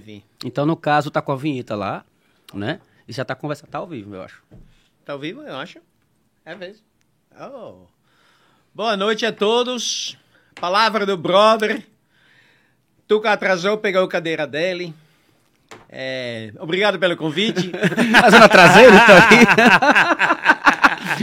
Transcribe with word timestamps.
live. 0.00 0.24
Então, 0.44 0.64
no 0.64 0.76
caso, 0.76 1.10
tá 1.10 1.20
com 1.20 1.32
a 1.32 1.36
vinheta 1.36 1.76
lá, 1.76 2.04
né? 2.52 2.80
E 3.06 3.12
já 3.12 3.24
tá 3.24 3.34
conversando, 3.34 3.70
tá 3.70 3.78
ao 3.78 3.86
vivo, 3.86 4.14
eu 4.14 4.22
acho. 4.22 4.42
Tá 5.04 5.12
ao 5.12 5.18
vivo, 5.18 5.42
eu 5.42 5.56
acho? 5.56 5.78
É 6.44 6.54
mesmo. 6.54 6.84
Oh. 7.38 7.86
Boa 8.74 8.96
noite 8.96 9.26
a 9.26 9.32
todos. 9.32 10.16
Palavra 10.54 11.04
do 11.04 11.16
brother. 11.16 11.84
Tuca 13.06 13.32
atrasou, 13.32 13.78
pegou 13.78 14.04
a 14.04 14.08
cadeira 14.08 14.46
dele. 14.46 14.94
É, 15.88 16.52
obrigado 16.58 16.98
pelo 16.98 17.16
convite. 17.16 17.70
Fazendo 18.20 18.44
a 18.44 18.48
traseira, 18.48 18.96
então 18.96 19.16
aí. 19.16 20.60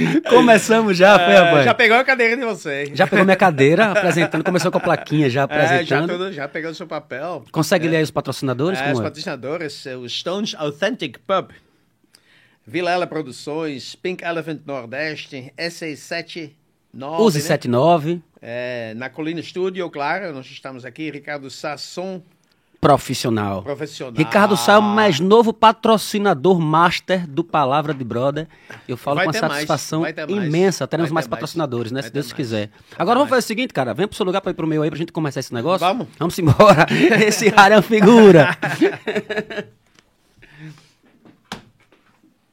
Começamos 0.29 0.97
já, 0.97 1.17
foi, 1.17 1.33
É, 1.33 1.37
rapaz? 1.39 1.65
já 1.65 1.73
pegou 1.73 1.97
a 1.97 2.03
cadeira 2.03 2.35
de 2.38 2.43
você. 2.45 2.91
Já 2.93 3.07
pegou 3.07 3.25
minha 3.25 3.38
cadeira, 3.38 3.91
apresentando, 3.91 4.43
começou 4.43 4.71
com 4.71 4.77
a 4.77 4.81
plaquinha 4.81 5.29
já 5.29 5.43
É, 5.49 5.83
já, 5.85 5.99
apresentando. 5.99 6.07
tudo, 6.09 6.31
já 6.33 6.47
pegou 6.47 6.71
o 6.71 6.75
seu 6.75 6.88
papel. 6.88 7.43
Consegue 7.51 7.88
ler 7.88 7.97
aí 7.97 8.03
os 8.03 8.11
patrocinadores? 8.11 8.79
É, 8.79 8.91
os 8.91 8.99
é? 8.99 9.03
patrocinadores, 9.03 9.85
é, 9.85 9.95
o 9.95 10.07
Stones 10.07 10.55
Authentic 10.57 11.17
Pub, 11.25 11.52
Vilela 12.65 13.07
Produções, 13.07 13.95
Pink 13.95 14.23
Elephant 14.23 14.61
Nordeste, 14.65 15.53
S79. 15.57 16.52
Use 17.19 17.38
né? 17.38 17.41
79, 17.43 18.21
É, 18.41 18.93
na 18.95 19.09
Colina 19.09 19.41
Studio, 19.41 19.89
claro, 19.89 20.33
nós 20.33 20.45
estamos 20.47 20.83
aqui, 20.85 21.09
Ricardo 21.11 21.49
Sasson, 21.49 22.21
profissional. 22.80 23.64
profissional. 23.64 24.14
Ricardo 24.16 24.56
Sá 24.56 24.73
é 24.73 24.78
o 24.78 24.81
mais 24.81 25.20
novo 25.20 25.52
patrocinador 25.53 26.59
master 26.59 27.28
do 27.28 27.44
Palavra 27.44 27.94
de 27.94 28.03
Brother. 28.03 28.47
Eu 28.88 28.95
falo 28.95 29.17
Vai 29.17 29.25
com 29.25 29.34
satisfação 29.34 30.02
mais. 30.02 30.16
imensa. 30.30 30.88
Teremos 30.88 31.11
mais 31.11 31.25
mais. 31.25 31.31
patrocinadores, 31.31 31.92
né? 31.92 32.02
Vai 32.02 32.09
Se 32.09 32.14
Deus 32.14 32.28
mais. 32.28 32.34
quiser. 32.34 32.69
Vai 32.92 33.00
Agora 33.00 33.16
vamos 33.19 33.30
fazer 33.30 33.39
o 33.39 33.47
seguinte, 33.47 33.73
cara. 33.73 33.94
Vem 33.94 34.08
pro 34.08 34.16
seu 34.16 34.25
lugar 34.25 34.42
pra 34.42 34.52
ir 34.52 34.56
pro 34.56 34.67
meu 34.67 34.84
aí 34.84 34.89
pra 34.89 34.97
gente 34.97 35.11
começar 35.11 35.39
esse 35.39 35.53
negócio. 35.53 35.86
Vamos. 35.86 36.08
Vamos 36.17 36.38
embora. 36.39 36.86
Esse 37.25 37.52
cara 37.52 37.75
é 37.75 37.78
uma 37.78 37.81
figura. 37.84 38.58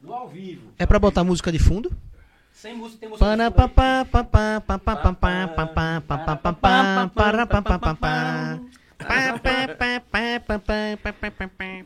No 0.01 0.13
ao 0.13 0.27
vivo. 0.27 0.71
É 0.77 0.85
pra 0.85 0.99
botar 0.99 1.23
música 1.23 1.51
de 1.51 1.59
fundo? 1.59 1.91
Sem 2.51 2.75
música, 2.75 2.99
tem 2.99 3.09
música. 3.09 3.25
Pá, 3.25 3.35
pá. 7.95 8.59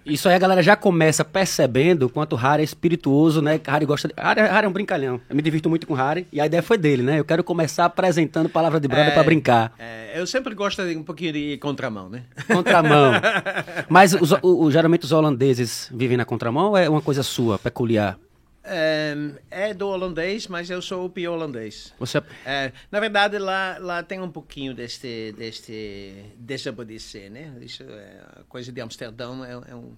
Isso 0.06 0.30
aí 0.30 0.36
a 0.36 0.40
galera 0.40 0.62
já 0.64 0.76
começa 0.76 1.26
percebendo 1.26 2.04
o 2.06 2.10
quanto 2.10 2.34
o 2.34 2.36
Harry 2.36 2.62
é 2.62 2.64
espirituoso, 2.64 3.42
né? 3.42 3.60
Harry 3.66 3.86
gosta 3.86 4.08
de... 4.08 4.14
Harry, 4.18 4.42
Harry 4.42 4.66
é 4.66 4.70
um 4.70 4.72
brincalhão. 4.72 5.20
Eu 5.30 5.36
me 5.36 5.42
divirto 5.42 5.70
muito 5.70 5.86
com 5.88 5.94
o 5.94 5.98
Harry 5.98 6.28
e 6.32 6.40
a 6.40 6.46
ideia 6.46 6.62
foi 6.64 6.78
dele, 6.78 7.04
né? 7.04 7.20
Eu 7.20 7.26
quero 7.26 7.44
começar 7.44 7.86
apresentando 7.86 8.48
palavra 8.50 8.80
de 8.80 8.88
brother 8.88 9.08
É, 9.08 9.12
pra 9.12 9.24
brincar. 9.24 9.74
é, 9.80 10.12
eu 10.20 10.26
sempre 10.28 10.54
gosto 10.56 10.84
de 10.86 10.96
um 10.96 11.04
pouquinho 11.04 11.34
de 11.34 11.58
contramão, 11.58 12.10
né? 12.10 12.24
Contramão. 12.48 13.14
Mas 13.90 14.14
os- 14.14 14.32
o- 14.32 14.66
o- 14.66 14.72
geralmente 14.72 15.04
os 15.04 15.12
holandeses 15.12 15.90
vivem 15.94 16.18
na 16.18 16.26
contramão 16.26 16.70
ou 16.70 16.78
é 16.78 16.90
uma 16.90 17.02
coisa 17.02 17.24
sua, 17.24 17.58
peculiar? 17.60 18.18
É, 18.64 19.16
é 19.50 19.74
do 19.74 19.88
holandês, 19.88 20.48
mas 20.48 20.70
eu 20.70 20.82
sou 20.82 21.06
o 21.06 21.10
pior 21.10 21.34
holandês. 21.34 21.94
Você 22.00 22.22
É, 22.46 22.72
na 22.92 23.00
verdade, 23.00 23.38
lá, 23.38 23.78
lá 23.80 24.04
tem 24.04 24.20
um 24.22 24.30
pouquinho 24.30 24.74
deste, 24.74 25.34
deste 25.38 26.34
desobedecer, 26.38 27.32
né? 27.32 27.54
Isso 27.62 27.84
é 27.84 28.42
a 28.42 28.44
coisa 28.50 28.72
de 28.72 28.82
Amsterdão, 28.82 29.44
é, 29.44 29.52
é, 29.52 29.76
um, 29.76 29.94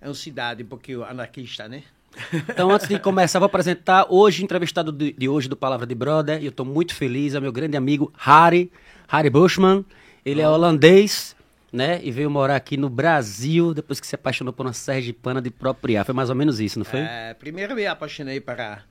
é 0.00 0.08
uma 0.08 0.14
cidade 0.14 0.62
um 0.62 0.66
pouquinho 0.66 1.04
anarquista, 1.04 1.68
né? 1.68 1.84
Então, 2.32 2.70
antes 2.70 2.88
de 2.88 2.98
começar, 2.98 3.38
vou 3.38 3.46
apresentar 3.46 4.06
hoje, 4.08 4.42
entrevistado 4.42 4.90
de, 4.90 5.12
de 5.12 5.28
hoje 5.28 5.48
do 5.48 5.56
Palavra 5.56 5.86
de 5.86 5.94
Brother, 5.94 6.40
e 6.40 6.46
eu 6.46 6.50
estou 6.50 6.66
muito 6.66 6.94
feliz, 6.94 7.34
é 7.34 7.40
meu 7.40 7.52
grande 7.52 7.76
amigo 7.76 8.12
Harry, 8.16 8.72
Harry 9.06 9.30
Bushman. 9.30 9.84
Ele 10.24 10.40
é 10.40 10.48
holandês, 10.48 11.36
né? 11.72 12.00
E 12.02 12.10
veio 12.10 12.30
morar 12.30 12.56
aqui 12.56 12.76
no 12.76 12.88
Brasil 12.88 13.74
depois 13.74 14.00
que 14.00 14.06
se 14.06 14.14
apaixonou 14.14 14.52
por 14.52 14.66
uma 14.66 14.72
sergipana 14.72 15.40
de 15.40 15.50
propriar. 15.50 16.04
Foi 16.04 16.14
mais 16.14 16.30
ou 16.30 16.36
menos 16.36 16.60
isso, 16.60 16.78
não 16.78 16.84
foi? 16.84 17.00
É, 17.00 17.34
primeiro 17.34 17.74
me 17.74 17.86
apaixonei 17.86 18.40
para, 18.40 18.82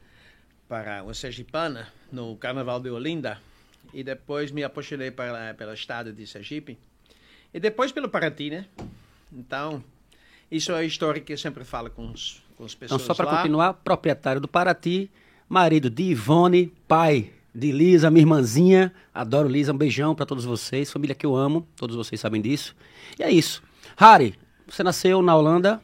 para 0.68 1.04
uma 1.04 1.14
sergipana 1.14 1.88
no 2.12 2.36
Carnaval 2.38 2.80
de 2.80 2.90
Olinda, 2.90 3.40
e 3.94 4.04
depois 4.04 4.52
me 4.52 4.64
apaixonei 4.64 5.12
pela, 5.12 5.54
pela 5.54 5.74
estado 5.74 6.12
de 6.14 6.28
Sergipe, 6.28 6.78
e 7.54 7.60
depois 7.60 7.92
pelo 7.92 8.10
Paraty, 8.10 8.50
né? 8.50 8.66
Então, 9.32 9.84
isso 10.52 10.72
é 10.72 10.80
a 10.80 10.84
história 10.84 11.22
que 11.22 11.34
eu 11.34 11.38
sempre 11.38 11.64
falo 11.64 11.90
com, 11.90 12.12
os, 12.12 12.44
com 12.56 12.66
as 12.66 12.74
Então, 12.74 12.98
pessoas 12.98 13.02
só 13.04 13.14
para 13.14 13.38
continuar, 13.38 13.74
proprietário 13.74 14.40
do 14.40 14.48
Paraty, 14.48 15.10
marido 15.50 15.90
de 15.90 16.04
Ivone, 16.04 16.72
pai 16.88 17.32
de 17.58 17.72
Lisa, 17.72 18.12
minha 18.12 18.22
irmãzinha. 18.22 18.94
Adoro 19.12 19.50
Lisa, 19.50 19.74
um 19.74 19.78
beijão 19.78 20.14
para 20.14 20.28
todos 20.28 20.46
vocês, 20.46 20.92
família 20.92 21.16
que 21.16 21.26
eu 21.26 21.36
amo, 21.36 21.68
todos 21.76 21.96
vocês 21.96 22.22
sabem 22.22 22.40
disso. 22.40 22.76
E 23.18 23.24
é 23.24 23.32
isso. 23.32 23.64
Harry, 23.98 24.38
você 24.68 24.84
nasceu 24.84 25.24
na 25.24 25.36
Holanda, 25.36 25.82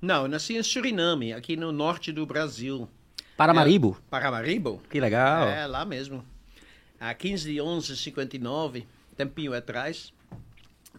Não, 0.00 0.22
eu 0.22 0.28
nasci 0.28 0.56
em 0.56 0.62
Suriname, 0.62 1.32
aqui 1.32 1.56
no 1.56 1.72
norte 1.72 2.12
do 2.12 2.24
Brasil. 2.24 2.88
Paramaribo. 3.36 3.98
Paramaribo? 4.08 4.80
Que 4.88 5.00
legal. 5.00 5.48
É, 5.48 5.66
lá 5.66 5.84
mesmo. 5.84 6.24
A 7.00 7.12
15 7.12 7.52
de 7.52 7.60
11 7.60 7.88
de 7.88 7.96
59, 7.96 8.86
tempinho 9.16 9.52
atrás, 9.52 10.12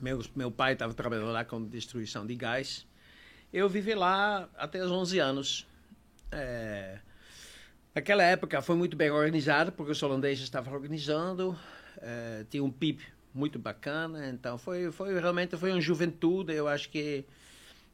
meu, 0.02 0.22
meu 0.36 0.52
pai 0.52 0.74
estava 0.74 0.94
trabalhando 0.94 1.32
lá 1.32 1.46
com 1.46 1.64
destruição 1.64 2.26
de 2.26 2.36
gás. 2.36 2.86
Eu 3.54 3.70
vivi 3.70 3.96
lá 3.96 4.50
até 4.58 4.84
os 4.84 4.92
11 4.92 5.20
anos. 5.20 5.66
É, 6.34 6.98
naquela 7.96 8.24
época 8.24 8.62
foi 8.62 8.76
muito 8.76 8.98
bem 8.98 9.10
organizado, 9.10 9.72
porque 9.72 9.94
os 9.94 10.04
holandeses 10.04 10.44
estavam 10.44 10.74
organizando. 10.74 11.58
é, 12.02 12.46
tinha 12.50 12.64
um 12.64 12.70
PIB 12.70 13.02
muito 13.34 13.58
bacana, 13.58 14.30
então 14.30 14.58
foi, 14.58 14.92
foi 14.92 15.20
realmente 15.20 15.58
foi 15.58 15.72
uma 15.72 15.82
juventude, 15.82 16.54
eu 16.54 16.68
acho 16.68 16.90
que 16.90 17.26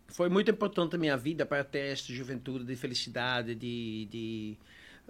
foi 0.08 0.30
muito 0.30 0.52
importante 0.52 0.94
na 0.94 0.98
minha 1.00 1.18
vida 1.18 1.46
para 1.46 1.64
ter 1.64 1.92
esta 1.92 2.12
juventude 2.14 2.66
de 2.66 2.76
felicidade, 2.76 3.56
de, 3.56 4.08
de 4.12 4.58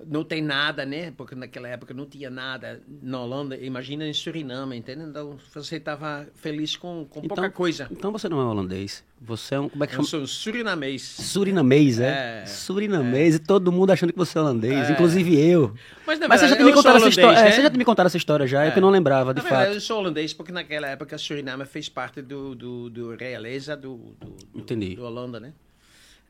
não 0.07 0.23
tem 0.23 0.41
nada, 0.41 0.85
né? 0.85 1.11
Porque 1.15 1.35
naquela 1.35 1.67
época 1.67 1.93
não 1.93 2.05
tinha 2.05 2.29
nada 2.29 2.81
na 3.01 3.21
Holanda. 3.21 3.55
Imagina 3.57 4.07
em 4.07 4.13
Suriname, 4.13 4.75
entende? 4.77 5.03
Então 5.03 5.37
você 5.53 5.77
estava 5.77 6.27
feliz 6.35 6.75
com, 6.75 7.05
com 7.09 7.21
pouca 7.21 7.49
coisa. 7.49 7.87
Então 7.91 8.11
você 8.11 8.27
não 8.29 8.39
é 8.39 8.43
holandês. 8.43 9.03
Você 9.23 9.53
é 9.55 9.59
um. 9.59 9.69
Como 9.69 9.83
é 9.83 9.87
que 9.87 9.93
Eu 9.93 9.97
chama? 9.97 10.07
sou 10.07 10.25
surinamês. 10.27 11.01
Surinamês, 11.03 11.99
é? 11.99 12.41
É, 12.41 12.45
Surinamês, 12.47 13.35
e 13.35 13.39
todo 13.39 13.71
mundo 13.71 13.91
achando 13.91 14.11
que 14.11 14.17
você 14.17 14.37
é 14.37 14.41
holandês, 14.41 14.89
É. 14.89 14.93
inclusive 14.93 15.39
eu. 15.39 15.73
Mas, 16.07 16.19
na 16.19 16.27
Mas 16.27 16.39
você 16.41 16.47
já 16.47 16.55
verdade, 16.55 16.63
me 16.65 16.71
eu 16.71 16.75
contado 16.75 16.97
essa 16.97 17.09
história. 17.09 17.37
é, 17.37 17.43
né? 17.43 17.51
você 17.51 17.61
já 17.61 17.69
me 17.69 17.85
contado 17.85 18.05
essa 18.07 18.17
história 18.17 18.47
já, 18.47 18.63
é, 18.63 18.67
É. 18.69 18.71
que 18.71 18.79
eu 18.79 18.81
não 18.81 18.89
lembrava, 18.89 19.31
de 19.33 19.37
Na 19.37 19.43
verdade, 19.43 19.65
fato. 19.67 19.75
eu 19.75 19.81
sou 19.81 19.99
holandês 19.99 20.33
porque 20.33 20.51
naquela 20.51 20.87
época 20.87 21.17
Suriname 21.19 21.65
fez 21.65 21.87
parte 21.87 22.21
do, 22.21 22.55
do, 22.55 22.89
do 22.89 23.15
realeza 23.15 23.77
do, 23.77 23.97
do, 24.19 24.27
do, 24.53 24.59
Entendi. 24.59 24.95
do 24.95 25.03
Holanda, 25.05 25.39
né? 25.39 25.53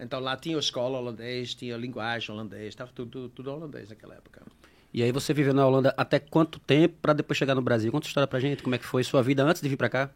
Então 0.01 0.19
lá 0.19 0.35
tinha 0.35 0.57
escola 0.57 0.97
holandês, 0.97 1.53
tinha 1.53 1.77
linguagem 1.77 2.31
holandês, 2.31 2.69
estava 2.69 2.91
tudo, 2.93 3.29
tudo 3.29 3.51
holandês 3.51 3.89
naquela 3.89 4.15
época. 4.15 4.41
E 4.91 5.01
aí 5.03 5.11
você 5.11 5.33
viveu 5.33 5.53
na 5.53 5.65
Holanda 5.65 5.93
até 5.95 6.19
quanto 6.19 6.59
tempo 6.59 6.95
pra 7.01 7.13
depois 7.13 7.37
chegar 7.37 7.55
no 7.55 7.61
Brasil? 7.61 7.91
Conta 7.91 8.07
a 8.07 8.09
história 8.09 8.27
pra 8.27 8.39
gente, 8.39 8.61
como 8.61 8.75
é 8.75 8.77
que 8.77 8.85
foi 8.85 9.03
sua 9.03 9.21
vida 9.21 9.43
antes 9.43 9.61
de 9.61 9.69
vir 9.69 9.77
pra 9.77 9.87
cá? 9.87 10.09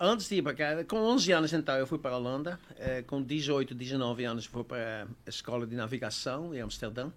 Antes 0.00 0.28
de 0.28 0.36
ir 0.36 0.42
para 0.42 0.54
cá, 0.54 0.84
com 0.84 0.96
11 0.96 1.32
anos 1.32 1.52
então 1.52 1.76
eu 1.76 1.86
fui 1.86 1.98
para 1.98 2.12
a 2.12 2.16
Holanda, 2.16 2.58
eh, 2.78 3.02
com 3.02 3.20
18, 3.20 3.74
19 3.74 4.24
anos 4.24 4.46
fui 4.46 4.62
para 4.62 5.08
a 5.26 5.28
escola 5.28 5.66
de 5.66 5.74
navegação 5.74 6.54
em 6.54 6.60
Amsterdã. 6.60 7.10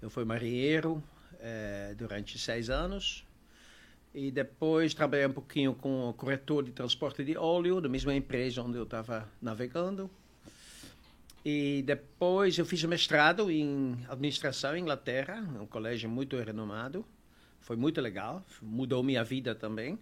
Eu 0.00 0.08
fui 0.08 0.24
marinheiro 0.24 1.02
eh, 1.40 1.94
durante 1.98 2.38
seis 2.38 2.70
anos 2.70 3.26
e 4.14 4.30
depois 4.30 4.94
trabalhei 4.94 5.26
um 5.26 5.32
pouquinho 5.32 5.74
com 5.74 6.08
o 6.08 6.14
corretor 6.14 6.62
de 6.62 6.70
transporte 6.70 7.24
de 7.24 7.36
óleo 7.36 7.80
da 7.80 7.88
mesma 7.88 8.14
empresa 8.14 8.62
onde 8.62 8.78
eu 8.78 8.84
estava 8.84 9.28
navegando. 9.42 10.08
E 11.48 11.80
depois 11.82 12.58
eu 12.58 12.66
fiz 12.66 12.82
mestrado 12.82 13.48
em 13.52 14.04
administração 14.08 14.76
em 14.76 14.80
Inglaterra, 14.80 15.48
um 15.60 15.64
colégio 15.64 16.10
muito 16.10 16.36
renomado. 16.38 17.06
Foi 17.60 17.76
muito 17.76 18.00
legal, 18.00 18.44
mudou 18.60 19.00
minha 19.00 19.22
vida 19.22 19.54
também. 19.54 19.96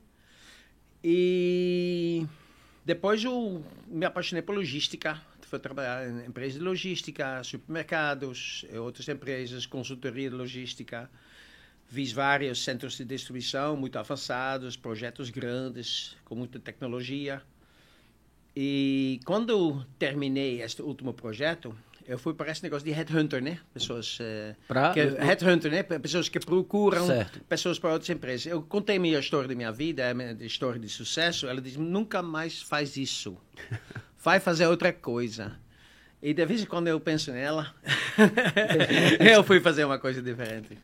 E 1.05 2.27
depois 2.83 3.23
eu 3.23 3.63
me 3.87 4.07
apaixonei 4.07 4.41
por 4.41 4.55
logística. 4.55 5.21
Fui 5.43 5.59
trabalhar 5.59 6.09
em 6.09 6.25
empresas 6.25 6.59
de 6.59 6.65
logística, 6.65 7.45
supermercados, 7.45 8.65
e 8.73 8.79
outras 8.79 9.07
empresas, 9.07 9.67
consultoria 9.67 10.31
de 10.31 10.37
logística. 10.37 11.11
Fiz 11.89 12.11
vários 12.11 12.65
centros 12.65 12.97
de 12.97 13.05
distribuição 13.05 13.77
muito 13.77 13.99
avançados, 13.99 14.79
projetos 14.79 15.29
grandes, 15.29 16.17
com 16.25 16.35
muita 16.35 16.59
tecnologia. 16.59 17.43
E 18.57 19.21
quando 19.25 19.85
terminei 19.99 20.63
este 20.63 20.81
último 20.83 21.13
projeto, 21.13 21.75
eu 22.07 22.19
fui 22.19 22.35
para 22.35 22.53
esse 22.53 22.63
negócio 22.63 22.85
de 22.85 22.93
headhunter, 22.93 23.43
né? 23.43 23.59
Pessoas 23.73 24.19
eh, 24.21 24.55
Pra- 24.69 24.93
que, 24.93 25.01
headhunter, 25.01 25.71
né? 25.73 25.83
Pessoas 25.83 26.29
que 26.29 26.39
procuram 26.39 27.07
Certo. 27.07 27.41
pessoas 27.49 27.79
para 27.79 27.93
outras 27.93 28.11
empresas. 28.11 28.47
Eu 28.47 28.63
contei 28.63 28.99
minha 28.99 29.19
história 29.19 29.49
da 29.49 29.55
minha 29.55 29.73
vida, 29.73 30.09
a 30.11 30.15
minha 30.15 30.37
história 30.41 30.79
de 30.79 30.89
sucesso. 30.89 31.49
Ela 31.49 31.61
disse: 31.61 31.79
nunca 31.79 32.23
mais 32.23 32.63
faz 32.63 32.97
isso. 32.97 33.37
Vai 34.23 34.39
fazer 34.41 34.67
outra 34.67 34.93
coisa. 34.93 35.59
E 36.23 36.33
de 36.33 36.47
vez 36.47 36.63
em 36.63 36.67
quando 36.67 36.89
eu 36.89 36.99
penso 37.01 37.33
nela, 37.33 37.75
eu 39.21 39.43
fui 39.45 39.61
fazer 39.61 39.85
uma 39.85 39.99
coisa 39.99 40.23
diferente. 40.23 40.79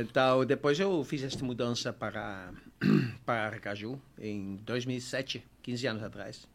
Então, 0.00 0.44
depois 0.44 0.78
eu 0.80 1.02
fiz 1.04 1.22
esta 1.22 1.44
mudança 1.44 1.92
para, 1.92 2.52
para 3.24 3.46
Aracaju 3.46 4.00
em 4.18 4.56
2007, 4.64 5.44
15 5.62 5.86
anos 5.86 6.02
atrás. 6.02 6.48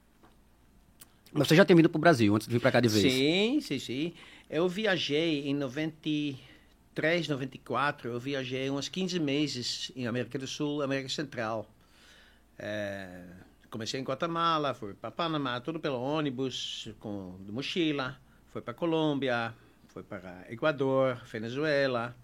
Mas 1.31 1.47
você 1.47 1.55
já 1.55 1.63
tinha 1.63 1.75
vindo 1.75 1.89
pro 1.89 1.99
Brasil 1.99 2.35
antes 2.35 2.47
de 2.47 2.53
vir 2.53 2.59
pra 2.59 2.71
cá 2.71 2.79
de 2.79 2.87
vez? 2.87 3.11
Sim, 3.11 3.59
sim, 3.61 3.79
sim. 3.79 4.13
Eu 4.49 4.67
viajei 4.67 5.47
em 5.47 5.53
93, 5.53 7.27
94, 7.27 8.09
eu 8.09 8.19
viajei 8.19 8.69
uns 8.69 8.89
15 8.89 9.19
meses 9.19 9.91
em 9.95 10.07
América 10.07 10.39
do 10.39 10.47
Sul, 10.47 10.81
América 10.81 11.09
Central. 11.09 11.69
É, 12.57 13.25
comecei 13.69 13.99
em 13.99 14.03
Guatemala, 14.03 14.73
fui 14.73 14.93
para 14.95 15.11
Panamá, 15.11 15.59
tudo 15.61 15.79
pelo 15.79 16.01
ônibus, 16.01 16.89
com 16.99 17.35
mochila. 17.47 18.19
Fui 18.47 18.61
para 18.61 18.73
Colômbia, 18.73 19.53
fui 19.89 20.01
para 20.01 20.45
Equador, 20.49 21.21
Venezuela, 21.31 22.17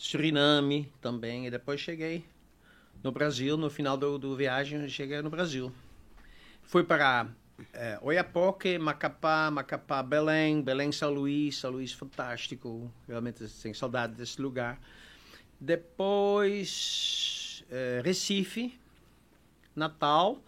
Suriname 0.00 0.90
também. 0.98 1.46
E 1.46 1.50
depois 1.50 1.78
cheguei 1.78 2.24
no 3.02 3.12
Brasil, 3.12 3.58
no 3.58 3.68
final 3.68 3.98
do, 3.98 4.18
do 4.18 4.34
viagem, 4.34 4.88
cheguei 4.88 5.20
no 5.20 5.28
Brasil. 5.28 5.70
Fui 6.62 6.82
para 6.82 7.28
é, 7.74 7.98
Oiapoque, 8.00 8.78
Macapá, 8.78 9.50
Macapá, 9.50 10.02
Belém, 10.02 10.62
Belém, 10.62 10.90
São 10.90 11.10
Luís, 11.10 11.58
São 11.58 11.72
Luís 11.72 11.92
fantástico, 11.92 12.90
realmente 13.06 13.46
tenho 13.62 13.74
saudade 13.74 14.14
desse 14.14 14.40
lugar. 14.40 14.80
Depois 15.60 17.62
é, 17.70 18.00
Recife, 18.02 18.72
Natal 19.76 20.38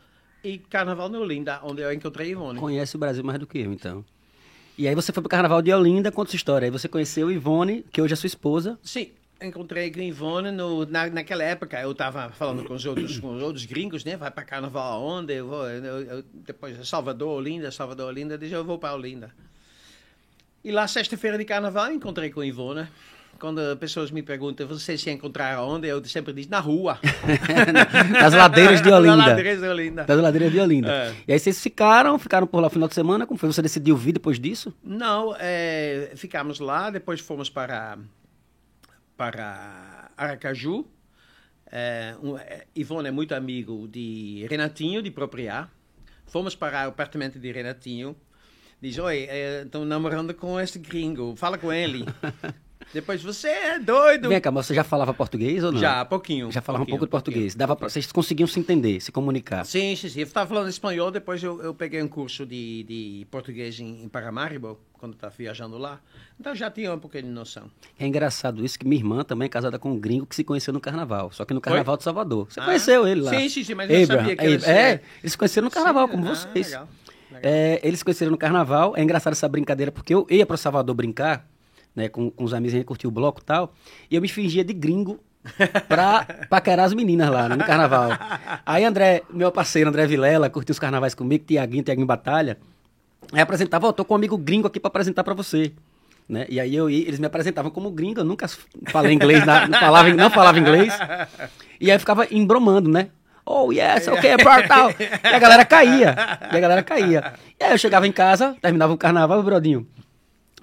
e 0.42 0.56
Carnaval 0.56 1.10
de 1.10 1.18
Olinda, 1.18 1.60
onde 1.62 1.82
eu 1.82 1.92
encontrei 1.92 2.30
Ivone. 2.30 2.58
Conhece 2.58 2.96
o 2.96 2.98
Brasil 2.98 3.22
mais 3.22 3.38
do 3.38 3.46
que 3.46 3.58
eu, 3.58 3.70
então. 3.70 4.02
E 4.78 4.88
aí 4.88 4.94
você 4.94 5.12
foi 5.12 5.22
pro 5.22 5.28
Carnaval 5.28 5.60
de 5.60 5.70
Olinda, 5.74 6.10
conta 6.10 6.30
sua 6.30 6.38
história. 6.38 6.64
Aí 6.64 6.70
você 6.70 6.88
conheceu 6.88 7.30
Ivone, 7.30 7.84
que 7.92 8.00
hoje 8.00 8.14
é 8.14 8.16
sua 8.16 8.26
esposa. 8.26 8.78
Sim, 8.82 9.12
encontrei 9.44 9.90
com 9.90 10.00
Ivone 10.00 10.50
no, 10.50 10.86
na, 10.86 11.08
naquela 11.08 11.42
época. 11.42 11.80
Eu 11.80 11.92
estava 11.92 12.30
falando 12.30 12.64
com 12.64 12.74
os 12.74 12.84
outros, 12.86 13.18
com 13.18 13.34
os 13.34 13.42
outros 13.42 13.64
gringos, 13.64 14.04
né? 14.04 14.16
Vai 14.16 14.30
para 14.30 14.44
Carnaval 14.44 14.92
aonde? 14.94 15.34
Eu 15.34 15.48
vou, 15.48 15.68
eu, 15.68 16.00
eu, 16.02 16.24
depois 16.32 16.88
Salvador, 16.88 17.38
Olinda, 17.38 17.70
Salvador, 17.70 18.08
Olinda. 18.08 18.38
Diz, 18.38 18.52
eu 18.52 18.64
vou 18.64 18.78
para 18.78 18.94
Olinda. 18.94 19.32
E 20.64 20.70
lá, 20.70 20.86
sexta-feira 20.86 21.36
de 21.36 21.44
Carnaval, 21.44 21.90
encontrei 21.92 22.30
com 22.30 22.42
Ivone. 22.42 22.86
Quando 23.38 23.76
pessoas 23.76 24.12
me 24.12 24.22
perguntam, 24.22 24.68
você 24.68 24.96
se 24.96 25.10
encontrar 25.10 25.60
onde? 25.60 25.88
Eu 25.88 26.04
sempre 26.04 26.32
digo, 26.32 26.48
na 26.48 26.60
rua. 26.60 27.00
Nas 28.12 28.32
ladeiras 28.34 28.80
de 28.80 28.88
Olinda. 28.88 29.16
Nas 29.16 29.26
ladeiras 29.26 29.60
de 29.60 29.66
Olinda. 29.66 30.04
Das 30.04 30.20
ladeiras 30.20 30.52
de 30.52 30.60
Olinda. 30.60 30.92
É. 30.92 31.14
E 31.26 31.32
aí 31.32 31.38
vocês 31.40 31.60
ficaram, 31.60 32.16
ficaram 32.20 32.46
por 32.46 32.58
lá 32.58 32.64
no 32.64 32.70
final 32.70 32.88
de 32.88 32.94
semana. 32.94 33.26
Como 33.26 33.36
foi? 33.36 33.52
Você 33.52 33.60
decidiu 33.60 33.96
vir 33.96 34.12
depois 34.12 34.38
disso? 34.38 34.72
Não, 34.84 35.34
é, 35.40 36.12
ficamos 36.14 36.60
lá, 36.60 36.90
depois 36.90 37.18
fomos 37.18 37.50
para, 37.50 37.98
para 39.16 40.10
Aracaju. 40.16 40.86
É, 41.66 42.14
um, 42.22 42.36
é, 42.36 42.66
Ivone 42.74 43.08
é 43.08 43.10
muito 43.10 43.34
amigo 43.34 43.88
de 43.88 44.46
Renatinho, 44.48 45.02
de 45.02 45.10
Propriar. 45.10 45.70
Fomos 46.26 46.54
para 46.54 46.86
o 46.86 46.88
apartamento 46.90 47.38
de 47.38 47.50
Renatinho. 47.50 48.16
Diz, 48.80 48.98
oi, 48.98 49.28
estou 49.64 49.84
namorando 49.84 50.34
com 50.34 50.58
esse 50.58 50.78
gringo, 50.78 51.36
fala 51.36 51.56
com 51.56 51.72
ele. 51.72 52.04
depois, 52.92 53.22
você 53.22 53.48
é 53.48 53.78
doido. 53.78 54.28
Vem 54.28 54.40
cá, 54.40 54.50
mas 54.50 54.66
você 54.66 54.74
já 54.74 54.84
falava 54.84 55.12
português 55.14 55.62
ou 55.64 55.72
não? 55.72 55.80
Já, 55.80 56.04
pouquinho. 56.04 56.50
Já 56.50 56.60
falava 56.60 56.84
um 56.84 56.86
pouco 56.86 57.04
de 57.04 57.10
português. 57.10 57.54
Dava 57.54 57.74
pra, 57.76 57.88
vocês 57.88 58.10
conseguiam 58.10 58.46
se 58.46 58.58
entender, 58.60 59.00
se 59.00 59.10
comunicar. 59.12 59.64
Sim, 59.64 59.94
sim, 59.96 60.08
sim. 60.08 60.20
Eu 60.20 60.26
estava 60.26 60.48
falando 60.48 60.68
espanhol, 60.68 61.10
depois 61.10 61.42
eu, 61.42 61.62
eu 61.62 61.74
peguei 61.74 62.02
um 62.02 62.08
curso 62.08 62.44
de, 62.46 62.82
de 62.84 63.26
português 63.30 63.78
em, 63.80 64.04
em 64.04 64.08
Paramaribo, 64.08 64.78
quando 64.98 65.14
estava 65.14 65.34
viajando 65.36 65.76
lá. 65.78 66.00
Então 66.38 66.54
já 66.54 66.70
tinha 66.70 66.92
um 66.94 66.98
pouquinho 66.98 67.24
de 67.24 67.30
noção. 67.30 67.70
É 67.98 68.06
engraçado 68.06 68.64
isso 68.64 68.78
que 68.78 68.86
minha 68.86 69.00
irmã 69.00 69.24
também 69.24 69.46
é 69.46 69.48
casada 69.48 69.78
com 69.78 69.90
um 69.90 69.98
gringo 69.98 70.26
que 70.26 70.34
se 70.36 70.44
conheceu 70.44 70.72
no 70.72 70.80
carnaval, 70.80 71.30
só 71.32 71.44
que 71.44 71.52
no 71.54 71.60
carnaval 71.60 71.96
de 71.96 72.04
Salvador. 72.04 72.46
Você 72.50 72.60
Ah, 72.60 72.64
conheceu 72.64 73.06
ele 73.06 73.20
lá? 73.22 73.30
Sim, 73.30 73.48
sim, 73.48 73.64
sim, 73.64 73.74
mas 73.74 73.90
eu 73.90 74.02
Abraham, 74.02 74.18
sabia 74.20 74.36
que 74.36 74.46
Abraham. 74.46 74.72
É, 74.72 74.90
é. 74.92 75.00
eles 75.22 75.32
se 75.32 75.38
conheceram 75.38 75.64
no 75.66 75.70
carnaval, 75.70 76.06
Sim, 76.06 76.12
como 76.12 76.26
ah, 76.28 76.34
vocês. 76.34 76.66
legal, 76.68 76.88
legal. 77.30 77.52
É, 77.52 77.80
eles 77.82 77.98
se 77.98 78.04
conheceram 78.04 78.30
no 78.30 78.38
carnaval. 78.38 78.94
É 78.96 79.02
engraçado 79.02 79.32
essa 79.32 79.48
brincadeira, 79.48 79.90
porque 79.90 80.14
eu 80.14 80.26
ia 80.30 80.46
para 80.46 80.56
Salvador 80.56 80.94
brincar, 80.94 81.48
né, 81.94 82.08
com, 82.08 82.30
com 82.30 82.44
os 82.44 82.54
amigos, 82.54 82.74
a 82.74 82.76
gente 82.78 82.86
curtia 82.86 83.08
o 83.08 83.12
bloco 83.12 83.40
e 83.40 83.44
tal, 83.44 83.72
e 84.10 84.16
eu 84.16 84.22
me 84.22 84.28
fingia 84.28 84.64
de 84.64 84.72
gringo 84.72 85.20
pra 85.88 86.24
paquerar 86.48 86.86
as 86.86 86.94
meninas 86.94 87.30
lá, 87.30 87.48
né, 87.48 87.56
no 87.56 87.64
carnaval. 87.64 88.10
Aí 88.64 88.84
André, 88.84 89.22
meu 89.30 89.50
parceiro 89.52 89.88
André 89.90 90.06
Vilela, 90.06 90.48
curtiu 90.50 90.72
os 90.72 90.78
carnavais 90.78 91.14
comigo, 91.14 91.44
Tiaguinho, 91.46 91.82
Tiaguinho 91.82 92.06
Batalha, 92.06 92.58
aí 93.32 93.40
apresentava, 93.40 93.88
ó, 93.88 93.92
tô 93.92 94.04
com 94.04 94.14
um 94.14 94.16
amigo 94.16 94.36
gringo 94.38 94.66
aqui 94.66 94.78
pra 94.80 94.88
apresentar 94.88 95.24
pra 95.24 95.34
você. 95.34 95.72
Né? 96.28 96.46
E 96.48 96.60
aí 96.60 96.74
eu, 96.74 96.88
eles 96.88 97.18
me 97.18 97.26
apresentavam 97.26 97.70
como 97.70 97.90
gringo, 97.90 98.20
eu 98.20 98.24
nunca 98.24 98.46
falei 98.86 99.12
inglês, 99.12 99.44
na- 99.44 99.66
não, 99.66 99.78
falava, 99.78 100.08
não 100.14 100.30
falava 100.30 100.58
inglês. 100.58 100.94
E 101.80 101.90
aí 101.90 101.96
eu 101.96 102.00
ficava 102.00 102.26
embromando, 102.30 102.88
né? 102.88 103.08
Oh, 103.44 103.72
yes, 103.72 104.06
ok, 104.06 104.36
bro, 104.36 104.68
tal. 104.68 104.90
E 104.92 105.26
a 105.34 105.38
galera 105.40 105.64
caía. 105.64 106.14
E 106.52 106.56
a 106.56 106.60
galera 106.60 106.82
caía. 106.84 107.34
E 107.58 107.64
aí 107.64 107.72
eu 107.72 107.76
chegava 107.78 108.06
em 108.06 108.12
casa, 108.12 108.56
terminava 108.62 108.92
o 108.92 108.96
carnaval, 108.96 109.42
brodinho. 109.42 109.84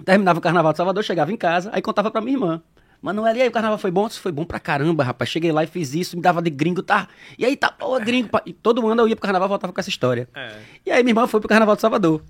Terminava 0.04 0.38
o 0.38 0.42
carnaval 0.42 0.72
de 0.72 0.78
Salvador, 0.78 1.04
chegava 1.04 1.32
em 1.32 1.36
casa, 1.36 1.70
aí 1.72 1.82
contava 1.82 2.10
pra 2.10 2.20
minha 2.20 2.36
irmã. 2.36 2.62
Manoel, 3.02 3.34
e 3.34 3.42
aí 3.42 3.48
o 3.48 3.52
carnaval 3.52 3.78
foi 3.78 3.90
bom? 3.90 4.06
Isso 4.06 4.20
foi 4.20 4.30
bom 4.30 4.44
pra 4.44 4.60
caramba, 4.60 5.02
rapaz. 5.02 5.30
Cheguei 5.30 5.50
lá 5.50 5.64
e 5.64 5.66
fiz 5.66 5.94
isso, 5.94 6.16
me 6.16 6.22
dava 6.22 6.42
de 6.42 6.50
gringo, 6.50 6.82
tá? 6.82 7.08
E 7.38 7.46
aí 7.46 7.56
tá, 7.56 7.70
pô, 7.70 7.98
gringo. 7.98 8.28
pá. 8.28 8.42
E 8.44 8.52
todo 8.52 8.86
ano 8.86 9.02
eu 9.02 9.08
ia 9.08 9.16
pro 9.16 9.22
carnaval 9.22 9.48
e 9.48 9.50
voltava 9.50 9.72
com 9.72 9.80
essa 9.80 9.88
história. 9.88 10.28
É. 10.34 10.52
E 10.84 10.90
aí 10.90 11.02
minha 11.02 11.12
irmã 11.12 11.26
foi 11.26 11.40
pro 11.40 11.48
carnaval 11.48 11.74
de 11.76 11.80
Salvador. 11.80 12.22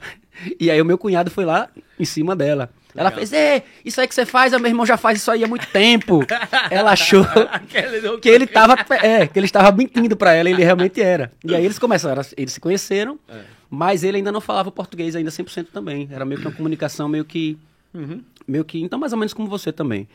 E 0.61 0.71
aí 0.71 0.81
o 0.81 0.85
meu 0.85 0.97
cunhado 0.97 1.31
foi 1.31 1.45
lá 1.45 1.69
em 1.99 2.05
cima 2.05 2.37
dela. 2.37 2.71
Ela 2.95 3.11
fez, 3.11 3.33
é, 3.33 3.63
isso 3.85 4.01
aí 4.01 4.09
que 4.09 4.15
você 4.15 4.27
faz, 4.27 4.53
meu 4.53 4.67
irmão 4.67 4.85
já 4.85 4.97
faz 4.97 5.19
isso 5.19 5.31
aí 5.31 5.45
há 5.45 5.47
muito 5.47 5.67
tempo. 5.69 6.25
Ela 6.71 6.93
achou 6.93 7.25
que 8.21 8.29
ele 8.29 8.47
tava, 8.47 8.75
é, 9.01 9.27
que 9.27 9.39
ele 9.39 9.47
estava 9.47 9.71
mentindo 9.71 10.17
pra 10.17 10.33
ela, 10.33 10.51
ele 10.51 10.63
realmente 10.63 11.01
era. 11.01 11.31
E 11.45 11.55
aí 11.55 11.65
eles 11.65 11.79
começaram, 11.79 12.21
eles 12.37 12.53
se 12.53 12.61
conheceram, 12.61 13.19
mas 13.69 14.03
ele 14.03 14.17
ainda 14.17 14.33
não 14.33 14.41
falava 14.41 14.73
português 14.73 15.15
ainda 15.15 15.31
100% 15.31 15.69
também. 15.73 16.09
Era 16.11 16.25
meio 16.25 16.41
que 16.41 16.47
uma 16.47 16.55
comunicação 16.55 17.09
meio 17.09 17.25
que 17.25 17.57
meio 18.47 18.65
que, 18.65 18.81
então 18.83 18.99
mais 18.99 19.13
ou 19.13 19.19
menos 19.19 19.33
como 19.33 19.49
você 19.49 19.73
também. 19.73 20.09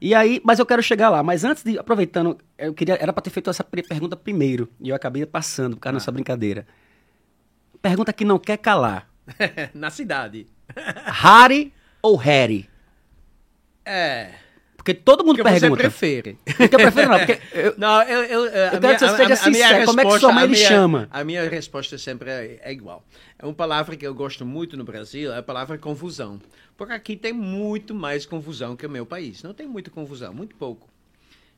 E 0.00 0.14
aí, 0.14 0.40
mas 0.44 0.58
eu 0.58 0.66
quero 0.66 0.82
chegar 0.82 1.08
lá, 1.08 1.22
mas 1.22 1.44
antes 1.44 1.62
de 1.62 1.78
aproveitando, 1.78 2.38
eu 2.58 2.74
queria 2.74 2.94
era 2.94 3.12
para 3.12 3.22
ter 3.22 3.30
feito 3.30 3.50
essa 3.50 3.64
pergunta 3.64 4.16
primeiro, 4.16 4.68
e 4.80 4.88
eu 4.88 4.96
acabei 4.96 5.24
passando 5.26 5.76
por 5.76 5.80
causa 5.82 5.98
dessa 5.98 6.12
brincadeira. 6.12 6.66
Pergunta 7.80 8.12
que 8.12 8.24
não 8.24 8.38
quer 8.38 8.58
calar. 8.58 9.08
Na 9.74 9.90
cidade. 9.90 10.46
Harry 11.06 11.72
ou 12.02 12.16
Harry? 12.16 12.68
É. 13.84 14.34
Porque 14.86 14.94
todo 14.94 15.24
mundo 15.24 15.40
O 15.40 15.44
que 15.44 15.50
você 15.50 15.58
pergunta. 15.60 15.80
prefere? 15.82 16.38
O 16.48 16.68
que 16.68 16.74
eu 16.76 16.78
prefiro 16.78 17.08
não, 17.08 17.18
porque 17.18 17.40
eu- 17.52 17.74
Não, 17.76 18.02
eu, 18.04 18.22
eu, 18.22 18.44
a 18.68 18.70
quero 18.78 18.80
que 18.94 18.98
você 19.00 19.16
seja 19.16 19.34
sincero, 19.36 19.84
como 19.84 20.00
é 20.00 20.04
que 20.04 20.18
sua 20.20 20.32
mãe 20.32 20.46
lhe 20.46 20.54
chama? 20.54 21.08
A 21.10 21.24
minha 21.24 21.48
resposta 21.48 21.98
sempre 21.98 22.30
é, 22.30 22.60
é 22.62 22.70
igual. 22.72 23.04
É 23.36 23.44
uma 23.44 23.52
palavra 23.52 23.96
que 23.96 24.06
eu 24.06 24.14
gosto 24.14 24.46
muito 24.46 24.76
no 24.76 24.84
Brasil, 24.84 25.32
é 25.32 25.38
a 25.38 25.42
palavra 25.42 25.76
confusão. 25.76 26.40
Porque 26.76 26.92
aqui 26.92 27.16
tem 27.16 27.32
muito 27.32 27.96
mais 27.96 28.24
confusão 28.24 28.76
que 28.76 28.86
o 28.86 28.90
meu 28.90 29.04
país. 29.04 29.42
Não 29.42 29.52
tem 29.52 29.66
muita 29.66 29.90
confusão, 29.90 30.32
muito 30.32 30.54
pouco. 30.54 30.88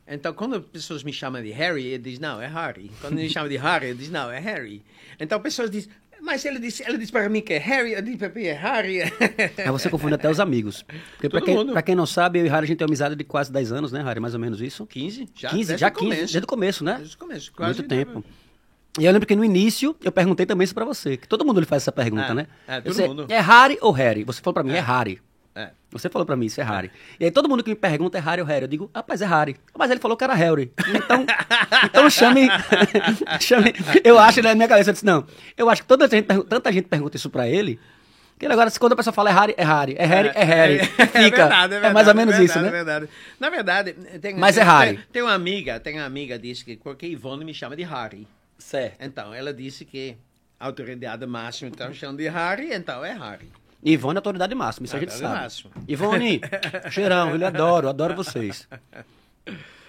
Então, 0.07 0.33
quando 0.33 0.57
as 0.57 0.65
pessoas 0.65 1.03
me 1.05 1.13
chamam 1.13 1.43
de 1.43 1.51
Harry, 1.51 1.93
eu 1.93 1.99
digo, 1.99 2.23
não, 2.23 2.41
é 2.41 2.47
Harry. 2.47 2.91
Quando 3.03 3.17
me 3.17 3.29
chamam 3.29 3.51
de 3.51 3.59
Harry, 3.59 3.89
eu 3.89 3.95
digo, 3.95 4.11
não, 4.11 4.31
é 4.31 4.39
Harry. 4.41 4.83
Então, 5.21 5.39
pessoas 5.39 5.71
dizem, 5.71 5.91
mas 6.23 6.45
ele 6.45 6.59
disse, 6.59 6.83
ele 6.87 6.99
disse 6.99 7.13
para 7.13 7.29
mim 7.29 7.41
que 7.41 7.53
é 7.55 7.59
Harry, 7.59 7.93
eu 7.93 8.03
disse 8.03 8.17
para 8.19 8.29
mim 8.29 8.45
é 8.45 8.53
Harry. 8.53 9.01
Aí 9.59 9.71
você 9.71 9.89
confunde 9.89 10.15
até 10.15 10.29
os 10.31 10.41
amigos. 10.41 10.85
Porque 11.13 11.29
pra 11.29 11.41
Todo 11.41 11.65
quem, 11.65 11.73
pra 11.73 11.83
quem 11.83 11.95
não 11.95 12.07
sabe, 12.07 12.39
eu 12.41 12.47
e 12.47 12.49
Harry 12.49 12.65
a 12.65 12.67
gente 12.67 12.79
tem 12.79 12.85
uma 12.85 12.91
amizade 12.91 13.15
de 13.17 13.25
quase 13.25 13.53
10 13.53 13.73
anos, 13.73 13.93
né, 13.93 14.03
Harry? 14.03 14.21
Mais 14.21 14.35
ou 14.35 14.41
menos 14.41 14.61
isso. 14.61 14.87
15? 14.87 15.29
Já, 15.35 15.51
15, 15.51 15.65
desde 15.69 15.77
já 15.81 15.89
o 15.89 15.91
15, 15.93 16.05
começo. 16.05 16.21
desde 16.33 16.39
o 16.39 16.47
começo, 16.47 16.85
né? 16.85 16.95
Desde 16.99 17.15
o 17.15 17.19
começo, 17.19 17.53
quase. 17.53 17.79
Muito 17.81 17.89
tempo. 17.89 18.25
E 18.99 19.05
eu 19.05 19.13
lembro 19.13 19.29
que 19.29 19.37
no 19.37 19.45
início 19.45 19.95
eu 20.03 20.11
perguntei 20.11 20.45
também 20.45 20.65
isso 20.65 20.75
pra 20.75 20.85
você, 20.85 21.17
que 21.17 21.29
todo 21.29 21.45
mundo 21.45 21.61
lhe 21.61 21.67
faz 21.67 21.83
essa 21.85 21.93
pergunta, 21.93 22.33
É, 22.33 22.35
né? 22.35 22.47
é, 22.67 22.81
todo 22.81 22.91
disse, 22.93 23.07
mundo. 23.07 23.27
É 23.29 23.41
Harry 23.41 23.79
ou 23.81 23.93
Harry? 23.93 24.25
Você 24.25 24.41
falou 24.43 24.55
pra 24.55 24.63
mim, 24.65 24.73
é, 24.73 24.81
Harry. 24.81 25.21
É. 25.59 25.71
Você 25.91 26.09
falou 26.09 26.25
pra 26.25 26.37
mim, 26.37 26.47
isso 26.47 26.61
é 26.61 26.65
Harry. 26.65 26.89
E 27.19 27.25
aí 27.25 27.31
todo 27.33 27.49
mundo 27.49 27.65
que 27.65 27.71
me 27.71 27.75
pergunta 27.75 28.17
é 28.17 28.21
Harry 28.21 28.41
ou 28.41 28.47
Harry. 28.47 28.63
Eu 28.63 28.69
digo, 28.69 28.89
rapaz, 28.95 29.21
é 29.21 29.27
Harry. 29.27 29.57
Mas 29.77 29.91
ele 29.91 29.99
falou 29.99 30.17
que 30.17 30.23
era 30.23 30.33
Harry. 30.35 30.73
Então, 30.95 31.27
então 31.85 32.11
chame, 32.11 32.49
chame. 33.41 33.73
Eu 34.05 34.19
acho, 34.21 34.41
na 34.41 34.55
minha 34.55 34.69
cabeça, 34.69 34.91
eu 34.91 34.93
disse, 34.93 35.05
não. 35.05 35.27
Eu 35.57 35.69
acho 35.69 35.83
que 35.83 35.89
toda 35.89 36.07
gente, 36.09 36.27
tanta 36.45 36.73
gente 36.73 36.87
pergunta 36.87 37.17
isso 37.17 37.29
pra 37.29 37.49
ele. 37.49 37.81
Que 38.39 38.47
agora, 38.47 38.71
quando 38.71 38.93
a 38.93 38.97
pessoa 38.97 39.13
fala 39.13 39.31
é 39.31 39.33
Harry, 39.33 39.55
é 39.57 39.65
Harry. 39.65 39.97
É 39.99 40.07
Harry, 40.07 40.29
é, 40.33 40.45
Harry. 40.45 40.75
É, 40.77 40.85
Fica. 40.85 41.19
é 41.19 41.21
verdade, 41.31 41.65
é 41.65 41.69
verdade. 41.69 41.95
mais 41.95 42.07
ou 42.09 42.15
menos 42.15 42.35
é 42.35 42.39
verdade, 42.39 42.51
isso, 42.53 42.61
né? 42.61 42.69
É 42.69 42.71
verdade. 42.71 43.09
Na 43.41 43.51
verdade, 43.51 43.93
tem, 44.21 44.37
Mas 44.37 44.57
é 44.57 44.61
tem- 44.61 44.71
Harry. 44.71 44.97
Tem, 44.97 45.07
tem 45.15 45.23
uma 45.23 45.35
amiga, 45.35 45.81
tem 45.81 45.95
uma 45.97 46.05
amiga 46.07 46.37
que 46.39 46.43
disse 46.47 46.65
que 46.65 46.77
porque 46.77 47.07
Ivone 47.09 47.45
me 47.45 47.53
chama 47.53 47.75
de 47.75 47.83
Harry. 47.83 48.29
Certo. 48.57 48.97
Então, 49.01 49.35
ela 49.35 49.53
disse 49.53 49.85
que 49.85 50.17
a 50.61 50.67
autoridade 50.67 51.27
máxima 51.27 51.69
então 51.69 51.93
chama 51.93 52.17
de 52.17 52.29
Harry, 52.29 52.73
então 52.73 53.05
é 53.05 53.13
Harry. 53.13 53.49
Ivone 53.83 54.17
é 54.17 54.19
autoridade 54.19 54.55
máxima, 54.55 54.87
isso 54.87 54.97
a 54.97 55.01
gente 55.01 55.13
sabe. 55.13 55.53
Ivone, 55.87 56.41
cheirão, 56.91 57.31
eu 57.31 57.37
lhe 57.37 57.45
adoro, 57.45 57.89
adoro 57.89 58.15
vocês. 58.15 58.69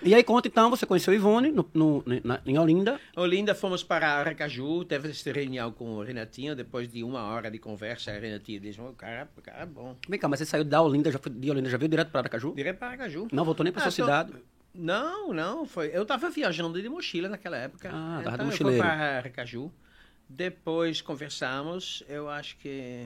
E 0.02 0.16
aí 0.16 0.24
conta 0.24 0.48
então, 0.48 0.70
você 0.70 0.86
conheceu 0.86 1.14
Ivone 1.14 1.52
no, 1.52 1.70
no- 1.74 2.04
na- 2.24 2.40
em 2.46 2.58
Olinda. 2.58 2.98
Olinda, 3.18 3.54
fomos 3.54 3.84
para 3.84 4.08
Aracaju, 4.14 4.86
teve 4.86 5.10
essa 5.10 5.30
reunião 5.32 5.72
com 5.74 5.96
o 5.98 6.04
Renatinho, 6.04 6.56
depois 6.56 6.88
de 6.90 7.04
uma 7.04 7.24
hora 7.24 7.52
de 7.52 7.60
conversa, 7.60 8.12
o 8.16 8.20
Renatinho 8.22 8.62
disse, 8.62 8.80
o 8.80 8.94
cara, 8.94 9.28
o 9.38 9.42
cara 9.42 9.64
é 9.64 9.66
bom. 9.66 9.98
Vem 10.08 10.18
cá, 10.18 10.30
mas 10.30 10.40
você 10.40 10.46
saiu 10.46 10.64
da 10.64 10.82
Olinda, 10.82 11.12
já 11.12 11.20
foi, 11.20 11.32
de 11.34 11.52
Olinda, 11.52 11.70
já 11.70 11.78
veio 11.78 11.90
direto 11.90 12.12
para 12.12 12.22
Aracaju? 12.22 12.54
Direto 12.56 12.78
para 12.78 12.88
Aracaju. 12.90 13.28
Não 13.34 13.44
voltou 13.44 13.64
nem 13.66 13.74
para 13.74 13.82
Ah, 13.84 13.92
sua 13.92 14.06
tô- 14.06 14.10
cidade. 14.10 14.34
Não, 14.74 15.34
não, 15.34 15.66
foi. 15.66 15.90
Eu 15.92 16.04
estava 16.04 16.30
viajando 16.30 16.82
de 16.82 16.88
mochila 16.88 17.28
naquela 17.28 17.58
época. 17.58 17.90
Ah, 17.92 18.22
tava 18.24 18.38
de 18.38 18.44
então 18.44 18.46
eu 18.46 18.52
fui 18.54 18.66
mochileiro. 18.66 18.84
para 18.84 19.18
Aracaju. 19.18 19.72
Depois 20.30 21.02
conversamos, 21.02 22.04
eu 22.08 22.30
acho 22.30 22.56
que 22.58 23.06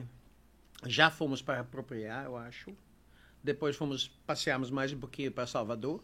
já 0.86 1.10
fomos 1.10 1.42
para 1.42 1.60
apropriar, 1.60 2.24
eu 2.24 2.36
acho. 2.36 2.74
Depois 3.42 3.76
fomos, 3.76 4.08
passeamos 4.26 4.70
mais 4.70 4.92
um 4.92 4.98
pouquinho 4.98 5.30
para 5.30 5.46
Salvador. 5.46 6.02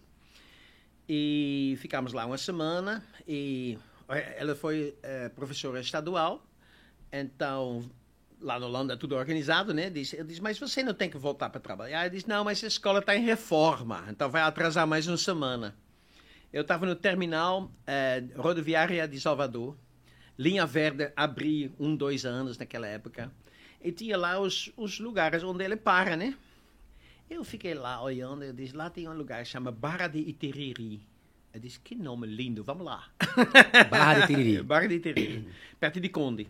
E 1.08 1.76
ficamos 1.80 2.12
lá 2.12 2.26
uma 2.26 2.38
semana. 2.38 3.04
E 3.26 3.78
eh, 4.08 4.36
ela 4.38 4.54
foi 4.54 4.96
eh, 5.02 5.28
professora 5.30 5.80
estadual. 5.80 6.46
Então, 7.12 7.90
lá 8.40 8.58
na 8.58 8.66
Holanda, 8.66 8.96
tudo 8.96 9.16
organizado, 9.16 9.74
né? 9.74 9.90
Diz, 9.90 10.12
eu 10.12 10.24
disse, 10.24 10.40
mas 10.40 10.58
você 10.58 10.82
não 10.82 10.94
tem 10.94 11.10
que 11.10 11.18
voltar 11.18 11.50
para 11.50 11.60
trabalhar? 11.60 12.02
Ele 12.06 12.16
disse, 12.16 12.28
não, 12.28 12.44
mas 12.44 12.62
a 12.62 12.66
escola 12.66 13.00
está 13.00 13.16
em 13.16 13.24
reforma. 13.24 14.04
Então, 14.08 14.30
vai 14.30 14.42
atrasar 14.42 14.86
mais 14.86 15.06
uma 15.08 15.16
semana. 15.16 15.76
Eu 16.52 16.62
estava 16.62 16.84
no 16.84 16.96
terminal 16.96 17.70
eh, 17.86 18.24
rodoviária 18.36 19.06
de 19.06 19.20
Salvador. 19.20 19.76
Linha 20.38 20.66
Verde 20.66 21.12
abri 21.14 21.72
um, 21.78 21.94
dois 21.94 22.24
anos 22.24 22.58
naquela 22.58 22.86
época. 22.86 23.30
E 23.82 23.90
tinha 23.92 24.16
lá 24.16 24.38
os, 24.38 24.70
os 24.76 24.98
lugares 24.98 25.42
onde 25.42 25.64
ele 25.64 25.76
para, 25.76 26.16
né? 26.16 26.34
Eu 27.28 27.44
fiquei 27.44 27.74
lá 27.74 28.02
olhando, 28.02 28.42
eu 28.44 28.52
disse, 28.52 28.74
lá 28.76 28.90
tem 28.90 29.08
um 29.08 29.12
lugar 29.16 29.42
que 29.42 29.48
chama 29.48 29.70
Barra 29.70 30.08
de 30.08 30.18
Itiriri. 30.18 31.00
Eu 31.54 31.60
disse, 31.60 31.80
que 31.80 31.94
nome 31.94 32.26
lindo, 32.26 32.62
vamos 32.62 32.84
lá. 32.84 33.08
Barra 33.90 34.14
de 34.26 34.32
Itiriri. 34.32 34.62
Barra 34.64 34.86
de 34.88 34.94
Itiriri, 34.96 35.48
perto 35.78 36.00
de 36.00 36.08
Conde. 36.08 36.46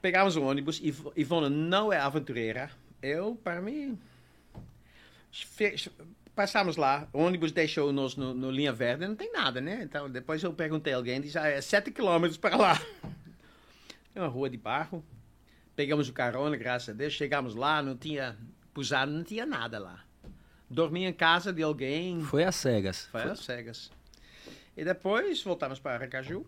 Pegamos 0.00 0.36
o 0.36 0.42
ônibus, 0.42 0.80
Iv- 0.82 1.12
Ivona 1.16 1.48
não 1.50 1.92
é 1.92 1.98
aventureira. 1.98 2.70
Eu, 3.02 3.34
para 3.42 3.60
mim, 3.60 3.98
passamos 6.34 6.76
lá, 6.76 7.08
o 7.12 7.18
ônibus 7.20 7.52
deixou-nos 7.52 8.16
no, 8.16 8.34
no 8.34 8.50
Linha 8.50 8.72
Verde, 8.72 9.06
não 9.06 9.16
tem 9.16 9.32
nada, 9.32 9.60
né? 9.60 9.80
Então, 9.82 10.10
depois 10.10 10.42
eu 10.42 10.52
perguntei 10.52 10.92
a 10.92 10.96
alguém, 10.96 11.20
disse, 11.20 11.38
ah, 11.38 11.46
é 11.46 11.60
sete 11.60 11.90
quilômetros 11.90 12.38
para 12.38 12.56
lá. 12.56 12.80
É 14.16 14.20
uma 14.20 14.28
rua 14.28 14.48
de 14.48 14.56
barro. 14.56 15.04
Pegamos 15.76 16.08
o 16.08 16.12
carona, 16.12 16.56
graças 16.56 16.90
a 16.90 16.92
Deus, 16.92 17.12
chegamos 17.12 17.54
lá, 17.54 17.82
não 17.82 17.96
tinha 17.96 18.36
pousado, 18.72 19.10
não 19.10 19.24
tinha 19.24 19.44
nada 19.44 19.78
lá. 19.78 20.04
Dormi 20.70 21.04
em 21.04 21.12
casa 21.12 21.52
de 21.52 21.62
alguém, 21.62 22.22
Foi 22.22 22.44
às 22.44 22.54
cegas. 22.56 23.06
foi 23.10 23.22
às 23.22 23.40
cegas. 23.40 23.90
E 24.76 24.84
depois 24.84 25.42
voltamos 25.42 25.78
para 25.78 25.94
Aracaju. 25.94 26.44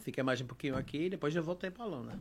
Fiquei 0.00 0.22
mais 0.22 0.40
um 0.40 0.46
pouquinho 0.46 0.76
aqui, 0.76 1.08
depois 1.08 1.34
eu 1.34 1.42
voltei 1.42 1.70
para 1.70 1.84
Londres. 1.84 2.18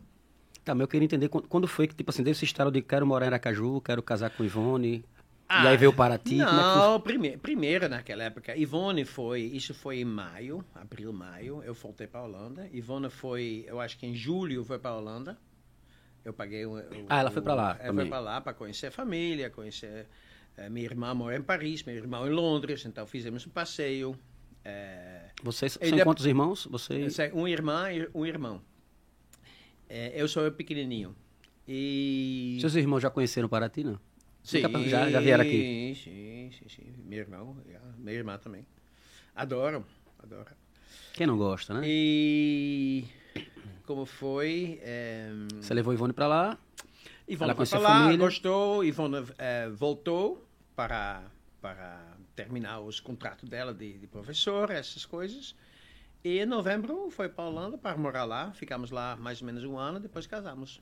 Tá, 0.63 0.73
mas 0.73 0.81
eu 0.81 0.87
queria 0.87 1.05
entender 1.05 1.27
quando, 1.27 1.47
quando 1.47 1.67
foi 1.67 1.87
que, 1.87 1.95
tipo 1.95 2.09
assim, 2.09 2.23
deu 2.23 2.31
esse 2.31 2.45
estalo 2.45 2.71
de 2.71 2.81
quero 2.81 3.05
morar 3.05 3.25
em 3.25 3.27
Aracaju, 3.29 3.81
quero 3.81 4.01
casar 4.01 4.29
com 4.29 4.45
Ivone. 4.45 4.95
e 4.97 5.05
Ah, 5.49 5.67
aí 5.69 5.75
veio 5.77 5.91
para 5.91 6.17
ti. 6.17 6.37
Como 6.37 6.41
é 6.41 6.45
foi? 6.47 6.81
Não, 6.81 6.99
prime 7.01 7.37
primeiro 7.37 7.89
naquela 7.89 8.23
época. 8.23 8.55
Ivone 8.55 9.03
foi, 9.03 9.41
isso 9.41 9.73
foi 9.73 9.99
em 9.99 10.05
maio, 10.05 10.63
abril, 10.73 11.11
maio. 11.11 11.61
Eu 11.63 11.73
voltei 11.73 12.07
para 12.07 12.21
a 12.21 12.23
Holanda. 12.23 12.69
Ivone 12.71 13.09
foi, 13.09 13.65
eu 13.67 13.81
acho 13.81 13.97
que 13.97 14.05
em 14.05 14.15
julho 14.15 14.63
foi 14.63 14.79
para 14.79 14.91
a 14.91 14.97
Holanda. 14.97 15.37
Eu 16.23 16.33
paguei 16.33 16.65
o, 16.65 16.73
o- 16.77 17.05
Ah, 17.09 17.19
ela 17.19 17.31
foi 17.31 17.41
pra 17.41 17.53
lá 17.53 17.71
Ela 17.79 17.87
também. 17.87 18.05
foi 18.05 18.09
para 18.09 18.19
lá 18.19 18.41
para 18.41 18.53
conhecer 18.53 18.87
a 18.87 18.91
família, 18.91 19.49
conhecer. 19.49 20.07
eh, 20.57 20.69
minha 20.69 20.85
irmã 20.85 21.13
mora 21.13 21.35
em 21.35 21.41
Paris, 21.41 21.83
meu 21.83 21.95
irmão 21.95 22.25
em 22.27 22.29
Londres, 22.31 22.85
então 22.85 23.05
fizemos 23.05 23.45
um 23.45 23.49
passeio. 23.49 24.17
eh, 24.63 25.29
Vocês 25.43 25.73
são 25.81 25.97
de- 25.97 26.03
quantos 26.03 26.25
irmãos? 26.25 26.65
Vocês... 26.69 27.17
um 27.33 27.47
irmão 27.47 27.91
e 27.91 28.07
um 28.13 28.25
irmão. 28.25 28.61
Eh, 29.89 30.13
eu 30.15 30.27
sou 30.27 30.49
pequenininho. 30.51 31.15
E 31.67 32.57
Seus 32.61 32.75
irmãos 32.75 32.99
já 33.01 33.09
conheceram 33.09 33.47
Paraty, 33.49 33.83
não? 33.83 33.99
Sim, 34.43 34.61
já, 34.89 35.09
já 35.09 35.19
vieram 35.21 35.43
aqui? 35.43 35.95
Sim, 35.95 36.51
sim, 36.51 36.69
sim. 36.69 36.93
Meu 37.05 37.19
irmão, 37.19 37.57
minha 37.97 38.15
irmã 38.17 38.37
também. 38.37 38.65
Adoram, 39.35 39.85
adoram. 40.21 40.51
Quem 41.13 41.25
não 41.25 41.37
gosta, 41.37 41.73
né? 41.73 41.81
E 41.85 43.05
como 43.85 44.05
foi? 44.05 44.79
É, 44.81 45.29
Você 45.61 45.73
levou 45.73 45.93
Ivone 45.93 46.13
pra 46.13 46.27
lá. 46.27 46.57
Ivone 47.27 47.53
foi 47.55 47.65
para 47.67 47.79
lá, 47.79 48.15
gostou. 48.15 48.83
Ivone 48.83 49.25
eh, 49.37 49.69
voltou 49.69 50.45
para, 50.75 51.23
para 51.61 52.01
terminar 52.35 52.79
os 52.81 52.99
contratos 52.99 53.47
dela 53.49 53.73
de, 53.73 53.97
de 53.97 54.07
professora, 54.07 54.73
essas 54.73 55.05
coisas. 55.05 55.55
E 56.23 56.39
em 56.39 56.45
novembro 56.45 57.09
foi 57.11 57.27
para 57.29 57.43
a 57.43 57.47
Holanda 57.47 57.77
para 57.77 57.97
morar 57.97 58.23
lá. 58.25 58.51
Ficamos 58.53 58.91
lá 58.91 59.15
mais 59.15 59.41
ou 59.41 59.45
menos 59.45 59.63
um 59.63 59.77
ano, 59.77 59.99
depois 59.99 60.25
casamos. 60.27 60.81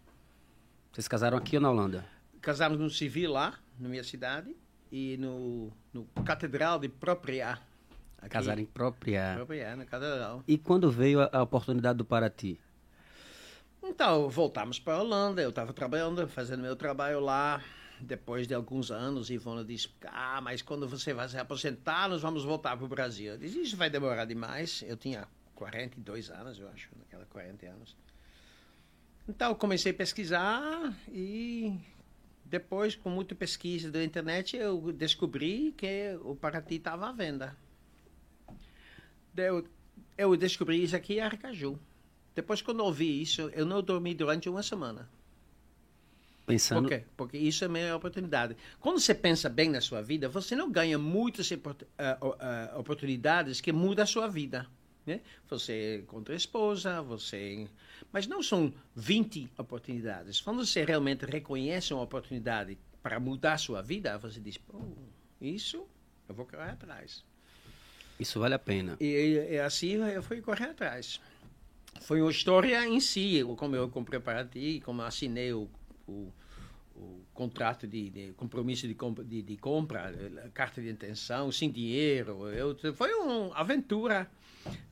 Vocês 0.91 1.08
casaram 1.08 1.38
aqui 1.38 1.55
ou 1.55 1.62
na 1.62 1.70
Holanda? 1.72 2.05
Casamos 2.41 2.79
no 2.79 2.89
civil 2.89 3.31
lá, 3.31 3.58
na 3.79 3.88
minha 3.88 4.03
cidade, 4.03 4.55
e 4.91 5.15
no, 5.17 5.72
no 5.93 6.05
Catedral 6.25 6.79
de 6.79 6.89
Propriá. 6.89 7.60
aqui. 8.17 8.29
Casaram 8.29 8.62
em 8.62 8.65
própria. 8.65 9.34
Propriá, 9.36 9.75
na 9.75 9.86
Catedral. 9.86 10.43
E 10.48 10.58
quando 10.58 10.91
veio 10.91 11.22
a, 11.22 11.29
a 11.31 11.43
oportunidade 11.43 11.98
do 11.98 12.05
Paraty? 12.05 12.60
Então, 13.92 14.30
voltamos 14.30 14.80
para 14.80 14.94
a 14.94 15.02
Holanda. 15.02 15.42
Eu 15.42 15.50
estava 15.50 15.74
trabalhando, 15.74 16.26
fazendo 16.26 16.62
meu 16.62 16.78
trabalho 16.78 17.20
lá. 17.20 17.62
Depois 18.00 18.48
de 18.48 18.54
alguns 18.54 18.90
anos, 18.90 19.30
Ivona 19.30 19.66
disse: 19.66 19.90
Ah, 20.06 20.40
mas 20.42 20.62
quando 20.62 20.88
você 20.88 21.14
vai 21.14 21.28
se 21.28 21.38
aposentar, 21.38 22.08
nós 22.08 22.22
vamos 22.22 22.46
voltar 22.46 22.78
para 22.78 22.86
o 22.86 22.88
Brasil. 22.88 23.34
Eu 23.34 23.38
disse: 23.38 23.62
Isso 23.62 23.76
vai 23.76 23.90
demorar 23.90 24.24
demais. 24.24 24.82
Eu 24.88 24.96
tinha 24.96 25.28
42 25.56 26.30
anos, 26.32 26.58
eu 26.58 26.70
acho, 26.70 26.90
naquela 26.98 27.26
40 27.26 27.66
anos. 27.68 27.98
Então, 29.28 29.54
comecei 29.54 29.92
a 29.92 29.96
pesquisar 29.96 30.94
e 31.12 31.78
depois, 32.46 32.96
com 32.96 33.10
muita 33.10 33.36
pesquisa 33.36 33.92
da 33.92 34.02
internet, 34.02 34.56
eu 34.56 34.94
descobri 34.94 35.74
que 35.78 36.18
o 36.24 36.34
Paraty 36.34 36.76
estava 36.76 37.10
à 37.10 37.12
venda. 37.12 37.58
Eu, 39.36 39.68
eu 40.18 40.36
descobri 40.38 40.82
isso 40.82 40.96
aqui 40.96 41.16
em 41.16 41.20
Aracaju. 41.20 41.78
Depois, 42.36 42.62
quando 42.62 42.80
eu 42.80 42.86
ouvi 42.86 43.22
isso, 43.22 43.50
eu 43.54 43.66
não 43.66 43.82
dormi 43.82 44.14
durante 44.14 44.50
uma 44.50 44.64
semana. 44.64 45.10
Pensando. 46.46 46.88
Por 46.88 46.90
quê? 46.90 47.04
Porque 47.16 47.38
isso 47.38 47.64
é 47.64 47.68
a 47.68 47.70
minha 47.70 47.96
oportunidade. 47.96 48.56
Quando 48.80 49.00
você 49.00 49.14
pensa 49.14 49.48
bem 49.50 49.70
na 49.70 49.82
sua 49.82 50.02
vida, 50.02 50.28
você 50.28 50.56
não 50.56 50.72
ganha 50.72 50.98
muitas 50.98 51.52
eh, 51.52 51.60
eh, 51.98 52.72
oportunidades 52.76 53.62
que 53.62 53.72
mudam 53.72 54.04
a 54.04 54.08
sua 54.08 54.28
vida. 54.28 54.68
Né? 55.06 55.22
Você 55.50 56.00
encontra 56.00 56.34
a 56.34 56.38
esposa, 56.38 57.02
você... 57.02 57.68
Mas 58.12 58.28
não 58.28 58.44
são 58.44 58.74
20 58.96 59.50
oportunidades. 59.58 60.42
Quando 60.42 60.66
você 60.66 60.84
realmente 60.84 61.26
reconhece 61.26 61.94
uma 61.94 62.04
oportunidade 62.04 62.78
para 63.02 63.20
mudar 63.20 63.54
a 63.54 63.58
sua 63.58 63.82
vida, 63.82 64.18
você 64.18 64.40
diz, 64.40 64.60
isso 65.40 65.88
eu 66.28 66.36
vou 66.36 66.46
correr 66.46 66.72
atrás. 66.72 67.24
Isso 68.20 68.40
vale 68.40 68.54
a 68.54 68.60
pena. 68.60 68.98
E, 69.00 69.48
e 69.52 69.60
assim 69.60 69.94
eu 69.94 70.22
fui 70.22 70.42
correr 70.42 70.66
atrás. 70.66 71.20
Foi 72.00 72.22
uma 72.22 72.32
história 72.32 72.86
em 72.88 73.00
si, 73.00 73.44
como 73.58 73.76
eu 73.76 73.88
comprei 73.90 74.20
para 74.20 74.44
ti, 74.46 74.82
como 74.84 75.02
assinei 75.02 75.54
o, 75.54 75.70
o, 76.08 76.32
o 76.96 77.20
contrato 77.34 77.86
de, 77.88 78.10
de 78.10 78.34
compromisso 78.34 78.88
de 78.88 78.94
compra, 78.96 79.24
de, 79.24 79.42
de 79.42 79.58
compra, 79.58 80.14
carta 80.54 80.82
de 80.82 80.90
intenção, 80.90 81.52
sem 81.52 81.70
dinheiro. 81.70 82.48
Eu, 82.50 82.76
foi 82.96 83.14
uma 83.14 83.56
aventura. 83.56 84.28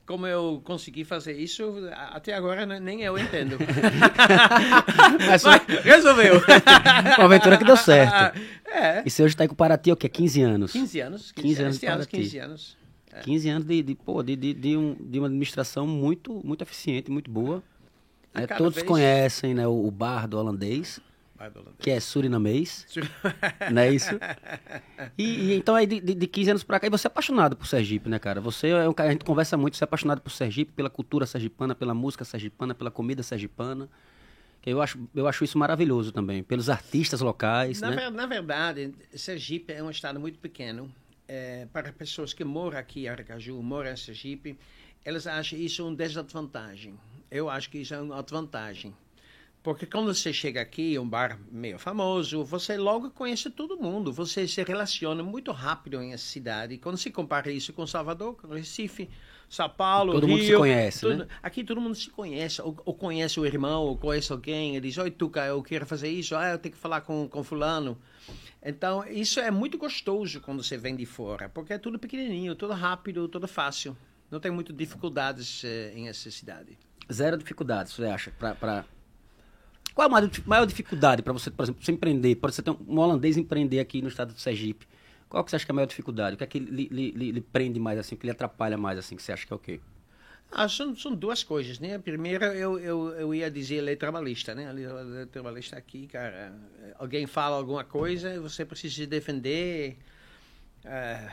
Como 0.04 0.26
eu 0.26 0.60
consegui 0.64 1.04
fazer 1.04 1.38
isso, 1.38 1.88
até 1.92 2.34
agora 2.34 2.66
ne- 2.66 2.80
nem 2.80 3.02
eu 3.02 3.16
entendo. 3.16 3.56
Mas 5.28 5.42
resolveu. 5.84 6.34
Uma 7.18 7.24
aventura 7.26 7.56
que 7.56 7.64
deu 7.64 7.76
certo. 7.76 8.38
É, 8.72 9.02
E 9.04 9.10
você 9.10 9.24
hoje 9.24 9.36
tá 9.36 9.42
aí 9.42 9.48
com 9.48 9.54
o 9.54 9.56
Paraty, 9.56 9.90
o 9.90 9.96
quê? 9.96 10.08
15 10.08 10.42
anos? 10.42 10.72
15 10.72 11.00
anos. 11.00 11.32
15, 11.32 11.42
15 11.48 11.62
anos 11.62 11.74
este 11.74 11.86
ano, 11.86 11.96
para 11.96 12.06
ti. 12.06 12.16
15 12.18 12.38
anos. 12.38 12.76
15 13.22 13.48
anos 13.48 13.64
de, 13.66 13.82
de, 13.82 13.94
pô, 13.94 14.22
de, 14.22 14.36
de, 14.36 14.54
de, 14.54 14.76
um, 14.76 14.94
de 14.98 15.18
uma 15.18 15.26
administração 15.26 15.86
muito, 15.86 16.40
muito 16.44 16.62
eficiente, 16.62 17.10
muito 17.10 17.30
boa. 17.30 17.62
Cada 18.32 18.56
Todos 18.56 18.74
vez- 18.76 18.86
conhecem 18.86 19.54
né, 19.54 19.66
o, 19.66 19.86
o 19.86 19.90
bar 19.90 20.28
do 20.28 20.38
holandês, 20.38 21.00
que 21.80 21.90
é 21.90 21.98
surinamês, 21.98 22.86
não 23.72 23.82
é 23.82 23.92
isso? 23.92 24.14
E, 25.18 25.24
e 25.24 25.54
então 25.54 25.74
aí 25.74 25.86
de, 25.86 25.98
de, 26.00 26.14
de 26.14 26.26
15 26.26 26.50
anos 26.50 26.62
pra 26.64 26.78
cá, 26.78 26.86
e 26.86 26.90
você 26.90 27.06
é 27.06 27.08
apaixonado 27.08 27.56
por 27.56 27.66
Sergipe, 27.66 28.08
né, 28.08 28.18
cara? 28.18 28.40
Você 28.40 28.68
é 28.68 28.88
um 28.88 28.92
cara, 28.92 29.08
a 29.08 29.12
gente 29.12 29.24
conversa 29.24 29.56
muito, 29.56 29.76
você 29.76 29.82
é 29.82 29.86
apaixonado 29.86 30.20
por 30.20 30.30
Sergipe, 30.30 30.70
pela 30.72 30.90
cultura 30.90 31.26
sergipana, 31.26 31.74
pela 31.74 31.94
música 31.94 32.24
sergipana, 32.24 32.74
pela 32.74 32.90
comida 32.90 33.22
sergipana. 33.22 33.88
Que 34.62 34.68
Eu 34.70 34.82
acho, 34.82 34.98
eu 35.14 35.26
acho 35.26 35.42
isso 35.42 35.56
maravilhoso 35.58 36.12
também, 36.12 36.42
pelos 36.42 36.68
artistas 36.68 37.22
locais, 37.22 37.80
Na, 37.80 37.90
né? 37.90 37.96
ver- 37.96 38.10
na 38.10 38.26
verdade, 38.26 38.92
Sergipe 39.14 39.72
é 39.72 39.82
um 39.82 39.90
estado 39.90 40.20
muito 40.20 40.38
pequeno. 40.38 40.90
É, 41.32 41.68
para 41.72 41.92
pessoas 41.92 42.32
que 42.32 42.42
moram 42.42 42.76
aqui 42.76 43.04
em 43.04 43.08
Aracaju, 43.08 43.62
moram 43.62 43.92
em 43.92 43.96
Sergipe, 43.96 44.58
elas 45.04 45.28
acham 45.28 45.56
isso 45.56 45.86
uma 45.86 45.94
desvantagem. 45.94 46.98
Eu 47.30 47.48
acho 47.48 47.70
que 47.70 47.78
isso 47.78 47.94
é 47.94 48.00
uma 48.00 48.20
vantagem. 48.20 48.92
Porque 49.62 49.86
quando 49.86 50.12
você 50.12 50.32
chega 50.32 50.60
aqui, 50.60 50.98
um 50.98 51.08
bar 51.08 51.38
meio 51.52 51.78
famoso, 51.78 52.42
você 52.42 52.76
logo 52.76 53.10
conhece 53.10 53.48
todo 53.48 53.76
mundo. 53.76 54.12
Você 54.12 54.48
se 54.48 54.60
relaciona 54.64 55.22
muito 55.22 55.52
rápido 55.52 56.02
em 56.02 56.12
essa 56.12 56.24
cidade. 56.24 56.78
Quando 56.78 56.96
se 56.98 57.12
compara 57.12 57.52
isso 57.52 57.72
com 57.72 57.86
Salvador, 57.86 58.34
com 58.34 58.48
Recife, 58.48 59.08
São 59.48 59.70
Paulo, 59.70 60.14
Todo 60.14 60.26
Rio... 60.26 60.36
mundo 60.36 60.46
se 60.46 60.56
conhece, 60.56 61.00
tudo- 61.02 61.16
né? 61.18 61.26
Aqui 61.40 61.62
todo 61.62 61.80
mundo 61.80 61.94
se 61.94 62.10
conhece, 62.10 62.60
ou, 62.60 62.76
ou 62.84 62.92
conhece 62.94 63.38
o 63.38 63.46
irmão, 63.46 63.84
ou 63.84 63.96
conhece 63.96 64.32
alguém, 64.32 64.76
e 64.76 64.80
diz, 64.80 64.98
oi 64.98 65.12
Tuca, 65.12 65.46
eu 65.46 65.62
quero 65.62 65.86
fazer 65.86 66.08
isso, 66.08 66.34
ah, 66.34 66.50
eu 66.50 66.58
tenho 66.58 66.74
que 66.74 66.80
falar 66.80 67.02
com, 67.02 67.28
com 67.28 67.44
fulano. 67.44 67.96
Então, 68.62 69.04
isso 69.08 69.40
é 69.40 69.50
muito 69.50 69.78
gostoso 69.78 70.40
quando 70.40 70.62
você 70.62 70.76
vem 70.76 70.94
de 70.94 71.06
fora, 71.06 71.48
porque 71.48 71.72
é 71.72 71.78
tudo 71.78 71.98
pequenininho, 71.98 72.54
tudo 72.54 72.74
rápido, 72.74 73.26
tudo 73.26 73.48
fácil. 73.48 73.96
Não 74.30 74.38
tem 74.38 74.50
muitas 74.50 74.76
dificuldades 74.76 75.64
eh, 75.64 75.92
em 75.94 76.08
essa 76.08 76.30
cidade. 76.30 76.78
Zero 77.10 77.36
dificuldade, 77.38 77.90
você 77.90 78.04
acha? 78.04 78.30
Pra, 78.32 78.54
pra... 78.54 78.84
Qual 79.94 80.06
a 80.06 80.10
maior, 80.10 80.28
dif- 80.28 80.46
maior 80.46 80.66
dificuldade 80.66 81.22
para 81.22 81.32
você, 81.32 81.50
por 81.50 81.64
exemplo, 81.64 81.82
você 81.82 81.90
empreender? 81.90 82.36
Por 82.36 82.52
você 82.52 82.62
ter 82.62 82.70
um, 82.70 82.98
holandês 82.98 83.36
empreender 83.36 83.80
aqui 83.80 84.02
no 84.02 84.08
estado 84.08 84.32
do 84.34 84.38
Sergipe. 84.38 84.86
Qual 85.28 85.42
que 85.42 85.50
você 85.50 85.56
acha 85.56 85.64
que 85.64 85.70
é 85.70 85.74
a 85.74 85.76
maior 85.76 85.86
dificuldade? 85.86 86.34
O 86.34 86.36
que 86.38 86.44
é 86.44 86.46
que 86.46 86.58
lhe 86.58 87.40
prende 87.40 87.80
mais, 87.80 87.98
assim, 87.98 88.14
o 88.14 88.18
que 88.18 88.26
lhe 88.26 88.30
atrapalha 88.30 88.76
mais, 88.76 88.98
assim, 88.98 89.16
que 89.16 89.22
você 89.22 89.32
acha 89.32 89.46
que 89.46 89.52
é 89.52 89.56
o 89.56 89.58
quê? 89.58 89.80
Ah, 90.52 90.68
são, 90.68 90.96
são 90.96 91.14
duas 91.14 91.44
coisas, 91.44 91.78
né? 91.78 91.94
A 91.94 91.98
primeira, 91.98 92.54
eu, 92.54 92.78
eu, 92.78 93.08
eu 93.10 93.34
ia 93.34 93.50
dizer 93.50 93.80
lei 93.80 93.94
trabalhista, 93.94 94.54
né? 94.54 94.68
A 94.68 94.72
lei, 94.72 94.86
trabalhista 95.26 95.76
aqui, 95.76 96.08
cara, 96.08 96.52
alguém 96.98 97.26
fala 97.26 97.56
alguma 97.56 97.84
coisa 97.84 98.34
e 98.34 98.38
você 98.38 98.64
precisa 98.64 98.94
se 98.94 99.06
defender. 99.06 99.96
É, 100.84 101.28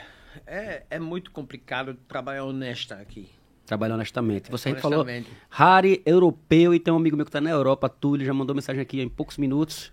é, 0.46 0.84
é 0.92 1.00
muito 1.00 1.32
complicado 1.32 1.96
trabalhar 2.08 2.44
honesta 2.44 2.96
aqui. 2.96 3.30
Trabalhar 3.66 3.96
honestamente. 3.96 4.52
Você 4.52 4.70
a 4.70 4.72
gente 4.72 4.82
falou 4.82 5.02
Honestamente. 5.02 5.32
Harry, 5.50 6.02
europeu, 6.06 6.74
e 6.74 6.80
tem 6.80 6.94
um 6.94 6.98
amigo 6.98 7.18
meu 7.18 7.26
que 7.26 7.32
tá 7.32 7.42
na 7.42 7.50
Europa, 7.50 7.90
Túlio, 7.90 8.26
já 8.26 8.34
mandou 8.34 8.56
mensagem 8.56 8.82
aqui 8.82 9.02
em 9.02 9.10
poucos 9.10 9.38
minutos. 9.38 9.92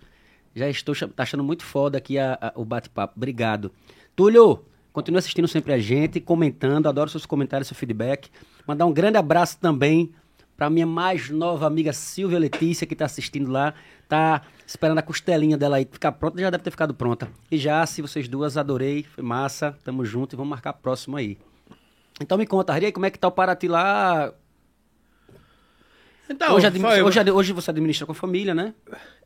Já 0.53 0.69
estou 0.69 0.95
tá 0.95 1.23
achando 1.23 1.43
muito 1.43 1.65
foda 1.65 1.97
aqui 1.97 2.17
a- 2.17 2.37
a- 2.39 2.53
o 2.55 2.63
bate-papo. 2.63 3.15
Obrigado. 3.17 3.71
Túlio, 4.15 4.63
continue 4.93 5.17
assistindo 5.19 5.47
sempre 5.47 5.73
a 5.73 5.79
gente, 5.79 6.21
comentando, 6.21 6.87
adoro 6.87 7.09
seus 7.09 7.25
comentários, 7.25 7.67
seu 7.67 7.75
feedback. 7.75 8.29
Mandar 8.67 8.85
um 8.85 8.93
grande 8.93 9.17
abraço 9.17 9.57
também 9.59 10.13
para 10.57 10.69
minha 10.69 10.85
mais 10.87 11.29
nova 11.29 11.67
amiga 11.67 11.91
Silvia 11.93 12.39
Letícia, 12.39 12.87
que 12.87 12.93
está 12.93 13.05
assistindo 13.05 13.51
lá. 13.51 13.73
Tá 14.07 14.41
esperando 14.65 14.99
a 14.99 15.01
costelinha 15.01 15.57
dela 15.57 15.77
aí 15.77 15.87
ficar 15.91 16.11
pronta, 16.13 16.39
já 16.39 16.49
deve 16.49 16.63
ter 16.63 16.71
ficado 16.71 16.93
pronta. 16.93 17.27
E 17.51 17.57
já, 17.57 17.85
se 17.85 18.01
vocês 18.01 18.27
duas, 18.27 18.55
adorei, 18.57 19.03
foi 19.03 19.23
massa, 19.23 19.77
tamo 19.83 20.05
junto 20.05 20.35
e 20.35 20.37
vamos 20.37 20.49
marcar 20.49 20.69
a 20.71 20.73
próxima 20.73 21.19
aí. 21.19 21.37
Então 22.21 22.37
me 22.37 22.45
conta, 22.45 22.71
Harry, 22.73 22.91
como 22.91 23.05
é 23.05 23.11
que 23.11 23.19
tá 23.19 23.27
o 23.27 23.31
Paraty 23.31 23.67
lá? 23.67 24.33
Então, 26.29 26.47
hoje, 26.55 26.65
foi- 26.89 27.01
hoje 27.03 27.31
hoje 27.31 27.53
você 27.53 27.69
administra 27.71 28.05
com 28.05 28.11
a 28.11 28.15
família, 28.15 28.55
né? 28.55 28.73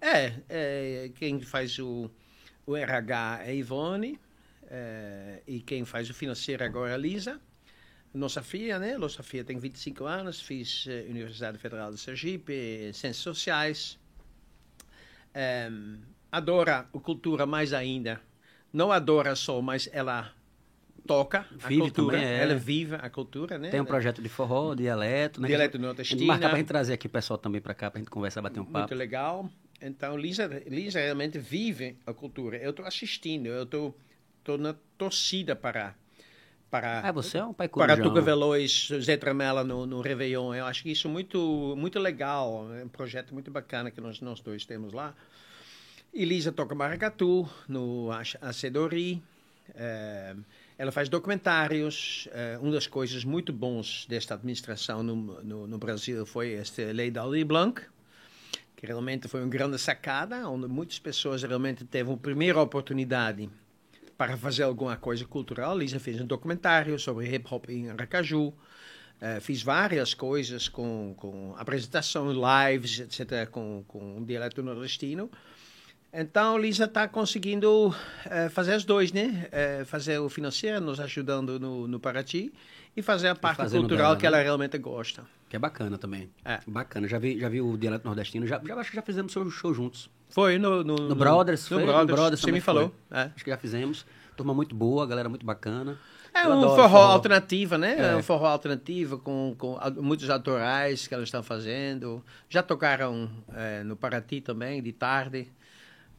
É, 0.01 0.33
é, 0.49 1.11
quem 1.15 1.39
faz 1.39 1.79
o, 1.79 2.09
o 2.65 2.75
RH 2.75 3.41
é 3.45 3.55
Ivone, 3.55 4.19
é, 4.69 5.41
e 5.47 5.59
quem 5.61 5.85
faz 5.85 6.09
o 6.09 6.13
financeiro 6.13 6.63
agora 6.63 6.91
é 6.91 6.93
a 6.95 6.97
Lisa. 6.97 7.39
Nossa 8.13 8.41
filha, 8.41 8.79
né? 8.79 8.97
Nossa 8.97 9.21
filha 9.21 9.43
tem 9.43 9.57
25 9.59 10.03
anos, 10.05 10.41
fiz 10.41 10.85
eh, 10.89 11.05
Universidade 11.09 11.57
Federal 11.59 11.91
de 11.91 11.97
Sergipe, 11.99 12.53
Ciências 12.93 13.17
Sociais. 13.17 13.99
É, 15.33 15.69
adora 16.31 16.79
a 16.93 16.99
cultura 16.99 17.45
mais 17.45 17.71
ainda. 17.71 18.19
Não 18.73 18.91
adora 18.91 19.35
só, 19.35 19.61
mas 19.61 19.87
ela 19.91 20.33
toca 21.05 21.45
Vive 21.51 21.75
a 21.75 21.79
cultura. 21.85 22.17
também, 22.17 22.29
é. 22.31 22.41
Ela 22.43 22.55
vive 22.55 22.95
a 22.95 23.09
cultura, 23.09 23.57
né? 23.57 23.69
Tem 23.69 23.79
um 23.79 23.85
projeto 23.85 24.21
de 24.21 24.29
forró, 24.29 24.73
dialeto, 24.75 25.39
né? 25.41 25.47
Dialeto 25.47 25.77
A 25.77 25.79
nordestino. 25.79 26.25
marcar 26.25 26.49
pra 26.49 26.57
gente 26.57 26.67
trazer 26.67 26.93
aqui 26.93 27.07
o 27.07 27.09
pessoal 27.11 27.37
também 27.37 27.61
pra 27.61 27.73
cá, 27.73 27.89
pra 27.91 27.99
gente 27.99 28.09
conversar, 28.09 28.41
bater 28.41 28.59
um 28.59 28.63
Muito 28.63 28.73
papo. 28.73 28.95
legal. 28.95 29.49
Então, 29.81 30.17
Lisa, 30.17 30.47
Lisa 30.67 30.99
realmente 30.99 31.37
vive 31.39 31.95
a 32.05 32.13
cultura. 32.13 32.57
Eu 32.57 32.71
estou 32.71 32.85
assistindo, 32.85 33.47
eu 33.47 33.63
estou 33.63 33.95
na 34.57 34.75
torcida 34.97 35.55
para 35.55 35.95
para 36.69 37.01
Ah, 37.01 37.11
você 37.11 37.37
é 37.37 37.43
um 37.43 37.53
pai 37.53 37.67
para. 37.67 37.97
Tuca 37.97 38.21
Veloz, 38.21 38.89
Zé 39.01 39.17
Tramela 39.17 39.63
no, 39.63 39.85
no 39.85 40.01
Réveillon. 40.01 40.53
Eu 40.53 40.65
acho 40.65 40.83
que 40.83 40.91
isso 40.91 41.07
é 41.07 41.11
muito, 41.11 41.75
muito 41.77 41.99
legal. 41.99 42.67
É 42.75 42.83
um 42.83 42.87
projeto 42.87 43.33
muito 43.33 43.49
bacana 43.49 43.89
que 43.91 43.99
nós, 43.99 44.21
nós 44.21 44.39
dois 44.39 44.65
temos 44.65 44.93
lá. 44.93 45.13
E 46.13 46.25
Lisa 46.25 46.51
toca 46.51 46.73
maracatu 46.73 47.47
no 47.67 48.09
Acedori. 48.41 49.21
Eh, 49.75 50.35
ela 50.77 50.91
faz 50.91 51.09
documentários. 51.09 52.27
Eh, 52.31 52.57
uma 52.61 52.71
das 52.71 52.87
coisas 52.87 53.23
muito 53.23 53.51
bons 53.53 54.05
desta 54.07 54.33
administração 54.33 55.03
no, 55.03 55.15
no, 55.43 55.67
no 55.67 55.77
Brasil 55.77 56.25
foi 56.25 56.53
esta 56.53 56.81
lei 56.91 57.11
da 57.11 57.21
Aldir 57.21 57.45
Blanc, 57.45 57.81
que 58.75 58.85
realmente 58.85 59.27
foi 59.27 59.41
uma 59.41 59.49
grande 59.49 59.77
sacada, 59.77 60.47
onde 60.49 60.67
muitas 60.67 60.99
pessoas 60.99 61.43
realmente 61.43 61.85
teve 61.85 62.09
uma 62.09 62.17
primeira 62.17 62.59
oportunidade 62.61 63.49
para 64.19 64.35
fazer 64.35 64.63
alguma 64.63 64.97
coisa 64.97 65.23
cultural. 65.23 65.77
Lisa 65.77 65.97
fez 65.97 66.19
um 66.19 66.25
documentário 66.25 66.99
sobre 66.99 67.33
hip 67.33 67.47
hop 67.49 67.69
em 67.69 67.89
Aracaju. 67.89 68.53
Eh, 69.21 69.39
fiz 69.39 69.63
várias 69.63 70.13
coisas 70.13 70.67
com, 70.67 71.13
com 71.15 71.55
apresentação, 71.57 72.27
lives, 72.29 72.99
etc., 72.99 73.47
com, 73.49 73.81
com 73.87 74.17
o 74.17 74.25
dialeto 74.25 74.61
nordestino. 74.61 75.31
Então, 76.11 76.57
Lisa 76.57 76.83
está 76.83 77.07
conseguindo 77.07 77.95
eh, 78.25 78.49
fazer 78.49 78.73
as 78.73 78.83
dois, 78.83 79.13
né? 79.13 79.47
Eh, 79.53 79.85
fazer 79.85 80.19
o 80.19 80.27
financeiro, 80.27 80.81
nos 80.81 80.99
ajudando 80.99 81.57
no, 81.57 81.87
no 81.87 81.97
Paraty, 81.97 82.51
e 82.97 83.01
fazer 83.01 83.29
a 83.29 83.35
parte 83.35 83.69
cultural 83.69 84.17
que 84.17 84.23
né? 84.23 84.27
ela 84.27 84.41
realmente 84.43 84.77
gosta. 84.77 85.23
Que 85.49 85.55
é 85.55 85.59
bacana 85.59 85.97
também. 85.97 86.29
É. 86.45 86.59
Bacana. 86.67 87.07
Já 87.07 87.17
vi, 87.17 87.39
já 87.39 87.49
vi 87.49 87.59
o 87.59 87.75
dialeto 87.75 88.05
nordestino, 88.05 88.45
já, 88.45 88.61
já 88.63 88.75
acho 88.75 88.91
que 88.91 88.95
já 88.95 89.01
fizemos 89.01 89.31
show, 89.31 89.49
show 89.49 89.73
juntos. 89.73 90.09
Foi 90.29 90.59
no... 90.59 90.83
No, 90.83 90.95
No 90.95 91.15
Brothers, 91.15 91.67
no 91.71 91.77
foi? 91.77 91.85
Brothers, 91.85 92.07
No 92.07 92.15
Brothers 92.15 92.41
você 92.41 92.51
me 92.51 92.61
falou. 92.61 92.93
É. 93.09 93.31
Acho 93.35 93.43
que 93.43 93.49
já 93.49 93.57
fizemos. 93.57 94.05
Turma 94.37 94.53
muito 94.53 94.75
boa, 94.75 95.05
galera 95.07 95.27
muito 95.27 95.45
bacana. 95.45 95.97
É 96.31 96.45
Eu 96.45 96.49
um 96.51 96.57
adoro 96.59 96.75
forró, 96.75 96.99
alternativa, 96.99 97.77
né? 97.79 97.95
É. 97.97 98.11
É. 98.11 98.15
Um 98.15 98.21
forró 98.21 98.45
alternativo 98.45 99.17
com, 99.17 99.55
com 99.57 99.79
muitos 100.01 100.29
autorais 100.29 101.07
que 101.07 101.13
elas 101.15 101.27
estão 101.27 101.41
fazendo. 101.41 102.23
Já 102.47 102.61
tocaram 102.61 103.27
eh, 103.51 103.83
no 103.83 103.95
Paraty 103.95 104.39
também, 104.41 104.83
de 104.83 104.91
tarde. 104.91 105.51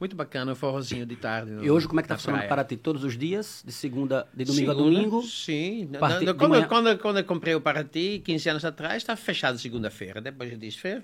Muito 0.00 0.16
bacana, 0.16 0.52
um 0.52 0.54
forrozinho 0.54 1.04
de 1.04 1.14
tarde. 1.14 1.50
no- 1.52 1.62
E 1.62 1.70
hoje 1.70 1.86
como 1.86 2.00
é 2.00 2.02
que 2.02 2.08
tá 2.08 2.14
na 2.14 2.18
funcionando 2.18 2.48
para 2.48 2.64
ti? 2.64 2.74
Todos 2.76 3.04
os 3.04 3.18
dias? 3.18 3.62
De 3.66 3.70
segunda, 3.70 4.26
de 4.32 4.44
domingo 4.46 4.70
a 4.70 4.74
Segunda, 4.74 4.96
domingo? 4.96 5.22
Sim. 5.22 5.88
De 5.92 5.98
quando, 6.34 6.48
manhã. 6.48 6.66
quando, 6.66 6.98
quando 6.98 7.18
eu 7.18 7.24
comprei 7.24 7.54
o 7.54 7.60
Paraty, 7.60 8.22
15 8.24 8.48
anos 8.48 8.64
atrás, 8.64 8.96
está 8.96 9.14
fechado 9.14 9.58
segunda-feira. 9.58 10.20
Depois 10.22 10.50
eu 10.50 10.56
disse, 10.56 10.78
"Fê, 10.78 11.02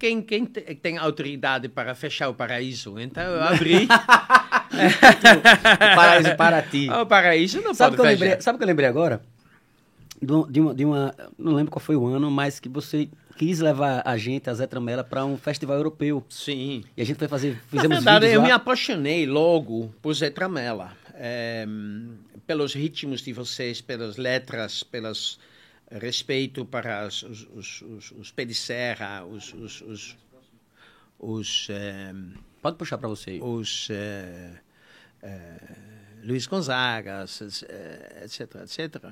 quem, 0.00 0.20
quem 0.20 0.44
te- 0.44 0.74
tem 0.74 0.98
autoridade 0.98 1.68
para 1.68 1.94
fechar 1.94 2.28
o 2.28 2.34
paraíso? 2.34 2.98
Então 2.98 3.22
eu 3.22 3.42
abri. 3.42 3.86
O 4.72 5.96
paraíso 5.96 6.36
para 6.36 6.62
ti. 6.62 6.88
o 7.00 7.06
paraíso 7.06 7.60
não 7.60 7.74
Sabe 7.74 7.94
o 7.94 7.96
pode 7.98 8.08
que, 8.08 8.14
eu 8.14 8.18
fechar. 8.18 8.24
lembrei, 8.24 8.40
sabe 8.42 8.56
o 8.56 8.58
que 8.58 8.64
eu 8.64 8.66
lembrei 8.68 8.88
agora? 8.88 9.22
De 10.20 10.60
uma, 10.60 10.74
de 10.74 10.84
uma- 10.84 11.14
Não 11.38 11.52
lembro 11.54 11.70
qual 11.70 11.80
foi 11.80 11.94
o 11.96 12.06
ano, 12.06 12.30
mas 12.30 12.58
que 12.58 12.68
você 12.68 13.08
quis 13.36 13.60
levar 13.60 14.02
a 14.04 14.16
gente, 14.16 14.48
a 14.48 14.54
Zé 14.54 14.66
Tramela, 14.66 15.02
para 15.04 15.24
um 15.24 15.36
festival 15.36 15.76
europeu. 15.76 16.24
Sim. 16.28 16.84
E 16.96 17.02
a 17.02 17.04
gente 17.04 17.18
foi 17.18 17.28
fazer. 17.28 17.54
Na 17.54 17.60
Fizemos 17.68 17.96
verdade, 17.96 18.26
vídeos 18.26 18.34
eu 18.34 18.40
lá. 18.40 18.46
me 18.46 18.52
apaixonei 18.52 19.26
logo 19.26 19.94
por 20.00 20.14
Zé 20.14 20.30
Tramela. 20.30 20.96
Eh, 21.14 21.66
pelos 22.46 22.74
ritmos 22.74 23.22
de 23.22 23.32
vocês, 23.32 23.80
pelas 23.80 24.16
letras, 24.16 24.82
pelos 24.82 25.38
respeito 25.90 26.64
para 26.64 27.06
os, 27.06 27.22
os, 27.22 27.48
os, 27.54 27.82
os, 27.82 28.12
os 28.12 28.32
de 28.32 28.54
serra, 28.54 29.24
os, 29.24 29.52
os, 29.52 29.80
os, 29.82 30.16
os, 31.18 31.68
eh, 31.70 32.14
Pode 32.60 32.76
puxar 32.76 32.98
para 32.98 33.08
você 33.08 33.38
os 33.42 33.88
eh, 33.90 34.52
eh, 35.22 35.58
Luiz 36.24 36.46
Gonzaga, 36.46 37.24
eh, 37.68 38.22
etc, 38.24 38.54
etc. 38.62 39.04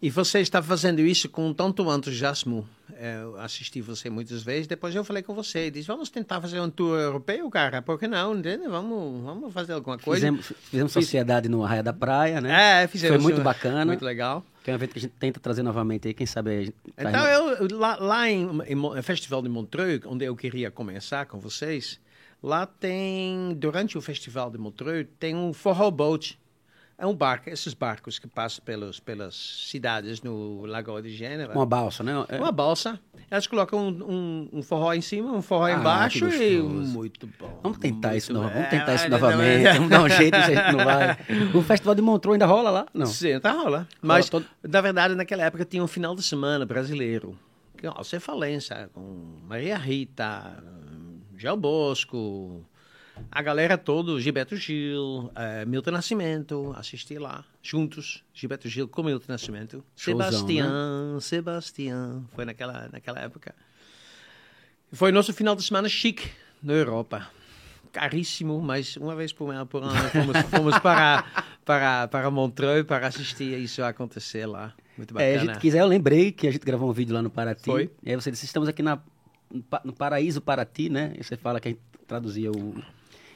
E 0.00 0.10
você 0.10 0.40
está 0.40 0.62
fazendo 0.62 1.00
isso 1.00 1.28
com 1.28 1.52
tanto 1.52 1.82
entusiasmo. 1.94 2.68
Eh, 2.96 3.20
Eu 3.22 3.40
assisti 3.40 3.80
você 3.80 4.08
muitas 4.10 4.42
vezes, 4.42 4.66
depois 4.66 4.94
eu 4.94 5.02
falei 5.04 5.22
com 5.22 5.34
você, 5.34 5.70
disse, 5.70 5.86
vamos 5.86 6.10
tentar 6.10 6.40
fazer 6.40 6.60
um 6.60 6.68
tour 6.70 6.98
europeu, 6.98 7.48
cara, 7.50 7.80
por 7.82 7.98
que 7.98 8.06
não, 8.06 8.36
entende? 8.36 8.68
Vamos, 8.68 9.22
vamos 9.24 9.52
fazer 9.52 9.72
alguma 9.72 9.98
coisa. 9.98 10.20
Fizemos, 10.26 10.52
fizemos 10.70 10.92
sociedade 10.92 11.48
no 11.48 11.64
Arraia 11.64 11.82
da 11.82 11.92
Praia, 11.92 12.40
né? 12.40 12.82
É, 12.82 12.86
fizemos. 12.86 13.16
Foi 13.16 13.22
muito 13.22 13.40
um- 13.40 13.44
bacana. 13.44 13.84
Muito 13.84 14.04
legal. 14.04 14.44
Que 14.62 14.70
é 14.70 14.74
um 14.74 14.76
evento 14.76 14.92
que 14.92 14.98
a 14.98 15.02
gente 15.02 15.14
tenta 15.18 15.38
trazer 15.40 15.62
novamente 15.62 16.08
aí, 16.08 16.14
quem 16.14 16.26
sabe 16.26 16.72
Então, 16.96 17.26
eu, 17.26 17.68
lá, 17.78 17.96
lá 17.96 18.30
em, 18.30 18.48
em 18.66 19.02
Festival 19.02 19.42
de 19.42 19.48
Montreux, 19.48 20.00
onde 20.06 20.24
eu 20.24 20.34
queria 20.34 20.70
começar 20.70 21.26
com 21.26 21.38
vocês, 21.38 22.00
lá 22.42 22.64
tem, 22.66 23.54
durante 23.56 23.98
o 23.98 24.00
Festival 24.00 24.50
de 24.50 24.56
Montreux, 24.58 25.06
tem 25.18 25.34
um 25.34 25.52
forró 25.52 25.90
boat. 25.90 26.38
É 26.96 27.04
um 27.06 27.14
barco, 27.14 27.50
esses 27.50 27.74
barcos 27.74 28.18
que 28.20 28.26
passam 28.28 28.64
pelos, 28.64 29.00
pelas 29.00 29.34
cidades 29.34 30.22
no 30.22 30.64
Lagoa 30.64 31.02
de 31.02 31.10
Gênova. 31.10 31.52
Uma 31.52 31.66
balsa, 31.66 32.04
né? 32.04 32.12
É. 32.28 32.38
Uma 32.38 32.52
balsa. 32.52 33.00
Elas 33.28 33.46
colocam 33.48 33.88
um, 33.88 33.88
um, 34.12 34.48
um 34.58 34.62
forró 34.62 34.92
em 34.92 35.00
cima, 35.00 35.32
um 35.32 35.42
forró 35.42 35.64
Ah, 35.64 35.72
embaixo 35.72 36.28
e 36.28 36.60
muito 36.62 37.26
bom. 37.38 37.58
Vamos 37.64 37.78
tentar 37.78 38.10
muito 38.10 38.18
isso, 38.18 38.32
bom. 38.32 38.40
vamos 38.42 38.56
É, 38.56 38.62
tentar 38.70 38.94
isso 38.94 39.10
mas- 39.10 39.20
novamente. 39.20 39.72
Vamos 39.74 39.90
dar 39.90 40.02
um 40.02 40.08
jeito, 40.08 40.36
se 40.36 40.42
a 40.42 40.54
gente 40.54 40.76
não 40.76 40.84
vai. 40.84 41.18
O 41.54 41.62
Festival 41.62 41.94
de 41.96 42.02
Montreux 42.02 42.34
ainda 42.34 42.46
rola 42.46 42.70
lá? 42.70 42.86
Não. 42.94 43.06
Sim, 43.06 43.40
tá 43.40 43.50
rola. 43.50 43.88
Mas, 44.00 44.28
todo- 44.28 44.46
na 44.62 44.80
verdade, 44.80 45.14
naquela 45.16 45.42
época 45.42 45.64
tinha 45.64 45.82
um 45.82 45.88
final 45.88 46.14
de 46.14 46.22
semana 46.22 46.64
brasileiro. 46.64 47.36
Que, 47.76 47.88
você 47.90 48.20
falência 48.20 48.88
com 48.94 49.38
Maria 49.48 49.76
Rita, 49.76 50.62
Gel 51.36 51.56
Bosco, 51.56 52.64
a 53.30 53.42
galera 53.42 53.76
toda, 53.78 54.18
Gilberto 54.20 54.56
Gil, 54.56 55.30
eh, 55.34 55.64
Milton 55.64 55.92
Nascimento, 55.92 56.72
assisti 56.76 57.18
lá, 57.18 57.44
juntos, 57.62 58.22
Gilberto 58.32 58.68
Gil 58.68 58.88
com 58.88 59.02
Milton 59.02 59.26
Nascimento. 59.32 59.84
Showzão, 59.96 60.30
Sebastião, 60.30 61.20
Sebastião, 61.20 62.24
foi 62.34 62.44
naquela, 62.44 62.88
naquela 62.92 63.20
época. 63.20 63.54
Foi 64.92 65.10
nosso 65.10 65.32
final 65.32 65.56
de 65.56 65.62
semana 65.62 65.88
chique 65.88 66.30
na 66.62 66.72
Europa. 66.72 67.28
Caríssimo, 67.92 68.60
mas 68.60 68.96
uma 68.96 69.14
vez 69.14 69.32
por, 69.32 69.52
por 69.66 69.82
ano 69.82 70.08
fomos, 70.10 70.36
fomos 70.50 70.78
para, 70.80 71.24
para, 71.64 72.08
para 72.08 72.30
Montreux 72.30 72.84
para 72.86 73.06
assistir 73.06 73.58
isso 73.60 73.82
acontecer 73.84 74.46
lá. 74.46 74.72
Muito 74.96 75.16
É, 75.18 75.34
a 75.34 75.38
bacana. 75.38 75.52
gente 75.52 75.60
quiser, 75.60 75.80
eu 75.80 75.86
lembrei 75.86 76.32
que 76.32 76.46
a 76.46 76.50
gente 76.50 76.64
gravou 76.64 76.88
um 76.88 76.92
vídeo 76.92 77.14
lá 77.14 77.22
no 77.22 77.30
Paraty. 77.30 77.64
Foi. 77.64 77.90
E 78.02 78.10
aí 78.10 78.16
você 78.16 78.30
disse, 78.30 78.44
estamos 78.46 78.68
aqui 78.68 78.82
na, 78.82 78.98
no 79.84 79.92
Paraíso 79.92 80.40
Paraty, 80.40 80.88
né? 80.88 81.12
E 81.18 81.22
você 81.22 81.36
fala 81.36 81.60
que 81.60 81.68
a 81.68 81.70
gente 81.70 81.80
traduzia 82.06 82.50
o... 82.50 82.74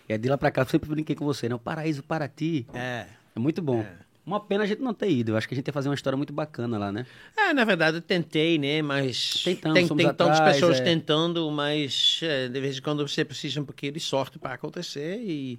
É 0.08 0.16
de 0.18 0.28
lá 0.28 0.38
pra 0.38 0.50
cá, 0.50 0.62
eu 0.62 0.66
sempre 0.66 0.88
brinquei 0.88 1.14
com 1.14 1.24
você, 1.24 1.48
né? 1.48 1.54
O 1.54 1.58
Paraíso 1.58 2.02
Paraty. 2.02 2.66
É. 2.72 3.06
É 3.36 3.38
muito 3.38 3.60
bom. 3.60 3.84
Uma 4.24 4.40
pena 4.40 4.64
a 4.64 4.66
gente 4.66 4.82
não 4.82 4.92
ter 4.92 5.10
ido. 5.10 5.32
Eu 5.32 5.36
acho 5.38 5.48
que 5.48 5.54
a 5.54 5.56
gente 5.56 5.66
ia 5.66 5.72
fazer 5.72 5.88
uma 5.88 5.94
história 5.94 6.16
muito 6.16 6.32
bacana 6.34 6.76
lá, 6.76 6.92
né? 6.92 7.06
É, 7.36 7.54
na 7.54 7.64
verdade, 7.64 7.96
eu 7.96 8.02
tentei, 8.02 8.58
né? 8.58 8.82
Mas 8.82 9.42
Tentamos, 9.42 9.74
tem, 9.88 9.96
tem 9.96 10.06
tantas 10.14 10.40
pessoas 10.40 10.80
é. 10.80 10.84
tentando, 10.84 11.50
mas 11.50 12.20
é, 12.22 12.46
de 12.48 12.60
vez 12.60 12.76
em 12.76 12.82
quando 12.82 13.06
você 13.08 13.24
precisa 13.24 13.60
um 13.60 13.64
pouquinho 13.64 13.92
de 13.92 14.00
sorte 14.00 14.38
para 14.38 14.52
acontecer 14.52 15.18
e, 15.22 15.58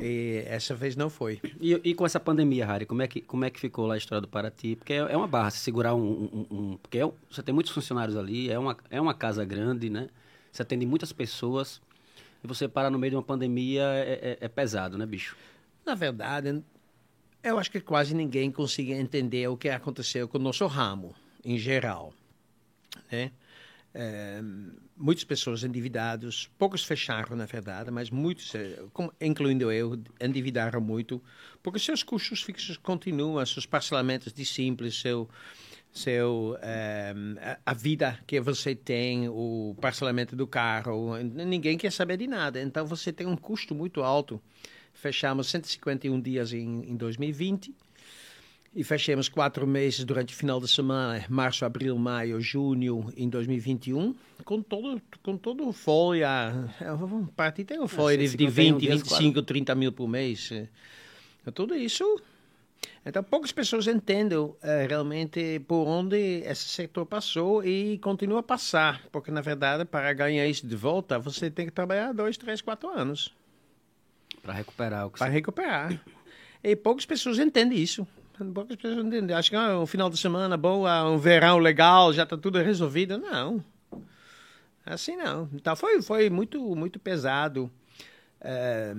e 0.00 0.42
essa 0.46 0.74
vez 0.74 0.96
não 0.96 1.10
foi. 1.10 1.40
E, 1.60 1.78
e 1.84 1.94
com 1.94 2.06
essa 2.06 2.18
pandemia, 2.18 2.64
Harry, 2.64 2.86
como 2.86 3.02
é, 3.02 3.06
que, 3.06 3.20
como 3.20 3.44
é 3.44 3.50
que 3.50 3.60
ficou 3.60 3.86
lá 3.86 3.94
a 3.94 3.98
história 3.98 4.22
do 4.22 4.28
Paraty? 4.28 4.76
Porque 4.76 4.94
é, 4.94 4.96
é 4.96 5.16
uma 5.16 5.28
barra, 5.28 5.50
se 5.50 5.58
segurar 5.58 5.94
um... 5.94 6.00
um- 6.00 6.46
um- 6.50 6.76
porque 6.78 6.98
é 6.98 7.10
você 7.30 7.42
tem 7.42 7.54
muitos 7.54 7.70
funcionários 7.72 8.16
ali, 8.16 8.50
é 8.50 8.58
uma, 8.58 8.76
é 8.90 8.98
uma 9.00 9.12
casa 9.12 9.44
grande, 9.44 9.90
né? 9.90 10.08
Você 10.50 10.62
atende 10.62 10.86
muitas 10.86 11.12
pessoas. 11.12 11.82
E 12.44 12.46
você 12.46 12.68
parar 12.68 12.90
no 12.90 12.98
meio 12.98 13.12
de 13.12 13.16
uma 13.16 13.22
pandemia 13.22 13.82
é, 13.82 14.38
é- 14.40 14.44
é 14.44 14.48
pesado, 14.48 14.98
né, 14.98 15.06
bicho? 15.06 15.34
Na 15.84 15.94
verdade, 15.94 16.62
eu 17.42 17.58
acho 17.58 17.70
que 17.70 17.80
quase 17.80 18.14
ninguém 18.14 18.50
conseguia 18.50 18.96
entender 18.96 19.48
o 19.48 19.56
que 19.56 19.70
aconteceu 19.70 20.28
com 20.28 20.36
o 20.36 20.40
nosso 20.42 20.66
ramo, 20.66 21.14
em 21.42 21.58
geral. 21.58 22.12
Né? 23.10 23.32
É, 23.94 24.42
muitas 24.96 25.24
pessoas 25.24 25.62
endividadas, 25.64 26.50
poucos 26.58 26.84
fecharam, 26.84 27.34
na 27.36 27.46
verdade, 27.46 27.90
mas 27.90 28.10
muitos, 28.10 28.54
eh, 28.54 28.78
incluindo 29.20 29.70
eu, 29.70 30.02
endividaram 30.20 30.80
muito, 30.80 31.22
porque 31.62 31.78
seus 31.78 32.02
custos 32.02 32.42
fixos 32.42 32.76
continuam, 32.76 33.44
seus 33.46 33.66
parcelamentos 33.66 34.32
de 34.32 34.44
simples, 34.44 35.00
seu, 35.00 35.30
seu, 35.94 36.58
eh, 36.60 37.14
a- 37.64 37.72
vida 37.72 38.18
que 38.26 38.40
você 38.40 38.74
tem, 38.74 39.28
o 39.28 39.76
parcelamento 39.80 40.34
do 40.34 40.44
carro, 40.44 41.16
ninguém 41.22 41.78
quer 41.78 41.92
saber 41.92 42.16
de 42.16 42.26
nada. 42.26 42.60
Então 42.60 42.84
você 42.84 43.12
tem 43.12 43.26
um 43.28 43.36
custo 43.36 43.74
muito 43.76 44.02
alto. 44.02 44.42
Fechamos 44.92 45.46
151 45.48 46.20
dias 46.20 46.52
em, 46.52 46.90
em 46.90 46.96
2020 46.96 47.72
e 48.74 48.82
fechamos 48.82 49.28
quatro 49.28 49.66
meses 49.68 50.04
durante 50.04 50.34
o 50.34 50.36
final 50.36 50.60
de 50.60 50.66
semana, 50.66 51.24
março, 51.28 51.64
abril, 51.64 51.96
maio, 51.96 52.40
junho, 52.40 53.12
em 53.16 53.28
2021, 53.28 54.14
com 54.44 54.60
todo, 54.60 55.00
com 55.22 55.36
todo 55.36 55.72
folha. 55.72 56.26
é, 56.80 56.92
Um 56.92 57.26
partido 57.26 57.68
tem 57.68 57.86
folha 57.88 58.16
de, 58.18 58.24
de 58.24 58.30
151 58.30 58.72
20, 58.78 58.80
dias, 58.80 59.02
25, 59.02 59.42
30 59.42 59.74
mil 59.76 59.92
por 59.92 60.08
mês. 60.08 60.50
é, 60.50 60.66
Tudo 61.52 61.76
isso. 61.76 62.20
Então, 63.06 63.22
poucas 63.22 63.52
pessoas 63.52 63.86
entendem 63.86 64.54
eh, 64.62 64.86
realmente 64.88 65.60
por 65.68 65.86
onde 65.86 66.16
esse 66.44 66.68
setor 66.68 67.04
passou 67.06 67.62
e 67.64 67.98
continua 67.98 68.40
a 68.40 68.42
passar. 68.42 69.02
Porque, 69.12 69.30
na 69.30 69.40
verdade, 69.40 69.84
para 69.84 70.12
ganhar 70.12 70.46
isso 70.46 70.66
de 70.66 70.74
volta, 70.76 71.18
você 71.18 71.50
tem 71.50 71.66
que 71.66 71.72
trabalhar 71.72 72.12
dois, 72.12 72.36
três, 72.36 72.60
quatro 72.62 72.88
anos 72.88 73.34
Para 74.42 74.54
recuperar 74.54 75.06
o 75.06 75.10
que 75.10 75.18
para 75.18 75.26
você... 75.28 75.32
recuperar. 75.32 76.00
E 76.62 76.74
poucas 76.74 77.04
pessoas 77.04 77.38
entendem 77.38 77.78
isso. 77.78 78.06
Poucas 78.54 78.76
pessoas 78.76 79.04
entendem. 79.04 79.36
Acho 79.36 79.50
que 79.50 79.56
ah, 79.56 79.78
um 79.78 79.86
final 79.86 80.08
de 80.08 80.16
semana 80.16 80.56
bom, 80.56 80.86
ah, 80.86 81.08
um 81.10 81.18
verão 81.18 81.58
legal, 81.58 82.12
já 82.12 82.22
está 82.24 82.36
tudo 82.38 82.58
resolvido. 82.58 83.18
Não. 83.18 83.62
Assim 84.86 85.14
não. 85.16 85.48
Então 85.52 85.76
foi, 85.76 86.00
foi 86.02 86.30
muito, 86.30 86.58
muito 86.74 86.98
pesado. 86.98 87.70
eh, 88.40 88.94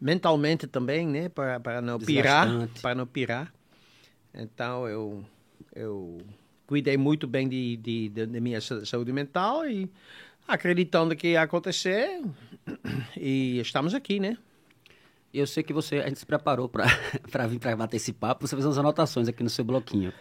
mentalmente 0.00 0.66
também, 0.66 1.06
né? 1.06 1.28
Para, 1.28 1.58
para 1.60 1.80
não 1.80 1.98
pirar. 1.98 2.46
Desgastante. 2.46 2.82
Para 2.82 2.94
não 2.94 3.06
pirar. 3.06 3.52
Então 4.34 4.88
eu, 4.88 5.24
eu 5.74 6.18
cuidei 6.66 6.96
muito 6.96 7.26
bem 7.26 7.48
de, 7.48 7.76
de, 7.76 8.08
de, 8.08 8.26
de 8.26 8.40
minha 8.40 8.60
sa- 8.60 8.84
saúde 8.84 9.12
mental 9.12 9.68
e 9.68 9.90
acreditando 10.46 11.14
que 11.14 11.28
ia 11.28 11.42
acontecer. 11.42 12.20
E 13.16 13.58
estamos 13.60 13.94
aqui, 13.94 14.18
né? 14.20 14.36
Eu 15.32 15.46
sei 15.46 15.62
que 15.62 15.72
você, 15.72 15.96
a 15.96 16.08
gente 16.08 16.18
se 16.20 16.26
preparou 16.26 16.68
para 16.68 16.86
vir 17.48 17.58
para 17.58 17.76
bater 17.76 17.96
esse 17.96 18.12
papo, 18.12 18.46
você 18.46 18.54
fez 18.54 18.64
umas 18.66 18.78
anotações 18.78 19.26
aqui 19.28 19.42
no 19.42 19.50
seu 19.50 19.64
bloquinho. 19.64 20.12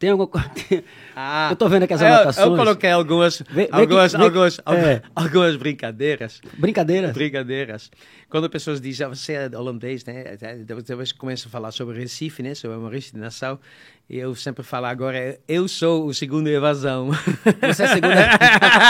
Tem 0.00 0.10
alguma 0.10 0.26
coisa... 0.26 0.50
Ah, 1.22 1.48
Eu 1.50 1.56
tô 1.56 1.68
vendo 1.68 1.82
aqui 1.82 1.92
as 1.92 2.00
eu- 2.00 2.06
anotações. 2.06 2.46
Eu, 2.46 2.56
coloquei 2.56 2.90
algumas, 2.90 3.42
Vê- 3.50 3.64
vê 3.66 3.68
algumas, 3.70 4.12
que- 4.12 4.16
vê- 4.18 4.24
algumas, 4.24 4.58
é. 4.58 5.02
algumas 5.14 5.54
brincadeiras. 5.56 6.40
Brincadeira? 6.56 7.08
Brincadeiras. 7.12 7.90
Quando 8.30 8.48
pessoas 8.48 8.80
dizem, 8.80 9.04
ah, 9.06 9.10
você 9.10 9.34
é 9.34 9.50
holandês, 9.54 10.02
né? 10.06 10.38
Depois 10.64 11.12
começa 11.12 11.46
a 11.46 11.50
falar 11.50 11.72
sobre 11.72 11.98
Recife, 11.98 12.42
né? 12.42 12.54
Sobre 12.54 12.78
Maurício 12.78 13.12
de 13.12 13.18
Nassau. 13.20 13.60
E 14.08 14.16
eu 14.18 14.34
sempre 14.34 14.62
falo 14.64 14.86
agora, 14.86 15.38
eu 15.46 15.68
sou 15.68 16.06
o 16.06 16.14
segundo 16.14 16.48
evasão. 16.48 17.10
Você 17.62 17.82
é 17.82 17.86
a 17.86 17.88
segunda... 17.88 18.28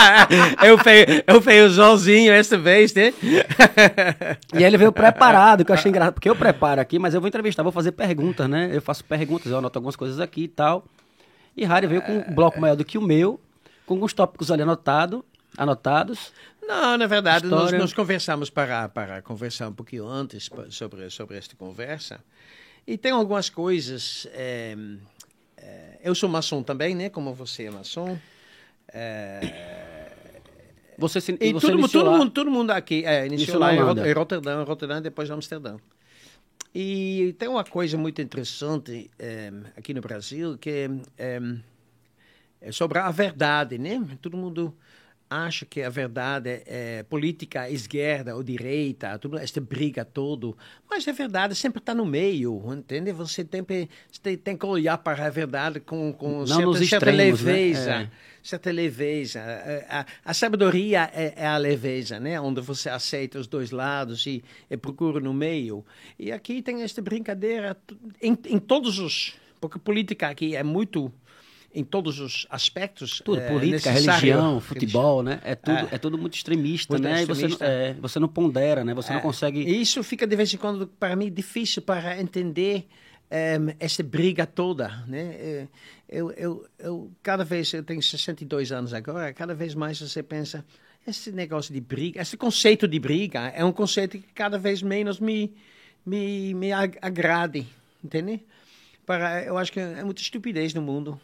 eu, 0.65 0.77
fei, 0.77 1.05
eu 1.27 1.41
fei 1.41 1.61
o 1.63 1.69
Joãozinho 1.69 2.31
essa 2.31 2.57
vez, 2.57 2.93
né? 2.93 3.13
E 4.57 4.63
ele 4.63 4.77
veio 4.77 4.91
preparado, 4.91 5.65
que 5.65 5.71
eu 5.71 5.75
achei 5.75 5.89
engraçado, 5.89 6.13
porque 6.13 6.29
eu 6.29 6.35
preparo 6.35 6.79
aqui, 6.79 6.97
mas 6.97 7.13
eu 7.13 7.19
vou 7.21 7.27
entrevistar, 7.27 7.61
vou 7.63 7.71
fazer 7.73 7.91
perguntas, 7.91 8.47
né? 8.49 8.69
Eu 8.73 8.81
faço 8.81 9.03
perguntas, 9.03 9.51
eu 9.51 9.57
anoto 9.57 9.77
algumas 9.77 9.95
coisas 9.95 10.19
aqui 10.19 10.43
e 10.43 10.47
tal. 10.47 10.85
E 11.55 11.65
Harry 11.65 11.87
veio 11.87 12.01
com 12.01 12.13
um 12.13 12.33
bloco 12.33 12.59
maior 12.59 12.75
do 12.75 12.85
que 12.85 12.97
o 12.97 13.01
meu, 13.01 13.39
com 13.85 13.95
alguns 13.95 14.13
tópicos 14.13 14.51
ali 14.51 14.61
anotado, 14.61 15.23
anotados. 15.57 16.31
Não, 16.61 16.97
na 16.97 17.07
verdade, 17.07 17.45
nós, 17.45 17.59
História. 17.63 17.79
nós 17.79 17.93
conversamos 17.93 18.49
para, 18.49 18.87
para 18.87 19.21
conversar 19.21 19.67
um 19.67 19.73
pouquinho 19.73 20.07
antes 20.07 20.49
sobre, 20.69 21.09
sobre 21.09 21.37
esta 21.37 21.55
conversa. 21.55 22.23
E 22.87 22.97
tem 22.97 23.11
algumas 23.11 23.49
coisas. 23.49 24.27
eh, 24.33 24.75
eh, 25.57 25.99
eu 26.03 26.15
sou 26.15 26.29
maçom 26.29 26.63
também, 26.63 26.95
né? 26.95 27.09
Como 27.09 27.33
você 27.33 27.65
é 27.65 27.71
maçom. 27.71 28.17
Eh, 28.93 30.11
Você 30.97 31.19
se 31.19 31.37
e 31.39 31.51
você 31.53 31.67
todo, 31.71 31.89
todo, 31.89 32.11
mundo, 32.11 32.31
todo 32.31 32.51
mundo 32.51 32.71
aqui 32.71 33.03
é, 33.05 33.25
iniciou 33.25 33.33
Iniciou 33.33 33.59
lá 33.59 33.73
em 33.73 34.13
Rotterdam, 34.13 34.63
Rotterdam, 34.63 35.01
depois 35.01 35.29
Amsterdã. 35.31 35.77
E 36.73 37.35
tem 37.37 37.49
uma 37.49 37.65
coisa 37.65 37.97
muito 37.97 38.21
interessante 38.21 39.11
eh, 39.19 39.51
aqui 39.75 39.93
no 39.93 39.99
Brasil 40.01 40.57
que 40.57 40.87
eh, 41.17 41.39
é 42.61 42.71
sobre 42.71 42.99
a 42.99 43.11
verdade, 43.11 43.77
né? 43.77 43.99
Todo 44.21 44.37
mundo 44.37 44.73
acha 45.33 45.65
que 45.65 45.81
a 45.81 45.89
verdade 45.89 46.61
é 46.65 47.03
política 47.03 47.69
esquerda 47.69 48.35
ou 48.35 48.43
direita, 48.43 49.17
tudo 49.17 49.37
esta 49.37 49.61
briga 49.61 50.03
todo, 50.03 50.57
mas 50.89 51.07
a 51.07 51.13
verdade 51.13 51.55
sempre 51.55 51.79
está 51.79 51.95
no 51.95 52.05
meio, 52.05 52.61
entende? 52.73 53.13
Você 53.13 53.43
você 53.45 54.19
tem, 54.21 54.37
tem 54.37 54.57
que 54.57 54.65
olhar 54.65 54.97
para 54.97 55.25
a 55.25 55.29
verdade 55.29 55.79
com, 55.79 56.11
com 56.11 56.45
certa, 56.45 56.65
nos 56.65 56.77
certa 56.89 56.95
extremos, 57.09 57.41
né? 57.43 57.51
leveza, 57.53 57.91
É. 57.93 58.09
certa 58.43 58.71
leveza. 58.71 59.39
A, 59.87 60.01
a- 60.01 60.05
a 60.25 60.33
sabedoria 60.33 61.09
é, 61.13 61.33
é 61.37 61.47
a 61.47 61.55
leveza, 61.57 62.19
né? 62.19 62.39
Onde 62.41 62.59
você 62.59 62.89
aceita 62.89 63.39
os 63.39 63.47
dois 63.47 63.71
lados 63.71 64.25
e, 64.27 64.43
e 64.69 64.75
procura 64.75 65.21
no 65.21 65.33
meio. 65.33 65.85
E 66.19 66.29
aqui 66.33 66.61
tem 66.61 66.81
esta 66.81 67.01
brincadeira 67.01 67.77
em, 68.21 68.37
em 68.47 68.59
todos 68.59 68.99
os, 68.99 69.35
porque 69.61 69.79
política 69.79 70.27
aqui 70.27 70.57
é 70.57 70.63
muito 70.63 71.09
em 71.73 71.83
todos 71.83 72.19
os 72.19 72.45
aspectos. 72.49 73.21
Tudo, 73.23 73.39
é, 73.39 73.47
política, 73.47 73.91
religião, 73.91 74.59
futebol, 74.59 75.23
né? 75.23 75.39
É 75.43 75.55
tudo, 75.55 75.77
É. 75.77 75.87
é. 75.91 75.97
tudo 75.97 76.17
muito 76.17 76.33
extremista, 76.35 76.93
Muito 76.93 77.03
né? 77.03 77.21
E 77.21 77.25
você, 77.25 77.47
extremista. 77.47 77.65
é, 77.65 77.93
você 77.93 78.19
não 78.19 78.27
pondera, 78.27 78.83
né? 78.83 78.93
Você 78.93 79.11
não 79.13 79.19
É, 79.19 79.21
consegue... 79.21 79.59
Isso 79.61 80.03
fica 80.03 80.27
de 80.27 80.35
vez 80.35 80.53
em 80.53 80.57
quando 80.57 80.85
para 80.87 81.15
mim 81.15 81.31
difícil 81.31 81.81
para 81.81 82.19
entender 82.19 82.87
em, 83.31 83.73
essa 83.79 84.03
briga 84.03 84.45
toda, 84.45 84.89
né? 85.07 85.35
Eh, 85.39 85.67
Eu, 86.09 86.29
eu, 86.31 86.65
eu 86.77 87.09
cada 87.23 87.45
vez 87.45 87.71
eu 87.71 87.81
tenho 87.83 88.01
62 88.03 88.73
anos 88.73 88.93
agora, 88.93 89.31
cada 89.33 89.55
vez 89.55 89.73
mais 89.73 89.97
você 89.97 90.21
pensa 90.21 90.65
esse 91.07 91.31
negócio 91.31 91.73
de 91.73 91.79
briga, 91.79 92.21
esse 92.21 92.35
conceito 92.35 92.85
de 92.85 92.99
briga 92.99 93.47
é 93.55 93.63
um 93.63 93.71
conceito 93.71 94.17
que 94.19 94.27
cada 94.35 94.57
vez 94.59 94.81
menos 94.81 95.21
me 95.21 95.53
me, 96.05 96.53
me 96.53 96.73
ag- 96.73 96.97
agrade, 97.01 97.65
entende? 98.03 98.41
Para 99.05 99.43
eu 99.45 99.57
acho 99.57 99.71
que 99.71 99.79
é 99.79 100.03
muita 100.03 100.21
estupidez 100.21 100.73
no 100.73 100.81
mundo. 100.81 101.17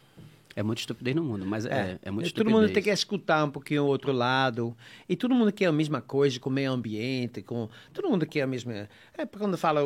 É 0.58 0.62
muito 0.64 0.80
estupidez 0.80 1.14
no 1.14 1.22
mundo, 1.22 1.46
mas 1.46 1.64
é, 1.64 2.00
é, 2.02 2.10
muito 2.10 2.24
E 2.24 2.26
estupidez. 2.26 2.34
Todo 2.34 2.50
mundo 2.50 2.72
tem 2.72 2.82
que 2.82 2.90
escutar 2.90 3.44
um 3.44 3.50
pouquinho 3.50 3.84
o 3.84 3.86
outro 3.86 4.10
lado. 4.10 4.76
E 5.08 5.14
todo 5.14 5.32
mundo 5.32 5.52
quer 5.52 5.66
a 5.66 5.72
mesma 5.72 6.00
coisa 6.00 6.40
com 6.40 6.50
o 6.50 6.52
meio 6.52 6.72
ambiente, 6.72 7.42
com 7.42 7.68
todo 7.94 8.10
mundo 8.10 8.26
quer 8.26 8.42
a 8.42 8.46
mesma. 8.48 8.88
É 9.16 9.24
quando 9.24 9.56
fala 9.56 9.82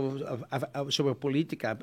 sobre 0.88 1.12
a 1.12 1.14
política, 1.14 1.78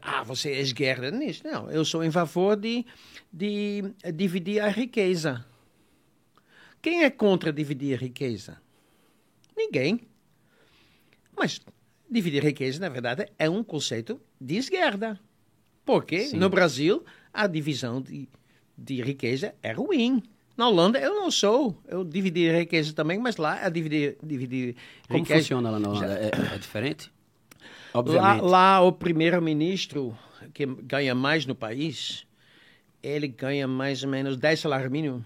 ah, 0.00 0.22
você 0.22 0.52
é 0.52 0.60
esquerda 0.62 1.10
nisso. 1.10 1.42
Não, 1.44 1.70
eu 1.70 1.84
sou 1.84 2.02
em 2.02 2.10
favor 2.10 2.56
de, 2.56 2.86
de 3.30 3.92
dividir 4.14 4.62
a 4.62 4.68
riqueza. 4.70 5.44
Quem 6.80 7.04
é 7.04 7.10
contra 7.10 7.52
dividir 7.52 7.98
a 7.98 8.00
riqueza? 8.00 8.56
Ninguém. 9.54 10.00
Mas 11.36 11.60
dividir 12.10 12.42
a 12.42 12.46
riqueza, 12.46 12.80
na 12.80 12.88
verdade, 12.88 13.26
é 13.38 13.50
um 13.50 13.62
conceito 13.62 14.18
de 14.40 14.56
esquerda. 14.56 15.20
Porque 15.84 16.20
Sim. 16.20 16.38
no 16.38 16.48
Brasil 16.48 17.04
a 17.32 17.46
divisão 17.46 18.00
de, 18.00 18.28
de 18.76 19.02
riqueza 19.02 19.54
é 19.62 19.72
ruim. 19.72 20.22
Na 20.56 20.68
Holanda 20.68 20.98
eu 20.98 21.14
não 21.14 21.30
sou. 21.30 21.76
Eu 21.88 22.04
dividi 22.04 22.50
riqueza 22.50 22.92
também, 22.92 23.18
mas 23.18 23.36
lá 23.36 23.64
a 23.64 23.68
dividir, 23.68 24.16
dividir 24.22 24.76
Como 25.08 25.20
riqueza. 25.20 25.40
funciona 25.40 25.70
lá 25.70 25.78
na 25.78 25.88
Holanda? 25.88 26.18
É, 26.18 26.54
é 26.54 26.58
diferente? 26.58 27.10
Lá, 27.94 28.00
Obviamente. 28.00 28.42
lá 28.42 28.80
o 28.82 28.92
primeiro-ministro 28.92 30.16
que 30.52 30.66
ganha 30.66 31.14
mais 31.14 31.46
no 31.46 31.54
país 31.54 32.26
ele 33.02 33.28
ganha 33.28 33.66
mais 33.66 34.02
ou 34.02 34.08
menos 34.10 34.36
10 34.36 34.60
salários 34.60 34.90
mínimos. 34.90 35.22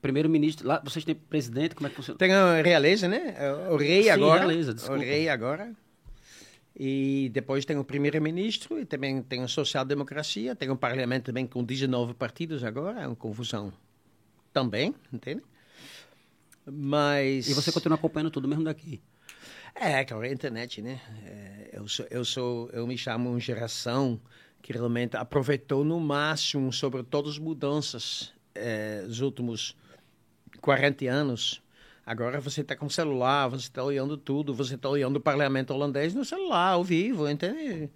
Primeiro-ministro, 0.00 0.66
lá 0.68 0.80
vocês 0.84 1.04
têm 1.04 1.14
presidente, 1.14 1.74
como 1.74 1.86
é 1.86 1.90
que 1.90 1.96
funciona? 1.96 2.18
Tem 2.18 2.32
a 2.32 2.62
realeza, 2.62 3.08
né? 3.08 3.34
O 3.70 3.76
rei 3.76 4.04
Sim, 4.04 4.10
agora. 4.10 4.46
realeza, 4.46 4.92
o 4.92 4.96
rei 4.96 5.28
agora. 5.28 5.72
E 6.78 7.30
depois 7.32 7.64
tem 7.64 7.78
o 7.78 7.84
primeiro-ministro 7.84 8.78
e 8.78 8.84
também 8.84 9.22
tem 9.22 9.42
a 9.42 9.48
social-democracia. 9.48 10.54
Tem 10.54 10.70
um 10.70 10.76
parlamento 10.76 11.24
também 11.24 11.46
com 11.46 11.64
19 11.64 12.12
partidos 12.12 12.62
agora. 12.62 13.00
É 13.00 13.06
uma 13.06 13.16
confusão 13.16 13.72
também, 14.52 14.94
entende? 15.10 15.42
Mas... 16.66 17.48
E 17.48 17.54
você 17.54 17.72
continua 17.72 17.96
acompanhando 17.96 18.30
tudo 18.30 18.46
mesmo 18.46 18.64
daqui. 18.64 19.00
É, 19.74 20.04
cara, 20.04 20.26
a 20.26 20.32
internet, 20.32 20.82
né? 20.82 21.00
É, 21.24 21.70
eu, 21.74 21.88
sou, 21.88 22.06
eu, 22.10 22.24
sou, 22.24 22.70
eu 22.72 22.86
me 22.86 22.98
chamo 22.98 23.30
uma 23.30 23.40
geração 23.40 24.20
que 24.60 24.72
realmente 24.72 25.16
aproveitou 25.16 25.84
no 25.84 26.00
máximo 26.00 26.72
sobre 26.72 27.02
todas 27.02 27.32
as 27.32 27.38
mudanças 27.38 28.34
é, 28.54 29.02
dos 29.02 29.20
últimos 29.20 29.76
40 30.60 31.04
anos. 31.06 31.62
Agora 32.06 32.40
você 32.40 32.60
está 32.60 32.76
com 32.76 32.88
celular, 32.88 33.48
você 33.48 33.64
está 33.64 33.82
olhando 33.82 34.16
tudo, 34.16 34.54
você 34.54 34.76
está 34.76 34.88
olhando 34.88 35.16
o 35.16 35.20
parlamento 35.20 35.74
holandês 35.74 36.14
no 36.14 36.24
celular, 36.24 36.70
ao 36.70 36.84
vivo, 36.84 37.28
entende? 37.28 37.90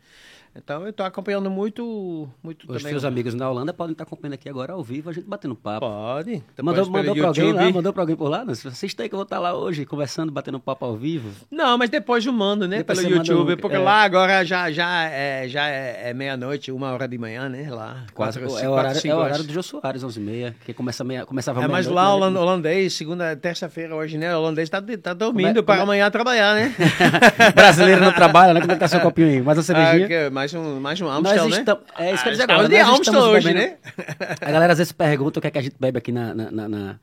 Então 0.54 0.82
eu 0.82 0.90
estou 0.90 1.06
acompanhando 1.06 1.48
muito, 1.48 2.28
muito 2.42 2.70
Os 2.70 2.82
seus 2.82 3.04
amigos 3.04 3.34
na 3.34 3.48
Holanda 3.48 3.72
podem 3.72 3.92
estar 3.92 4.02
acompanhando 4.04 4.34
aqui 4.34 4.48
agora 4.48 4.72
ao 4.72 4.82
vivo, 4.82 5.08
a 5.08 5.12
gente 5.12 5.24
batendo 5.26 5.54
papo. 5.54 5.86
Pode. 5.86 6.42
Mandou, 6.60 6.84
Depois 6.84 6.88
mandou 6.88 7.14
pelo 7.14 7.16
pra 7.16 7.26
alguém 7.28 7.52
lá? 7.52 7.70
Mandou 7.70 7.92
pra 7.92 8.02
alguém 8.02 8.16
por 8.16 8.28
lá? 8.28 8.44
Não, 8.44 8.52
Assista 8.52 9.02
aí 9.04 9.08
que 9.08 9.14
eu 9.14 9.18
vou 9.18 9.24
estar 9.24 9.38
lá 9.38 9.54
hoje, 9.56 9.86
conversando, 9.86 10.32
batendo 10.32 10.58
papo 10.58 10.84
ao 10.84 10.96
vivo. 10.96 11.30
Não, 11.50 11.78
mas 11.78 11.88
depois 11.88 12.26
eu 12.26 12.32
mando, 12.32 12.66
né? 12.66 12.78
Depois 12.78 13.00
pelo 13.00 13.14
YouTube, 13.14 13.54
um, 13.54 13.56
porque 13.56 13.76
é. 13.76 13.78
lá 13.78 14.02
agora 14.02 14.44
já, 14.44 14.70
já 14.72 15.04
é, 15.04 15.48
já 15.48 15.68
é, 15.68 16.10
é 16.10 16.14
meia-noite, 16.14 16.72
uma 16.72 16.92
hora 16.92 17.06
de 17.06 17.16
manhã, 17.16 17.48
né? 17.48 17.70
Lá. 17.70 18.04
Quatro, 18.12 18.44
é, 18.44 18.48
cinco, 18.48 18.66
o 18.66 18.72
horário, 18.72 19.00
cinco 19.00 19.14
é 19.14 19.16
o 19.16 19.20
horário 19.20 19.44
do 19.44 19.52
Jô 19.52 19.62
Soares, 19.62 20.02
11h30, 20.02 20.54
que 20.64 20.74
começa 20.74 21.04
meia, 21.04 21.24
começava 21.24 21.62
É, 21.62 21.68
mas 21.68 21.86
lá 21.86 22.04
né? 22.06 22.10
holand- 22.10 22.36
holandês, 22.36 22.92
segunda, 22.94 23.36
terça-feira 23.36 23.94
hoje, 23.94 24.18
né? 24.18 24.34
O 24.34 24.40
holandês 24.40 24.68
tá, 24.68 24.82
tá 25.00 25.14
dormindo 25.14 25.60
é- 25.60 25.62
para 25.62 25.80
é- 25.80 25.82
amanhã 25.82 26.10
trabalhar, 26.10 26.54
né? 26.56 26.74
Brasileiro 27.54 28.00
não 28.04 28.12
trabalha, 28.12 28.52
né? 28.52 28.60
Como 28.60 28.72
é 28.72 28.74
que 28.74 28.80
tá 28.80 28.88
seu 28.88 29.00
copinho 29.00 29.28
aí? 29.28 29.40
Mais 29.40 29.56
uma 29.56 29.62
Ah, 29.62 29.64
cervejinha? 29.64 30.08
Mais 30.40 30.55
um, 30.55 30.81
mais 30.81 31.00
um 31.00 31.05
Nós 31.05 31.18
Amstel, 31.18 31.48
né? 31.50 31.59
estamos, 31.59 31.85
é 31.98 32.12
isso 32.14 32.22
que 32.22 32.29
eu 32.29 32.33
ia 32.33 32.38
dizer 32.38 32.50
Ah, 32.50 32.55
agora. 32.55 32.68
de 32.68 32.79
nós 32.83 32.98
Amstel 32.98 33.20
hoje, 33.22 33.46
bebendo- 33.48 33.66
né? 33.66 33.76
A 34.40 34.50
galera 34.50 34.72
às 34.72 34.79
vezes 34.79 34.92
pergunta 34.92 35.38
o 35.38 35.42
que 35.42 35.48
é 35.48 35.50
que 35.50 35.59
a 35.59 35.62
gente 35.62 35.76
bebe 35.79 35.98
aqui 35.98 36.12
na... 36.12 36.35
na, 36.35 36.50
na- 36.50 36.68
na- 36.68 36.96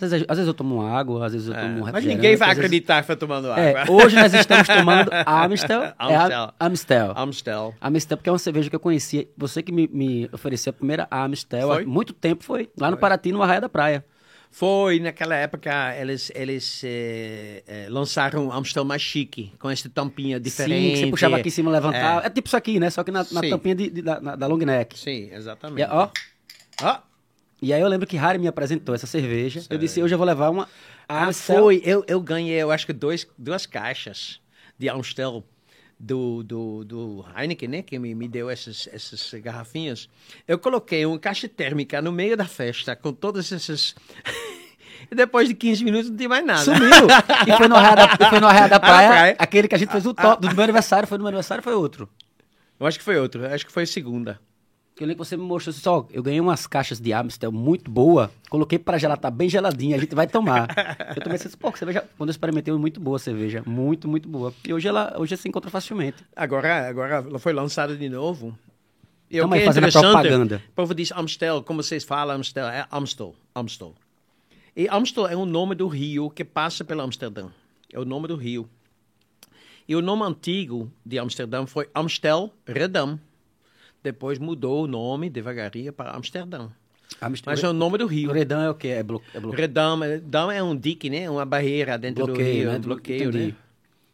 Às, 0.00 0.10
vezes, 0.10 0.26
às 0.28 0.36
vezes 0.38 0.46
eu 0.48 0.54
tomo 0.54 0.80
água, 0.86 1.26
às 1.26 1.32
vezes 1.32 1.48
eu 1.48 1.54
tomo 1.54 1.84
um 1.84 1.88
É, 1.88 1.92
mas 1.92 2.04
ninguém 2.04 2.34
vai 2.36 2.48
às 2.50 2.56
vezes- 2.56 2.64
acreditar 2.70 3.02
que 3.02 3.08
tá 3.08 3.16
tomando 3.16 3.50
água. 3.52 3.62
É, 3.62 3.84
hoje 3.90 4.16
nós 4.16 4.32
estamos 4.32 4.66
tomando 4.66 5.10
Amstel. 5.26 5.82
É 5.82 5.94
Amstel. 5.98 6.40
a- 6.42 6.54
Amstel. 6.60 7.12
Amstel. 7.16 7.74
Amstel, 7.80 8.16
porque 8.16 8.28
é 8.30 8.32
uma 8.32 8.38
cerveja 8.38 8.70
que 8.70 8.76
eu 8.76 8.80
conhecia. 8.80 9.26
Você 9.36 9.62
que 9.62 9.70
me, 9.72 9.86
me 9.92 10.30
ofereceu 10.32 10.70
a 10.70 10.72
primeira 10.72 11.06
Amstel 11.10 11.68
Foi? 11.68 11.82
há 11.82 11.86
muito 11.86 12.12
tempo 12.14 12.42
foi 12.44 12.70
lá 12.80 12.90
no 12.90 12.96
Paraty, 12.96 13.32
no 13.32 13.42
Arraia 13.42 13.60
da 13.60 13.68
Praia. 13.68 14.04
Foi, 14.50 14.98
naquela 14.98 15.36
época, 15.36 15.94
eles, 15.96 16.32
eles 16.34 16.82
eh, 16.84 17.62
eh, 17.66 17.86
lançaram 17.90 18.46
um 18.46 18.52
Amstel 18.52 18.84
mais 18.84 19.00
chique, 19.02 19.52
com 19.58 19.70
essa 19.70 19.88
tampinha 19.88 20.40
diferente. 20.40 20.84
Sim, 20.86 20.92
que 20.92 20.98
você 20.98 21.06
puxava 21.06 21.36
aqui 21.36 21.48
em 21.48 21.52
cima, 21.52 21.70
levantava. 21.70 22.26
É, 22.26 22.30
tipo 22.30 22.48
isso 22.48 22.56
aqui, 22.56 22.80
né? 22.80 22.90
Só 22.90 23.04
que 23.04 23.10
na, 23.10 23.20
na 23.30 23.40
Sim. 23.40 23.50
tampinha 23.50 23.74
de, 23.74 23.90
de- 23.90 24.02
da, 24.02 24.20
na- 24.20 24.34
da 24.36 24.46
long 24.46 24.56
neck. 24.58 24.98
Sim, 24.98 25.28
E, 25.30 25.34
exatamente. 25.34 25.88
ó, 25.90 26.08
Ó, 26.82 26.98
e 27.60 27.72
aí 27.72 27.80
eu 27.80 27.88
lembro 27.88 28.06
que 28.06 28.16
Harry 28.16 28.38
me 28.38 28.46
apresentou 28.48 28.94
essa 28.94 29.06
cerveja. 29.06 29.64
Eu 29.68 29.78
disse, 29.78 30.02
hoje 30.02 30.14
eu 30.14 30.18
vou 30.18 30.26
levar 30.26 30.48
uma 30.50 30.68
Ah, 31.08 31.26
Amstel. 31.26 31.56
foi. 31.64 31.82
Eu, 31.84 32.04
eu 32.08 32.20
ganhei, 32.20 32.56
eu 32.60 32.70
acho 32.70 32.86
que 32.86 32.92
dois, 32.92 33.26
duas 33.36 33.66
caixas 33.66 34.40
de 34.78 34.88
Amstel 34.88 35.44
do, 35.98 36.42
do, 36.42 36.84
do 36.84 37.24
Heineken, 37.36 37.68
né? 37.68 37.82
Que 37.82 37.98
me, 37.98 38.14
me 38.14 38.28
deu 38.28 38.48
essas, 38.48 38.88
essas 38.92 39.32
garrafinhas. 39.40 40.08
Eu 40.46 40.58
coloquei 40.58 41.04
uma 41.04 41.18
caixa 41.18 41.48
térmica 41.48 42.00
no 42.00 42.12
meio 42.12 42.36
da 42.36 42.46
festa 42.46 42.94
com 42.94 43.12
todas 43.12 43.50
essas... 43.50 43.94
e 45.10 45.14
depois 45.14 45.48
de 45.48 45.54
15 45.54 45.84
minutos 45.84 46.10
não 46.10 46.16
tinha 46.16 46.28
mais 46.28 46.44
nada. 46.44 46.62
Sumiu! 46.62 47.06
e 47.46 47.56
foi 47.56 47.68
no 47.68 47.76
Arraia 47.76 47.96
da, 47.96 48.28
foi 48.28 48.40
no 48.40 48.46
Arraia 48.46 48.68
da 48.68 48.78
praia, 48.80 49.08
praia. 49.08 49.36
aquele 49.38 49.68
que 49.68 49.74
a 49.74 49.78
gente 49.78 49.90
fez 49.90 50.06
o 50.06 50.14
top, 50.14 50.46
do 50.46 50.54
meu 50.54 50.64
aniversário, 50.64 51.08
foi 51.08 51.18
no 51.18 51.24
meu 51.24 51.28
aniversário, 51.28 51.62
foi 51.62 51.74
outro. 51.74 52.08
Eu 52.78 52.86
acho 52.86 52.98
que 52.98 53.04
foi 53.04 53.18
outro. 53.18 53.44
Acho 53.46 53.66
que 53.66 53.72
foi 53.72 53.84
segunda. 53.86 54.40
Eu 55.00 55.06
lembro 55.06 55.22
que 55.22 55.28
você 55.28 55.36
me 55.36 55.44
mostrou 55.44 55.70
assim, 55.70 55.80
só, 55.80 56.06
eu 56.10 56.22
ganhei 56.22 56.40
umas 56.40 56.66
caixas 56.66 57.00
de 57.00 57.12
Amstel 57.12 57.52
muito 57.52 57.90
boa, 57.90 58.32
coloquei 58.50 58.78
pra 58.78 58.98
gelar, 58.98 59.16
tá 59.16 59.30
bem 59.30 59.48
geladinha, 59.48 59.96
a 59.96 60.00
gente 60.00 60.14
vai 60.14 60.26
tomar. 60.26 60.68
eu 61.16 61.22
tomei 61.22 61.36
essa, 61.36 61.48
pô, 61.56 61.70
que 61.70 61.78
cerveja, 61.78 62.04
quando 62.16 62.30
eu 62.30 62.32
experimentei, 62.32 62.74
muito 62.74 63.00
boa 63.00 63.16
a 63.16 63.20
cerveja, 63.20 63.62
muito, 63.64 64.08
muito 64.08 64.28
boa. 64.28 64.52
E 64.66 64.72
hoje 64.72 64.88
ela, 64.88 65.14
hoje 65.16 65.36
se 65.36 65.48
encontra 65.48 65.70
facilmente. 65.70 66.24
Agora, 66.34 66.88
agora 66.88 67.24
ela 67.26 67.38
foi 67.38 67.52
lançada 67.52 67.96
de 67.96 68.08
novo. 68.08 68.58
E 69.30 69.38
que 69.38 69.54
aí 69.54 69.62
é 69.62 69.64
fazendo 69.64 69.86
a 69.86 69.92
propaganda. 69.92 70.62
O 70.70 70.72
povo 70.72 70.94
diz 70.94 71.12
Amstel, 71.12 71.62
como 71.62 71.82
vocês 71.82 72.02
falam 72.02 72.36
Amstel, 72.36 72.66
é 72.66 72.86
Amstel, 72.90 73.34
Amstel. 73.54 73.94
E 74.74 74.88
Amstel 74.88 75.26
é 75.26 75.36
o 75.36 75.44
nome 75.44 75.74
do 75.74 75.86
rio 75.86 76.30
que 76.30 76.44
passa 76.44 76.84
pela 76.84 77.04
Amsterdã. 77.04 77.48
É 77.92 77.98
o 77.98 78.04
nome 78.04 78.26
do 78.26 78.36
rio. 78.36 78.68
E 79.86 79.96
o 79.96 80.02
nome 80.02 80.22
antigo 80.22 80.90
de 81.04 81.18
Amsterdã 81.18 81.66
foi 81.66 81.88
Amstel 81.94 82.52
Redam. 82.66 83.18
Depois 84.02 84.38
mudou 84.38 84.84
o 84.84 84.86
nome 84.86 85.28
devagarinho 85.28 85.92
para 85.92 86.12
Amsterdã. 86.16 86.68
Amstel, 87.22 87.50
Mas 87.52 87.64
é 87.64 87.68
o 87.68 87.72
nome 87.72 87.98
do 87.98 88.06
rio. 88.06 88.30
Redão 88.30 88.60
é 88.60 88.70
o 88.70 88.74
quê? 88.74 88.88
É, 88.88 89.02
blo, 89.02 89.20
é 89.34 89.40
blo, 89.40 89.50
Redam, 89.50 89.98
Redam 90.00 90.50
é 90.50 90.62
um 90.62 90.76
dique, 90.76 91.08
né? 91.08 91.28
Uma 91.28 91.44
barreira 91.44 91.96
dentro 91.98 92.22
do 92.22 92.26
bloqueio, 92.26 92.54
rio. 92.64 92.70
né? 92.70 92.76
um 92.76 92.80
bloqueio, 92.80 93.28
Entendi. 93.30 93.54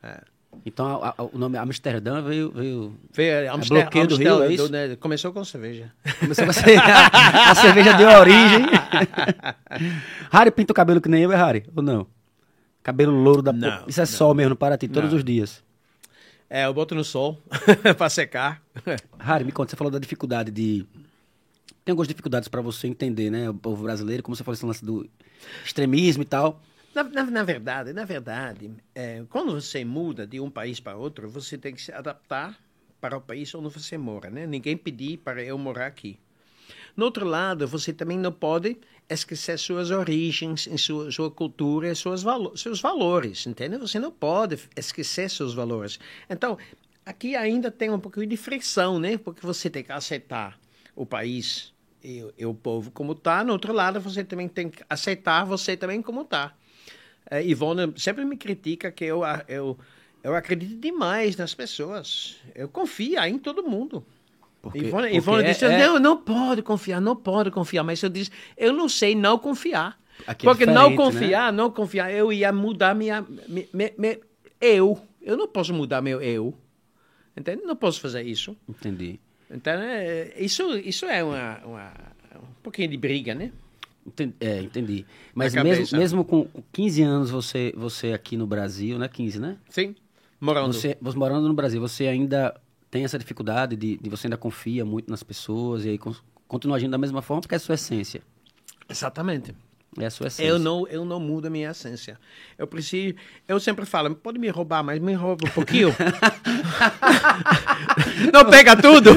né? 0.02 0.18
Então 0.64 1.02
a- 1.02 1.14
a- 1.18 1.22
o 1.24 1.36
nome 1.36 1.58
Amsterdã 1.58 2.22
veio... 2.22 2.50
veio... 2.52 2.94
Veio 3.12 3.52
Amstel, 3.52 3.80
bloqueio 3.82 4.06
do 4.06 4.14
Amstel, 4.14 4.34
rio, 4.38 4.44
é 4.44 4.52
isso? 4.54 4.72
né? 4.72 4.96
Começou 4.96 5.32
com 5.32 5.44
cerveja. 5.44 5.92
Começou 6.20 6.44
a, 6.48 6.52
ser- 6.52 6.78
a 6.80 7.54
cerveja 7.56 7.92
deu 7.94 8.08
origem. 8.10 8.64
Harry 10.30 10.50
pinta 10.52 10.72
o 10.72 10.74
cabelo 10.74 11.00
que 11.00 11.08
nem 11.08 11.22
eu, 11.22 11.32
é 11.32 11.36
Harry? 11.36 11.64
Ou 11.74 11.82
não? 11.82 12.06
Cabelo 12.82 13.12
louro 13.12 13.42
da 13.42 13.52
Não. 13.52 13.84
Isso 13.88 14.00
é 14.00 14.02
não. 14.02 14.06
sol 14.06 14.34
mesmo 14.34 14.54
para 14.54 14.76
ti, 14.78 14.86
todos 14.88 15.10
Não. 15.10 15.16
os 15.18 15.24
dias. 15.24 15.62
É, 16.54 16.66
eu 16.66 16.72
boto 16.72 16.94
no 16.94 17.02
sol 17.02 17.42
para 17.98 18.08
secar. 18.08 18.62
Harry, 19.18 19.44
me 19.44 19.50
conta, 19.50 19.70
você 19.70 19.76
falou 19.76 19.90
da 19.90 19.98
dificuldade 19.98 20.52
de. 20.52 20.86
Tem 21.84 21.90
algumas 21.90 22.06
dificuldades 22.06 22.46
para 22.46 22.62
você 22.62 22.86
entender, 22.86 23.28
né? 23.28 23.50
O 23.50 23.54
povo 23.54 23.82
brasileiro, 23.82 24.22
como 24.22 24.36
você 24.36 24.44
falou 24.44 24.54
esse 24.54 24.64
lance 24.64 24.84
do 24.84 25.10
extremismo 25.64 26.22
e 26.22 26.26
tal. 26.26 26.62
Na, 26.94 27.02
na, 27.02 27.24
na 27.24 27.42
verdade, 27.42 27.92
na 27.92 28.04
verdade, 28.04 28.70
é, 28.94 29.24
quando 29.30 29.60
você 29.60 29.84
muda 29.84 30.28
de 30.28 30.38
um 30.38 30.48
país 30.48 30.78
para 30.78 30.96
outro, 30.96 31.28
você 31.28 31.58
tem 31.58 31.74
que 31.74 31.82
se 31.82 31.90
adaptar 31.90 32.56
para 33.00 33.16
o 33.16 33.20
país 33.20 33.52
onde 33.52 33.68
você 33.68 33.98
mora, 33.98 34.30
né? 34.30 34.46
Ninguém 34.46 34.76
pediu 34.76 35.18
para 35.18 35.42
eu 35.42 35.58
morar 35.58 35.86
aqui. 35.86 36.20
No 36.96 37.06
outro 37.06 37.26
lado, 37.26 37.66
você 37.66 37.92
também 37.92 38.16
não 38.16 38.30
pode 38.30 38.78
esquecer 39.08 39.58
suas 39.58 39.90
origens, 39.90 40.68
sua, 40.78 41.10
sua 41.10 41.30
cultura 41.30 41.94
suas 41.94 42.22
valo 42.22 42.56
seus 42.56 42.80
valores, 42.80 43.46
entende? 43.46 43.76
Você 43.76 43.98
não 43.98 44.10
pode 44.10 44.58
esquecer 44.76 45.28
seus 45.30 45.54
valores. 45.54 45.98
Então, 46.28 46.56
aqui 47.04 47.36
ainda 47.36 47.70
tem 47.70 47.90
um 47.90 48.00
pouquinho 48.00 48.26
de 48.26 48.36
fricção, 48.36 48.98
né? 48.98 49.18
Porque 49.18 49.44
você 49.44 49.68
tem 49.68 49.84
que 49.84 49.92
aceitar 49.92 50.58
o 50.96 51.04
país 51.04 51.72
e, 52.02 52.24
e 52.38 52.46
o 52.46 52.54
povo 52.54 52.90
como 52.90 53.12
está. 53.12 53.44
No 53.44 53.52
outro 53.52 53.72
lado, 53.72 54.00
você 54.00 54.24
também 54.24 54.48
tem 54.48 54.70
que 54.70 54.82
aceitar 54.88 55.44
você 55.44 55.76
também 55.76 56.00
como 56.02 56.22
está. 56.22 56.54
É, 57.30 57.44
Ivone 57.44 57.94
sempre 57.96 58.24
me 58.24 58.36
critica 58.36 58.92
que 58.92 59.04
eu, 59.04 59.22
eu, 59.48 59.78
eu 60.22 60.34
acredito 60.34 60.76
demais 60.76 61.36
nas 61.36 61.54
pessoas. 61.54 62.36
Eu 62.54 62.68
confio 62.68 63.18
em 63.22 63.38
todo 63.38 63.62
mundo. 63.62 64.04
Porque- 64.70 64.78
Ivone, 64.88 65.02
porque 65.02 65.16
Ivone 65.16 65.42
é- 65.44 65.52
disse, 65.52 65.64
é- 65.64 65.78
não, 65.78 65.98
não 66.00 66.16
pode 66.16 66.62
confiar, 66.62 67.00
não 67.00 67.14
pode 67.14 67.50
confiar. 67.50 67.84
Mas 67.84 68.02
eu 68.02 68.08
disse, 68.08 68.30
eu 68.56 68.72
não 68.72 68.88
sei 68.88 69.14
não 69.14 69.38
confiar. 69.38 69.98
Aqui 70.26 70.46
é 70.46 70.50
Porque 70.50 70.64
não 70.64 70.90
diferente, 70.90 70.96
confiar, 70.96 71.52
não 71.52 71.70
confiar, 71.70 72.12
eu 72.12 72.32
ia 72.32 72.52
mudar 72.52 72.94
minha, 72.94 73.20
mi- 73.48 73.68
mi- 73.72 73.92
mi- 73.98 74.20
eu. 74.60 74.98
Eu 75.20 75.36
não 75.36 75.46
posso 75.48 75.72
mudar 75.74 76.00
meu 76.00 76.20
eu. 76.22 76.54
Entende? 77.36 77.62
Não 77.64 77.74
posso 77.76 78.00
fazer 78.00 78.22
isso. 78.22 78.56
Entendi. 78.68 79.18
Então, 79.50 79.72
é, 79.74 80.32
isso, 80.38 80.62
isso 80.78 81.04
é 81.06 81.22
uma, 81.22 81.60
uma- 81.64 81.92
um 82.36 82.62
pouquinho 82.62 82.88
de 82.88 82.96
briga, 82.96 83.34
né? 83.34 83.52
Entendi. 84.06 84.34
É, 84.40 84.60
entendi. 84.60 85.06
Mas 85.34 85.54
mesmo, 85.54 85.98
mesmo 85.98 86.24
com 86.24 86.46
15 86.72 87.02
anos, 87.02 87.30
você, 87.30 87.72
você 87.76 88.12
aqui 88.12 88.36
no 88.36 88.46
Brasil, 88.46 88.98
né? 88.98 89.08
15, 89.08 89.40
né? 89.40 89.56
Sim. 89.68 89.94
Morando. 90.40 90.72
Você, 90.74 90.96
você 91.00 91.16
morando 91.18 91.48
no 91.48 91.54
Brasil, 91.54 91.80
você 91.80 92.06
ainda 92.06 92.54
tem 92.94 93.04
essa 93.04 93.18
dificuldade 93.18 93.74
de, 93.74 93.96
de 93.96 94.08
você 94.08 94.28
ainda 94.28 94.36
confia 94.36 94.84
muito 94.84 95.10
nas 95.10 95.20
pessoas 95.24 95.84
e 95.84 95.88
aí 95.88 95.98
con- 95.98 96.14
continua 96.46 96.76
agindo 96.76 96.92
da 96.92 96.98
mesma 96.98 97.20
forma 97.22 97.40
porque 97.40 97.56
é 97.56 97.58
a 97.58 97.60
sua 97.60 97.74
essência. 97.74 98.22
Exatamente. 98.88 99.52
É 99.98 100.06
a 100.06 100.10
sua 100.10 100.28
essência. 100.28 100.48
Eu 100.48 100.60
não, 100.60 100.86
eu 100.86 101.04
não 101.04 101.18
mudo 101.18 101.46
a 101.46 101.50
minha 101.50 101.70
essência. 101.72 102.16
Eu 102.56 102.68
preciso. 102.68 103.16
Eu 103.48 103.58
sempre 103.58 103.84
falo, 103.84 104.14
pode 104.14 104.38
me 104.38 104.48
roubar, 104.48 104.84
mas 104.84 105.00
me 105.00 105.12
rouba 105.12 105.44
um 105.44 105.50
pouquinho. 105.50 105.88
não 108.32 108.48
pega 108.48 108.76
tudo. 108.80 109.10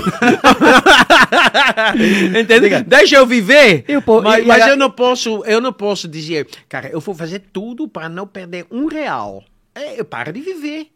Entendeu? 2.39 2.83
Deixa 2.83 3.15
eu 3.15 3.27
viver. 3.27 3.85
E 3.87 3.95
o 3.97 4.01
povo- 4.01 4.23
mas 4.23 4.43
mas 4.45 4.63
a- 4.63 4.69
eu 4.69 4.77
não 4.77 4.89
posso, 4.89 5.43
eu 5.45 5.61
não 5.61 5.71
posso 5.73 6.07
dizer, 6.07 6.47
cara, 6.67 6.89
eu 6.89 6.99
vou 6.99 7.13
fazer 7.13 7.43
tudo 7.53 7.87
para 7.87 8.09
não 8.09 8.25
perder 8.25 8.65
um 8.71 8.87
real. 8.87 9.43
É, 9.75 9.99
eu 9.99 10.05
paro 10.05 10.33
de 10.33 10.41
viver. 10.41 10.87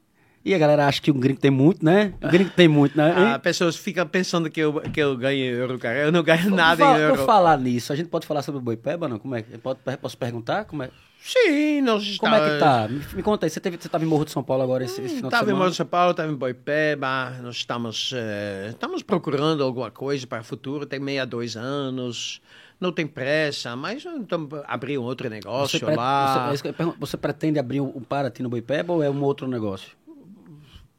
E 0.44 0.56
a 0.56 0.58
galera 0.58 0.88
acha 0.88 1.00
que 1.02 1.12
o 1.12 1.14
gringo 1.14 1.40
tem 1.40 1.52
muito, 1.52 1.86
né? 1.86 2.14
O 2.22 2.28
gringo 2.28 2.50
tem 2.50 2.68
muito, 2.68 2.98
né? 2.98 3.14
Ah, 3.18 3.34
hein? 3.34 3.40
pessoas 3.40 3.76
ficam 3.76 4.08
pensando 4.08 4.50
que 4.50 4.60
eu, 4.60 4.74
que 4.82 5.00
eu 5.00 5.16
ganho 5.16 5.44
euro, 5.56 5.78
cara. 5.78 6.00
Eu 6.00 6.12
não 6.12 6.24
ganho 6.24 6.50
nada 6.50 6.84
em 6.84 7.00
euro. 7.00 7.18
Por 7.18 7.26
falar 7.26 7.58
nisso, 7.60 7.94
a 7.94 7.96
gente 7.96 8.10
pode 8.10 8.26
falar 8.26 8.42
sobre 8.42 8.60
o 8.60 8.62
Boipeba, 8.62 9.08
não? 9.08 9.20
Como 9.20 9.36
é? 9.36 9.44
que- 9.44 9.58
Pode, 9.60 9.80
posso 10.02 10.18
perguntar? 10.18 10.66
Como 10.66 10.82
é, 10.82 10.90
Sim, 11.24 11.82
nós 11.82 12.18
como 12.18 12.34
é 12.34 12.40
que 12.50 12.58
tá? 12.60 12.88
Me, 12.90 13.00
me 13.18 13.22
conta 13.22 13.46
aí, 13.46 13.50
você, 13.52 13.60
teve, 13.60 13.78
você 13.80 13.88
tava 13.88 14.04
em 14.04 14.08
Morro 14.08 14.26
de 14.26 14.32
São 14.32 14.42
Paulo 14.42 14.64
agora 14.64 14.84
esse, 14.84 15.00
esse 15.02 15.16
final 15.18 15.22
de 15.22 15.28
Estava 15.28 15.44
em 15.44 15.46
semana? 15.46 15.58
Morro 15.60 15.70
de 15.70 15.76
São 15.78 15.86
Paulo, 15.86 16.12
estava 16.12 16.32
em 16.32 16.36
Boipeba, 16.36 17.38
nós 17.44 17.58
estamos, 17.58 18.12
eh, 18.16 18.70
estamos 18.72 19.04
procurando 19.04 19.64
alguma 19.64 19.92
coisa 19.92 20.26
para 20.26 20.42
o 20.42 20.44
futuro, 20.44 20.84
tem 20.88 21.00
62 21.00 21.56
anos, 21.56 22.42
não 22.80 22.92
tem 22.92 23.06
pressa, 23.06 23.76
mas 23.76 24.04
então, 24.04 24.50
abrir 24.66 24.98
um 24.98 25.04
outro 25.04 25.30
negócio 25.30 25.78
Você, 25.78 25.86
pre- 25.86 25.96
lá. 25.96 26.50
você- 26.50 26.68
eu 26.70 26.74
pergunto, 26.74 26.98
você 27.00 27.16
pretende 27.18 27.60
abrir 27.60 27.82
um 27.82 28.02
Paraty 28.02 28.42
no 28.42 28.50
Boipeba 28.50 28.92
ou 28.92 29.04
é 29.04 29.10
um 29.10 29.22
outro 29.22 29.48
negócio? 29.48 29.92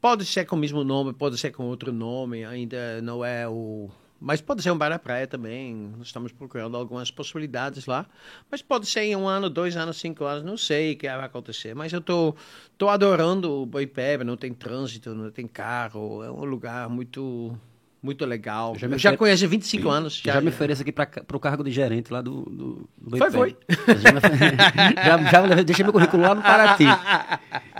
Pode 0.03 0.25
ser 0.25 0.43
com 0.43 0.57
o 0.57 0.59
mesmo 0.59 0.83
nome, 0.83 1.13
pode 1.13 1.37
ser 1.37 1.51
com 1.51 1.63
outro 1.63 1.93
nome, 1.93 2.43
ainda 2.43 3.01
não 3.01 3.23
é 3.23 3.47
o. 3.47 3.89
Mas 4.19 4.41
pode 4.41 4.61
ser 4.61 4.69
um 4.69 4.77
bar 4.77 4.89
da 4.89 4.99
praia 4.99 5.25
também. 5.25 5.93
Estamos 6.01 6.33
procurando 6.33 6.75
algumas 6.75 7.09
possibilidades 7.09 7.85
lá. 7.85 8.05
Mas 8.51 8.61
pode 8.61 8.85
ser 8.85 9.03
em 9.03 9.15
um 9.15 9.29
ano, 9.29 9.49
dois 9.49 9.77
anos, 9.77 9.95
cinco 9.95 10.25
anos, 10.25 10.43
não 10.43 10.57
sei 10.57 10.91
o 10.91 10.97
que 10.97 11.07
vai 11.07 11.23
acontecer. 11.23 11.73
Mas 11.73 11.93
eu 11.93 12.01
tô, 12.01 12.35
tô 12.77 12.89
adorando 12.89 13.49
o 13.61 13.65
Boipeba, 13.65 14.25
não 14.25 14.35
tem 14.35 14.53
trânsito, 14.53 15.15
não 15.15 15.31
tem 15.31 15.47
carro. 15.47 16.21
É 16.21 16.29
um 16.29 16.43
lugar 16.43 16.89
muito, 16.89 17.57
muito 18.03 18.25
legal. 18.25 18.75
Já 18.77 18.87
me 18.87 18.95
eu 18.95 18.99
já 18.99 19.15
conheço 19.15 19.45
há 19.45 19.47
25 19.47 19.89
anos. 19.89 20.21
Já, 20.23 20.41
me 20.41 20.49
ofereço 20.49 20.81
aqui 20.81 20.91
para 20.91 21.09
o 21.33 21.39
cargo 21.39 21.63
de 21.63 21.71
gerente 21.71 22.11
lá 22.11 22.21
do, 22.21 22.43
do, 22.43 22.89
do 22.97 23.17
Foi, 23.17 23.31
foi. 23.31 23.57
Já, 23.97 25.17
me 25.17 25.23
já, 25.31 25.47
já 25.47 25.63
deixei 25.63 25.83
meu 25.83 25.93
currículo 25.93 26.21
lá 26.21 26.35
no 26.35 26.41
Paraty. 26.41 26.83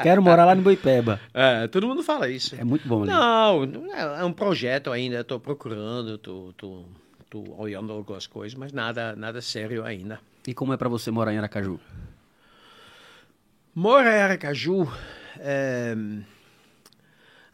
Quero 0.01 0.21
morar 0.21 0.45
lá 0.45 0.55
no 0.55 0.61
Boipeba. 0.61 1.19
É, 1.33 1.67
todo 1.67 1.85
mundo 1.85 2.01
fala 2.01 2.29
isso. 2.29 2.55
É 2.57 2.63
muito 2.63 2.87
bom 2.87 3.03
ali. 3.03 3.11
Não, 3.11 3.63
é 3.93 4.21
é 4.21 4.23
um 4.23 4.31
projeto 4.31 4.91
ainda, 4.91 5.19
estou 5.19 5.39
procurando, 5.39 6.15
estou 6.15 6.85
olhando 7.57 7.91
algumas 7.91 8.25
coisas, 8.25 8.57
mas 8.57 8.71
nada, 8.71 9.15
nada 9.17 9.41
sério 9.41 9.83
ainda. 9.83 10.19
E 10.47 10.53
como 10.53 10.73
é 10.73 10.77
para 10.77 10.87
você 10.87 11.11
morar 11.11 11.33
em 11.33 11.37
Aracaju? 11.37 11.79
Mora 13.75 14.17
em 14.17 14.21
Aracaju, 14.21 14.87
é... 15.39 15.95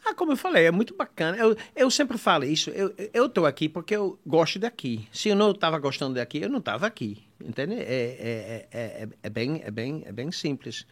ah, 0.10 0.14
como 0.14 0.32
eu 0.32 0.38
falei, 0.38 0.66
é 0.66 0.72
muito 0.72 0.96
bacana. 0.96 1.38
Eu, 1.38 1.56
eu 1.76 1.92
sempre 1.92 2.18
falo 2.18 2.44
isso, 2.46 2.70
eu 2.72 2.94
eu 3.14 3.26
estou 3.26 3.46
aqui 3.46 3.70
porque 3.70 3.96
eu 3.96 4.20
gosto 4.26 4.60
daqui. 4.60 5.08
Se 5.12 5.30
eu 5.30 5.36
não 5.36 5.52
estava 5.52 5.78
gostando 5.80 6.16
daqui, 6.16 6.42
eu 6.42 6.50
não 6.50 6.60
estava 6.60 6.88
aqui, 6.88 7.24
entende? 7.44 7.76
É, 7.76 7.80
é, 7.80 8.68
é, 8.72 8.78
é, 9.04 9.10
é 9.24 9.30
bem, 9.30 9.62
é, 9.64 9.72
bem, 9.72 10.04
é 10.06 10.12
bem 10.12 10.32
simples. 10.32 10.86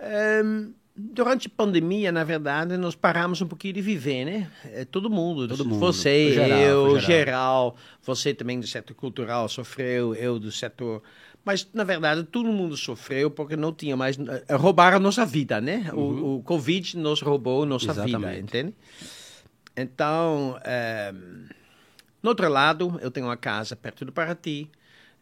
Ehm, 0.00 0.72
durante 0.94 1.46
a 1.46 1.50
pandemia, 1.50 2.12
na 2.12 2.24
verdade, 2.24 2.76
nós 2.76 2.94
paramos 2.94 3.40
um 3.40 3.46
pouquinho 3.46 3.74
de 3.74 3.80
viver, 3.80 4.24
né? 4.24 4.50
É, 4.64 4.84
todo 4.84 5.08
mundo. 5.08 5.48
Todo 5.48 5.64
mundo. 5.64 5.78
Você, 5.78 6.32
geral, 6.32 6.58
eu, 6.58 7.00
geral. 7.00 7.00
geral. 7.00 7.76
Você 8.02 8.34
também 8.34 8.60
do 8.60 8.66
setor 8.66 8.94
cultural 8.94 9.48
sofreu, 9.48 10.14
eu 10.14 10.38
do 10.38 10.52
setor... 10.52 11.02
Mas, 11.44 11.68
na 11.74 11.82
verdade, 11.82 12.22
todo 12.24 12.52
mundo 12.52 12.76
sofreu 12.76 13.30
porque 13.30 13.56
não 13.56 13.72
tinha 13.72 13.96
mais... 13.96 14.16
eh, 14.18 14.54
Roubaram 14.54 14.98
a 14.98 15.00
nossa 15.00 15.26
vida, 15.26 15.60
né? 15.60 15.90
O, 15.92 16.36
o 16.36 16.42
Covid 16.42 16.96
nos 16.96 17.20
roubou 17.20 17.64
a 17.64 17.66
nossa 17.66 17.92
vida, 17.92 18.08
Exatamente. 18.08 18.42
entende? 18.42 18.74
Então, 19.76 20.58
eh, 20.64 21.12
no 22.22 22.28
outro 22.30 22.48
lado, 22.48 22.98
eu 23.02 23.10
tenho 23.10 23.26
uma 23.26 23.36
casa 23.36 23.74
perto 23.74 24.04
do 24.04 24.12
Paraty. 24.12 24.70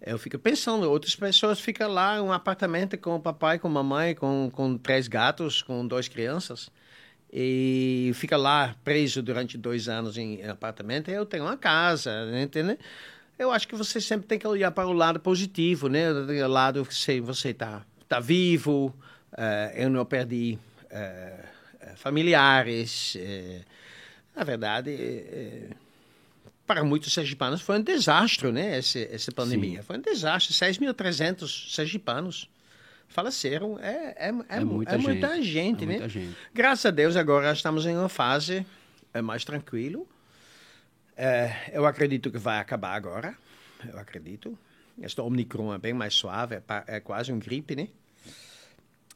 Eu 0.03 0.19
fico 0.19 0.39
pensando, 0.39 0.91
outras 0.91 1.15
pessoas 1.15 1.61
ficam 1.61 1.91
lá 1.91 2.19
em 2.19 2.21
um 2.21 2.33
apartamento 2.33 2.97
com 2.99 3.17
o 3.17 3.21
papai, 3.21 3.59
com 3.59 3.69
a 3.69 3.71
mamãe, 3.71 4.15
com, 4.15 4.51
com 4.53 4.77
três 4.77 5.09
gatos, 5.09 5.63
com 5.63 5.87
duas 5.87 6.09
crianças. 6.09 6.71
E 7.33 8.11
fica 8.15 8.37
lá 8.37 8.75
preso 8.83 9.23
durante 9.23 9.57
dois 9.57 9.89
anos 9.89 10.19
em 10.19 10.45
apartamento. 10.47 11.11
Eu 11.11 11.25
tenho 11.25 11.45
uma 11.45 11.57
casa, 11.57 12.11
entende? 12.43 12.79
Eu 13.41 13.51
acho 13.51 13.67
que 13.67 13.75
você 13.75 14.03
sempre 14.03 14.27
tem 14.27 14.39
que 14.39 14.47
olhar 14.47 14.71
para 14.71 14.87
o 14.87 14.93
lado 14.93 15.19
positivo, 15.19 15.89
né? 15.89 16.13
O 16.13 16.47
lado 16.47 16.85
que 16.85 17.21
você 17.23 17.49
está 17.49 17.87
tá 18.07 18.21
vivo, 18.21 18.95
eh, 19.35 19.77
eu 19.77 19.89
não 19.89 20.05
perdi 20.05 20.59
eh, 20.91 21.43
familiares. 21.97 23.17
eh, 23.19 23.63
na 24.37 24.45
verdade, 24.45 25.71
para 26.67 26.85
muitos 26.85 27.15
sergipanos 27.15 27.63
foi 27.63 27.79
um 27.79 27.83
desastre, 27.83 28.53
né? 28.53 28.79
Esse, 28.79 29.09
essa 29.11 29.33
pandemia. 29.33 29.83
Foi 29.83 29.97
um 29.97 30.03
desastre. 30.03 30.53
6.300 30.53 31.75
sergipanos 31.75 32.47
faleceram. 33.09 33.79
É, 33.81 34.17
é, 34.19 34.29
é, 34.29 34.59
É 34.59 34.61
muita 34.61 34.97
é 34.97 34.99
muita 34.99 35.37
gente. 35.37 35.49
gente, 35.51 35.85
É 35.85 35.87
né? 35.87 35.93
muita 35.95 36.09
gente. 36.11 36.37
Graças 36.53 36.85
a 36.85 36.91
Deus, 36.91 37.17
agora 37.17 37.51
estamos 37.53 37.87
em 37.87 37.97
uma 37.97 38.11
fase 38.11 38.67
mais 39.25 39.47
tranquilo. 39.47 40.07
É, 41.23 41.53
eu 41.75 41.85
acredito 41.85 42.31
que 42.31 42.39
vai 42.39 42.59
acabar 42.59 42.95
agora. 42.95 43.35
Eu 43.87 43.99
acredito. 43.99 44.59
Este 44.99 45.21
Omicron 45.21 45.75
é 45.75 45.77
bem 45.77 45.93
mais 45.93 46.15
suave, 46.15 46.55
é, 46.55 46.63
é 46.87 47.01
quase 47.01 47.31
um 47.31 47.39
gripe, 47.39 47.77
né? 47.77 47.89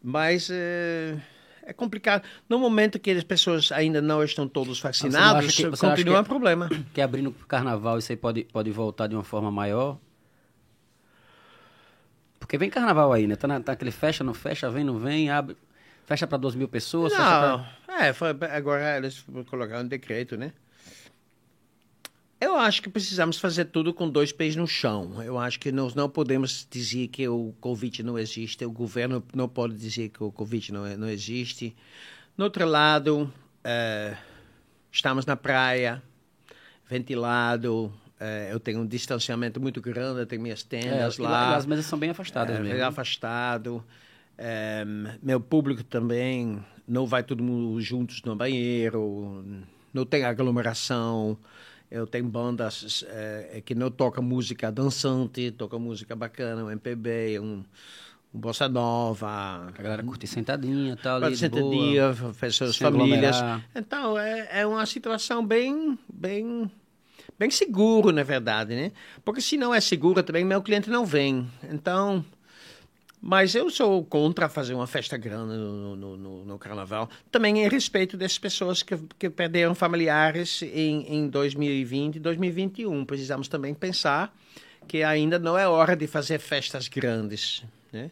Mas 0.02 0.50
é, 0.52 1.16
é 1.62 1.72
complicado. 1.72 2.22
No 2.46 2.58
momento 2.58 2.98
que 2.98 3.10
as 3.10 3.24
pessoas 3.24 3.72
ainda 3.72 4.02
não 4.02 4.22
estão 4.22 4.46
todos 4.46 4.78
vacinados, 4.80 5.56
que- 5.56 5.70
continua 5.78 6.20
um 6.20 6.24
problema. 6.24 6.68
Que 6.92 7.00
abrindo 7.00 7.30
o 7.30 7.46
carnaval 7.46 7.98
isso 7.98 8.12
aí 8.12 8.18
pode, 8.18 8.44
pode 8.44 8.70
voltar 8.70 9.06
de 9.06 9.14
uma 9.14 9.24
forma 9.24 9.50
maior? 9.50 9.98
Porque 12.38 12.58
vem 12.58 12.68
carnaval 12.68 13.14
aí, 13.14 13.26
né? 13.26 13.34
Tá, 13.34 13.48
na, 13.48 13.60
tá 13.60 13.72
aquele 13.72 13.90
fecha, 13.90 14.22
não 14.22 14.34
fecha, 14.34 14.70
vem, 14.70 14.84
não 14.84 14.98
vem, 14.98 15.30
abre. 15.30 15.56
Fecha 16.04 16.26
para 16.26 16.36
2 16.36 16.54
mil 16.54 16.68
pessoas, 16.68 17.14
Não, 17.14 17.64
pra... 17.86 17.98
é, 18.06 18.12
foi, 18.12 18.28
agora 18.54 18.98
eles 18.98 19.24
colocaram 19.48 19.84
um 19.84 19.88
decreto, 19.88 20.36
né? 20.36 20.52
Eu 22.40 22.56
acho 22.56 22.82
que 22.82 22.90
precisamos 22.90 23.38
fazer 23.38 23.66
tudo 23.66 23.94
com 23.94 24.08
dois 24.08 24.32
pés 24.32 24.54
no 24.54 24.66
chão. 24.66 25.22
Eu 25.22 25.38
acho 25.38 25.58
que 25.58 25.72
nós 25.72 25.94
não 25.94 26.08
podemos 26.10 26.66
dizer 26.70 27.08
que 27.08 27.26
o 27.26 27.54
Covid 27.60 28.02
não 28.02 28.18
existe, 28.18 28.64
o 28.64 28.70
governo 28.70 29.22
não 29.34 29.48
pode 29.48 29.74
dizer 29.74 30.10
que 30.10 30.22
o 30.22 30.30
Covid 30.30 30.72
não, 30.72 30.96
não 30.96 31.08
existe. 31.08 31.74
No 32.36 32.44
outro 32.44 32.66
lado, 32.66 33.32
eh, 33.62 34.14
estamos 34.92 35.24
na 35.24 35.36
praia, 35.36 36.02
ventilado, 36.88 37.92
eh, 38.20 38.48
eu 38.52 38.60
tenho 38.60 38.80
um 38.80 38.86
distanciamento 38.86 39.60
muito 39.60 39.80
grande, 39.80 40.20
eu 40.20 40.26
tenho 40.26 40.42
minhas 40.42 40.62
É, 40.62 40.66
tendas 40.68 41.00
acho 41.08 41.16
que 41.16 41.22
lá. 41.22 41.56
as 41.56 41.64
mesas 41.66 41.86
são 41.86 41.98
bem 41.98 42.10
afastadas 42.10 42.56
É, 42.56 42.60
mesmo. 42.60 42.74
bem 42.74 42.82
afastado. 42.82 43.82
É, 44.36 44.84
meu 45.22 45.40
público 45.40 45.82
também 45.84 46.62
não 46.86 47.06
vai 47.06 47.22
todo 47.22 47.42
mundo 47.42 47.80
juntos 47.80 48.20
no 48.22 48.36
banheiro, 48.36 49.44
não 49.94 50.04
tem 50.04 50.24
aglomeração. 50.24 51.38
Eu 51.90 52.06
tenho 52.06 52.24
bandas 52.24 53.04
é, 53.08 53.62
que 53.64 53.74
não 53.74 53.90
tocam 53.90 54.22
música 54.22 54.70
dançante, 54.72 55.50
tocam 55.52 55.78
música 55.78 56.16
bacana, 56.16 56.64
um 56.64 56.70
MPB, 56.70 57.38
um, 57.40 57.62
um 58.34 58.38
bossa 58.40 58.68
nova, 58.68 59.28
A 59.68 59.82
galera 59.82 60.02
curte 60.02 60.26
sentadinha 60.26 60.94
e 60.94 60.96
tal, 60.96 61.20
Pode 61.20 61.44
ali 61.44 61.60
boa. 61.60 61.86
dia, 61.86 62.14
pessoas, 62.40 62.74
sem 62.76 62.84
famílias. 62.90 63.36
aglomerar. 63.36 63.68
Então, 63.74 64.18
é, 64.18 64.60
é 64.60 64.66
uma 64.66 64.84
situação 64.86 65.46
bem, 65.46 65.96
bem, 66.12 66.68
bem 67.38 67.50
seguro, 67.50 68.10
na 68.10 68.22
verdade, 68.24 68.74
né? 68.74 68.90
Porque 69.24 69.40
se 69.40 69.56
não 69.56 69.72
é 69.72 69.80
segura 69.80 70.22
também, 70.22 70.44
meu 70.44 70.62
cliente 70.62 70.90
não 70.90 71.06
vem. 71.06 71.48
Então, 71.70 72.24
mas 73.26 73.54
eu 73.54 73.70
sou 73.70 74.04
contra 74.04 74.50
fazer 74.50 74.74
uma 74.74 74.86
festa 74.86 75.16
grande 75.16 75.54
no, 75.54 75.96
no, 75.96 76.16
no, 76.18 76.44
no 76.44 76.58
carnaval. 76.58 77.08
Também 77.32 77.64
em 77.64 77.66
respeito 77.66 78.18
dessas 78.18 78.38
pessoas 78.38 78.82
que, 78.82 78.98
que 79.18 79.30
perderam 79.30 79.74
familiares 79.74 80.60
em, 80.60 81.06
em 81.08 81.28
2020 81.28 82.16
e 82.16 82.20
2021. 82.20 83.02
Precisamos 83.06 83.48
também 83.48 83.72
pensar 83.72 84.36
que 84.86 85.02
ainda 85.02 85.38
não 85.38 85.56
é 85.56 85.66
hora 85.66 85.96
de 85.96 86.06
fazer 86.06 86.38
festas 86.38 86.86
grandes, 86.86 87.64
né? 87.90 88.10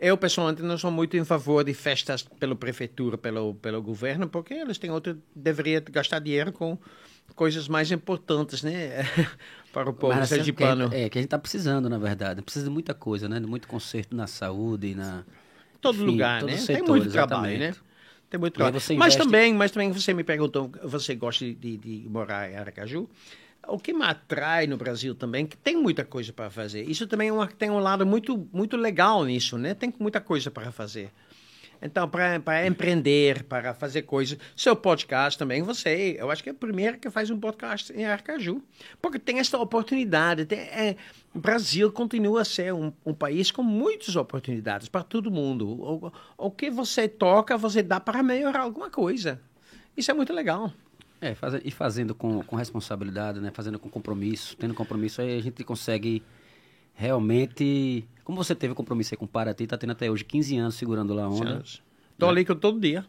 Eu, 0.00 0.16
pessoalmente, 0.16 0.62
não 0.62 0.76
sou 0.76 0.90
muito 0.90 1.16
em 1.16 1.24
favor 1.24 1.62
de 1.62 1.72
festas 1.72 2.22
pela 2.22 2.56
prefeitura, 2.56 3.16
pelo, 3.16 3.54
pelo 3.54 3.80
governo, 3.80 4.28
porque 4.28 4.54
eles 4.54 4.78
têm 4.78 4.90
outro... 4.90 5.16
Deveria 5.32 5.78
gastar 5.78 6.18
dinheiro 6.18 6.50
com 6.50 6.76
coisas 7.36 7.68
mais 7.68 7.92
importantes, 7.92 8.64
né? 8.64 9.06
Para 9.72 9.88
o 9.90 9.92
povo 9.94 10.12
Mas, 10.14 10.24
assim, 10.24 10.36
sergipano. 10.36 10.90
que- 10.90 10.96
É, 10.96 11.08
que 11.08 11.18
a 11.18 11.22
gente 11.22 11.30
tá 11.30 11.38
precisando, 11.38 11.88
na 11.88 11.98
verdade. 11.98 12.42
Precisa 12.42 12.64
de 12.64 12.70
muita 12.70 12.92
coisa, 12.92 13.28
né? 13.28 13.38
De 13.38 13.46
muito 13.46 13.68
conserto 13.68 14.14
na 14.16 14.26
saúde 14.26 14.94
na... 14.94 15.22
todo 15.80 15.96
Enfim, 15.96 16.06
lugar, 16.06 16.42
né? 16.42 16.56
setor, 16.56 16.74
Tem 16.74 16.88
muito 16.88 17.10
trabalho, 17.10 17.52
exatamente. 17.54 17.78
né? 17.78 17.84
Tem 18.28 18.40
muito 18.40 18.54
trabalho. 18.54 18.80
você 18.80 18.94
Mas 18.94 19.14
investe- 19.14 19.24
também, 19.30 19.54
mas 19.54 19.70
também 19.70 19.92
você 19.92 20.12
me 20.14 20.24
perguntou, 20.24 20.70
você 20.84 21.14
gosta 21.14 21.44
de, 21.44 21.76
de 21.76 22.06
morar 22.08 22.50
em 22.50 22.56
Aracaju? 22.56 23.08
O 23.68 23.78
que 23.78 23.92
me 23.92 24.02
atrai 24.04 24.66
no 24.66 24.76
Brasil 24.76 25.14
também, 25.14 25.46
que 25.46 25.56
tem 25.56 25.76
muita 25.76 26.04
coisa 26.04 26.32
para 26.32 26.48
fazer. 26.50 26.82
Isso 26.88 27.06
também 27.06 27.28
é 27.28 27.32
uma- 27.32 27.46
tem 27.46 27.70
um 27.70 27.78
lado 27.78 28.04
muito, 28.06 28.48
muito 28.52 28.76
legal 28.76 29.24
nisso, 29.24 29.56
né? 29.58 29.74
Tem 29.74 29.92
muita 30.00 30.20
coisa 30.20 30.50
para 30.50 30.72
fazer. 30.72 31.10
Então, 31.82 32.08
para 32.08 32.66
empreender, 32.66 33.44
para 33.44 33.72
fazer 33.72 34.02
coisas. 34.02 34.38
Seu 34.54 34.76
podcast 34.76 35.38
também, 35.38 35.62
você, 35.62 36.16
eu 36.18 36.30
acho 36.30 36.42
que 36.42 36.50
é 36.50 36.52
o 36.52 36.54
primeiro 36.54 36.98
que 36.98 37.08
faz 37.08 37.30
um 37.30 37.38
podcast 37.38 37.92
em 37.92 38.04
Aracaju. 38.04 38.62
Porque 39.00 39.18
tem 39.18 39.38
essa 39.38 39.58
oportunidade. 39.58 40.44
Tem, 40.44 40.58
é, 40.58 40.96
o 41.34 41.38
Brasil 41.38 41.90
continua 41.90 42.42
a 42.42 42.44
ser 42.44 42.74
um, 42.74 42.92
um 43.04 43.14
país 43.14 43.50
com 43.50 43.62
muitas 43.62 44.14
oportunidades 44.16 44.88
para 44.88 45.02
todo 45.02 45.30
mundo. 45.30 45.68
O, 45.68 46.12
o 46.36 46.50
que 46.50 46.70
você 46.70 47.08
toca, 47.08 47.56
você 47.56 47.82
dá 47.82 47.98
para 47.98 48.22
melhorar 48.22 48.60
alguma 48.60 48.90
coisa. 48.90 49.40
Isso 49.96 50.10
é 50.10 50.14
muito 50.14 50.32
legal. 50.32 50.72
É, 51.20 51.34
faz, 51.34 51.60
e 51.64 51.70
fazendo 51.70 52.14
com, 52.14 52.42
com 52.42 52.56
responsabilidade, 52.56 53.40
né? 53.40 53.50
Fazendo 53.52 53.78
com 53.78 53.88
compromisso. 53.88 54.56
Tendo 54.56 54.74
compromisso, 54.74 55.20
aí 55.20 55.38
a 55.38 55.42
gente 55.42 55.64
consegue 55.64 56.22
realmente. 57.00 58.04
Como 58.24 58.36
você 58.42 58.54
teve 58.54 58.74
compromisso 58.74 59.14
aí 59.14 59.18
com 59.18 59.24
o 59.24 59.28
Paraty, 59.28 59.66
tá 59.66 59.76
tendo 59.76 59.90
até 59.90 60.10
hoje 60.10 60.24
15 60.24 60.56
anos 60.56 60.74
segurando 60.76 61.12
lá 61.14 61.24
a 61.24 61.28
onda. 61.28 61.62
Tô 62.18 62.28
ali 62.28 62.44
que 62.44 62.50
eu 62.52 62.56
todo 62.56 62.78
dia. 62.78 63.04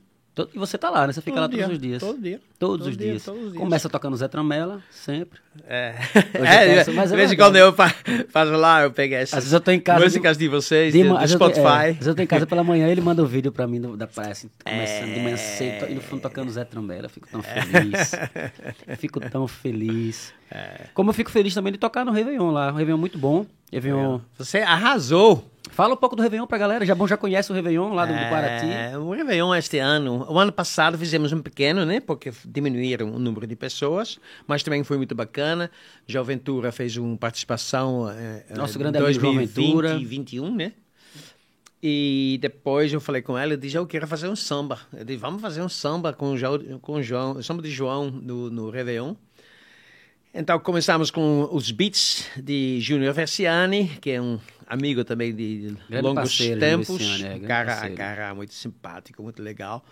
E 0.56 0.58
você 0.58 0.78
tá 0.78 0.90
lá, 0.90 1.06
né? 1.06 1.12
Você 1.12 1.20
fica 1.22 1.36
Todo 1.42 1.42
lá 1.42 1.48
dia, 1.50 1.64
todos 1.66 1.76
os 1.76 1.82
dias. 1.82 2.00
todo 2.02 2.22
dia. 2.22 2.42
Todos 2.58 2.78
Todo 2.86 2.90
os 2.92 2.98
dia, 2.98 3.08
dias. 3.12 3.26
todos 3.26 3.42
os 3.44 3.52
dias. 3.52 3.62
Começa 3.62 3.90
tocando 3.90 4.16
Zé 4.16 4.30
Tramela, 4.30 4.82
sempre. 4.90 5.40
É, 5.68 5.94
é 6.34 6.92
mas 6.94 7.10
de 7.10 7.14
é 7.16 7.18
vez 7.18 7.36
quando 7.36 7.58
eu 7.58 7.74
fa- 7.74 7.94
faço 8.32 8.52
lá, 8.54 8.82
eu 8.84 8.92
pego 8.92 9.14
essas 9.16 9.34
Às 9.40 9.44
vezes 9.44 9.54
eu 9.54 9.60
tô 9.60 9.72
em 9.72 9.80
casa. 9.82 10.02
músicas 10.06 10.38
de 10.38 10.48
vocês, 10.48 10.94
de 10.94 11.04
do, 11.04 11.10
eu 11.10 11.18
é, 11.20 11.28
Spotify. 11.28 11.60
às 11.68 11.86
vezes 11.96 12.08
eu 12.08 12.16
tô 12.16 12.22
em 12.22 12.28
casa 12.28 12.48
pela 12.48 12.64
manhã, 12.64 12.88
ele 12.88 13.02
manda 13.02 13.22
um 13.22 13.26
vídeo 13.26 13.52
pra 13.52 13.68
mim 13.68 13.82
do- 13.82 13.98
da 13.98 14.08
praia, 14.08 14.32
assim, 14.32 14.50
começando 14.64 15.14
de 15.14 15.20
É. 15.20 15.24
manhã 15.24 15.36
cedo, 15.38 15.92
e 15.92 15.96
no 15.96 16.02
fundo 16.02 16.22
tocando 16.22 16.50
Zé 16.50 16.64
Trambela, 16.64 17.06
eu 17.08 17.10
fico 17.10 17.28
tão 17.30 17.44
feliz. 17.44 18.12
fico 19.00 19.20
tão 19.20 19.46
feliz. 19.50 20.34
É. 20.50 20.86
Como 20.94 21.10
eu 21.10 21.14
fico 21.14 21.30
feliz 21.30 21.54
também 21.54 21.74
de 21.74 21.78
tocar 21.78 22.06
no 22.06 22.12
Réveillon 22.14 22.52
lá, 22.52 22.72
um 22.72 22.76
Réveillon 22.76 22.98
muito 22.98 23.18
bom. 23.18 23.46
Réveillon... 23.72 24.20
Você 24.38 24.60
arrasou. 24.60 25.50
Fala 25.72 25.94
um 25.94 25.98
pouco 25.98 26.18
do 26.18 26.22
Réveillon 26.22 26.46
pra 26.46 26.58
galera, 26.58 26.86
já 26.86 26.94
bom, 26.94 27.08
já 27.08 27.16
conhece 27.16 27.50
o 27.50 27.56
Réveillon 27.56 27.94
lá 27.94 28.06
do, 28.06 28.14
do 28.14 28.30
Paraty. 28.30 28.66
É, 28.66 28.98
o 28.98 29.12
Réveillon 29.12 29.56
este 29.56 29.80
ano, 29.80 30.26
o 30.30 30.38
ano 30.38 30.52
passado 30.52 30.98
fizemos 30.98 31.32
um 31.32 31.42
pequeno, 31.42 31.86
né? 31.86 32.02
Porque 32.02 32.32
diminuíram 32.46 33.14
o 33.14 33.18
número 33.18 33.48
de 33.48 33.56
pessoas, 33.56 34.20
mas 34.46 34.64
também 34.64 34.84
foi 34.84 34.98
muito 34.98 35.16
bacana. 35.16 35.72
João 36.06 36.26
Ventura 36.26 36.74
fez 36.74 36.98
uma 36.98 37.16
participação 37.16 38.10
é, 38.10 38.44
Nosso 38.54 38.78
é, 38.78 38.80
grande 38.80 38.98
amigo 38.98 39.14
João 39.14 39.34
2020 39.36 39.66
Ventura. 39.66 39.94
e 39.96 40.06
21, 40.06 40.56
né? 40.56 40.74
E 41.82 42.38
depois 42.42 42.94
eu 42.94 43.00
falei 43.00 43.22
com 43.22 43.38
ela, 43.38 43.54
eu 43.54 43.58
disse, 43.58 43.76
eu 43.76 43.88
quero 43.88 44.06
fazer 44.06 44.28
um 44.28 44.36
samba. 44.36 44.78
Eu 44.94 45.06
disse, 45.06 45.18
vamos 45.18 45.42
fazer 45.42 45.62
um 45.62 45.70
samba 45.70 46.12
com 46.12 46.34
o 46.34 46.38
João, 46.38 46.60
com 46.82 46.94
o 46.94 47.04
João 47.04 47.42
samba 47.42 47.62
de 47.62 47.72
João 47.72 48.12
no, 48.12 48.50
no 48.50 48.70
Réveillon. 48.70 49.16
Então 50.34 50.58
começamos 50.60 51.12
com 51.12 51.50
os 51.52 51.72
beats 51.72 52.26
de 52.38 52.80
Júnior 52.80 53.14
Versiani, 53.14 53.90
que 54.00 54.12
é 54.12 54.22
um 54.22 54.40
amigo 54.66 55.04
também 55.04 55.36
de 55.36 55.76
Grande 55.90 56.04
longos 56.04 56.24
parceiro, 56.24 56.60
tempos, 56.60 56.98
Versiani, 56.98 57.44
é, 57.44 57.48
cara, 57.48 57.72
parceiro. 57.74 57.96
cara 57.98 58.34
muito 58.34 58.54
simpático, 58.54 59.22
muito 59.22 59.44
legal. 59.44 59.84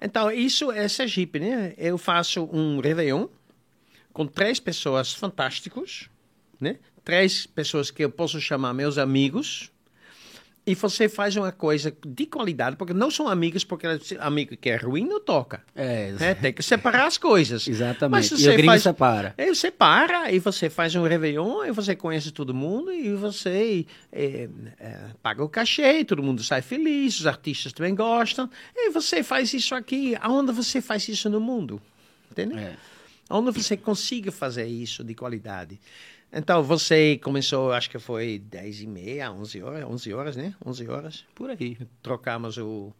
Então 0.00 0.32
isso 0.32 0.72
é 0.72 0.88
Sergipe, 0.88 1.38
né? 1.38 1.74
Eu 1.78 1.96
faço 1.96 2.48
um 2.52 2.80
Réveillon 2.80 3.28
com 4.12 4.26
três 4.26 4.58
pessoas 4.58 5.14
fantásticos, 5.14 6.10
né? 6.60 6.78
Três 7.04 7.46
pessoas 7.46 7.88
que 7.88 8.04
eu 8.04 8.10
posso 8.10 8.40
chamar 8.40 8.74
meus 8.74 8.98
amigos. 8.98 9.70
E 10.68 10.74
você 10.74 11.08
faz 11.08 11.34
uma 11.34 11.50
coisa 11.50 11.90
de 12.06 12.26
qualidade, 12.26 12.76
porque 12.76 12.92
não 12.92 13.10
são 13.10 13.26
amigos, 13.26 13.64
porque 13.64 13.86
amigo 14.20 14.54
que 14.54 14.68
é 14.68 14.76
ruim 14.76 15.06
não 15.06 15.18
toca. 15.18 15.62
É, 15.74 16.12
né? 16.12 16.34
Tem 16.34 16.52
que 16.52 16.62
separar 16.62 17.06
as 17.06 17.16
coisas. 17.16 17.66
exatamente. 17.68 18.10
Mas 18.12 18.26
E 18.30 18.36
você 18.36 18.50
o 18.50 18.52
gringo 18.52 18.66
faz- 18.66 18.82
separa. 18.82 19.34
Aí 19.38 19.48
você 19.54 19.70
para 19.70 20.30
e 20.30 20.38
você 20.38 20.68
faz 20.68 20.94
um 20.94 21.04
Réveillon 21.04 21.64
e 21.64 21.72
você 21.72 21.96
conhece 21.96 22.30
todo 22.32 22.52
mundo 22.52 22.92
e 22.92 23.14
você 23.14 23.86
é, 24.12 24.48
é, 24.78 24.98
paga 25.22 25.42
o 25.42 25.48
cachê, 25.48 26.04
todo 26.04 26.22
mundo 26.22 26.44
sai 26.44 26.60
feliz, 26.60 27.18
os 27.18 27.26
artistas 27.26 27.72
também 27.72 27.94
gostam. 27.94 28.50
E 28.76 28.90
você 28.90 29.22
faz 29.22 29.54
isso 29.54 29.74
aqui, 29.74 30.16
aonde 30.20 30.52
você 30.52 30.82
faz 30.82 31.08
isso 31.08 31.30
no 31.30 31.40
mundo? 31.40 31.80
Entendeu? 32.30 32.58
É. 32.58 32.74
Onde 33.30 33.50
você 33.52 33.76
consiga 33.76 34.30
fazer 34.30 34.66
isso 34.66 35.02
de 35.02 35.14
qualidade. 35.14 35.78
Então, 36.32 36.62
você 36.62 37.18
começou, 37.22 37.72
acho 37.72 37.88
que 37.88 37.98
foi 37.98 38.38
10 38.50 38.82
e 38.82 38.86
meia, 38.86 39.32
11 39.32 39.62
horas, 39.62 39.84
11 39.84 40.12
horas, 40.12 40.36
né? 40.36 40.52
11 40.64 40.88
horas. 40.88 41.24
Por 41.34 41.48
aí. 41.50 41.78
Trocamos 42.02 42.58
o, 42.58 42.92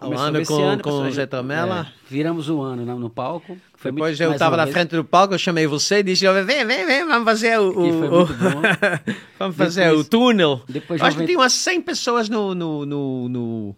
o 0.00 0.12
ano 0.18 0.44
com, 0.46 0.64
ano, 0.64 0.82
com 0.82 0.90
o 0.90 1.10
Zé 1.10 1.26
Tamela. 1.26 1.86
é, 1.86 1.92
viramos 2.08 2.48
o 2.48 2.62
ano 2.62 2.84
no, 2.86 2.98
no 2.98 3.10
palco. 3.10 3.58
Foi 3.76 3.92
Depois 3.92 4.18
muito- 4.18 4.22
eu 4.30 4.32
estava 4.32 4.56
na 4.56 4.64
vez. 4.64 4.74
frente 4.74 4.96
do 4.96 5.04
palco, 5.04 5.34
eu 5.34 5.38
chamei 5.38 5.66
você 5.66 5.98
e 5.98 6.02
disse, 6.02 6.24
vem, 6.26 6.64
vem, 6.64 6.86
vem, 6.86 7.06
vamos 7.06 7.24
fazer 7.24 7.58
o... 7.60 7.72
E 7.86 7.90
o- 7.90 8.22
o- 8.22 8.26
vamos 9.38 9.56
fazer 9.56 9.84
Depois- 9.88 10.06
o 10.06 10.08
túnel. 10.08 10.62
depois 10.66 11.02
acho 11.02 11.18
que 11.18 11.26
tinha 11.26 11.38
umas 11.38 11.52
100 11.52 11.82
pessoas 11.82 12.28
no... 12.30 12.54
no, 12.54 12.86
no, 12.86 13.28
no- 13.28 13.76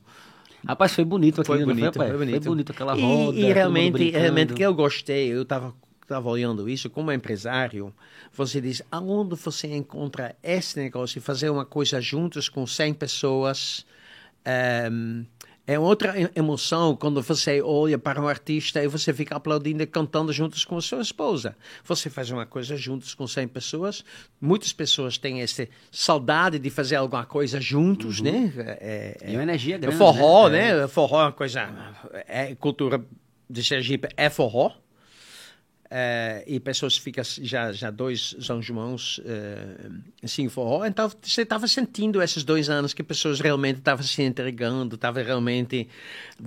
Rapaz, 0.66 0.94
foi 0.94 1.04
bonito 1.04 1.40
aquilo, 1.42 1.56
Foi 1.58 1.66
bonito, 1.66 1.92
foi 1.94 2.12
bonito. 2.16 2.30
Foi 2.42 2.48
bonito 2.50 2.72
aquela 2.72 2.96
E- 2.96 3.02
roda. 3.02 3.36
E, 3.38 3.42
mundo 3.42 3.52
realmente, 3.54 4.10
realmente 4.10 4.54
que 4.54 4.62
eu 4.62 4.72
gostei, 4.72 5.30
eu 5.32 5.42
estava 5.42 5.74
tava 6.06 6.28
olhando 6.28 6.68
isso 6.68 6.90
como 6.90 7.10
empresário, 7.12 7.92
você 8.32 8.60
diz, 8.60 8.82
aonde 8.90 9.34
você 9.36 9.68
encontra 9.74 10.34
esse 10.42 10.78
negócio, 10.78 11.20
fazer 11.20 11.50
uma 11.50 11.64
coisa 11.64 12.00
juntos 12.00 12.48
com 12.48 12.66
100 12.66 12.94
pessoas, 12.94 13.86
ehm, 14.44 15.24
é 15.66 15.78
outra 15.78 16.14
emoção 16.36 16.94
quando 16.94 17.22
você 17.22 17.62
olha 17.62 17.98
para 17.98 18.20
um 18.20 18.28
artista 18.28 18.84
e 18.84 18.86
você 18.86 19.14
fica 19.14 19.34
aplaudindo 19.36 19.82
e 19.82 19.86
cantando 19.86 20.30
juntos 20.30 20.62
com 20.62 20.76
a 20.76 20.80
sua 20.82 21.00
esposa. 21.00 21.56
Você 21.84 22.10
faz 22.10 22.30
uma 22.30 22.44
coisa 22.44 22.76
juntos 22.76 23.14
com 23.14 23.26
100 23.26 23.48
pessoas. 23.48 24.04
Muitas 24.38 24.74
pessoas 24.74 25.16
têm 25.16 25.40
essa 25.40 25.66
saudade 25.90 26.58
de 26.58 26.68
fazer 26.68 26.96
alguma 26.96 27.24
coisa 27.24 27.58
juntos, 27.62 28.20
né? 28.20 28.52
É, 28.58 29.16
é- 29.22 29.30
E 29.30 29.36
uma 29.36 29.42
energia 29.42 29.76
é 29.76 29.78
grande. 29.78 29.96
forró, 29.96 30.50
né? 30.50 30.80
né? 30.82 30.86
Forró 30.86 31.20
é 31.22 31.24
uma 31.24 31.32
coisa. 31.32 31.94
É, 32.28 32.54
cultura 32.56 33.02
de 33.48 33.64
Sergipe 33.64 34.08
é 34.18 34.28
forró. 34.28 34.70
É, 35.90 36.42
e 36.46 36.58
pessoas 36.58 36.96
ficam 36.96 37.22
já, 37.42 37.70
já 37.72 37.90
dois 37.90 38.34
São 38.40 38.60
Joãos 38.60 39.20
é, 39.24 39.90
assim, 40.22 40.48
forró. 40.48 40.84
Então 40.86 41.10
você 41.22 41.42
estava 41.42 41.68
sentindo 41.68 42.20
esses 42.22 42.42
dois 42.42 42.68
anos 42.70 42.92
que 42.94 43.02
pessoas 43.02 43.38
realmente 43.38 43.78
estavam 43.78 44.02
se 44.04 44.22
entregando, 44.22 44.94
estavam 44.96 45.22
realmente 45.22 45.88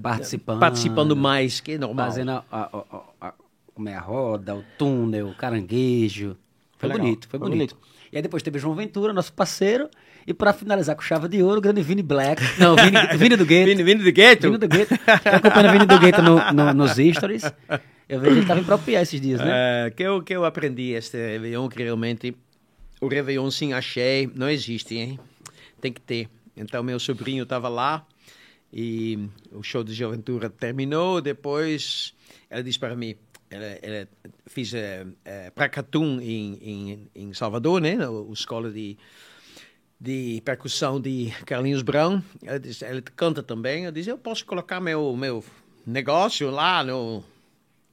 Participando. 0.01 0.59
participando 0.59 1.15
mais 1.15 1.59
que 1.59 1.77
normal. 1.77 2.05
Fazendo 2.07 2.31
a, 2.31 2.43
a, 2.51 2.61
a- 2.61 3.27
a- 3.29 3.33
é, 3.85 3.93
a 3.93 3.99
roda, 4.01 4.55
o 4.55 4.63
túnel, 4.77 5.29
o 5.29 5.35
caranguejo. 5.35 6.35
Foi, 6.77 6.89
Foi 6.89 6.99
bonito, 6.99 7.27
foi, 7.27 7.39
foi 7.39 7.49
bonito. 7.49 7.77
E 8.11 8.15
aí 8.17 8.21
depois 8.21 8.41
teve 8.43 8.57
João 8.59 8.75
Ventura, 8.75 9.13
nosso 9.13 9.31
parceiro. 9.33 9.89
E 10.27 10.33
pra 10.33 10.51
finalizar 10.51 10.93
com 10.95 11.01
chave 11.01 11.29
de 11.29 11.41
ouro, 11.41 11.59
o 11.59 11.61
grande 11.61 11.81
Vini 11.81 12.03
Black. 12.03 12.41
Não, 12.59 12.75
Vini, 12.75 12.97
Vini 13.17 13.35
do 13.37 13.45
Gueto. 13.45 13.69
Vindo, 13.69 13.85
vindo 13.85 14.03
do 14.03 14.11
gueto? 14.11 14.41
Vini 14.47 14.57
do 14.57 14.67
Gueto. 14.67 14.97
Tá 14.97 15.37
acompanhando 15.37 15.69
o 15.69 15.71
Vini 15.71 15.85
do 15.85 15.99
Gueto 15.99 16.21
no, 16.21 16.51
no- 16.53 16.73
nos 16.73 16.91
stories. 17.15 17.43
Eu 18.09 18.19
vejo 18.19 18.33
que 18.33 18.39
ele 18.39 18.45
tava 18.45 18.59
em 18.59 18.63
próprio 18.65 18.97
esses 18.99 19.21
dias, 19.21 19.39
né? 19.39 19.85
É, 19.87 19.89
que, 19.89 20.03
eu, 20.03 20.21
que 20.21 20.33
eu 20.35 20.43
aprendi 20.43 20.91
este 20.91 21.15
Réveillon, 21.17 21.69
que 21.69 21.81
realmente 21.81 22.35
o 22.99 23.07
Réveillon 23.07 23.49
sim 23.49 23.71
achei, 23.71 24.29
não 24.35 24.49
existe, 24.49 24.95
hein? 24.97 25.17
Tem 25.79 25.93
que 25.93 26.01
ter. 26.01 26.27
Então, 26.57 26.83
meu 26.83 26.99
sobrinho 26.99 27.43
estava 27.43 27.69
lá 27.69 28.05
e 28.73 29.17
o 29.51 29.63
show 29.63 29.83
de 29.83 29.93
Juventura 29.93 30.49
terminou. 30.49 31.21
Depois, 31.21 32.13
ela 32.49 32.61
disse 32.63 32.79
para 32.79 32.95
mim, 32.95 33.15
ela, 33.49 33.65
ela 33.81 34.07
fiz 34.45 34.73
é, 34.73 35.05
é, 35.23 35.49
Pracatum 35.51 36.19
em, 36.21 36.57
em, 36.61 37.07
em 37.15 37.33
Salvador, 37.33 37.79
né? 37.81 37.95
Na 37.95 38.07
escola 38.33 38.69
de, 38.71 38.97
de 39.99 40.41
percussão 40.45 40.99
de 41.01 41.33
Carlinhos 41.45 41.81
Brown. 41.81 42.21
Ela 42.43 42.61
ela 42.81 43.01
canta 43.15 43.41
também. 43.41 43.85
Eu 43.85 43.91
disse, 43.91 44.09
eu 44.09 44.17
posso 44.17 44.45
colocar 44.45 44.79
meu, 44.79 45.15
meu 45.15 45.43
negócio 45.85 46.49
lá 46.51 46.83
no, 46.83 47.23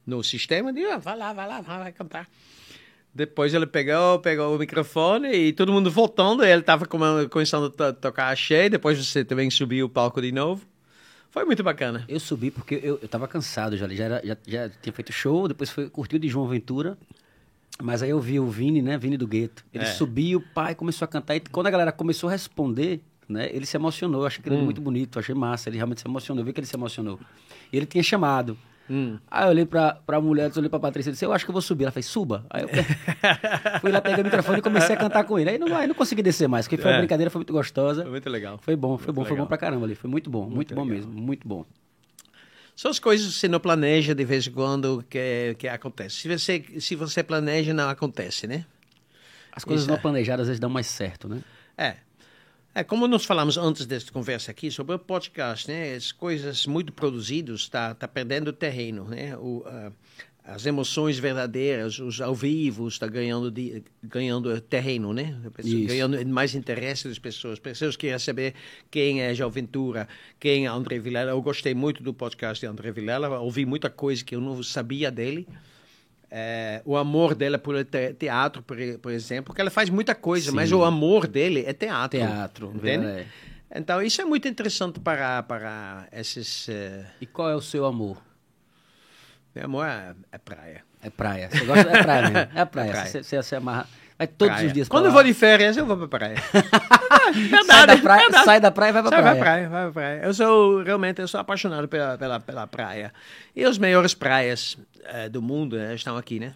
no 0.05 0.23
sistema. 0.23 0.69
Eu 0.69 0.73
disse, 0.73 0.87
ah, 0.87 0.97
vai 0.97 1.17
lá, 1.17 1.33
vai 1.33 1.47
lá, 1.47 1.61
vai, 1.61 1.91
cantar. 1.91 2.27
Depois 3.13 3.53
ele 3.53 3.65
pegou, 3.65 4.19
pegou 4.19 4.55
o 4.55 4.59
microfone 4.59 5.29
e 5.31 5.53
todo 5.53 5.71
mundo 5.71 5.89
voltando. 5.89 6.43
Ele 6.43 6.59
estava 6.59 6.85
começando 6.85 7.65
a 7.67 7.69
to- 7.69 7.93
tocar 7.99 8.31
axé. 8.31 8.69
Depois 8.69 8.97
você 9.03 9.23
também 9.23 9.49
subiu 9.49 9.85
o 9.85 9.89
palco 9.89 10.21
de 10.21 10.31
novo. 10.31 10.65
Foi 11.31 11.43
muito 11.43 11.63
bacana. 11.63 12.05
Eu 12.07 12.19
subi 12.19 12.51
porque 12.51 12.79
eu, 12.83 12.99
eu 13.01 13.07
tava 13.07 13.27
cansado 13.27 13.75
já, 13.75 13.87
já, 13.89 14.03
era- 14.05 14.21
já, 14.23 14.37
já 14.47 14.69
tinha 14.69 14.93
feito 14.93 15.11
show, 15.11 15.47
depois 15.47 15.69
foi, 15.69 15.89
curtiu 15.89 16.19
de 16.19 16.27
João 16.29 16.47
Ventura. 16.47 16.97
Mas 17.81 18.01
aí 18.01 18.09
eu 18.09 18.19
vi 18.19 18.39
o 18.39 18.47
Vini, 18.47 18.81
né? 18.81 18.97
Vini 18.97 19.17
do 19.17 19.27
Gueto. 19.27 19.65
Ele 19.73 19.83
É. 19.83 19.87
subiu, 19.87 20.39
o 20.39 20.41
pai 20.53 20.73
começou 20.75 21.05
a 21.05 21.07
cantar. 21.07 21.35
E 21.35 21.39
quando 21.41 21.67
a 21.67 21.71
galera 21.71 21.91
começou 21.91 22.29
a 22.29 22.31
responder, 22.31 23.01
né? 23.27 23.49
Ele 23.51 23.65
se 23.65 23.75
emocionou. 23.75 24.21
Eu 24.21 24.27
achei 24.27 24.39
aquilo 24.39 24.57
muito 24.59 24.79
bonito, 24.79 25.19
achei 25.19 25.35
massa. 25.35 25.69
Ele 25.69 25.77
realmente 25.77 26.01
se 26.01 26.07
emocionou. 26.07 26.41
Eu 26.41 26.45
vi 26.45 26.53
que 26.53 26.59
ele 26.59 26.67
se 26.67 26.75
emocionou. 26.75 27.19
E 27.73 27.75
ele 27.77 27.85
tinha 27.85 28.01
chamado. 28.03 28.57
Hum. 28.89 29.17
Aí 29.29 29.43
eu 29.45 29.49
olhei 29.49 29.65
pra, 29.65 29.95
pra 30.05 30.21
mulher, 30.21 30.49
eu 30.51 30.57
olhei 30.59 30.69
pra 30.69 30.79
Patrícia 30.79 31.09
e 31.09 31.13
disse, 31.13 31.25
eu 31.25 31.33
acho 31.33 31.43
que 31.43 31.49
eu 31.49 31.53
vou 31.53 31.61
subir. 31.61 31.83
Ela 31.85 31.91
fez, 31.91 32.05
suba. 32.05 32.45
Aí 32.49 32.61
eu 32.63 32.69
fui 33.81 33.91
lá, 33.91 33.99
peguei 33.99 34.21
o 34.21 34.23
microfone 34.23 34.59
e 34.59 34.61
comecei 34.61 34.95
a 34.95 34.97
cantar 34.99 35.23
com 35.23 35.37
ele. 35.39 35.49
Aí 35.49 35.57
não, 35.57 35.75
aí 35.75 35.87
não 35.87 35.95
consegui 35.95 36.21
descer 36.21 36.47
mais, 36.47 36.67
porque 36.67 36.77
foi 36.77 36.91
uma 36.91 36.97
É. 36.97 36.99
brincadeira, 36.99 37.29
foi 37.31 37.39
muito 37.39 37.51
gostosa. 37.51 38.03
Foi 38.03 38.11
muito 38.11 38.29
legal. 38.29 38.57
Foi 38.61 38.75
bom, 38.75 38.97
foi 38.97 39.07
Muito 39.07 39.15
bom, 39.15 39.21
foi 39.23 39.31
legal. 39.31 39.45
bom 39.45 39.49
pra 39.49 39.57
caramba 39.57 39.85
ali. 39.85 39.95
Foi 39.95 40.09
muito 40.09 40.29
bom, 40.29 40.47
muito, 40.47 40.73
bom 40.75 40.83
legal. 40.83 40.97
mesmo, 40.97 41.11
muito 41.11 41.47
bom. 41.47 41.65
São 42.75 42.91
as 42.91 42.99
coisas 42.99 43.33
que 43.33 43.39
você 43.39 43.47
não 43.47 43.59
planeja 43.59 44.13
de 44.13 44.25
vez 44.25 44.47
em 44.47 44.51
quando 44.51 45.03
que, 45.09 45.55
que 45.57 45.67
acontece. 45.67 46.15
Se 46.17 46.27
você, 46.27 46.63
se 46.79 46.95
você 46.95 47.23
planeja, 47.23 47.73
não 47.73 47.89
acontece, 47.89 48.47
né? 48.47 48.65
As 49.51 49.63
coisas 49.63 49.83
Isso 49.83 49.89
não 49.89 49.97
é. 49.97 50.01
planejadas 50.01 50.41
às 50.43 50.47
vezes 50.47 50.59
dão 50.59 50.69
mais 50.69 50.87
certo, 50.87 51.29
né? 51.29 51.41
É. 51.77 51.95
É, 52.73 52.83
como 52.83 53.07
nós 53.07 53.23
falamos 53.23 53.57
antes 53.57 53.85
desta 53.85 54.11
conversa 54.11 54.51
aqui 54.51 54.69
sobre 54.69 54.93
o 54.93 54.99
podcast, 54.99 55.69
né? 55.69 55.95
As 55.95 56.11
coisas 56.11 56.67
muito 56.67 56.91
produzidas 56.91 57.61
está 57.61 57.95
tá 57.95 58.05
perdendo 58.05 58.51
terreno, 58.51 59.05
né? 59.05 59.37
O, 59.37 59.63
ah, 59.65 59.91
as 60.47 60.63
emoções 60.65 61.17
verdadeiras, 61.17 61.97
os 61.97 62.21
ao 62.21 62.35
vivo, 62.35 62.87
está 62.87 63.07
ganhando 63.07 63.49
de, 63.49 63.83
ganhando 64.03 64.61
terreno, 64.61 65.11
né? 65.11 65.35
Ganhando 65.87 66.23
mais 66.27 66.53
interesse 66.53 67.07
das 67.07 67.17
pessoas. 67.17 67.53
As 67.53 67.59
pessoas 67.59 67.95
querem 67.95 68.19
saber 68.19 68.53
quem 68.91 69.21
é 69.23 69.33
João 69.33 69.49
Ventura, 69.49 70.07
quem 70.39 70.65
é 70.65 70.69
André 70.69 70.99
Vilela. 70.99 71.31
Eu 71.31 71.41
gostei 71.41 71.73
muito 71.73 72.03
do 72.03 72.13
podcast 72.13 72.59
de 72.63 72.67
André 72.67 72.91
Vilela, 72.91 73.39
ouvi 73.39 73.65
muita 73.65 73.89
coisa 73.89 74.23
que 74.23 74.35
eu 74.35 74.39
não 74.41 74.61
sabia 74.61 75.09
dele. 75.09 75.47
É, 76.29 76.81
o 76.85 76.97
amor 76.97 77.33
dela 77.33 77.57
por 77.57 77.83
te- 77.85 78.13
teatro, 78.13 78.61
por, 78.61 78.77
por 79.01 79.11
exemplo, 79.11 79.45
porque 79.45 79.61
ela 79.61 79.69
faz 79.71 79.89
muita 79.89 80.13
coisa, 80.13 80.51
mas 80.51 80.71
o 80.71 80.83
amor 80.83 81.27
dele 81.27 81.63
é 81.65 81.71
teatro. 81.73 82.19
Teatro, 82.19 82.71
entende? 82.75 83.05
é. 83.05 83.25
Então 83.73 84.01
isso 84.01 84.21
é 84.21 84.25
muito 84.25 84.47
interessante 84.47 84.99
para 84.99 85.41
para 85.43 86.07
esses. 86.11 86.69
eh, 86.69 87.05
E 87.19 87.25
qual 87.25 87.49
é 87.49 87.55
o 87.55 87.61
seu 87.61 87.85
amor? 87.85 88.21
Meu 89.55 89.65
amor 89.65 89.85
é, 89.87 90.13
é 90.31 90.37
praia. 90.37 90.83
É 91.01 91.09
praia. 91.09 91.49
Você 91.51 91.65
gosta 91.65 91.89
é 91.89 92.03
praia 92.03 92.21
mesmo. 92.23 92.37
É 92.37 92.45
praia. 92.65 92.87
É 92.89 92.91
praia. 92.91 93.05
Você, 93.07 93.23
você 93.23 93.43
se 93.43 93.55
amarra. 93.55 93.87
Vai 94.17 94.27
todos 94.27 94.53
Praia. 94.53 94.67
os 94.67 94.73
dias 94.73 94.87
pra 94.87 94.97
Quando 94.97 95.05
eu 95.07 95.11
vou 95.11 95.23
de 95.23 95.33
férias, 95.33 95.75
eu 95.75 95.85
vou 95.85 95.97
para 95.97 96.07
praia. 96.07 96.35
verdade, 97.35 97.65
sai 97.67 97.85
da 97.87 97.97
praia, 97.97 98.21
verdade. 98.21 98.45
sai 98.45 98.59
da 98.61 98.71
praia 98.71 98.89
e 98.89 98.93
vai 98.93 99.01
pra 99.03 99.11
Sai 99.11 99.21
praia. 99.21 99.35
pra 99.35 99.43
praia, 99.43 99.69
vai 99.69 99.83
pra 99.83 99.91
praia. 99.91 100.21
Eu 100.23 100.33
sou, 100.33 100.83
realmente, 100.83 101.19
eu 101.21 101.27
sou 101.27 101.37
apaixonado 101.39 101.85
pela, 101.89 102.17
pela, 102.17 102.39
pela 102.39 102.65
praia. 102.67 103.13
E 103.53 103.63
as 103.65 103.77
melhores 103.77 104.13
praias 104.13 104.77
eh, 105.03 105.27
do 105.27 105.41
mundo 105.41 105.77
eh, 105.77 105.93
estão 105.95 106.15
aqui, 106.15 106.39
né? 106.39 106.53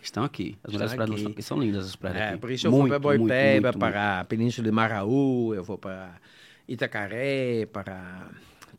Estão 0.00 0.22
aqui. 0.22 0.56
As 0.62 0.72
melhores 0.72 0.94
praias 0.94 1.10
aqui. 1.10 1.18
estão 1.20 1.32
aqui. 1.32 1.42
São 1.42 1.58
lindas 1.58 1.86
as 1.86 1.96
praias 1.96 2.16
É, 2.16 2.28
aqui. 2.28 2.38
por 2.38 2.50
isso 2.52 2.66
eu 2.68 2.70
vou 2.70 2.80
Muito, 2.82 2.90
para 2.92 2.98
Boipeba, 3.00 3.50
muito, 3.50 3.62
muito, 3.64 3.78
para 3.80 4.20
a 4.20 4.24
Península 4.24 4.64
de 4.64 4.70
Maraú, 4.70 5.52
eu 5.52 5.64
vou 5.64 5.76
para 5.78 6.10
Itacaré, 6.68 7.66
para 7.72 8.28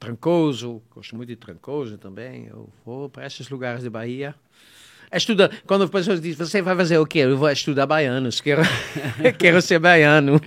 Trancoso, 0.02 0.82
gosto 0.96 1.16
muito 1.16 1.30
de 1.30 1.36
Trancoso 1.36 1.96
também. 1.96 2.48
Eu 2.50 2.68
vou 2.84 3.08
para 3.08 3.28
esses 3.28 3.48
lugares 3.52 3.84
de 3.84 3.90
Bahia. 3.90 4.34
Estuda, 5.14 5.52
quando 5.68 5.84
as 5.84 5.92
pessoas 5.92 6.20
dizem, 6.20 6.44
você 6.44 6.60
vai 6.60 6.76
fazer 6.76 6.98
o 6.98 7.06
quê? 7.06 7.20
Eu 7.20 7.38
vou 7.38 7.48
estudar 7.52 7.86
baianos, 7.86 8.42
quero, 8.42 8.64
quero 9.38 9.62
ser 9.62 9.78
baiano. 9.78 10.40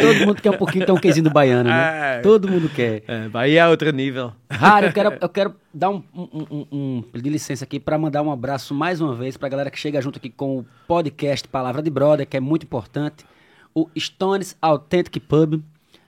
Todo 0.00 0.26
mundo 0.26 0.40
quer 0.40 0.50
um 0.52 0.56
pouquinho 0.56 0.86
ter 0.86 0.92
um 0.92 0.96
quezinho 0.96 1.24
do 1.24 1.30
baiano, 1.30 1.68
né? 1.68 2.18
É. 2.18 2.20
Todo 2.22 2.48
mundo 2.48 2.70
quer. 2.70 3.02
É, 3.06 3.28
Bahia 3.28 3.62
é 3.64 3.68
outro 3.68 3.90
nível. 3.92 4.32
Raro, 4.50 4.86
eu 4.86 4.92
quero, 4.94 5.18
eu 5.20 5.28
quero 5.28 5.54
dar 5.74 5.90
um, 5.90 6.02
um, 6.14 6.46
um, 6.50 6.66
um- 6.72 7.02
pedir 7.12 7.28
licença 7.28 7.64
aqui 7.64 7.78
para 7.78 7.98
mandar 7.98 8.22
um 8.22 8.32
abraço 8.32 8.72
mais 8.72 8.98
uma 9.02 9.14
vez 9.14 9.36
para 9.36 9.46
a 9.48 9.50
galera 9.50 9.70
que 9.70 9.78
chega 9.78 10.00
junto 10.00 10.16
aqui 10.18 10.30
com 10.30 10.60
o 10.60 10.66
podcast 10.88 11.46
Palavra 11.48 11.82
de 11.82 11.90
Brother, 11.90 12.26
que 12.26 12.36
é 12.38 12.40
muito 12.40 12.62
importante. 12.62 13.26
O 13.74 13.90
Stones 13.98 14.56
Authentic 14.62 15.20
Pub, 15.28 15.60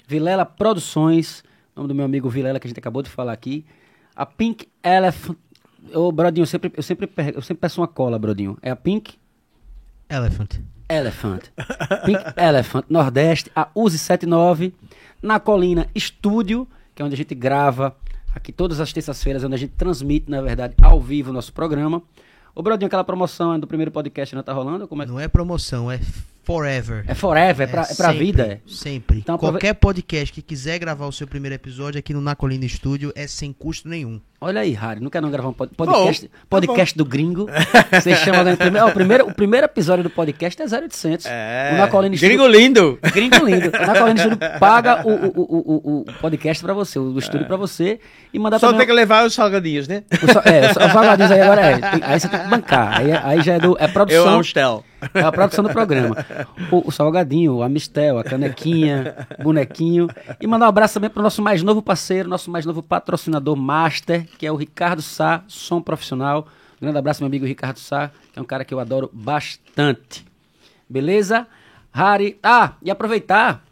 Vilela 0.08 0.46
Produções, 0.46 1.44
nome 1.74 1.88
do 1.88 1.94
meu 1.94 2.04
amigo 2.04 2.28
Vilela 2.28 2.60
que 2.60 2.66
a 2.66 2.70
gente 2.70 2.78
acabou 2.78 3.02
de 3.02 3.10
falar 3.10 3.32
aqui. 3.32 3.64
A 4.14 4.26
Pink 4.26 4.68
Elephant. 4.82 5.36
Ô, 5.94 6.12
Brodinho, 6.12 6.42
eu 6.42 6.46
sempre, 6.46 6.72
eu, 6.76 6.82
sempre, 6.82 7.10
eu 7.34 7.42
sempre 7.42 7.60
peço 7.60 7.80
uma 7.80 7.88
cola, 7.88 8.18
Brodinho. 8.18 8.56
É 8.62 8.70
a 8.70 8.76
Pink 8.76 9.18
Elephant. 10.08 10.60
Elephant. 10.88 11.44
Pink 12.04 12.20
Elephant, 12.36 12.84
Nordeste, 12.88 13.50
a 13.56 13.68
Uzi 13.74 13.98
79, 13.98 14.74
na 15.22 15.40
Colina 15.40 15.88
Estúdio, 15.94 16.68
que 16.94 17.00
é 17.00 17.04
onde 17.04 17.14
a 17.14 17.16
gente 17.16 17.34
grava 17.34 17.96
aqui 18.34 18.52
todas 18.52 18.80
as 18.80 18.92
terças-feiras, 18.92 19.42
onde 19.44 19.54
a 19.54 19.58
gente 19.58 19.72
transmite, 19.72 20.30
na 20.30 20.42
verdade, 20.42 20.74
ao 20.82 21.00
vivo 21.00 21.30
o 21.30 21.32
nosso 21.32 21.52
programa. 21.52 22.02
Ô, 22.54 22.62
Brodinho, 22.62 22.86
aquela 22.86 23.04
promoção 23.04 23.58
do 23.58 23.66
primeiro 23.66 23.90
podcast 23.90 24.34
não 24.34 24.42
tá 24.42 24.52
rolando? 24.52 24.86
Como 24.86 25.02
é? 25.02 25.06
Não 25.06 25.18
é 25.18 25.28
promoção, 25.28 25.90
é 25.90 25.98
forever. 26.42 27.04
É 27.06 27.14
forever, 27.14 27.68
é 27.68 27.70
pra, 27.70 27.82
é 27.82 27.94
pra 27.94 28.08
sempre, 28.08 28.18
vida. 28.18 28.42
é. 28.44 28.58
Sempre. 28.66 29.18
Então, 29.18 29.38
Qualquer 29.38 29.74
podcast 29.74 30.32
que 30.32 30.42
quiser 30.42 30.78
gravar 30.78 31.06
o 31.06 31.12
seu 31.12 31.26
primeiro 31.26 31.54
episódio 31.54 31.98
aqui 31.98 32.12
no 32.12 32.20
Na 32.20 32.34
Colina 32.34 32.64
Estúdio 32.64 33.12
é 33.14 33.26
sem 33.26 33.52
custo 33.52 33.88
nenhum. 33.88 34.20
Olha 34.40 34.62
aí, 34.62 34.72
Harry, 34.72 34.98
não 35.00 35.08
quer 35.08 35.22
não 35.22 35.30
gravar 35.30 35.50
um 35.50 35.52
pod- 35.52 35.70
podcast, 35.76 36.26
tá 36.26 36.34
podcast 36.50 36.98
do 36.98 37.04
gringo? 37.04 37.46
Você 37.92 38.16
chama 38.16 38.38
alguém 38.38 38.56
primeiro, 38.56 38.86
ó, 38.86 38.90
o 38.90 38.92
primeiro, 38.92 39.26
o 39.28 39.34
primeiro 39.34 39.64
episódio 39.66 40.02
do 40.02 40.10
podcast 40.10 40.60
é 40.60 40.64
0800. 40.66 41.26
O 41.26 41.76
Na 41.76 41.86
Colina 41.86 42.16
Estúdio- 42.16 42.36
Gringo 42.36 42.48
lindo. 42.50 42.98
Gringo 43.12 43.44
lindo. 43.44 43.68
O 43.68 43.86
Na 43.86 43.98
Colina 43.98 44.14
Estúdio 44.16 44.38
paga 44.58 45.06
o, 45.06 45.10
o, 45.12 45.42
o, 45.42 46.00
o, 46.00 46.04
podcast 46.20 46.60
pra 46.60 46.74
você, 46.74 46.98
o 46.98 47.16
estúdio 47.20 47.46
pra 47.46 47.56
você 47.56 48.00
e 48.34 48.38
mandar 48.40 48.58
Só 48.58 48.66
também... 48.66 48.78
tem 48.80 48.86
que 48.88 48.92
levar 48.94 49.24
os 49.24 49.32
salgadinhos, 49.32 49.86
né? 49.86 50.02
É, 50.10 50.70
os 50.70 50.86
os 50.86 50.90
salgadinhos 50.92 51.30
aí 51.30 51.40
agora 51.40 51.60
é. 51.60 51.78
tem- 51.78 52.00
aí 52.02 52.18
você 52.18 52.28
tem 52.28 52.40
que 52.40 52.48
bancar. 52.48 52.98
Aí, 52.98 53.12
aí 53.12 53.42
já 53.42 53.54
é, 53.54 53.58
do, 53.60 53.76
é 53.78 53.84
Eu 53.84 53.88
produção. 53.90 54.38
Amstel. 54.40 54.84
É 55.14 55.20
a 55.20 55.32
produção 55.32 55.64
do 55.64 55.70
programa. 55.70 56.16
O, 56.70 56.88
o 56.88 56.92
salgadinho, 56.92 57.62
a 57.62 57.68
Mistel, 57.68 58.18
a 58.18 58.24
canequinha, 58.24 59.26
bonequinho. 59.42 60.08
E 60.40 60.46
mandar 60.46 60.66
um 60.66 60.68
abraço 60.68 60.94
também 60.94 61.10
pro 61.10 61.22
nosso 61.22 61.42
mais 61.42 61.62
novo 61.62 61.82
parceiro, 61.82 62.28
nosso 62.28 62.50
mais 62.50 62.64
novo 62.64 62.82
patrocinador 62.82 63.56
master, 63.56 64.26
que 64.38 64.46
é 64.46 64.52
o 64.52 64.56
Ricardo 64.56 65.02
Sá, 65.02 65.42
som 65.48 65.80
profissional. 65.80 66.46
Um 66.76 66.82
grande 66.82 66.98
abraço, 66.98 67.22
meu 67.22 67.26
amigo 67.26 67.46
Ricardo 67.46 67.78
Sá, 67.78 68.10
que 68.32 68.38
é 68.38 68.42
um 68.42 68.44
cara 68.44 68.64
que 68.64 68.72
eu 68.72 68.80
adoro 68.80 69.10
bastante. 69.12 70.24
Beleza? 70.88 71.46
Harry. 71.92 72.38
Ah, 72.42 72.72
e 72.82 72.90
aproveitar, 72.90 73.64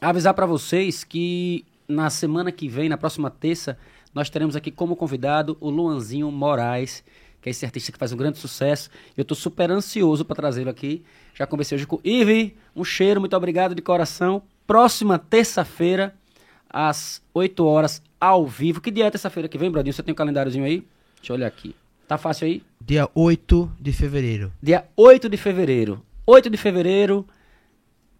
avisar 0.00 0.34
pra 0.34 0.46
vocês 0.46 1.02
que 1.02 1.64
na 1.88 2.10
semana 2.10 2.52
que 2.52 2.68
vem, 2.68 2.88
na 2.88 2.96
próxima 2.96 3.30
terça, 3.30 3.78
nós 4.14 4.30
teremos 4.30 4.54
aqui 4.54 4.70
como 4.70 4.94
convidado 4.94 5.56
o 5.60 5.70
Luanzinho 5.70 6.30
Moraes, 6.30 7.02
que 7.40 7.48
é 7.48 7.50
esse 7.50 7.64
artista 7.64 7.92
que 7.92 7.98
faz 7.98 8.12
um 8.12 8.16
grande 8.16 8.38
sucesso. 8.38 8.90
Eu 9.16 9.24
tô 9.24 9.34
super 9.34 9.70
ansioso 9.70 10.24
para 10.24 10.36
trazê-lo 10.36 10.70
aqui. 10.70 11.04
Já 11.34 11.46
conversei 11.46 11.76
hoje 11.76 11.86
com 11.86 11.96
o 11.96 12.00
Ivi. 12.04 12.56
Um 12.74 12.84
cheiro, 12.84 13.20
muito 13.20 13.36
obrigado 13.36 13.74
de 13.74 13.82
coração. 13.82 14.42
Próxima 14.66 15.18
terça-feira, 15.18 16.14
às 16.68 17.22
8 17.32 17.64
horas, 17.64 18.02
ao 18.20 18.46
vivo. 18.46 18.80
Que 18.80 18.90
dia 18.90 19.06
é 19.06 19.10
terça-feira 19.10 19.48
que 19.48 19.56
vem, 19.56 19.70
Brodinho? 19.70 19.92
Você 19.92 20.02
tem 20.02 20.12
um 20.12 20.16
calendáriozinho 20.16 20.64
aí? 20.64 20.86
Deixa 21.16 21.32
eu 21.32 21.36
olhar 21.36 21.46
aqui. 21.46 21.74
Tá 22.06 22.16
fácil 22.16 22.46
aí? 22.46 22.62
Dia 22.80 23.08
8 23.14 23.70
de 23.80 23.92
fevereiro. 23.92 24.52
Dia 24.62 24.86
8 24.96 25.28
de 25.28 25.36
fevereiro. 25.36 26.02
8 26.26 26.50
de 26.50 26.58
fevereiro, 26.58 27.26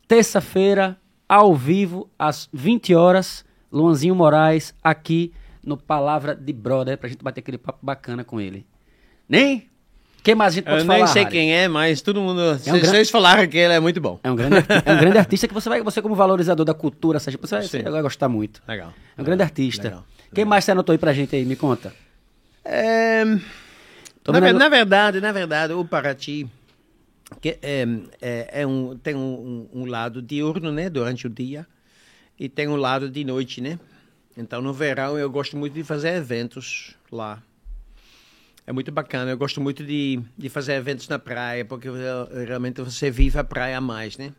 terça-feira, 0.06 0.98
ao 1.28 1.54
vivo, 1.54 2.08
às 2.18 2.48
20 2.52 2.94
horas, 2.94 3.44
Luanzinho 3.70 4.14
Moraes, 4.14 4.74
aqui 4.82 5.32
no 5.62 5.76
Palavra 5.76 6.34
de 6.34 6.52
Brother, 6.54 6.96
pra 6.96 7.08
gente 7.08 7.22
bater 7.22 7.40
aquele 7.40 7.58
papo 7.58 7.78
bacana 7.82 8.24
com 8.24 8.40
ele. 8.40 8.66
Nem? 9.28 9.68
Quem 10.22 10.34
mais 10.34 10.52
a 10.52 10.56
gente 10.56 10.64
pode 10.64 10.80
Eu 10.80 10.86
falar? 10.86 10.98
nem 10.98 11.06
sei 11.06 11.22
Harry? 11.22 11.32
quem 11.36 11.54
é, 11.54 11.68
mas 11.68 12.02
todo 12.02 12.20
mundo. 12.20 12.40
É 12.40 12.52
um 12.54 12.58
vocês 12.58 12.90
gran- 12.90 13.04
falaram 13.06 13.46
que 13.46 13.56
ele 13.56 13.72
é 13.72 13.80
muito 13.80 14.00
bom. 14.00 14.18
É 14.22 14.30
um 14.30 14.36
grande, 14.36 14.56
é 14.84 14.92
um 14.92 14.98
grande 14.98 15.16
artista 15.18 15.46
que 15.48 15.54
você 15.54 15.68
vai, 15.68 15.80
você 15.82 16.02
como 16.02 16.14
valorizador 16.14 16.66
da 16.66 16.74
cultura, 16.74 17.18
Sérgio, 17.18 17.40
você 17.40 17.54
vai, 17.56 17.66
você 17.66 17.82
vai 17.82 18.02
gostar 18.02 18.28
muito. 18.28 18.62
Legal. 18.68 18.92
É 19.16 19.20
um 19.22 19.24
grande 19.24 19.42
artista. 19.42 19.84
legal, 19.84 20.04
Quem 20.34 20.44
mais 20.44 20.64
você 20.64 20.72
anotou 20.72 20.92
aí 20.92 20.98
pra 20.98 21.12
gente 21.12 21.34
aí? 21.34 21.44
Me 21.44 21.56
conta. 21.56 21.94
É, 22.64 23.24
na, 23.24 24.40
vendo 24.40 24.58
na 24.58 24.68
verdade, 24.68 25.20
na 25.20 25.32
verdade, 25.32 25.72
o 25.72 25.84
Paraty 25.84 26.46
que 27.40 27.58
é, 27.62 27.86
é, 28.20 28.60
é 28.62 28.66
um, 28.66 28.96
tem 28.96 29.14
um, 29.14 29.68
um- 29.72 29.82
um 29.82 29.86
lado 29.86 30.20
diurno, 30.20 30.72
né, 30.72 30.88
durante 30.90 31.26
o 31.26 31.30
dia, 31.30 31.66
e 32.38 32.48
tem 32.48 32.68
um 32.68 32.76
lado 32.76 33.08
de 33.08 33.24
noite, 33.24 33.60
né? 33.60 33.78
Então, 34.36 34.60
no 34.62 34.72
verão, 34.72 35.18
eu 35.18 35.30
gosto 35.30 35.56
muito 35.56 35.72
de 35.74 35.84
fazer 35.84 36.14
eventos 36.14 36.94
lá. 37.10 37.42
É 38.68 38.72
muito 38.72 38.92
bacana. 38.92 39.30
Eu 39.30 39.38
gosto 39.38 39.62
muito 39.62 39.82
de, 39.82 40.20
de 40.36 40.48
fazer 40.50 40.74
eventos 40.74 41.08
na 41.08 41.18
praia, 41.18 41.64
porque 41.64 41.88
realmente 42.46 42.82
você 42.82 43.10
vive 43.10 43.38
a 43.38 43.42
praia 43.44 43.80
mais, 43.80 44.18
né? 44.18 44.34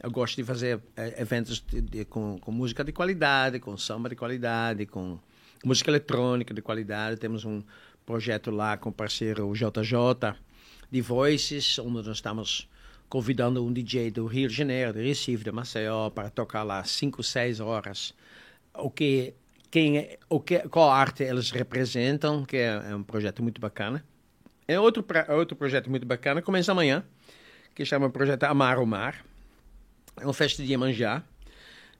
Eu 0.00 0.08
gosto 0.08 0.36
de 0.36 0.44
fazer 0.44 0.80
eh, 0.96 1.20
eventos 1.20 1.58
de- 1.60 1.80
de- 1.80 2.04
com, 2.04 2.38
com 2.38 2.52
música 2.52 2.84
de 2.84 2.92
qualidade, 2.92 3.58
com 3.58 3.76
samba 3.76 4.08
de 4.08 4.14
qualidade, 4.14 4.86
com 4.86 5.18
música 5.64 5.90
eletrônica 5.90 6.54
de 6.54 6.62
qualidade. 6.62 7.16
Temos 7.18 7.44
um 7.44 7.60
projeto 8.06 8.52
lá 8.52 8.76
com 8.76 8.90
o 8.90 8.92
parceiro 8.92 9.52
JJ 9.52 10.36
de 10.88 11.00
Voices, 11.00 11.76
onde 11.80 11.90
nós 11.90 12.06
estamos 12.06 12.68
convidando 13.08 13.64
um 13.66 13.72
DJ 13.72 14.12
do 14.12 14.26
Rio 14.26 14.48
de 14.48 14.54
Janeiro, 14.54 14.92
de 14.92 15.02
Recife, 15.02 15.42
de 15.42 15.50
Maceió, 15.50 16.08
para 16.08 16.30
tocar 16.30 16.62
lá 16.62 16.84
5, 16.84 17.20
6 17.20 17.58
horas. 17.58 18.14
O 18.74 18.88
que, 18.90 19.34
quem, 19.74 19.98
é- 19.98 20.18
o 20.30 20.38
que, 20.38 20.60
qual 20.68 20.88
arte 20.88 21.24
eles 21.24 21.50
representam, 21.50 22.44
que 22.44 22.56
é, 22.58 22.90
é 22.90 22.94
um 22.94 23.02
projeto 23.02 23.42
muito 23.42 23.60
bacana. 23.60 24.04
É 24.68 24.78
outro, 24.78 25.02
pra- 25.02 25.26
outro 25.30 25.56
projeto 25.56 25.90
muito 25.90 26.06
bacana, 26.06 26.40
começa 26.40 26.70
amanhã, 26.70 27.04
que 27.74 27.84
chama 27.84 28.08
projeto 28.08 28.44
Amar 28.44 28.78
o 28.78 28.86
Mar. 28.86 29.24
É 30.16 30.24
uma 30.24 30.32
festa 30.32 30.62
de 30.62 30.70
Iemanjá. 30.70 31.24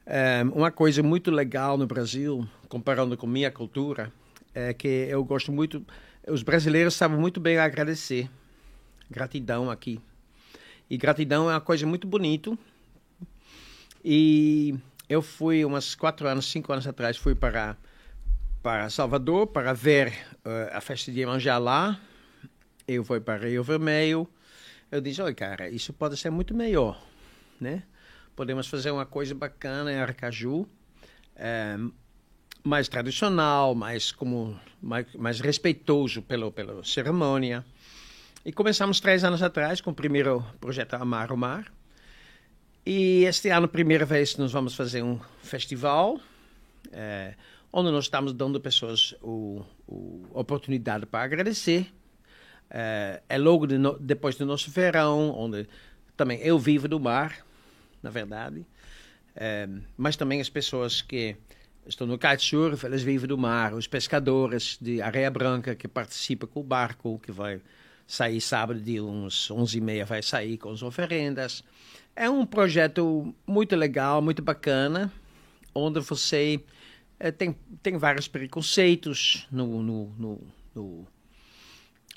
É, 0.06 0.44
uma 0.54 0.70
coisa 0.70 1.02
muito 1.02 1.32
legal 1.32 1.76
no 1.76 1.84
Brasil, 1.84 2.46
comparando 2.68 3.16
com 3.16 3.26
minha 3.26 3.50
cultura, 3.50 4.12
é 4.54 4.72
que 4.72 4.86
eu 4.86 5.24
gosto 5.24 5.50
muito. 5.50 5.84
Os 6.28 6.44
brasileiros 6.44 6.94
sabem 6.94 7.18
muito 7.18 7.40
bem 7.40 7.58
agradecer. 7.58 8.30
Gratidão 9.10 9.68
aqui. 9.68 10.00
E 10.88 10.96
gratidão 10.96 11.50
é 11.50 11.54
uma 11.54 11.60
coisa 11.60 11.84
muito 11.84 12.06
bonita. 12.06 12.56
E 14.04 14.76
eu 15.08 15.22
fui, 15.22 15.64
umas 15.64 15.94
quatro 15.94 16.26
anos, 16.26 16.50
cinco 16.50 16.72
anos 16.72 16.86
atrás, 16.86 17.16
fui 17.16 17.34
para, 17.34 17.76
para 18.62 18.88
Salvador 18.90 19.46
para 19.48 19.72
ver 19.72 20.12
eh, 20.44 20.70
a 20.72 20.80
festa 20.80 21.12
de 21.12 21.20
Iemanjá 21.20 21.58
lá. 21.58 22.00
Eu 22.86 23.04
fui 23.04 23.20
para 23.20 23.46
Rio 23.46 23.62
Vermelho. 23.62 24.28
Eu 24.90 25.00
disse, 25.00 25.20
olha, 25.20 25.34
cara, 25.34 25.68
isso 25.68 25.92
pode 25.92 26.16
ser 26.16 26.30
muito 26.30 26.54
melhor, 26.54 27.00
né? 27.60 27.82
podemos 28.34 28.66
fazer 28.66 28.90
uma 28.90 29.06
coisa 29.06 29.34
bacana 29.34 29.92
em 29.92 29.96
Aracaju, 29.96 30.66
é, 31.36 31.76
mais 32.62 32.88
tradicional, 32.88 33.74
mais 33.74 34.12
como 34.12 34.58
mais, 34.80 35.06
mais 35.14 35.40
respeitoso 35.40 36.22
pelo 36.22 36.50
pela 36.50 36.82
cerimônia. 36.84 37.64
E 38.44 38.52
começamos 38.52 39.00
três 39.00 39.24
anos 39.24 39.42
atrás 39.42 39.80
com 39.80 39.90
o 39.90 39.94
primeiro 39.94 40.44
projeto 40.60 40.94
Amar 40.94 41.32
o 41.32 41.36
Mar. 41.36 41.72
E 42.86 43.24
este 43.24 43.48
ano, 43.48 43.66
primeira 43.66 44.04
vez, 44.04 44.36
nós 44.36 44.52
vamos 44.52 44.74
fazer 44.74 45.02
um 45.02 45.18
festival, 45.42 46.20
é, 46.92 47.34
onde 47.72 47.90
nós 47.90 48.04
estamos 48.04 48.34
dando 48.34 48.60
pessoas 48.60 49.14
o, 49.22 49.64
o 49.88 50.26
oportunidade 50.34 51.06
para 51.06 51.24
agradecer. 51.24 51.90
É, 52.68 53.22
é 53.26 53.38
logo 53.38 53.66
de 53.66 53.78
no, 53.78 53.98
depois 53.98 54.36
do 54.36 54.44
nosso 54.44 54.70
verão, 54.70 55.30
onde 55.30 55.66
também 56.14 56.38
eu 56.40 56.58
vivo 56.58 56.86
do 56.86 57.00
mar, 57.00 57.38
na 58.02 58.10
verdade. 58.10 58.66
É, 59.34 59.66
mas 59.96 60.14
também 60.14 60.42
as 60.42 60.50
pessoas 60.50 61.00
que 61.00 61.36
estão 61.86 62.06
no 62.06 62.18
kitesurf, 62.18 62.84
elas 62.84 63.02
vivem 63.02 63.26
do 63.26 63.38
mar. 63.38 63.72
Os 63.72 63.86
pescadores 63.86 64.76
de 64.78 65.00
areia 65.00 65.30
branca 65.30 65.74
que 65.74 65.88
participam 65.88 66.46
com 66.46 66.60
o 66.60 66.62
barco, 66.62 67.18
que 67.18 67.32
vai 67.32 67.62
sair 68.06 68.42
sábado 68.42 68.78
de 68.78 69.00
uns 69.00 69.50
11 69.50 69.78
e 69.78 69.80
meia, 69.80 70.04
vai 70.04 70.22
sair 70.22 70.58
com 70.58 70.70
as 70.70 70.82
oferendas. 70.82 71.64
É 72.16 72.30
um 72.30 72.46
projeto 72.46 73.34
muito 73.46 73.74
legal, 73.74 74.22
muito 74.22 74.40
bacana, 74.40 75.12
onde 75.74 76.00
você 76.00 76.60
é, 77.18 77.30
tem, 77.30 77.56
tem 77.82 77.96
vários 77.96 78.28
preconceitos 78.28 79.46
no, 79.50 79.82
no, 79.82 80.06
no, 80.16 80.40
no 80.74 81.06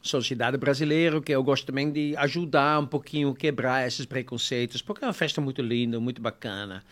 sociedade 0.01 0.57
brasileira, 0.57 1.21
que 1.21 1.31
eu 1.31 1.43
gosto 1.43 1.65
também 1.65 1.91
de 1.91 2.15
ajudar 2.17 2.79
um 2.79 2.85
pouquinho, 2.85 3.33
quebrar 3.33 3.87
esses 3.87 4.05
preconceitos, 4.05 4.81
porque 4.81 5.03
é 5.03 5.07
uma 5.07 5.13
festa 5.13 5.41
muito 5.41 5.61
linda, 5.61 5.99
muito 5.99 6.21
bacana. 6.21 6.83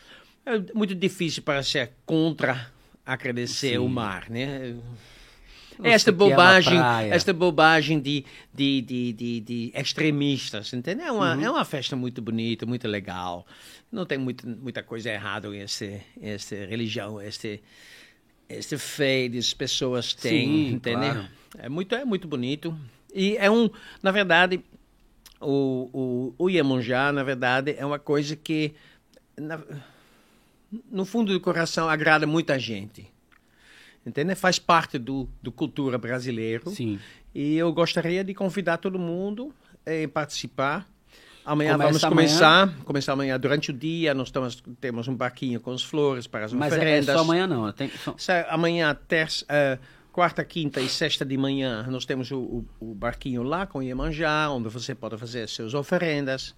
É 0.46 0.60
muito 0.74 0.94
difícil 0.94 1.44
para 1.44 1.62
ser 1.64 1.94
contra 2.06 2.72
agradecer 3.06 3.72
Sim. 3.72 3.78
o 3.78 3.88
mar, 3.88 4.30
né? 4.30 4.76
Esta 5.84 6.12
bobagem, 6.12 6.80
esta 7.10 7.34
bobagem 7.34 8.00
de, 8.00 8.26
de, 8.54 8.82
de, 8.82 9.14
de, 9.14 9.40
de 9.42 9.72
extremistas, 9.76 10.74
entendeu? 10.74 11.06
É 11.08 11.12
uma, 11.12 11.36
uhum. 11.36 11.42
é 11.44 11.50
uma 11.50 11.66
festa 11.66 11.96
muito 11.96 12.22
bonita, 12.22 12.66
muito 12.66 12.88
legal. 12.88 13.46
Não 13.92 14.06
tem 14.06 14.18
muito, 14.18 14.48
muita 14.48 14.84
coisa 14.84 15.10
errada 15.10 15.48
em 15.56 15.62
essa 15.62 16.56
religião, 16.56 17.22
esse, 17.22 17.62
esse 18.50 18.78
fé 18.78 19.30
que 19.30 19.38
as 19.38 19.54
pessoas 19.54 20.14
têm, 20.14 20.48
Sim, 20.48 20.74
entendeu? 20.74 21.14
Claro. 21.14 21.30
É 21.58 21.70
muito, 21.70 21.96
é 21.96 22.06
muito 22.06 22.28
bonito. 22.28 22.78
E 23.14 23.38
é 23.38 23.50
um, 23.50 23.70
na 24.04 24.12
verdade, 24.12 24.62
o, 25.40 26.34
o, 26.38 26.46
o 26.46 26.50
Iemonjá, 26.50 27.12
na 27.12 27.24
verdade, 27.24 27.76
é 27.78 27.86
uma 27.86 28.00
coisa 28.00 28.36
que, 28.36 28.74
na, 29.38 29.62
no 30.92 31.06
fundo 31.06 31.32
do 31.32 31.40
coração, 31.40 31.90
agrada 31.90 32.28
muita 32.28 32.60
gente. 32.60 33.08
Entende? 34.06 34.36
Faz 34.36 34.60
parte 34.60 35.00
do, 35.00 35.28
do 35.42 35.52
cultura 35.52 35.98
brasileiro. 35.98 36.70
Sim. 36.70 37.00
E 37.34 37.58
eu 37.58 37.74
gostaria 37.74 38.24
de 38.24 38.34
convidar 38.34 38.78
todo 38.78 39.00
mundo 39.00 39.54
a 39.86 40.08
participar. 40.10 40.88
Amanhã 41.44 41.74
Começa 41.74 41.88
vamos 41.88 42.04
começar, 42.04 42.62
amanhã. 42.64 42.78
começar 42.86 43.14
amanhã 43.14 43.40
durante 43.40 43.70
o 43.70 43.74
dia. 43.74 44.14
Nós 44.14 44.32
temos 44.80 45.08
um 45.08 45.16
barquinho 45.16 45.60
com 45.60 45.72
as 45.72 45.84
flores 45.84 46.28
para 46.28 46.46
as 46.46 46.54
Mas 46.54 46.74
oferendas. 46.74 47.08
Mas 47.08 47.16
é, 47.16 47.18
só 47.18 47.24
amanhã 47.24 47.48
não? 47.48 47.72
Tem... 47.72 47.92
Amanhã, 48.50 48.98
terça, 49.08 49.46
uh, 49.46 49.80
quarta, 50.12 50.44
quinta 50.44 50.80
e 50.82 50.90
sexta 50.90 51.24
de 51.24 51.38
manhã, 51.38 51.86
nós 51.90 52.06
temos 52.06 52.32
o, 52.32 52.38
o, 52.40 52.66
o 52.80 52.96
barquinho 52.96 53.44
lá 53.44 53.68
com 53.68 53.84
Iemanjá, 53.84 54.50
onde 54.50 54.70
você 54.70 54.96
pode 54.96 55.18
fazer 55.18 55.48
suas 55.48 55.74
oferendas. 55.74 56.56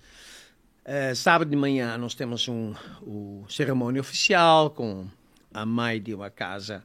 Uh, 0.85 1.13
sábado 1.15 1.49
de 1.49 1.57
manhã 1.57 1.97
nós 1.97 2.13
temos 2.13 2.47
um, 2.47 2.73
o 3.01 3.45
cerimônia 3.49 3.99
oficial 3.99 4.69
com 4.69 5.05
a 5.53 5.65
mãe 5.65 6.01
de 6.01 6.13
uma 6.13 6.29
casa 6.29 6.81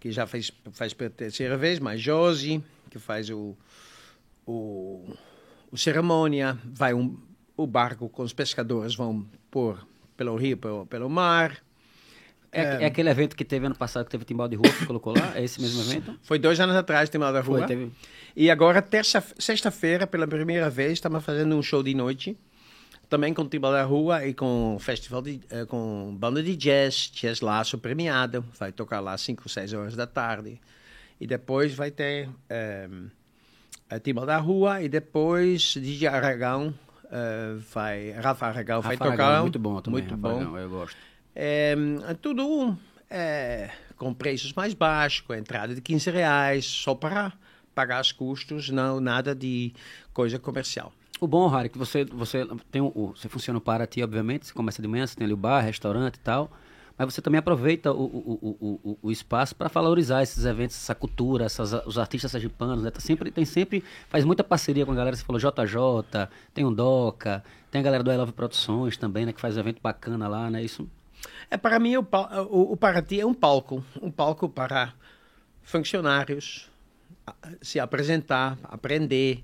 que 0.00 0.10
já 0.10 0.26
fez, 0.26 0.52
faz 0.72 0.92
pela 0.92 1.10
terceira 1.10 1.56
vez, 1.56 1.78
mas 1.78 2.00
Josi, 2.00 2.62
que 2.90 2.98
faz 2.98 3.30
o, 3.30 3.56
o, 4.46 5.04
o 5.70 5.76
cerimônia, 5.76 6.58
vai 6.64 6.94
um, 6.94 7.16
o 7.56 7.66
barco 7.66 8.08
com 8.08 8.22
os 8.22 8.32
pescadores 8.32 8.94
vão 8.94 9.26
por 9.50 9.86
pelo 10.16 10.36
rio, 10.36 10.56
pelo, 10.56 10.84
pelo 10.86 11.08
mar. 11.08 11.56
É, 12.50 12.62
é, 12.62 12.82
é, 12.82 12.86
aquele 12.86 13.08
evento 13.08 13.36
que 13.36 13.44
teve 13.44 13.66
ano 13.66 13.74
passado, 13.74 14.06
que 14.06 14.10
teve 14.10 14.24
Timbal 14.24 14.48
de 14.48 14.56
Rua, 14.56 14.70
que 14.70 14.86
colocou 14.86 15.14
lá? 15.16 15.32
É 15.36 15.44
esse 15.44 15.60
mesmo 15.60 15.82
evento? 15.82 16.18
Foi 16.22 16.38
dois 16.38 16.58
anos 16.58 16.74
atrás, 16.74 17.08
Timbal 17.08 17.32
da 17.32 17.40
Rua. 17.40 17.58
Foi, 17.58 17.66
teve... 17.66 17.92
E 18.34 18.50
agora, 18.50 18.82
terça, 18.82 19.22
sexta-feira, 19.38 20.06
pela 20.06 20.26
primeira 20.26 20.68
vez, 20.68 20.94
estamos 20.94 21.24
fazendo 21.24 21.54
um 21.56 21.62
show 21.62 21.82
de 21.82 21.94
noite. 21.94 22.36
Também 23.08 23.32
com 23.32 23.48
Timbal 23.48 23.72
da 23.72 23.82
Rua 23.84 24.26
e 24.26 24.34
com 24.34 24.76
festival 24.78 25.22
de, 25.22 25.40
uh, 25.50 25.66
com 25.66 26.14
banda 26.18 26.42
de 26.42 26.54
jazz, 26.54 27.10
Jazz 27.14 27.40
Laço 27.40 27.78
premiado. 27.78 28.44
Vai 28.58 28.70
tocar 28.70 29.00
lá 29.00 29.16
5, 29.16 29.48
6 29.48 29.72
horas 29.72 29.96
da 29.96 30.06
tarde. 30.06 30.60
E 31.20 31.26
depois 31.26 31.74
vai 31.74 31.90
ter 31.90 32.28
um, 32.28 33.08
a 33.88 33.98
Timbal 33.98 34.26
da 34.26 34.36
Rua 34.36 34.82
e 34.82 34.88
depois 34.88 35.74
DJ 35.74 36.08
Aragão 36.08 36.74
uh, 37.04 37.58
vai... 37.72 38.10
Rafa 38.12 38.46
Aragão 38.46 38.82
vai 38.82 38.96
tocar. 38.96 39.12
Aragão, 39.12 39.42
muito 39.42 39.58
bom 39.58 39.80
também, 39.80 40.02
muito 40.02 40.14
Rafa 40.14 40.22
bom. 40.22 40.36
Aragão, 40.36 40.58
eu 40.58 40.68
gosto. 40.68 40.96
É, 41.34 41.74
tudo 42.20 42.76
é, 43.10 43.70
com 43.96 44.12
preços 44.12 44.52
mais 44.52 44.74
baixos, 44.74 45.20
com 45.22 45.34
entrada 45.34 45.74
de 45.74 45.80
15 45.80 46.10
reais, 46.10 46.64
só 46.64 46.94
para 46.94 47.32
pagar 47.74 48.00
os 48.00 48.12
custos, 48.12 48.70
não 48.70 49.00
nada 49.00 49.34
de 49.34 49.72
coisa 50.12 50.38
comercial. 50.38 50.92
O 51.20 51.26
bom, 51.26 51.48
Harry, 51.48 51.68
que 51.68 51.78
você, 51.78 52.04
você 52.04 52.46
tem 52.70 52.80
o, 52.80 53.14
você 53.16 53.28
funciona 53.28 53.60
para 53.60 53.86
ti, 53.86 54.02
obviamente, 54.02 54.46
você 54.46 54.52
começa 54.52 54.80
de 54.80 54.86
manhã, 54.86 55.06
você 55.06 55.16
tem 55.16 55.24
ali 55.24 55.34
o 55.34 55.36
bar, 55.36 55.60
restaurante 55.60 56.16
e 56.16 56.20
tal, 56.20 56.50
mas 56.96 57.12
você 57.12 57.20
também 57.20 57.38
aproveita 57.38 57.92
o, 57.92 58.04
o, 58.04 58.78
o, 58.84 58.98
o 59.02 59.10
espaço 59.10 59.54
para 59.54 59.68
valorizar 59.68 60.22
esses 60.22 60.44
eventos, 60.44 60.76
essa 60.76 60.94
cultura, 60.94 61.44
essas, 61.44 61.72
os 61.86 61.98
artistas 61.98 62.30
sergipanos, 62.30 62.82
né? 62.82 62.90
Tá 62.90 63.00
sempre, 63.00 63.30
tem 63.30 63.44
sempre, 63.44 63.82
faz 64.08 64.24
muita 64.24 64.44
parceria 64.44 64.86
com 64.86 64.92
a 64.92 64.94
galera, 64.94 65.16
você 65.16 65.24
falou 65.24 65.40
JJ, 65.40 66.28
tem 66.54 66.64
o 66.64 66.70
Doca, 66.70 67.42
tem 67.70 67.80
a 67.80 67.84
galera 67.84 68.02
do 68.02 68.12
I 68.12 68.16
Love 68.16 68.32
Produções 68.32 68.96
também, 68.96 69.26
né? 69.26 69.32
Que 69.32 69.40
faz 69.40 69.56
evento 69.56 69.80
bacana 69.82 70.28
lá, 70.28 70.50
né? 70.50 70.62
Isso 70.62 70.88
é, 71.50 71.56
para 71.56 71.78
mim, 71.78 71.96
o, 71.96 72.06
o, 72.50 72.72
o 72.72 72.76
Paraty 72.76 73.20
é 73.20 73.26
um 73.26 73.34
palco. 73.34 73.84
Um 74.00 74.10
palco 74.10 74.48
para 74.48 74.92
funcionários 75.62 76.70
se 77.60 77.78
apresentar, 77.80 78.58
aprender. 78.64 79.42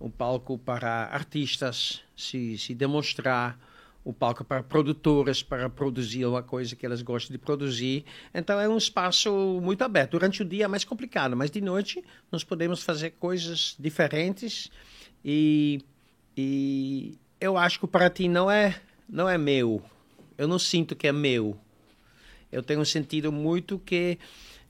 Um 0.00 0.10
palco 0.10 0.58
para 0.58 1.04
artistas 1.06 2.02
se, 2.16 2.58
se 2.58 2.74
demonstrar. 2.74 3.58
Um 4.04 4.12
palco 4.12 4.44
para 4.44 4.62
produtoras, 4.62 5.42
para 5.42 5.68
produzir 5.68 6.24
uma 6.26 6.42
coisa 6.42 6.76
que 6.76 6.86
elas 6.86 7.02
gostam 7.02 7.32
de 7.32 7.38
produzir. 7.38 8.04
Então, 8.32 8.60
é 8.60 8.68
um 8.68 8.76
espaço 8.76 9.60
muito 9.60 9.82
aberto. 9.82 10.12
Durante 10.12 10.42
o 10.42 10.44
dia 10.44 10.66
é 10.66 10.68
mais 10.68 10.84
complicado, 10.84 11.36
mas 11.36 11.50
de 11.50 11.60
noite 11.60 12.04
nós 12.30 12.44
podemos 12.44 12.84
fazer 12.84 13.10
coisas 13.18 13.74
diferentes. 13.76 14.70
E, 15.24 15.80
e 16.36 17.18
eu 17.40 17.56
acho 17.56 17.80
que 17.80 17.84
o 17.84 17.88
Paraty 17.88 18.28
não 18.28 18.48
é, 18.48 18.80
não 19.08 19.28
é 19.28 19.36
meu 19.36 19.82
eu 20.36 20.46
não 20.46 20.58
sinto 20.58 20.94
que 20.94 21.06
é 21.06 21.12
meu. 21.12 21.56
Eu 22.50 22.62
tenho 22.62 22.84
sentido 22.84 23.32
muito 23.32 23.78
que 23.78 24.18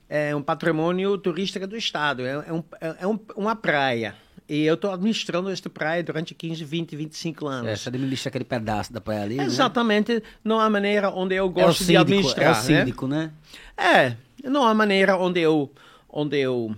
é 0.08 0.34
um 0.34 0.42
patrimônio 0.42 1.18
turístico 1.18 1.66
do 1.66 1.76
Estado, 1.76 2.24
é, 2.24 2.30
é, 2.30 2.52
um, 2.52 2.64
é, 2.80 2.96
é 3.00 3.06
um, 3.06 3.18
uma 3.36 3.56
praia. 3.56 4.16
E 4.48 4.64
eu 4.64 4.74
estou 4.74 4.92
administrando 4.92 5.50
esta 5.50 5.68
praia 5.68 6.02
durante 6.04 6.32
15, 6.32 6.64
20, 6.64 6.96
25 6.96 7.46
anos. 7.48 7.68
É, 7.68 7.76
você 7.76 7.88
administra 7.88 8.28
aquele 8.28 8.44
pedaço 8.44 8.92
da 8.92 9.00
praia 9.00 9.22
ali, 9.22 9.36
né? 9.36 9.44
Exatamente, 9.44 10.14
né? 10.14 10.22
não 10.44 10.60
há 10.60 10.70
maneira 10.70 11.10
onde 11.10 11.34
eu 11.34 11.48
gosto 11.50 11.82
é 11.82 11.86
síndico, 11.86 11.90
de 11.92 11.96
administrar. 11.96 12.46
É 12.46 12.50
o 12.50 12.54
síndico, 12.54 13.08
né? 13.08 13.32
né? 13.76 14.16
É, 14.44 14.48
não 14.48 14.64
há 14.64 14.72
maneira 14.72 15.16
onde 15.16 15.40
eu, 15.40 15.70
onde 16.08 16.38
eu 16.38 16.76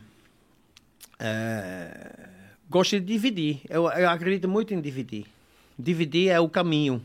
é, 1.19 2.29
gosto 2.71 2.99
de 2.99 3.01
dividir. 3.01 3.61
Eu, 3.69 3.91
eu 3.91 4.09
acredito 4.09 4.49
muito 4.49 4.73
em 4.73 4.81
dividir. 4.81 5.27
Dividir 5.79 6.31
é 6.31 6.41
o 6.41 6.49
caminho 6.49 7.03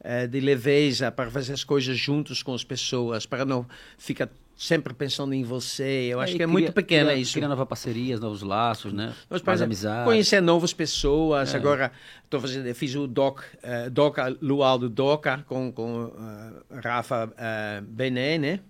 é, 0.00 0.26
de 0.26 0.40
leveza 0.40 1.12
para 1.12 1.30
fazer 1.30 1.52
as 1.52 1.62
coisas 1.62 1.96
juntos 1.96 2.42
com 2.42 2.54
as 2.54 2.64
pessoas, 2.64 3.26
para 3.26 3.44
não 3.44 3.66
ficar 3.98 4.28
sempre 4.56 4.94
pensando 4.94 5.34
em 5.34 5.42
você. 5.42 6.08
Eu 6.10 6.20
acho 6.20 6.34
é, 6.34 6.36
que 6.36 6.42
é 6.42 6.46
cria, 6.46 6.52
muito 6.52 6.72
pequena 6.72 7.10
cria, 7.10 7.22
isso. 7.22 7.34
Criar 7.34 7.48
novas 7.48 7.66
parcerias, 7.66 8.20
novos 8.20 8.42
laços, 8.42 8.92
né? 8.92 9.12
Mas, 9.28 9.42
Mais 9.42 9.62
amizade. 9.62 10.04
Conhecer 10.04 10.40
novas 10.40 10.72
pessoas. 10.72 11.54
É. 11.54 11.56
Agora, 11.56 11.92
tô 12.30 12.40
fazendo, 12.40 12.72
fiz 12.74 12.94
o 12.94 13.06
Doc, 13.06 13.40
uh, 13.40 13.90
Doca, 13.90 14.36
Luau 14.40 14.78
do 14.78 14.88
Doca 14.88 15.44
com, 15.46 15.72
com 15.72 16.04
uh, 16.04 16.80
Rafa 16.82 17.26
uh, 17.26 17.82
Bené, 17.82 18.38
né? 18.38 18.60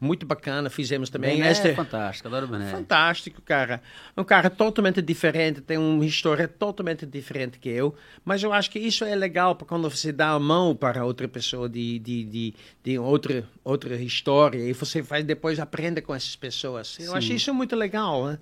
Muito 0.00 0.24
bacana. 0.24 0.70
Fizemos 0.70 1.10
também 1.10 1.36
Bené 1.36 1.50
este 1.52 1.68
é 1.68 1.74
fantástico, 1.74 2.26
adoro 2.28 2.46
Bené. 2.48 2.70
Fantástico, 2.70 3.42
cara. 3.42 3.82
Um 4.16 4.24
cara 4.24 4.48
totalmente 4.48 5.02
diferente, 5.02 5.60
tem 5.60 5.76
uma 5.76 6.04
história 6.06 6.48
totalmente 6.48 7.04
diferente 7.04 7.58
que 7.58 7.68
eu. 7.68 7.94
Mas 8.24 8.42
eu 8.42 8.52
acho 8.52 8.70
que 8.70 8.78
isso 8.78 9.04
é 9.04 9.14
legal 9.14 9.54
para 9.54 9.66
quando 9.66 9.88
você 9.90 10.10
dá 10.10 10.30
a 10.30 10.38
mão 10.38 10.74
para 10.74 11.04
outra 11.04 11.28
pessoa 11.28 11.68
de, 11.68 11.98
de, 11.98 12.24
de, 12.24 12.54
de 12.82 12.98
outra, 12.98 13.44
outra 13.62 13.94
história 13.96 14.58
e 14.58 14.72
você 14.72 15.02
vai 15.02 15.22
depois 15.22 15.60
aprender 15.60 16.00
com 16.00 16.14
essas 16.14 16.34
pessoas. 16.34 16.96
Eu 16.98 17.10
Sim. 17.12 17.16
acho 17.18 17.32
isso 17.34 17.54
muito 17.54 17.76
legal, 17.76 18.26
né? 18.26 18.38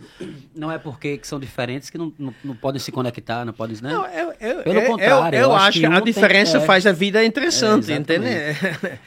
Não 0.55 0.71
é 0.71 0.79
porque 0.79 1.19
que 1.19 1.27
são 1.27 1.41
diferentes 1.41 1.91
que 1.91 1.99
não, 1.99 2.13
não, 2.19 2.35
não 2.45 2.55
podem 2.55 2.79
se 2.79 2.93
conectar, 2.93 3.45
não 3.45 3.53
podem, 3.53 3.77
né? 3.83 3.93
Não, 3.93 4.07
eu, 4.07 4.33
eu, 4.41 4.63
Pelo 4.63 4.81
eu- 4.81 4.87
contrário, 4.87 5.37
eu, 5.37 5.43
eu 5.43 5.53
acho 5.57 5.81
que 5.81 5.87
a 5.87 5.91
um 5.91 5.95
tem- 5.95 6.05
diferença 6.05 6.59
é. 6.59 6.61
faz 6.61 6.87
a 6.87 6.93
vida 6.93 7.25
interessante, 7.25 7.91
É, 7.93 7.97
entende? 7.97 8.27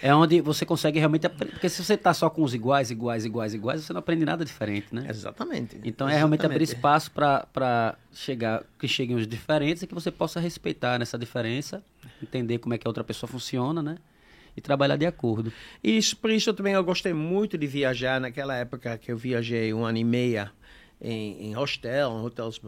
É 0.01 0.13
onde 0.13 0.41
você 0.41 0.65
consegue 0.65 0.99
realmente 0.99 1.25
aprender. 1.25 1.53
Porque 1.53 1.69
se 1.69 1.83
você 1.83 1.95
tá 1.95 2.13
só 2.13 2.29
com 2.29 2.40
os 2.41 2.53
iguais, 2.53 2.91
iguais, 2.91 3.25
iguais, 3.25 3.53
iguais, 3.53 3.81
você 3.81 3.93
não 3.93 3.99
aprende 3.99 4.25
nada 4.25 4.43
diferente, 4.43 4.87
né? 4.91 5.05
Exatamente. 5.09 5.79
Então 5.83 6.07
é 6.07 6.15
realmente 6.15 6.45
abrir 6.45 6.63
espaço 6.63 7.11
para 7.11 7.95
chegar, 8.13 8.63
que 8.79 8.87
cheguem 8.87 9.15
os 9.15 9.27
diferentes 9.27 9.83
e 9.83 9.87
que 9.87 9.93
você 9.93 10.11
possa 10.11 10.39
respeitar 10.39 10.97
nessa 10.99 11.17
diferença, 11.17 11.83
entender 12.21 12.57
como 12.59 12.73
é 12.73 12.77
que 12.77 12.87
a 12.87 12.89
outra 12.89 13.03
pessoa 13.03 13.29
funciona, 13.29 13.81
né? 13.81 13.97
E 14.55 14.59
trabalhar 14.59 14.97
de 14.97 15.05
acordo. 15.05 15.51
Isso, 15.83 16.17
por 16.17 16.29
isso 16.29 16.53
também 16.53 16.73
eu 16.73 16.83
gostei 16.83 17.13
muito 17.13 17.57
de 17.57 17.65
viajar 17.67 18.19
naquela 18.19 18.55
época 18.55 18.97
que 18.97 19.11
eu 19.11 19.17
viajei 19.17 19.73
um 19.73 19.85
ano 19.85 19.97
e 19.97 20.03
meia 20.03 20.51
em, 21.01 21.47
em 21.47 21.53
hostel, 21.53 22.11
hotels, 22.11 22.61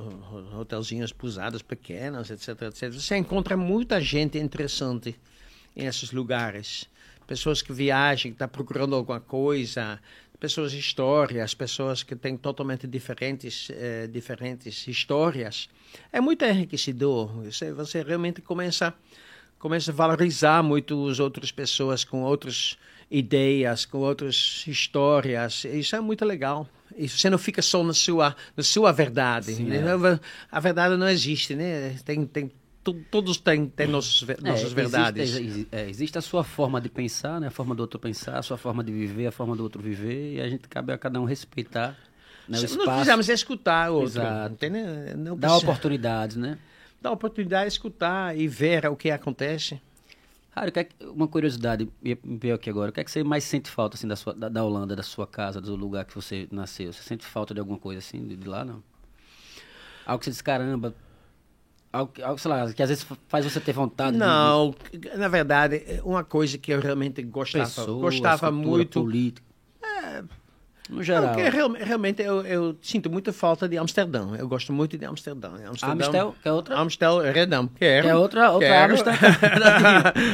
hotelzinhos, 0.58 1.12
pousadas 1.12 1.62
pequenas, 1.62 2.32
etc, 2.32 2.64
etc. 2.64 2.92
Você 2.92 3.18
encontra 3.18 3.56
muita 3.56 4.02
gente 4.02 4.38
interessante 4.38 5.20
nesses 5.76 6.12
lugares. 6.12 6.90
Pessoas 7.26 7.62
que 7.62 7.72
viajam, 7.72 8.24
que 8.32 8.36
estão 8.36 8.48
procurando 8.48 8.96
alguma 8.96 9.20
coisa, 9.20 10.00
pessoas 10.40 10.74
histórias, 10.74 11.54
pessoas 11.54 12.04
que 12.04 12.16
têm 12.16 12.36
totalmente 12.36 12.86
diferentes, 12.86 13.70
eh, 13.72 14.08
diferentes 14.08 14.86
histórias. 14.88 15.70
É 16.12 16.20
muito 16.20 16.44
enriquecedor. 16.44 17.28
Você, 17.44 17.72
você 17.72 18.04
realmente 18.04 18.42
começa 18.42 18.94
começa 19.58 19.92
a 19.92 19.94
valorizar 19.94 20.62
muito 20.62 21.08
as 21.08 21.22
outras 21.22 21.50
pessoas 21.50 22.04
com 22.04 22.24
outras 22.24 22.78
ideias, 23.10 23.86
com 23.86 24.00
outras 24.00 24.66
histórias. 24.68 25.64
Isso 25.64 25.96
é 25.96 26.02
muito 26.02 26.26
legal. 26.26 26.68
E 26.98 27.08
você 27.08 27.30
não 27.30 27.38
fica 27.38 27.62
só 27.62 27.82
na 27.82 27.94
sua, 27.94 28.36
na 28.58 28.64
sua 28.64 28.92
verdade. 28.92 29.54
Sim, 29.54 29.64
né? 29.64 29.78
é. 29.78 30.20
A 30.52 30.60
verdade 30.60 30.98
não 30.98 31.08
existe, 31.08 31.56
né? 31.56 31.96
Tem, 32.04 32.26
tem, 32.26 32.52
todos 32.84 33.38
têm, 33.38 33.68
têm 33.68 33.88
nossos, 33.88 34.28
É, 34.30 34.38
nossas 34.42 34.74
verdades. 34.74 35.30
Existe, 35.30 35.46
exi- 35.48 35.68
é, 35.72 35.90
existe 35.90 36.18
a 36.18 36.22
sua 36.22 36.44
forma 36.44 36.82
de 36.82 36.90
pensar, 36.90 37.40
né? 37.40 37.48
A 37.48 37.52
forma 37.52 37.74
do 37.74 37.80
outro 37.82 38.00
pensar, 38.00 38.38
a 38.40 38.44
sua 38.44 38.58
forma 38.58 38.84
de 38.84 38.92
viver, 38.92 39.28
a 39.28 39.32
forma 39.32 39.56
do 39.56 39.64
outro 39.64 39.82
viver, 39.82 40.36
e 40.36 40.42
a 40.42 40.50
gente 40.50 40.68
cabe 40.68 40.92
a 40.92 40.98
cada 40.98 41.20
um 41.22 41.26
respeitar 41.26 41.98
né, 42.48 42.58
o 42.58 42.62
Nós 42.62 42.64
espaço, 42.64 42.90
precisamos 42.92 43.30
escutar 43.30 43.92
o 43.92 43.96
outro. 43.96 44.10
Exato. 44.20 44.54
Entende? 44.54 44.80
Não 45.18 45.38
dar 45.38 45.56
oportunidades, 45.58 46.36
né? 46.36 46.58
dar 47.02 47.12
oportunidade 47.12 47.66
de 47.70 47.74
escutar 47.74 48.38
e 48.38 48.48
ver 48.48 48.86
o 48.88 48.96
que 48.96 49.12
acontece. 49.12 49.82
Rário, 50.56 50.70
o 50.70 50.72
que 50.74 50.80
é 50.80 50.88
uma 51.02 51.28
curiosidade 51.28 51.90
veio 52.24 52.56
aqui 52.56 52.70
agora. 52.70 52.92
O 52.92 52.94
que 52.94 53.00
é 53.02 53.04
que 53.04 53.12
você 53.12 53.24
mais 53.24 53.44
sente 53.44 53.70
falta 53.70 53.98
assim, 53.98 54.08
da, 54.08 54.16
sua, 54.16 54.34
da, 54.34 54.48
da 54.48 54.64
Holanda, 54.64 54.96
da 54.96 55.04
sua 55.04 55.26
casa, 55.28 55.60
do 55.60 55.76
lugar 55.76 56.06
que 56.06 56.14
você 56.16 56.48
nasceu? 56.52 56.94
Você 56.94 57.02
sente 57.04 57.26
falta 57.26 57.54
de 57.54 57.60
alguma 57.60 57.78
coisa 57.80 58.00
assim, 58.00 58.26
de, 58.26 58.36
de 58.38 58.48
lá, 58.48 58.64
não? 58.64 58.82
Algo 60.06 60.20
que 60.20 60.26
você 60.26 60.32
diz, 60.32 60.42
caramba, 60.42 60.94
algo, 61.94 62.40
sei 62.40 62.50
lá, 62.52 62.74
que 62.74 62.82
às 62.82 62.90
vezes 62.90 63.06
faz 63.28 63.46
você 63.46 63.60
ter 63.60 63.72
vontade 63.72 64.14
de- 64.14 64.18
Não, 64.18 64.74
na 65.16 65.28
verdade, 65.28 65.84
uma 66.04 66.24
coisa 66.24 66.58
que 66.58 66.72
eu 66.74 66.80
realmente 66.82 67.22
de 67.22 67.24
gostava, 67.24 67.66
pessoas, 67.66 68.02
gostava 68.02 68.50
cultura, 68.52 68.68
muito. 68.78 69.00
política. 69.02 69.48
No 70.90 70.98
Não, 70.98 71.04
geral. 71.04 71.30
porque 71.34 71.50
real- 71.50 71.72
realmente 71.80 72.22
eu, 72.22 72.42
eu 72.46 72.76
sinto 72.82 73.10
muita 73.10 73.32
falta 73.32 73.68
de 73.70 73.78
Amsterdã. 73.78 74.36
Eu 74.38 74.48
gosto 74.48 74.74
muito 74.74 74.98
de 74.98 75.06
Amsterdã. 75.06 75.50
Amsterdã 75.68 75.94
Amstel, 76.06 76.36
que 76.42 76.48
é 76.48 76.52
outra? 76.52 76.78
Amsterdã, 76.78 77.68
quero. 77.76 78.04
Que 78.04 78.10
é 78.12 78.16
outra- 78.16 78.52
outra 78.52 78.68
quero. 78.68 78.94
Amsterdã. 78.94 79.20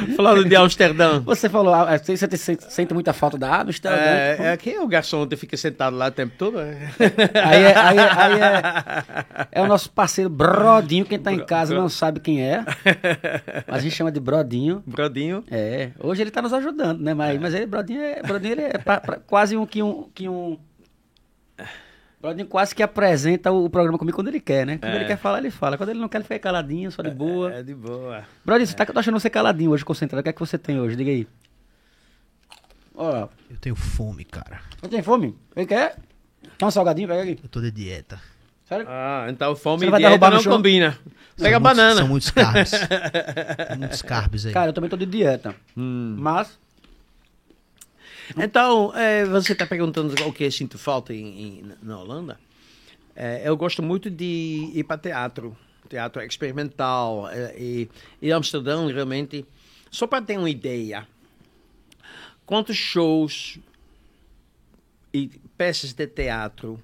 Falando 0.18 0.46
de 0.46 0.56
Amsterdã. 0.56 1.20
Você 1.22 1.50
falou, 1.50 1.74
ah, 1.74 1.98
você 1.98 2.18
sente, 2.18 2.94
muita 2.94 3.14
falta 3.14 3.38
da 3.38 3.62
Amstel? 3.62 3.92
né? 3.92 4.36
É, 4.38 4.54
é 4.54 4.58
que 4.58 4.78
o 4.80 4.88
garçom 4.88 5.28
que 5.28 5.36
fica 5.36 5.56
sentado 5.56 5.96
lá 5.96 6.08
o 6.08 6.12
tempo 6.12 6.34
todo. 6.38 6.60
é. 6.60 6.78
Aí, 7.44 7.64
é, 7.64 7.76
aí, 7.78 7.98
é- 7.98 8.12
aí 8.12 8.40
é, 8.42 9.50
é 9.52 9.62
o 9.62 9.68
nosso 9.68 9.90
parceiro 9.92 10.30
Brodinho, 10.30 11.06
quem 11.06 11.20
tá 11.20 11.32
em 11.32 11.46
casa 11.46 11.74
não 11.76 11.90
sabe 11.90 12.20
quem 12.20 12.42
é. 12.44 12.64
Mas 13.68 13.78
a 13.78 13.80
gente 13.80 13.96
chama 13.96 14.12
de 14.12 14.20
Brodinho. 14.20 14.84
Brodinho. 14.86 15.44
É, 15.50 15.92
hoje 16.00 16.22
ele 16.22 16.32
tá 16.32 16.42
nos 16.42 16.54
ajudando, 16.54 17.02
né? 17.02 17.14
Mas, 17.14 17.40
mas 17.40 17.54
ele, 17.54 17.66
Brodinho, 17.66 18.02
é, 18.02 18.22
Brodinho 18.24 18.52
ele 18.54 18.62
é 18.64 18.78
pra- 18.78 19.00
pra- 19.00 19.18
quase 19.26 19.56
um 19.56 19.66
que 19.66 19.82
um. 19.84 20.10
Que 20.14 20.28
um 20.28 20.49
Brodinho 22.22 22.48
quase 22.48 22.76
que 22.76 22.84
apresenta 22.84 23.50
o, 23.52 23.70
programa 23.70 23.98
comigo 23.98 24.16
quando 24.18 24.28
ele 24.28 24.42
quer, 24.42 24.66
né? 24.66 24.78
Quando 24.78 24.92
É. 24.92 24.96
ele 24.98 25.06
quer 25.06 25.18
falar, 25.18 25.38
ele 25.40 25.50
fala. 25.52 25.78
Quando 25.78 25.90
ele 25.90 26.00
não 26.00 26.10
quer, 26.10 26.18
ele 26.18 26.26
fica 26.26 26.38
caladinho, 26.40 26.92
só 26.92 27.02
de 27.02 27.12
boa. 27.12 27.54
É 27.54 27.64
de 27.64 27.74
boa. 27.74 28.24
Brodinho, 28.46 28.68
você 28.68 28.74
tá 28.76 28.86
achando 28.94 29.18
você 29.20 29.30
caladinho 29.30 29.72
hoje, 29.72 29.86
concentrado. 29.86 30.20
O 30.20 30.24
que 30.24 30.30
é 30.30 30.34
que 30.34 30.40
você 30.40 30.58
tem 30.58 30.80
hoje? 30.80 30.96
Diga 30.98 31.12
aí. 31.12 31.26
Ó, 32.96 33.28
Eu 33.50 33.58
tenho 33.62 33.76
fome, 33.76 34.26
cara. 34.26 34.60
não 34.82 34.90
tem 34.90 35.02
fome? 35.02 35.36
Ele 35.56 35.66
quer? 35.66 35.96
Quer 36.58 36.66
um 36.66 36.72
salgadinho? 36.72 37.08
Pega 37.08 37.24
aqui. 37.24 37.40
Eu 37.42 37.50
tô 37.50 37.62
de 37.62 37.72
dieta. 37.72 38.20
Sério? 38.68 38.86
Ah, 38.90 39.26
então 39.30 39.56
fome 39.56 39.80
Você 39.80 39.86
e 39.88 39.90
vai 39.90 40.00
dieta 40.00 40.10
derrubar 40.12 40.32
no 40.32 40.44
não 40.44 40.52
combina. 40.58 40.98
Pega 41.38 41.52
São 41.56 41.62
muitos- 41.62 41.62
banana. 41.62 41.96
São 41.96 42.08
muitos 42.08 42.30
carbs. 42.32 42.72
Muitos 43.80 44.02
carbs 44.02 44.46
aí. 44.46 44.52
Cara, 44.54 44.70
eu 44.70 44.74
também 44.74 44.90
tô 44.90 44.98
de 44.98 45.06
dieta. 45.06 45.56
Hum. 45.78 46.16
Mas, 46.20 46.60
Então, 48.38 48.94
eh, 48.96 49.26
você 49.26 49.54
está 49.54 49.66
perguntando 49.66 50.14
o 50.28 50.34
que 50.34 50.44
eu 50.44 50.52
sinto 50.52 50.78
falta 50.78 51.14
em, 51.14 51.60
em- 51.60 51.74
na 51.82 52.00
Holanda. 52.00 52.40
Eh, 53.16 53.42
eu 53.46 53.58
gosto 53.58 53.82
muito 53.82 54.10
de 54.10 54.72
ir 54.74 54.84
para 54.84 54.98
teatro, 54.98 55.58
teatro 55.90 56.22
experimental. 56.22 57.28
eh, 57.30 57.56
e, 57.58 57.90
e 58.22 58.32
Amsterdã, 58.32 58.88
realmente, 58.92 59.46
só 59.92 60.06
para 60.08 60.24
ter 60.24 60.38
uma 60.38 60.50
ideia, 60.50 61.08
quantos 62.46 62.76
shows 62.78 63.60
e 65.14 65.28
peças 65.58 65.94
de 65.94 66.06
teatro, 66.08 66.80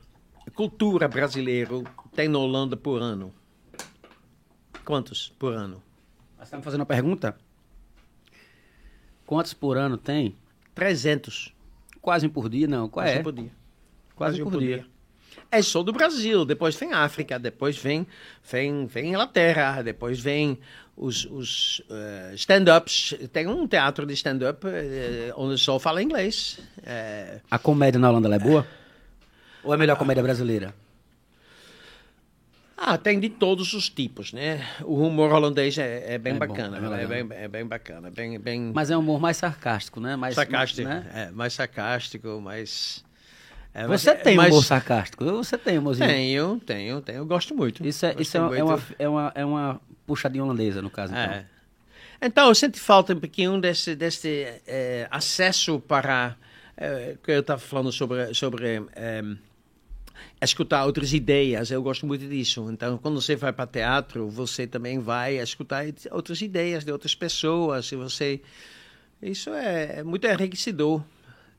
cultura 0.55 1.07
brasileira 1.07 1.85
tem 2.15 2.27
na 2.27 2.39
Holanda 2.39 2.75
por 2.75 3.01
ano? 3.01 3.33
Quantos 4.83 5.31
por 5.39 5.53
ano? 5.53 5.81
você 6.37 6.51
tá 6.51 6.57
me 6.57 6.63
fazendo 6.63 6.81
uma 6.81 6.85
pergunta? 6.85 7.35
Quantos 9.25 9.53
por 9.53 9.77
ano 9.77 9.97
tem? 9.97 10.35
300. 10.76 11.53
Quase 12.01 12.28
um 12.28 12.30
por 12.30 12.47
dia, 12.49 12.67
não. 12.67 12.88
Quase 12.88 13.13
é? 13.13 13.19
um 13.19 13.23
por 13.23 13.34
dia. 13.34 13.51
Quase 14.15 14.43
um 14.43 14.49
por 14.49 14.59
dia. 14.59 14.86
É 15.51 15.61
só 15.61 15.84
do 15.84 15.91
Brasil, 15.91 16.45
depois 16.45 16.76
vem 16.76 16.93
África, 16.93 17.38
depois 17.39 17.78
vem, 17.78 18.05
vem, 18.43 18.86
vem 18.86 19.09
Inglaterra, 19.09 19.82
depois 19.82 20.19
vem 20.19 20.59
os, 20.95 21.26
os 21.26 21.82
eh, 21.89 22.32
stand-ups. 22.36 23.15
Tem 23.32 23.47
um 23.47 23.67
teatro 23.67 24.05
de 24.05 24.13
stand-up 24.13 24.65
eh, 24.65 25.34
onde 25.36 25.57
só 25.57 25.78
fala 25.80 26.01
inglês. 26.01 26.59
Eh, 26.84 27.39
A 27.49 27.59
comédia 27.59 27.99
na 27.99 28.09
Holanda 28.09 28.34
é 28.34 28.39
boa? 28.39 28.65
Ou 29.63 29.73
é 29.73 29.78
melhor 29.78 29.93
a 29.93 29.97
comédia 29.97 30.23
brasileira? 30.23 30.73
Ah, 32.78 32.97
tem 32.97 33.19
de 33.19 33.30
todos 33.30 33.73
os 33.73 33.89
tipos, 33.89 34.34
né? 34.34 34.65
O 34.84 34.95
humor 35.05 35.32
holandês 35.32 35.78
é, 35.78 36.13
é 36.15 36.17
bem 36.17 36.34
É 36.36 36.39
bom, 36.39 36.47
bacana, 36.47 36.78
é 36.78 36.80
é, 36.80 36.89
legal. 36.89 37.07
bem, 37.28 37.38
é 37.38 37.47
bem 37.47 37.65
bacana, 37.65 38.11
bem, 38.11 38.38
bem 38.39 38.71
Mas 38.73 38.91
é 38.91 38.97
um 38.97 38.99
humor 38.99 39.19
mais 39.19 39.38
sarcástico, 39.38 39.99
né? 39.99 40.15
Mais, 40.15 40.36
sarcástico, 40.36 40.88
Né? 40.88 41.05
é, 41.13 41.32
mais 41.32 41.53
sarcástico, 41.53 42.41
mais... 42.41 43.03
é, 43.73 43.88
Você 43.88 44.13
mas- 44.13 44.23
tem 44.23 44.36
mas- 44.36 44.51
humor 44.51 44.63
sarcástico? 44.63 45.23
Você 45.26 45.57
tem 45.57 45.78
humorzinho? 45.78 46.07
Tenho, 46.07 46.59
tenho, 46.59 47.01
tenho, 47.01 47.17
eu 47.19 47.26
gosto 47.26 47.55
muito. 47.55 47.86
Isso 47.86 48.05
é, 48.05 48.09
Gosto 48.09 48.21
isso 48.21 48.38
é, 48.38 48.39
uma- 48.41 48.57
é, 48.57 48.63
muito. 48.63 48.67
uma, 48.67 48.95
é, 48.99 49.09
uma, 49.09 49.32
é 49.36 49.45
uma 49.45 49.82
puxadinha 50.05 50.43
holandesa, 50.43 50.82
no 50.82 50.89
caso. 50.89 51.13
Então. 51.13 51.23
É. 51.34 51.45
Então, 52.21 52.47
eu 52.47 52.55
sinto 52.55 52.80
falta 52.80 53.13
um 53.13 53.19
pouquinho 53.19 53.59
desse, 53.59 53.95
desse 53.95 54.45
acesso 55.11 55.80
para. 55.82 56.36
que 57.23 57.32
eu 57.32 57.41
estava 57.41 57.59
falando 57.59 57.91
sobre, 57.91 58.34
sobre 58.34 58.82
eh, 60.41 60.45
escutar 60.45 60.86
outras 60.86 61.13
ideias. 61.13 61.72
Eu 61.72 61.82
gosto 61.82 62.05
muito 62.05 62.28
disso. 62.28 62.70
Então, 62.72 62.97
quando 62.97 63.22
você 63.22 63.36
vai 63.36 63.53
para 63.53 63.68
teatro, 63.68 64.30
você 64.30 64.68
também 64.68 64.99
vai 64.99 65.38
escutar 65.38 65.86
outras 66.11 66.41
ideias 66.41 66.84
de 66.84 66.91
outras 66.91 67.16
pessoas. 67.16 67.91
E 67.91 67.95
você. 67.95 68.41
Isso 69.22 69.49
é, 69.51 69.99
é 69.99 70.03
muito 70.03 70.28
enriquecedor. 70.28 71.03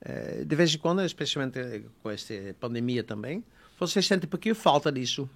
Eh, 0.00 0.44
de 0.44 0.56
vez 0.56 0.74
em 0.74 0.78
quando, 0.78 1.02
especialmente 1.02 1.84
com 2.02 2.10
esta 2.10 2.34
pandemia 2.60 3.02
também, 3.02 3.42
você 3.78 4.00
sente 4.00 4.26
um 4.26 4.28
pouquinho 4.28 4.54
falta 4.54 4.90
disso. 4.92 5.28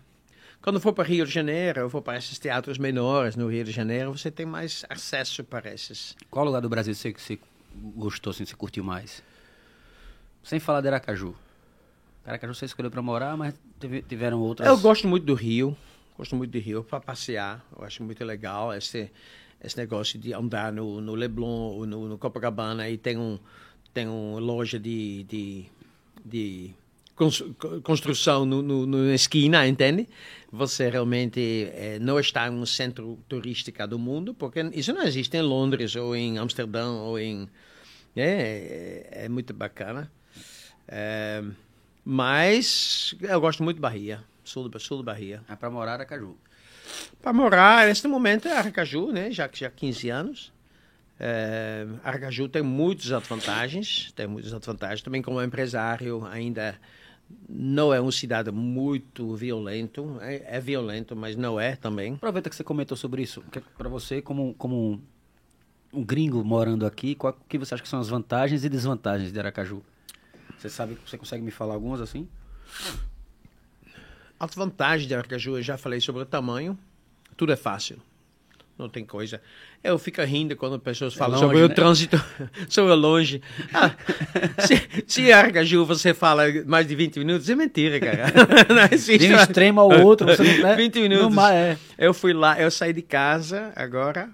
Quando 0.62 0.78
for 0.78 0.92
para 0.92 1.04
Rio 1.04 1.24
de 1.24 1.32
Janeiro, 1.32 1.84
ou 1.84 1.90
for 1.90 2.02
para 2.02 2.18
esses 2.18 2.38
teatros 2.38 2.76
menores 2.76 3.34
no 3.34 3.48
Rio 3.48 3.64
de 3.64 3.72
Janeiro, 3.72 4.16
você 4.16 4.30
tem 4.30 4.44
mais 4.44 4.84
acesso 4.90 5.42
para 5.42 5.72
esses. 5.72 6.14
Qual 6.30 6.44
lugar 6.44 6.60
do 6.60 6.68
Brasil 6.68 6.94
você, 6.94 7.12
você 7.12 7.38
gostou, 7.96 8.30
assim, 8.30 8.44
você 8.44 8.54
curtiu 8.54 8.84
mais? 8.84 9.22
Sem 10.42 10.60
falar 10.60 10.82
de 10.82 10.88
Aracaju. 10.88 11.34
Aracaju 12.24 12.54
você 12.54 12.64
escolheu 12.66 12.90
pra 12.90 13.02
morar, 13.02 13.36
mas 13.36 13.54
tiveram 14.08 14.40
outras... 14.40 14.68
Eu 14.68 14.78
gosto 14.78 15.08
muito 15.08 15.24
do 15.24 15.34
Rio, 15.34 15.76
gosto 16.16 16.36
muito 16.36 16.50
do 16.50 16.58
Rio 16.58 16.84
para 16.84 17.00
passear. 17.00 17.64
Eu 17.76 17.84
acho 17.84 18.02
muito 18.02 18.24
legal 18.24 18.72
esse 18.74 19.10
esse 19.62 19.76
negócio 19.76 20.18
de 20.18 20.32
andar 20.32 20.72
no, 20.72 21.02
no 21.02 21.14
Leblon 21.14 21.84
no, 21.84 22.08
no 22.08 22.16
Copacabana 22.16 22.88
e 22.88 22.96
tem 22.96 23.18
um 23.18 23.38
tem 23.92 24.08
uma 24.08 24.40
loja 24.40 24.78
de, 24.78 25.24
de, 25.24 25.64
de 26.24 26.70
cons- 27.14 27.44
co- 27.58 27.80
construção 27.82 28.46
no, 28.46 28.62
no, 28.62 28.86
no- 28.86 29.04
na 29.08 29.14
esquina, 29.14 29.66
entende? 29.68 30.08
Você 30.50 30.88
realmente 30.88 31.68
eh, 31.74 31.98
não 32.00 32.18
está 32.18 32.48
em 32.48 32.52
um 32.52 32.64
centro 32.64 33.18
turístico 33.28 33.86
do 33.86 33.98
mundo, 33.98 34.32
porque 34.32 34.60
isso 34.72 34.92
não 34.94 35.02
existe 35.02 35.36
em 35.36 35.42
Londres 35.42 35.94
ou 35.94 36.16
em 36.16 36.38
Amsterdã 36.38 36.88
ou 36.92 37.18
em... 37.18 37.46
É, 38.16 39.08
é, 39.12 39.24
é 39.24 39.28
muito 39.28 39.52
bacana. 39.52 40.10
É, 40.88 41.42
mas 42.04 43.14
eu 43.20 43.40
gosto 43.40 43.62
muito 43.62 43.76
de 43.76 43.82
Bahia, 43.82 44.22
sul 44.44 44.68
do, 44.68 44.80
sul 44.80 44.98
do 44.98 45.04
Bahia. 45.04 45.42
É 45.48 45.56
pra 45.56 45.70
morar 45.70 45.94
Aracaju. 45.94 46.36
Para 47.22 47.32
morar, 47.32 47.86
neste 47.86 48.08
momento, 48.08 48.48
é 48.48 48.56
Aracaju, 48.56 49.12
né? 49.12 49.30
Já 49.30 49.48
que 49.48 49.60
já 49.60 49.68
há 49.68 49.70
15 49.70 50.10
anos. 50.10 50.52
É, 51.18 51.86
Aracaju 52.02 52.48
tem 52.48 52.62
muitas 52.62 53.06
vantagens, 53.28 54.10
tem 54.12 54.26
muitas 54.26 54.50
vantagens. 54.50 55.02
Também 55.02 55.20
como 55.20 55.42
empresário, 55.42 56.26
ainda 56.26 56.78
não 57.48 57.92
é 57.92 58.00
uma 58.00 58.10
cidade 58.10 58.50
muito 58.50 59.34
violento. 59.36 60.16
É, 60.20 60.56
é 60.56 60.60
violento, 60.60 61.14
mas 61.14 61.36
não 61.36 61.60
é 61.60 61.76
também. 61.76 62.14
Aproveita 62.14 62.48
que 62.48 62.56
você 62.56 62.64
comentou 62.64 62.96
sobre 62.96 63.22
isso. 63.22 63.42
Que 63.52 63.60
para 63.60 63.88
você, 63.88 64.22
como, 64.22 64.54
como 64.54 65.00
um 65.92 66.04
gringo 66.04 66.42
morando 66.42 66.86
aqui, 66.86 67.14
qual 67.14 67.36
que 67.48 67.58
você 67.58 67.74
acha 67.74 67.82
que 67.82 67.88
são 67.88 68.00
as 68.00 68.08
vantagens 68.08 68.64
e 68.64 68.68
desvantagens 68.68 69.32
de 69.32 69.38
Aracaju? 69.38 69.82
Você 70.60 70.68
sabe, 70.68 70.98
você 71.06 71.16
consegue 71.16 71.42
me 71.42 71.50
falar 71.50 71.72
algumas 71.72 72.02
assim? 72.02 72.28
As 74.38 74.54
vantagens 74.54 75.08
de 75.08 75.14
Aracaju, 75.14 75.56
eu 75.56 75.62
já 75.62 75.78
falei 75.78 76.02
sobre 76.02 76.20
o 76.20 76.26
tamanho. 76.26 76.78
Tudo 77.34 77.50
é 77.50 77.56
fácil. 77.56 77.96
Não 78.78 78.86
tem 78.86 79.02
coisa. 79.02 79.40
Eu 79.82 79.98
fico 79.98 80.20
rindo 80.20 80.54
quando 80.56 80.78
pessoas 80.78 81.14
falam 81.14 81.40
longe, 81.40 81.46
sobre 81.46 81.62
o 81.62 81.68
né? 81.68 81.74
trânsito, 81.74 82.22
sobre 82.68 82.92
longe. 82.94 83.42
Ah, 83.72 83.90
se, 84.58 85.04
se 85.06 85.22
em 85.22 85.32
Aracaju 85.32 85.86
você 85.86 86.12
fala 86.12 86.44
mais 86.66 86.86
de 86.86 86.94
20 86.94 87.18
minutos, 87.20 87.48
é 87.48 87.54
mentira, 87.54 87.98
cara. 87.98 88.26
Não 88.68 89.16
De 89.18 89.34
um 89.34 89.36
extremo 89.36 89.80
ao 89.80 90.02
outro, 90.02 90.26
você 90.26 90.42
não 90.42 90.60
né? 90.68 90.76
20 90.76 91.00
minutos. 91.00 91.24
No 91.24 91.30
mar, 91.30 91.54
é. 91.54 91.78
Eu 91.96 92.12
fui 92.12 92.34
lá, 92.34 92.60
eu 92.60 92.70
saí 92.70 92.92
de 92.92 93.02
casa 93.02 93.72
agora 93.74 94.30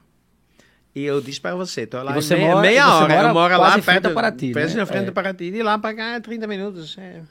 e 0.96 1.04
eu 1.04 1.20
disse 1.20 1.40
para 1.40 1.54
você, 1.54 1.86
tô 1.86 2.02
lá 2.02 2.12
E 2.12 2.14
você 2.14 2.34
em 2.34 2.38
meia, 2.38 2.48
mora- 2.50 2.60
meia 2.62 2.84
você 2.86 2.90
hora. 3.04 3.14
mora 3.14 3.28
eu 3.28 3.34
moro 3.34 3.58
lá 3.58 3.78
perto 3.80 4.10
Paraty, 4.14 4.52
perto 4.52 4.70
né? 4.70 4.76
na 4.76 4.86
frente 4.86 5.02
É. 5.02 5.06
do 5.06 5.12
Paraty. 5.12 5.50
De 5.50 5.62
lá 5.62 5.78
para 5.78 5.94
cá 5.94 6.14
é 6.14 6.20
30 6.20 6.46
minutos. 6.46 6.96
É, 6.98 7.22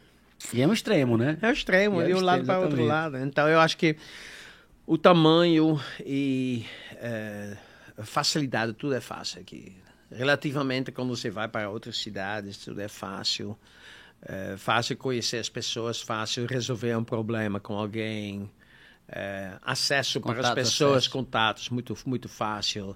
E 0.54 0.62
é 0.62 0.68
um 0.68 0.74
extremo, 0.74 1.18
né? 1.18 1.38
é 1.42 1.48
o 1.50 1.52
extremo, 1.52 2.02
E 2.02 2.04
é 2.04 2.08
de 2.08 2.14
um 2.14 2.22
lado 2.22 2.42
extremo, 2.42 2.46
para 2.46 2.60
outro 2.70 2.86
lado. 2.86 3.18
Então 3.18 3.48
eu 3.50 3.60
acho 3.60 3.76
que 3.78 3.98
o 4.86 4.98
tamanho 4.98 5.82
e 6.06 6.64
a 7.98 8.04
facilidade, 8.06 8.74
tudo 8.74 8.94
é 8.94 9.02
fácil 9.02 9.42
aqui. 9.42 9.76
Relativamente 10.12 10.92
quando 10.92 11.16
você 11.16 11.30
vai 11.30 11.48
para 11.48 11.70
outras 11.70 11.98
cidades, 11.98 12.58
tudo 12.58 12.80
é 12.82 12.88
fácil. 12.88 13.58
É 14.28 14.56
fácil 14.58 14.96
conhecer 14.98 15.38
as 15.38 15.50
pessoas, 15.50 16.02
fácil 16.02 16.46
resolver 16.46 16.96
um 16.96 17.04
problema 17.04 17.60
com 17.60 17.74
alguém. 17.78 18.50
É, 19.08 19.52
acesso 19.62 20.20
para 20.20 20.32
as 20.32 20.38
Contato, 20.38 20.56
pessoas, 20.56 20.92
acesso. 20.98 21.12
contatos, 21.12 21.70
muito, 21.70 21.96
muito 22.08 22.28
fácil. 22.28 22.96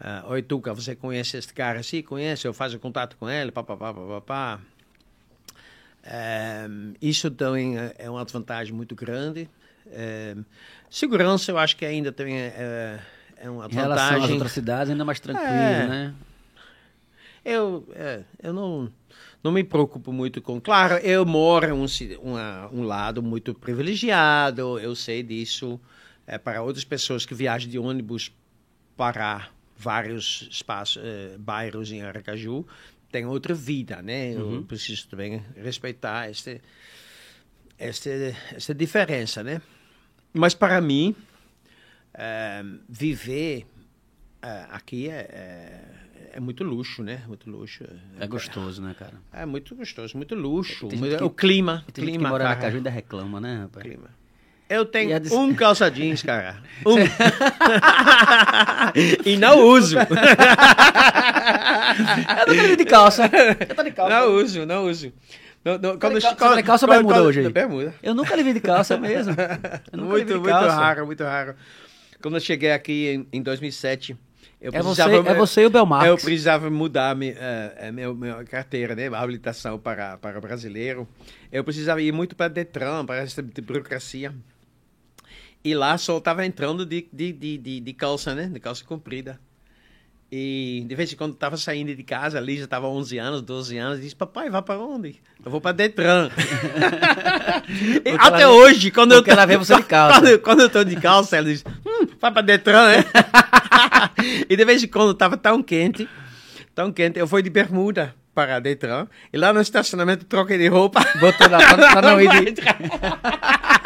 Ah, 0.00 0.24
Oi, 0.28 0.42
Tuca, 0.42 0.72
você 0.72 0.96
conhece 0.96 1.36
este 1.36 1.52
cara? 1.52 1.82
Sim, 1.82 2.02
conhece, 2.02 2.46
eu 2.48 2.54
faço 2.54 2.78
contato 2.78 3.16
com 3.18 3.28
ele, 3.28 3.52
papapá, 3.52 3.92
papapá. 3.92 4.60
É, 6.02 6.66
isso 7.02 7.30
também 7.30 7.78
é- 7.78 7.94
é 7.98 8.10
uma 8.10 8.24
vantagem 8.24 8.72
muito 8.72 8.94
grande. 8.94 9.48
É, 9.92 10.34
segurança, 10.88 11.50
eu 11.50 11.58
acho 11.58 11.76
que 11.76 11.84
ainda 11.84 12.10
também 12.10 12.38
é, 12.38 12.98
é 13.36 13.50
uma 13.50 13.66
Em 13.66 13.74
relação 13.74 14.06
às 14.06 14.12
vantagem. 14.12 14.32
outras 14.32 14.52
cidades, 14.52 14.90
ainda 14.90 15.04
mais 15.04 15.20
tranquilo, 15.20 15.50
É. 15.52 15.86
né? 15.86 16.14
Eu, 17.44 17.86
é, 17.94 18.22
eu 18.42 18.52
não, 18.52 18.90
não 19.42 19.50
me 19.52 19.64
preocupo 19.64 20.12
muito 20.12 20.40
com. 20.42 20.60
Claro, 20.60 20.94
eu 20.98 21.24
moro 21.26 21.66
em 21.66 21.72
um, 21.72 21.86
uma- 22.22 22.68
um 22.72 22.82
lado 22.84 23.22
muito 23.22 23.54
privilegiado, 23.54 24.78
eu 24.78 24.94
sei 24.94 25.22
disso. 25.22 25.78
É, 26.26 26.38
para 26.38 26.62
outras 26.62 26.84
pessoas 26.84 27.26
que 27.26 27.34
viajam 27.34 27.68
de 27.68 27.78
ônibus 27.78 28.30
para 28.96 29.48
vários 29.80 30.46
espaços, 30.50 31.02
eh, 31.02 31.36
bairros 31.38 31.90
em 31.90 32.02
Aracaju, 32.02 32.66
tem 33.10 33.24
outra 33.24 33.54
vida, 33.54 34.02
né? 34.02 34.32
Eu 34.34 34.64
preciso 34.68 35.08
também 35.08 35.42
respeitar 35.56 36.28
este, 36.30 36.60
este, 37.78 38.34
esta 38.54 38.74
diferença, 38.74 39.42
né? 39.42 39.60
Mas 40.32 40.54
para 40.54 40.80
mim, 40.80 41.16
eh, 42.14 42.62
viver 42.88 43.66
eh, 44.42 44.66
aqui 44.70 45.08
é, 45.08 45.26
é, 45.32 46.30
é 46.34 46.40
muito 46.40 46.62
luxo, 46.62 47.02
né? 47.02 47.24
Muito 47.26 47.50
luxo. 47.50 47.82
É 48.18 48.26
gostoso, 48.26 48.82
né, 48.82 48.94
cara? 48.98 49.14
É 49.32 49.46
muito 49.46 49.74
gostoso, 49.74 50.16
muito 50.16 50.34
luxo. 50.34 50.88
Que- 50.88 50.96
o 51.24 51.30
clima, 51.30 51.84
tem 51.92 52.04
gente 52.04 52.12
que 52.12 52.18
clima, 52.18 52.28
mora 52.28 52.44
em 52.44 52.46
cara, 52.46 52.56
Aracaju 52.58 52.76
ainda 52.76 52.90
reclama, 52.90 53.40
né, 53.40 53.60
rapaz? 53.62 53.86
clima. 53.86 54.19
Eu 54.70 54.86
tenho 54.86 55.18
des- 55.20 55.32
um 55.32 55.52
calça 55.52 55.90
jeans, 55.90 56.22
cara. 56.22 56.56
Um. 56.86 56.96
e 59.26 59.36
não 59.36 59.58
uso. 59.66 59.96
Eu 59.98 60.06
tô 62.46 62.76
de 62.76 62.84
calça. 62.84 63.30
Eu 63.68 63.74
tô 63.76 63.82
de 63.82 63.90
calça. 63.90 64.14
Não 64.20 64.34
uso, 64.36 64.64
não 64.66 64.86
uso. 64.86 65.12
Não, 65.64 65.76
não, 65.76 65.98
cal- 65.98 66.10
você 66.12 66.34
tá 66.34 66.54
de 66.56 66.62
calça 66.62 66.86
ou 66.86 66.92
bermuda 66.92 67.22
hoje 67.22 67.40
aí? 67.40 67.48
Bermuda. 67.52 67.94
Eu 68.02 68.14
nunca 68.14 68.34
lhe 68.34 68.42
vi 68.42 68.54
de 68.54 68.60
calça 68.60 68.96
mesmo. 68.96 69.32
Lhe 69.34 69.38
vi 69.92 70.02
Muito, 70.02 70.32
muito 70.34 70.48
calça. 70.48 70.74
raro, 70.74 71.04
muito 71.06 71.22
raro. 71.22 71.54
Quando 72.22 72.36
eu 72.36 72.40
cheguei 72.40 72.72
aqui 72.72 73.26
em, 73.32 73.38
em 73.38 73.42
2007, 73.42 74.16
eu 74.60 74.70
É 74.74 74.80
você, 74.82 75.02
precisava... 75.02 75.30
é 75.30 75.34
você 75.34 75.62
e 75.62 75.66
o 75.66 75.70
Belmarx. 75.70 76.06
Eu 76.06 76.16
precisava 76.16 76.70
mudar 76.70 77.14
mi, 77.16 77.34
eh, 77.36 77.72
eh, 77.78 77.92
meu, 77.92 78.14
minha 78.14 78.42
carteira, 78.44 78.94
né? 78.94 79.08
A 79.08 79.20
habilitação 79.20 79.78
para, 79.78 80.16
para 80.16 80.40
brasileiro. 80.40 81.06
Eu 81.52 81.62
precisava 81.64 82.00
ir 82.00 82.12
muito 82.12 82.34
para 82.36 82.48
Detran, 82.48 83.04
para 83.04 83.16
essa 83.18 83.42
burocracia. 83.42 84.32
E 85.62 85.74
lá 85.74 85.98
só 85.98 86.18
estava 86.18 86.44
entrando 86.46 86.86
de, 86.86 87.06
de, 87.12 87.32
de, 87.32 87.58
de, 87.58 87.80
de 87.80 87.92
calça, 87.92 88.34
né? 88.34 88.46
De 88.46 88.58
calça 88.58 88.84
comprida. 88.84 89.38
E 90.32 90.84
de 90.86 90.94
vez 90.94 91.12
em 91.12 91.16
quando 91.16 91.32
estava 91.32 91.56
saindo 91.56 91.92
de 91.94 92.02
casa, 92.04 92.38
a 92.38 92.40
Lígia 92.40 92.62
estava 92.62 92.86
11 92.86 93.18
anos, 93.18 93.42
12 93.42 93.76
anos, 93.76 93.98
e 93.98 94.02
disse, 94.02 94.14
papai, 94.14 94.48
vai 94.48 94.62
para 94.62 94.78
onde? 94.78 95.20
Eu 95.44 95.50
vou 95.50 95.60
para 95.60 95.72
Detran. 95.72 96.30
Até 98.16 98.46
hoje, 98.46 98.92
quando 98.92 99.12
eu 99.12 99.24
ela 99.26 99.44
vê 99.44 99.56
você 99.56 99.74
de 99.74 99.82
calça. 99.82 100.20
Quando, 100.20 100.38
quando 100.38 100.60
eu 100.60 100.66
estou 100.68 100.84
de 100.84 100.94
calça, 100.96 101.36
ela 101.36 101.48
diz, 101.48 101.64
hum, 101.84 102.06
vai 102.20 102.30
para 102.30 102.42
Detran, 102.42 102.90
né? 102.90 103.04
e 104.48 104.56
de 104.56 104.64
vez 104.64 104.84
em 104.84 104.86
quando 104.86 105.10
estava 105.10 105.36
tão 105.36 105.60
quente, 105.64 106.08
tão 106.76 106.92
quente, 106.92 107.18
eu 107.18 107.26
fui 107.26 107.42
de 107.42 107.50
bermuda 107.50 108.14
para 108.32 108.60
Detran, 108.60 109.08
e 109.32 109.36
lá 109.36 109.52
no 109.52 109.60
estacionamento 109.60 110.24
troquei 110.26 110.58
de 110.58 110.68
roupa. 110.68 111.04
Botou 111.18 111.48
pra, 111.48 111.58
pra 111.58 112.02
não 112.02 112.20
ir 112.20 112.52
de... 112.52 112.62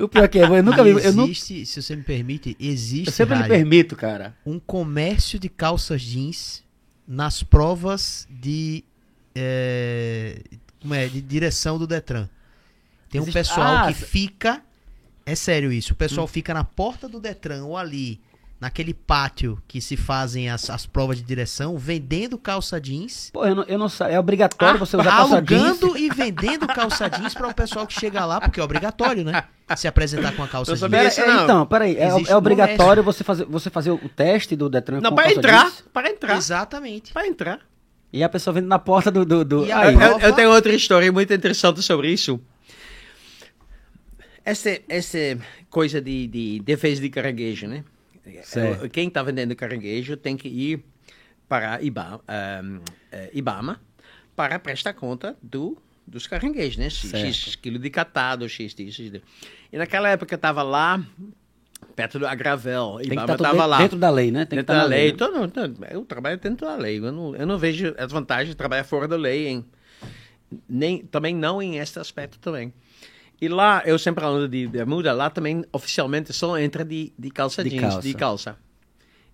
O 0.00 0.08
pior 0.08 0.28
que 0.28 0.38
é, 0.38 0.44
eu 0.44 0.62
nunca 0.62 0.82
vi... 0.82 0.90
Eu, 0.90 0.98
existe, 0.98 1.66
se 1.66 1.82
você 1.82 1.96
me 1.96 2.02
permite, 2.02 2.56
existe 2.58 3.08
eu 3.08 3.12
sempre 3.12 3.34
lhe 3.34 3.42
Rádio, 3.42 3.54
permito, 3.56 3.96
cara. 3.96 4.36
um 4.44 4.58
comércio 4.58 5.38
de 5.38 5.48
calças 5.48 6.02
jeans 6.02 6.62
nas 7.06 7.42
provas 7.42 8.26
de, 8.30 8.84
é, 9.34 10.40
como 10.80 10.94
é, 10.94 11.06
de 11.08 11.20
direção 11.20 11.78
do 11.78 11.86
Detran. 11.86 12.28
Tem 13.10 13.20
um 13.20 13.24
Existe- 13.24 13.38
pessoal 13.38 13.76
Ah, 13.78 13.86
que 13.88 13.94
fica. 13.94 14.62
É 15.26 15.34
sério 15.34 15.72
isso. 15.72 15.92
O 15.92 15.96
pessoal 15.96 16.24
Hum. 16.24 16.28
fica 16.28 16.54
na 16.54 16.64
porta 16.64 17.08
do 17.08 17.20
Detran 17.20 17.64
ou 17.64 17.76
ali, 17.76 18.20
naquele 18.60 18.92
pátio 18.92 19.58
que 19.66 19.80
se 19.80 19.96
fazem 19.96 20.50
as, 20.50 20.68
as 20.68 20.84
provas 20.84 21.16
de 21.16 21.22
direção, 21.22 21.78
vendendo 21.78 22.36
calça 22.36 22.78
jeans. 22.80 23.30
Pô, 23.32 23.46
eu 23.46 23.54
não, 23.54 23.62
eu 23.64 23.78
não 23.78 23.88
sei. 23.88 24.08
É 24.08 24.20
obrigatório 24.20 24.78
você 24.78 24.96
usar 24.96 25.10
calça 25.10 25.40
jeans. 25.40 25.62
alugando 25.82 25.96
e 25.96 26.10
vendendo 26.10 26.66
calça 26.66 27.08
jeans 27.08 27.32
para 27.32 27.48
o 27.48 27.54
pessoal 27.54 27.86
que 27.86 27.98
chega 27.98 28.24
lá, 28.26 28.38
porque 28.40 28.60
é 28.60 28.62
obrigatório, 28.62 29.24
né? 29.24 29.44
Se 29.76 29.88
apresentar 29.88 30.32
com 30.36 30.42
a 30.42 30.48
calça 30.48 30.72
Eu 30.72 30.76
jeans. 30.76 30.90
Pera, 30.90 31.30
é, 31.30 31.34
não. 31.34 31.44
então, 31.44 31.66
peraí. 31.66 31.96
É, 31.96 32.08
é 32.08 32.14
um 32.14 32.36
obrigatório 32.36 33.02
você 33.02 33.24
fazer, 33.24 33.46
você 33.46 33.70
fazer 33.70 33.92
o 33.92 34.08
teste 34.08 34.54
do 34.54 34.68
Detran 34.68 35.00
Não, 35.00 35.08
com 35.10 35.16
para 35.16 35.24
calça 35.24 35.38
entrar, 35.38 35.62
jeans? 35.62 35.84
para 35.92 36.10
entrar, 36.10 36.36
Exatamente. 36.36 37.12
para 37.14 37.26
entrar. 37.26 37.60
E 38.12 38.22
a 38.24 38.28
pessoa 38.28 38.52
vendo 38.52 38.66
na 38.66 38.78
porta 38.78 39.10
do... 39.10 39.24
do, 39.24 39.44
do... 39.44 39.64
E 39.64 39.72
Aí, 39.72 39.94
eu- 39.94 40.18
eu 40.20 40.32
tenho 40.34 40.50
outra 40.50 40.74
história 40.74 41.10
muito 41.12 41.32
interessante 41.32 41.80
sobre 41.80 42.10
isso. 42.12 42.40
Essa, 44.44 44.78
essa 44.88 45.38
coisa 45.68 46.00
de, 46.00 46.26
de 46.26 46.60
defesa 46.60 47.00
de 47.00 47.08
caranguejo, 47.08 47.66
né? 47.68 47.84
Certo. 48.42 48.88
Quem 48.90 49.08
está 49.08 49.22
vendendo 49.22 49.54
caranguejo 49.56 50.16
tem 50.16 50.36
que 50.36 50.48
ir 50.48 50.84
para 51.48 51.82
Iba, 51.82 52.20
ahm, 52.28 52.80
eh, 53.10 53.30
Ibama 53.32 53.80
para 54.36 54.58
prestar 54.58 54.92
conta 54.94 55.36
do, 55.42 55.76
dos 56.06 56.26
caranguejos, 56.26 56.76
né? 56.76 56.88
X. 56.88 57.10
X 57.12 57.56
quilo 57.56 57.78
de 57.78 57.90
catado, 57.90 58.48
X. 58.48 58.72
X 58.72 58.94
disso. 58.94 59.20
E 59.72 59.76
naquela 59.78 60.08
época 60.08 60.32
eu 60.32 60.36
estava 60.36 60.62
lá, 60.62 61.04
perto 61.96 62.18
do 62.18 62.26
Agravel. 62.26 62.96
tem 62.98 63.08
que 63.08 63.12
Ibama 63.14 63.22
estar 63.24 63.34
estava 63.34 63.52
dentro, 63.54 63.68
lá. 63.68 63.78
dentro 63.78 63.98
da 63.98 64.10
lei, 64.10 64.30
né? 64.30 64.44
Tem 64.44 64.58
Dentro 64.58 64.60
estar 64.60 64.74
da 64.74 64.80
na 64.82 64.86
lei. 64.86 65.10
né? 65.12 65.18
Todo- 65.18 65.48
todo- 65.50 65.84
eu 65.90 66.04
trabalho 66.04 66.38
dentro 66.38 66.66
da 66.66 66.76
lei. 66.76 66.98
Eu 66.98 67.10
não, 67.12 67.34
eu 67.36 67.46
não 67.46 67.58
vejo 67.58 67.94
as 67.98 68.12
vantagens 68.12 68.50
de 68.50 68.54
trabalhar 68.56 68.84
fora 68.84 69.08
da 69.08 69.16
lei. 69.16 69.48
Em, 69.48 69.64
nem, 70.68 70.98
também 71.04 71.34
não 71.34 71.60
em 71.60 71.78
este 71.78 71.98
aspecto 71.98 72.38
também. 72.38 72.72
E 73.40 73.48
lá, 73.48 73.82
eu 73.86 73.98
sempre 73.98 74.24
ando 74.24 74.46
de 74.48 74.66
bermuda, 74.66 75.12
lá 75.12 75.30
também 75.30 75.64
oficialmente 75.72 76.32
só 76.32 76.58
entra 76.58 76.84
de, 76.84 77.12
de 77.18 77.30
calça 77.30 77.64
De 77.64 77.70
jeans, 77.70 77.80
calça. 77.82 78.00
de 78.02 78.14
calça. 78.14 78.56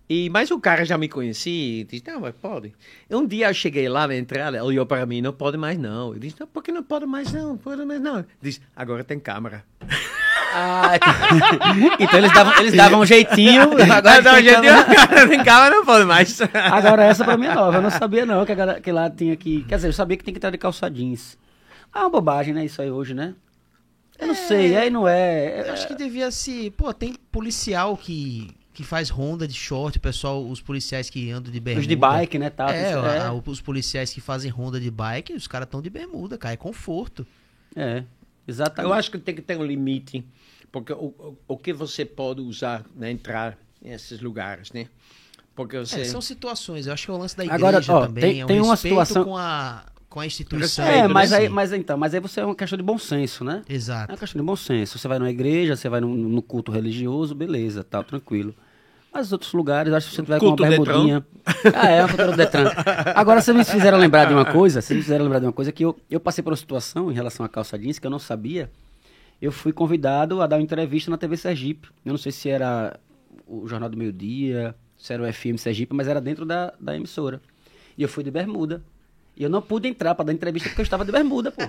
E, 0.09 0.29
mas 0.29 0.49
o 0.51 0.59
cara 0.59 0.85
já 0.85 0.97
me 0.97 1.09
conhecia 1.09 1.81
e 1.81 1.83
disse, 1.83 2.03
não, 2.07 2.21
mas 2.21 2.33
pode. 2.33 2.73
E 3.09 3.13
um 3.13 3.27
dia 3.27 3.49
eu 3.49 3.53
cheguei 3.53 3.89
lá 3.89 4.07
na 4.07 4.15
entrada, 4.15 4.55
ele 4.55 4.65
olhou 4.65 4.85
para 4.85 5.05
mim, 5.05 5.19
não 5.21 5.33
pode 5.33 5.57
mais 5.57 5.77
não. 5.77 6.13
Eu 6.13 6.19
disse, 6.19 6.37
não, 6.39 6.47
por 6.47 6.63
que 6.63 6.71
não 6.71 6.81
pode 6.81 7.05
mais 7.05 7.33
não? 7.33 7.57
Pode 7.57 7.83
mais 7.83 7.99
não. 7.99 8.19
Ele 8.19 8.27
disse, 8.41 8.61
agora 8.73 9.03
tem 9.03 9.19
câmera. 9.19 9.65
Ah, 10.53 10.91
então, 11.99 12.19
eles 12.19 12.31
davam, 12.33 12.53
eles 12.59 12.73
davam 12.73 12.99
um 13.01 13.05
jeitinho. 13.05 13.63
Agora, 13.91 14.17
Agora, 14.17 14.41
tem 14.41 14.53
câmera. 14.53 14.79
agora 14.79 15.27
tem 15.27 15.43
câmera, 15.43 15.69
não 15.75 15.85
pode 15.85 16.05
mais. 16.05 16.39
Agora 16.71 17.03
essa 17.03 17.25
pra 17.25 17.35
mim 17.37 17.47
é 17.47 17.53
nova. 17.53 17.77
Eu 17.77 17.81
não 17.81 17.91
sabia 17.91 18.25
não 18.25 18.45
que, 18.45 18.53
a 18.53 18.79
que 18.79 18.91
lá 18.93 19.09
tinha 19.09 19.35
que... 19.35 19.65
Quer 19.65 19.75
dizer, 19.75 19.89
eu 19.89 19.93
sabia 19.93 20.15
que 20.15 20.23
tem 20.23 20.33
que 20.33 20.37
estar 20.37 20.49
de 20.49 20.57
calça 20.57 20.89
jeans. 20.89 21.37
Ah, 21.91 22.03
uma 22.03 22.09
bobagem, 22.09 22.53
né? 22.53 22.63
Isso 22.63 22.81
aí 22.81 22.89
hoje, 22.89 23.13
né? 23.13 23.35
Eu 24.19 24.27
não 24.27 24.35
sei, 24.35 24.75
aí 24.75 24.89
não 24.89 25.07
é... 25.07 25.67
Eu 25.67 25.73
acho 25.73 25.87
que 25.87 25.95
devia 25.95 26.31
se. 26.31 26.71
Pô, 26.71 26.91
tem 26.93 27.13
policial 27.31 27.95
que, 27.95 28.49
que 28.73 28.83
faz 28.83 29.09
ronda 29.09 29.47
de 29.47 29.53
short, 29.53 29.97
o 29.97 30.01
pessoal, 30.01 30.43
os 30.47 30.59
policiais 30.61 31.09
que 31.09 31.29
andam 31.31 31.51
de 31.51 31.59
bermuda. 31.59 31.81
Os 31.81 31.87
de 31.87 31.95
bike, 31.95 32.39
né? 32.39 32.49
Tal, 32.49 32.69
É, 32.69 32.93
tem- 32.93 33.21
a- 33.21 33.33
os 33.33 33.61
policiais 33.61 34.11
que 34.13 34.19
fazem 34.19 34.49
ronda 34.49 34.79
de 34.79 34.89
bike, 34.89 35.33
os 35.33 35.47
caras 35.47 35.67
estão 35.67 35.81
de 35.81 35.89
bermuda, 35.89 36.37
cara. 36.37 36.53
É 36.53 36.57
conforto. 36.57 37.25
é, 37.75 38.03
exatamente. 38.47 38.91
Eu 38.91 38.93
acho 38.97 39.11
que 39.11 39.17
tem 39.19 39.35
que 39.35 39.41
ter 39.41 39.57
um 39.57 39.63
limite, 39.63 40.25
porque 40.71 40.91
o, 40.93 41.13
o, 41.19 41.37
o 41.49 41.57
que 41.57 41.71
você 41.71 42.03
pode 42.05 42.41
usar 42.41 42.83
na 42.95 43.11
entrar 43.11 43.57
nesses 43.81 44.19
lugares, 44.19 44.71
né? 44.71 44.87
Porque 45.55 45.77
você... 45.77 46.01
É, 46.01 46.05
são 46.05 46.21
situações. 46.21 46.87
Eu 46.87 46.93
acho 46.93 47.05
que 47.05 47.11
é 47.11 47.13
o 47.13 47.17
lance 47.17 47.35
da 47.37 47.43
igreja 47.45 47.67
Agora, 47.67 47.83
ó, 47.89 48.05
também. 48.07 48.21
tem- 48.23 48.41
é 48.41 48.43
um 48.45 48.47
tem 48.47 48.61
uma 48.61 48.73
respeito 48.73 48.93
situação- 49.05 49.23
com 49.25 49.37
a, 49.37 49.85
com 50.17 50.21
a 50.21 50.25
instituição. 50.25 50.83
É, 50.83 51.07
mas 51.07 51.31
aí, 51.31 51.47
mas 51.47 51.71
então, 51.71 51.95
mas 51.95 52.11
aí 52.11 52.19
você 52.19 52.39
é 52.39 52.45
uma 52.45 52.55
questão 52.55 52.75
de 52.75 52.83
bom 52.83 52.97
senso, 52.97 53.43
né? 53.43 53.61
É 53.69 53.73
Exato. 53.73 54.11
uma 54.11 54.17
questão 54.17 54.41
de 54.41 54.45
bom 54.45 54.55
senso. 54.55 54.97
Você 54.97 55.07
vai 55.07 55.19
numa 55.19 55.29
igreja, 55.29 55.75
você 55.75 55.87
vai 55.87 56.01
num, 56.01 56.15
no 56.15 56.41
culto 56.41 56.71
religioso, 56.71 57.35
beleza, 57.35 57.83
tal, 57.83 58.03
tranquilo. 58.03 58.55
Mas 59.13 59.31
outros 59.31 59.53
lugares, 59.53 59.93
acho 59.93 60.07
que 60.07 60.15
se 60.15 60.15
você 60.15 60.23
tiver 60.23 60.39
com 60.39 60.47
uma 60.47 60.55
bermudinha. 60.55 61.25
Ah, 61.75 61.89
é, 61.89 62.01
uma 62.01 62.07
cultura 62.07 62.31
do 62.31 62.37
Detran. 62.37 62.71
Agora, 63.15 63.41
vocês 63.41 63.55
me 63.55 63.63
fizeram 63.63 63.97
lembrar 63.99 64.25
de 64.25 64.33
uma 64.33 64.45
coisa, 64.45 64.81
vocês 64.81 64.97
me 64.97 65.03
fizeram 65.03 65.23
lembrar 65.23 65.39
de 65.39 65.45
uma 65.45 65.53
coisa 65.53 65.71
que 65.71 65.85
eu, 65.85 65.95
eu 66.09 66.19
passei 66.19 66.43
por 66.43 66.51
uma 66.51 66.57
situação 66.57 67.11
em 67.11 67.13
relação 67.13 67.45
à 67.45 67.49
calça 67.49 67.77
jeans 67.77 67.99
que 67.99 68.07
eu 68.07 68.11
não 68.11 68.19
sabia. 68.19 68.71
Eu 69.39 69.51
fui 69.51 69.71
convidado 69.71 70.41
a 70.41 70.47
dar 70.47 70.55
uma 70.55 70.63
entrevista 70.63 71.11
na 71.11 71.17
TV 71.17 71.37
Sergipe. 71.37 71.89
Eu 72.03 72.11
não 72.11 72.17
sei 72.17 72.31
se 72.31 72.49
era 72.49 72.99
o 73.45 73.67
Jornal 73.67 73.87
do 73.87 73.95
Meio 73.97 74.11
Dia, 74.11 74.75
se 74.97 75.13
era 75.13 75.21
o 75.21 75.31
FM 75.31 75.57
Sergipe, 75.57 75.95
mas 75.95 76.07
era 76.07 76.19
dentro 76.19 76.43
da, 76.43 76.73
da 76.79 76.95
emissora. 76.95 77.39
E 77.95 78.01
eu 78.01 78.09
fui 78.09 78.23
de 78.23 78.31
bermuda. 78.31 78.83
E 79.37 79.43
eu 79.43 79.49
não 79.49 79.61
pude 79.61 79.87
entrar 79.87 80.15
para 80.15 80.25
dar 80.25 80.33
entrevista 80.33 80.67
porque 80.69 80.81
eu 80.81 80.83
estava 80.83 81.05
de 81.05 81.11
bermuda, 81.11 81.51
pô. 81.51 81.61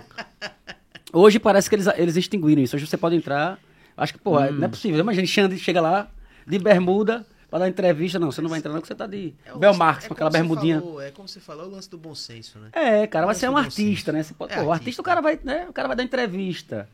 Hoje 1.12 1.38
parece 1.38 1.68
que 1.68 1.74
eles, 1.76 1.86
eles 1.96 2.16
extinguiram 2.16 2.62
isso. 2.62 2.76
Hoje 2.76 2.86
você 2.86 2.96
pode 2.96 3.14
entrar. 3.16 3.58
Acho 3.96 4.12
que, 4.14 4.18
pô, 4.18 4.38
não 4.40 4.64
é 4.64 4.68
possível. 4.68 4.98
Imagina, 5.00 5.26
Xande 5.26 5.58
chega 5.58 5.80
lá 5.80 6.08
de 6.46 6.58
bermuda 6.58 7.26
para 7.50 7.60
dar 7.60 7.68
entrevista. 7.68 8.18
Não, 8.18 8.30
você 8.30 8.40
não 8.40 8.48
vai 8.48 8.58
entrar, 8.58 8.72
não, 8.72 8.80
porque 8.80 8.88
você 8.92 8.94
tá 8.98 9.06
de 9.06 9.34
É 9.44 9.52
o- 9.52 9.58
Belmarx, 9.58 10.04
é 10.04 10.08
com 10.08 10.14
aquela 10.14 10.30
bermudinha. 10.30 10.80
falou, 10.80 11.00
é 11.00 11.10
como 11.10 11.26
você 11.28 11.40
falou, 11.40 11.64
é 11.64 11.68
o 11.68 11.70
lance 11.70 11.90
do 11.90 11.98
bom 11.98 12.14
senso, 12.14 12.58
né? 12.58 12.68
É, 12.72 13.06
cara, 13.06 13.26
você 13.26 13.46
é 13.46 13.50
um 13.50 13.56
artista, 13.56 14.12
senso. 14.12 14.12
né? 14.12 14.22
Você 14.22 14.34
pode, 14.34 14.52
É 14.52 14.56
pô, 14.56 14.62
o 14.64 14.72
artista. 14.72 14.82
artista, 14.84 15.02
o 15.02 15.04
cara 15.04 15.20
vai, 15.20 15.38
né? 15.42 15.66
O 15.68 15.72
cara 15.72 15.88
vai 15.88 15.96
dar 15.96 16.02
entrevista. 16.04 16.88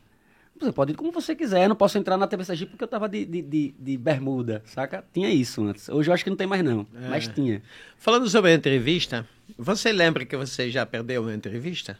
Você 0.59 0.71
pode 0.71 0.93
ir 0.93 0.95
como 0.95 1.11
você 1.11 1.35
quiser. 1.35 1.63
Eu 1.65 1.69
não 1.69 1.75
posso 1.75 1.97
entrar 1.97 2.17
na 2.17 2.27
TV 2.27 2.43
Sergipe 2.45 2.71
porque 2.71 2.83
eu 2.83 2.87
tava 2.87 3.09
de, 3.09 3.25
de, 3.25 3.41
de, 3.41 3.75
de 3.77 3.97
bermuda, 3.97 4.63
saca? 4.65 5.03
Tinha 5.13 5.29
isso 5.29 5.63
antes. 5.63 5.89
Hoje 5.89 6.09
eu 6.09 6.13
acho 6.13 6.23
que 6.23 6.29
não 6.29 6.37
tem 6.37 6.47
mais, 6.47 6.63
não. 6.63 6.87
Mas 7.09 7.27
tinha. 7.27 7.61
Falando 7.97 8.29
sobre 8.29 8.51
a 8.51 8.53
entrevista, 8.53 9.27
você 9.57 9.91
lembra 9.91 10.25
que 10.25 10.35
você 10.35 10.71
já 10.71 10.85
perdeu 10.85 11.23
uma 11.23 11.33
entrevista? 11.33 11.99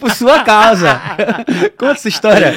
Por 0.00 0.10
sua 0.12 0.42
causa. 0.44 1.00
Conta 1.76 1.92
essa 1.92 2.08
história. 2.08 2.54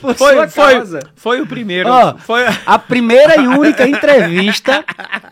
Por 0.00 0.14
Foi, 0.14 0.34
sua 0.34 0.48
foi, 0.48 0.74
causa. 0.74 1.00
foi 1.16 1.40
o 1.40 1.46
primeiro. 1.46 1.88
Ó, 1.88 2.16
foi... 2.18 2.44
a 2.66 2.78
primeira 2.78 3.40
e 3.40 3.46
única 3.48 3.88
entrevista 3.88 4.84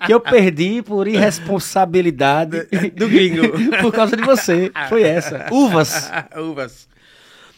que 0.06 0.14
eu 0.14 0.20
perdi 0.20 0.82
por 0.82 1.06
irresponsabilidade 1.06 2.66
Do 2.94 3.08
gringo. 3.08 3.52
por 3.80 3.92
causa 3.92 4.16
de 4.16 4.22
você. 4.22 4.72
Foi 4.88 5.02
essa. 5.02 5.46
Uvas. 5.50 6.10
Uvas. 6.36 6.88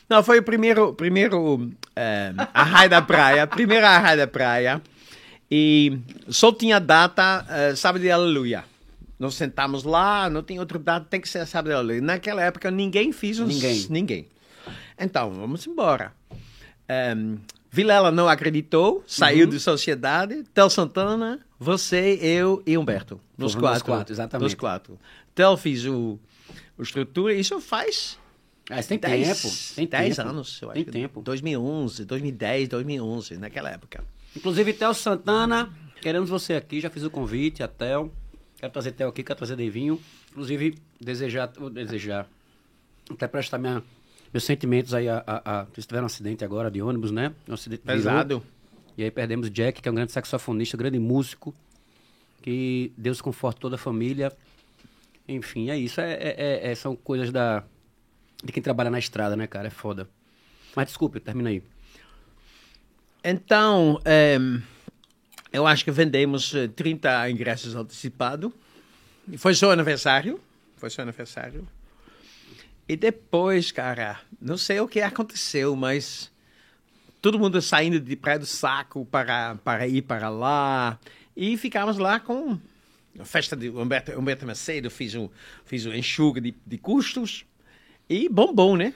Não, 0.08 0.22
foi 0.22 0.40
o 0.40 0.42
primeiro, 0.42 0.92
primeiro 0.92 1.70
eh, 1.96 2.32
arraio 2.52 2.90
da 2.90 3.00
praia, 3.00 3.46
primeiro 3.46 3.86
arraio 3.86 4.18
da 4.18 4.26
praia. 4.26 4.82
E 5.50 5.98
só 6.28 6.52
tinha 6.52 6.78
data 6.80 7.46
eh, 7.48 7.74
sábado 7.76 8.02
de 8.02 8.10
aleluia. 8.10 8.64
Nós 9.22 9.36
sentamos 9.36 9.84
lá, 9.84 10.28
não 10.28 10.42
tem 10.42 10.58
outra 10.58 10.80
data, 10.80 11.06
tem 11.08 11.20
que 11.20 11.28
ser 11.28 11.46
sábado. 11.46 11.92
Naquela 12.02 12.42
época 12.42 12.72
ninguém 12.72 13.12
fez 13.12 13.38
uns... 13.38 13.54
Ninguém. 13.54 13.86
Ninguém. 13.88 14.28
Então, 14.98 15.30
vamos 15.30 15.64
embora. 15.64 16.12
Em, 16.88 17.38
Vilela 17.70 18.10
não 18.10 18.28
acreditou, 18.28 19.04
saiu 19.06 19.46
de 19.46 19.60
sociedade. 19.60 20.42
Tel 20.52 20.68
Santana, 20.68 21.38
você, 21.56 22.18
eu 22.20 22.64
e 22.66 22.76
Humberto. 22.76 23.20
Nos 23.38 23.52
Fomos 23.52 23.62
nós 23.70 23.80
quatro. 23.80 23.84
quatro, 23.92 24.12
exatamente. 24.12 24.42
Nos 24.44 24.54
quatro. 24.54 24.98
Tel 25.36 25.56
fez 25.56 25.86
o, 25.86 26.18
o 26.76 26.82
estrutura, 26.82 27.32
isso 27.32 27.60
faz 27.60 28.18
Mas 28.68 28.88
tem 28.88 28.98
Dez- 28.98 29.40
tempo. 29.40 29.54
Tem 29.76 29.86
dez 29.86 30.16
tempo. 30.16 30.28
anos, 30.28 30.58
eu 30.60 30.68
Tem 30.70 30.82
acho. 30.82 30.90
tempo. 30.90 31.22
2011, 31.22 32.04
2010, 32.04 32.68
2011, 32.68 33.36
naquela 33.38 33.70
época. 33.70 34.02
Inclusive, 34.36 34.72
Theo 34.72 34.92
Santana, 34.92 35.72
queremos 36.00 36.28
você 36.28 36.54
aqui. 36.54 36.80
Já 36.80 36.90
fiz 36.90 37.04
o 37.04 37.10
convite 37.10 37.62
a 37.62 37.68
Theo. 37.68 38.12
Quero 38.62 38.72
trazer 38.72 38.92
Theo 38.92 39.08
aqui, 39.08 39.24
quero 39.24 39.36
trazer 39.36 39.56
Devinho. 39.56 40.00
Inclusive, 40.30 40.78
desejar, 41.00 41.48
desejar, 41.72 42.28
até 43.10 43.26
prestar 43.26 43.58
minha, 43.58 43.82
meus 44.32 44.44
sentimentos 44.44 44.94
aí 44.94 45.08
a, 45.08 45.20
a, 45.26 45.60
a- 45.62 45.64
Vocês 45.64 45.84
tiveram 45.84 46.04
um 46.04 46.06
acidente 46.06 46.44
agora 46.44 46.70
de 46.70 46.80
ônibus, 46.80 47.10
né? 47.10 47.34
Um 47.48 47.54
acidente 47.54 47.82
virou. 47.84 47.96
Pesado. 47.98 48.42
E 48.96 49.02
aí 49.02 49.10
perdemos 49.10 49.50
Jack, 49.50 49.82
que 49.82 49.88
é 49.88 49.90
um 49.90 49.94
grande 49.96 50.12
saxofonista, 50.12 50.76
um 50.76 50.78
grande 50.78 51.00
músico. 51.00 51.52
Que 52.40 52.92
Deus 52.96 53.20
conforte 53.20 53.58
toda 53.58 53.74
a 53.74 53.78
família. 53.78 54.30
Enfim, 55.26 55.68
é 55.68 55.76
isso. 55.76 56.00
É, 56.00 56.12
é- 56.12 56.34
é- 56.38 56.70
é- 56.70 56.74
são 56.76 56.94
coisas 56.94 57.32
da 57.32 57.64
de 58.44 58.52
quem 58.52 58.62
trabalha 58.62 58.90
na 58.90 58.98
estrada, 59.00 59.34
né, 59.34 59.48
cara? 59.48 59.66
É 59.66 59.70
foda. 59.70 60.08
Mas 60.76 60.86
desculpe, 60.86 61.18
termina 61.18 61.48
aí. 61.48 61.64
Então, 63.24 64.00
em, 64.06 64.62
eu 65.52 65.66
acho 65.66 65.84
que 65.84 65.90
vendemos 65.90 66.54
eh, 66.54 66.68
30 66.68 67.30
ingressos 67.30 67.74
antecipados. 67.74 68.50
Foi 69.36 69.54
seu 69.54 69.70
aniversário. 69.70 70.40
Foi 70.76 70.88
seu 70.88 71.02
aniversário. 71.02 71.68
E 72.88 72.96
depois, 72.96 73.70
cara, 73.70 74.20
não 74.40 74.56
sei 74.56 74.80
o 74.80 74.88
que 74.88 75.00
aconteceu, 75.00 75.76
mas 75.76 76.32
todo 77.20 77.38
mundo 77.38 77.60
saindo 77.62 78.00
de 78.00 78.16
Praia 78.16 78.38
do 78.38 78.46
Saco 78.46 79.04
para, 79.06 79.56
para 79.56 79.86
ir 79.86 80.02
para 80.02 80.28
lá. 80.28 80.98
E 81.36 81.56
ficamos 81.56 81.98
lá 81.98 82.18
com 82.18 82.58
a 83.18 83.24
festa 83.24 83.54
de 83.54 83.68
Humberto, 83.68 84.18
Humberto 84.18 84.46
Macedo, 84.46 84.90
fiz 84.90 85.14
um, 85.14 85.28
fiz 85.64 85.86
um 85.86 85.92
enxuga 85.92 86.40
de, 86.40 86.54
de 86.66 86.78
custos. 86.78 87.44
E 88.08 88.28
bombom, 88.28 88.76
né? 88.76 88.94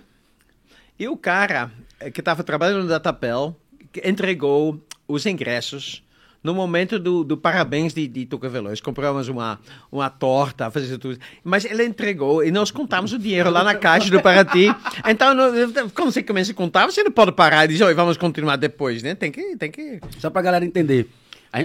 E 0.99 1.07
o 1.07 1.17
cara 1.17 1.71
eh, 2.01 2.11
que 2.11 2.21
estava 2.21 2.43
trabalhando 2.43 2.83
no 2.83 2.89
Datapel 2.89 3.55
que 3.93 4.07
entregou 4.07 4.85
os 5.07 5.25
ingressos 5.27 6.03
no 6.47 6.55
momento 6.55 6.99
do, 6.99 7.25
do 7.25 7.37
parabéns 7.37 7.93
de, 7.93 8.07
de 8.07 8.25
Tuca 8.25 8.49
Veloz. 8.49 8.81
Compramos 8.81 9.29
uma, 9.29 9.59
uma 9.91 10.09
torta, 10.09 10.71
fazer 10.71 10.97
tudo. 10.99 11.19
Mas 11.43 11.65
ele 11.65 11.85
entregou 11.85 12.43
e 12.45 12.51
nós 12.51 12.71
contamos 12.71 13.13
o 13.13 13.19
dinheiro 13.19 13.51
lá 13.51 13.65
na 13.65 13.75
caixa 13.75 14.09
do 14.11 14.23
Paraty. 14.23 14.69
Então, 15.09 15.35
quando 15.95 16.13
você 16.13 16.23
começa 16.23 16.53
a 16.53 16.55
contar, 16.55 16.87
você 16.87 17.03
não 17.03 17.11
pode 17.11 17.33
parar 17.33 17.65
e 17.65 17.69
dizer, 17.69 17.93
vamos 17.95 18.17
continuar 18.17 18.57
depois, 18.57 19.03
né? 19.03 19.15
Tem 19.15 19.31
que... 19.33 19.57
Tem 19.57 19.71
que... 19.71 20.01
Só 20.19 20.31
pra 20.31 20.41
galera 20.41 20.65
entender. 20.65 21.09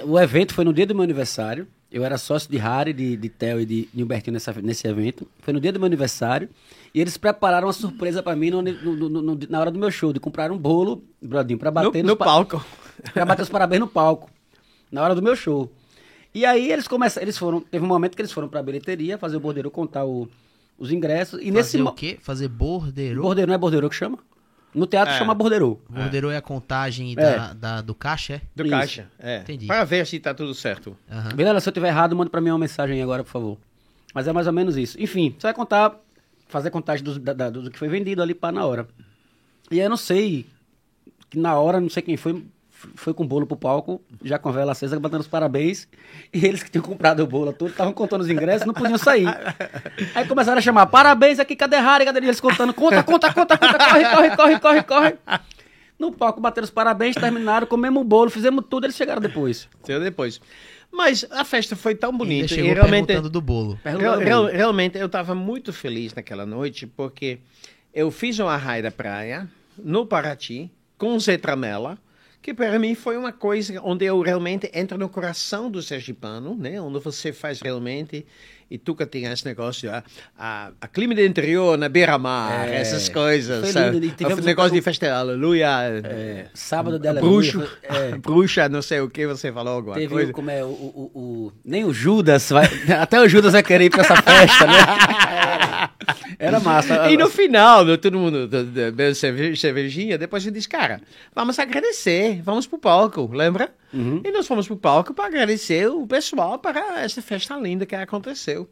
O 0.06 0.20
evento 0.20 0.54
foi 0.54 0.64
no 0.66 0.74
dia 0.74 0.86
do 0.86 0.96
meu 0.96 1.04
aniversário. 1.04 1.68
Eu 1.92 2.06
era 2.06 2.18
sócio 2.18 2.50
de 2.50 2.58
Harry, 2.58 2.94
de, 2.94 3.18
de 3.18 3.28
Theo 3.30 3.60
e 3.60 3.66
de 3.66 3.90
Gilbertinho 3.94 4.34
nessa, 4.34 4.54
nesse 4.62 4.88
evento. 4.88 5.28
Foi 5.42 5.54
no 5.54 5.60
dia 5.60 5.72
do 5.74 5.80
meu 5.80 5.86
aniversário. 5.88 6.50
E 6.96 7.02
eles 7.02 7.18
prepararam 7.18 7.68
uma 7.68 7.74
surpresa 7.74 8.24
pra 8.24 8.36
mim 8.36 8.50
no- 8.50 8.62
no- 8.62 8.96
no- 9.10 9.22
no- 9.22 9.40
na 9.50 9.60
hora 9.60 9.70
do 9.70 9.78
meu 9.78 9.92
show, 9.92 10.14
de 10.14 10.20
comprar 10.20 10.52
um 10.52 10.58
bolo, 10.58 11.04
Brodinho, 11.22 11.60
No, 11.62 11.72
bater 11.72 12.04
no 12.04 12.16
pa- 12.16 12.26
palco. 12.26 12.66
pra 13.14 13.26
bater 13.26 13.42
os 13.42 13.50
parabéns 13.50 13.80
no 13.82 13.88
palco. 13.88 14.30
Na 14.92 15.02
hora 15.04 15.16
do 15.16 15.22
meu 15.22 15.36
show. 15.36 15.72
E 16.34 16.46
aí 16.46 16.72
eles 16.72 16.88
começaram, 16.88 17.24
eles 17.26 17.38
foram, 17.38 17.62
teve 17.62 17.84
um 17.84 17.88
momento 17.88 18.16
que 18.16 18.22
eles 18.22 18.32
foram 18.32 18.48
pra 18.48 18.62
bilheteria 18.64 19.18
fazer 19.18 19.38
o 19.38 19.40
bordeiro 19.40 19.70
contar 19.72 20.06
o- 20.06 20.28
os 20.78 20.92
ingressos. 20.92 21.40
E 21.42 21.52
nesse 21.52 21.72
Fazer 21.74 21.84
mo- 21.84 21.90
o 21.90 21.94
quê? 21.94 22.18
Fazer 22.22 22.48
bordeiro? 22.48 23.22
bordeiro 23.22 23.50
não 23.50 23.56
é 23.56 23.58
bordeiro 23.58 23.90
que 23.90 23.96
chama? 23.96 24.18
No 24.74 24.86
teatro 24.88 25.14
É. 25.14 25.18
chama 25.18 25.34
bordeiro. 25.34 25.82
Bordeiro 25.90 26.30
é 26.30 26.38
a 26.38 26.42
contagem 26.42 27.12
É. 27.12 27.16
da, 27.16 27.54
da- 27.54 27.82
do 27.82 27.94
caixa, 27.94 28.36
é? 28.36 28.42
Do 28.56 28.64
Isso. 28.64 28.72
caixa. 28.72 29.08
É. 29.20 29.40
Entendi. 29.40 29.68
Para 29.68 29.84
ver 29.84 30.08
se 30.08 30.18
tá 30.20 30.34
tudo 30.34 30.54
certo. 30.56 30.96
Aham. 31.12 31.36
Beleza, 31.36 31.60
se 31.60 31.68
eu 31.70 31.74
tiver 31.74 31.90
errado, 31.90 32.16
manda 32.16 32.30
pra 32.30 32.40
mim 32.40 32.50
uma 32.52 32.60
mensagem 32.60 32.96
aí 32.96 33.02
agora, 33.02 33.22
por 33.24 33.30
favor. 33.32 33.58
Mas 34.14 34.28
é 34.28 34.32
mais 34.34 34.48
ou 34.48 34.54
menos 34.54 34.78
isso. 34.78 35.02
Enfim, 35.02 35.36
você 35.38 35.48
vai 35.48 35.54
contar, 35.54 36.00
fazer 36.48 36.70
contagem 36.70 37.04
dos- 37.04 37.18
da- 37.18 37.34
da- 37.34 37.50
do, 37.50 37.70
que 37.70 37.78
foi 37.78 37.90
vendido 37.90 38.22
ali 38.22 38.34
para 38.34 38.54
na 38.54 38.66
hora. 38.66 38.88
E 39.70 39.76
aí 39.80 39.86
eu 39.86 39.90
não 39.90 39.98
sei, 39.98 40.46
que 41.30 41.38
na 41.38 41.54
hora, 41.60 41.82
não 41.82 41.90
sei 41.90 42.02
quem 42.02 42.16
foi, 42.16 42.42
foi 42.96 43.14
com 43.14 43.24
o 43.24 43.28
bolo 43.28 43.46
pro 43.46 43.56
palco, 43.58 44.02
já 44.24 44.38
com 44.40 44.50
a 44.50 44.52
vela 44.52 44.72
acesa, 44.72 45.00
batendo 45.00 45.22
os 45.22 45.28
parabéns. 45.28 45.88
E 46.34 46.46
eles 46.46 46.62
que 46.64 46.70
tinham 46.72 46.84
comprado 46.84 47.22
o 47.22 47.28
bolo 47.28 47.52
todo, 47.54 47.70
estavam 47.72 47.94
contando 47.94 48.22
os 48.22 48.30
ingressos, 48.30 48.66
não 48.66 48.74
podiam 48.74 48.98
sair. 48.98 49.28
Aí 50.16 50.26
começaram 50.28 50.58
a 50.58 50.62
chamar, 50.62 50.86
parabéns 50.88 51.40
aqui, 51.40 51.56
cadê 51.56 51.78
Harry? 51.78 52.06
Cadê 52.06 52.20
eles 52.20 52.40
contando? 52.42 52.74
Conta, 52.74 53.04
conta, 53.04 53.34
conta, 53.34 53.58
conta, 53.58 53.78
corre, 53.78 54.06
corre, 54.06 54.36
corre, 54.36 54.60
corre, 54.60 54.84
corre. 54.84 55.16
No 56.00 56.12
palco 56.12 56.42
bateram 56.42 56.66
os 56.66 56.72
parabéns, 56.72 57.16
terminaram, 57.16 57.68
comemos 57.68 58.02
o 58.02 58.04
bolo, 58.04 58.30
fizemos 58.32 58.66
tudo, 58.70 58.86
eles 58.86 58.96
chegaram 58.96 59.22
depois. 59.22 59.70
Saiu 59.84 60.00
depois. 60.00 60.42
Mas 60.92 61.26
a 61.32 61.46
festa 61.46 61.76
foi 61.76 61.94
tão 61.96 62.12
bonita. 62.18 62.48
chegou 62.50 62.72
E 62.72 62.74
realmente, 62.74 63.06
perguntando 63.08 63.30
do 63.30 63.40
bolo. 63.40 63.80
real- 63.84 64.18
real- 64.18 64.46
realmente 64.46 64.98
eu 64.98 65.06
estava 65.06 65.34
muito 65.36 65.72
feliz 65.72 66.14
naquela 66.14 66.46
noite, 66.46 66.86
porque 66.88 67.40
eu 67.94 68.10
fiz 68.12 68.40
uma 68.40 68.58
raia 68.58 68.82
da 68.84 68.92
praia 68.92 69.48
no 69.78 70.06
Paraty 70.06 70.70
com 70.98 71.18
Zé 71.20 71.38
Tramela, 71.38 71.98
que 72.42 72.54
para 72.54 72.80
mim 72.80 72.96
foi 72.96 73.18
uma 73.18 73.32
coisa 73.32 73.80
onde 73.84 74.06
eu 74.06 74.20
realmente 74.22 74.70
entro 74.74 74.98
no 74.98 75.08
coração 75.10 75.70
do 75.70 75.82
sergipano, 75.82 76.56
né? 76.56 76.82
Onde 76.82 77.00
você 77.00 77.32
faz 77.32 77.62
realmente 77.62 78.26
e 78.70 78.78
Tuca 78.78 79.06
tem 79.06 79.26
esse 79.26 79.46
negócio, 79.46 79.92
a, 79.92 80.02
a, 80.40 80.72
a 80.80 80.88
clima 80.88 81.14
do 81.14 81.22
interior 81.22 81.78
na 81.78 81.90
beira-mar, 81.90 82.70
É, 82.70 82.78
essas 82.80 83.10
coisas, 83.10 83.68
sabe? 83.68 83.98
o 83.98 84.42
negócio 84.46 84.72
um- 84.72 84.76
de 84.76 84.82
festa, 84.82 85.14
aleluia, 85.14 85.68
É, 86.06 86.46
sábado 86.54 86.98
de 86.98 87.06
a 87.06 87.12
aleluia, 87.12 87.52
bruxo, 87.52 87.78
é, 87.84 88.18
bruxa, 88.18 88.70
não 88.70 88.82
sei 88.82 89.02
o 89.02 89.10
que 89.10 89.28
você 89.28 89.52
falou 89.52 89.74
alguma 89.74 89.96
Teve 89.96 90.08
coisa. 90.14 90.32
como 90.32 90.50
é, 90.50 90.64
o, 90.64 90.68
o, 90.68 91.12
o- 91.14 91.54
Nem 91.66 91.84
o 91.84 91.94
Judas 91.94 92.50
vai. 92.50 92.66
Até 93.02 93.20
o 93.20 93.28
Judas 93.28 93.52
vai 93.52 93.62
querer 93.62 93.84
ir 93.86 93.90
pra 93.90 94.02
essa 94.04 94.16
festa, 94.16 94.66
né? 94.66 94.74
Era 96.44 96.60
massa. 96.60 97.10
E 97.12 97.16
no 97.18 97.30
final, 97.30 97.86
né, 97.86 97.98
todo 97.98 98.18
mundo 98.18 98.48
do- 98.48 98.64
do- 98.64 98.72
bebeu 98.72 99.14
cerve- 99.14 99.56
cervejinha, 99.56 100.18
depois 100.18 100.42
a 100.42 100.46
gente 100.46 100.56
disse, 100.56 100.68
cara, 100.68 101.00
vamos 101.36 101.58
agradecer, 101.60 102.42
vamos 102.42 102.66
pro 102.66 102.78
palco, 102.80 103.30
lembra? 103.32 103.74
Uhum. 103.94 104.22
E 104.26 104.32
nós 104.32 104.48
fomos 104.48 104.66
pro 104.68 104.76
palco 104.76 105.14
para 105.14 105.26
agradecer 105.28 105.88
o 105.90 106.08
pessoal 106.08 106.58
para 106.60 107.02
essa 107.02 107.22
festa 107.22 107.56
linda 107.58 107.86
que 107.86 107.96
aconteceu. 107.96 108.68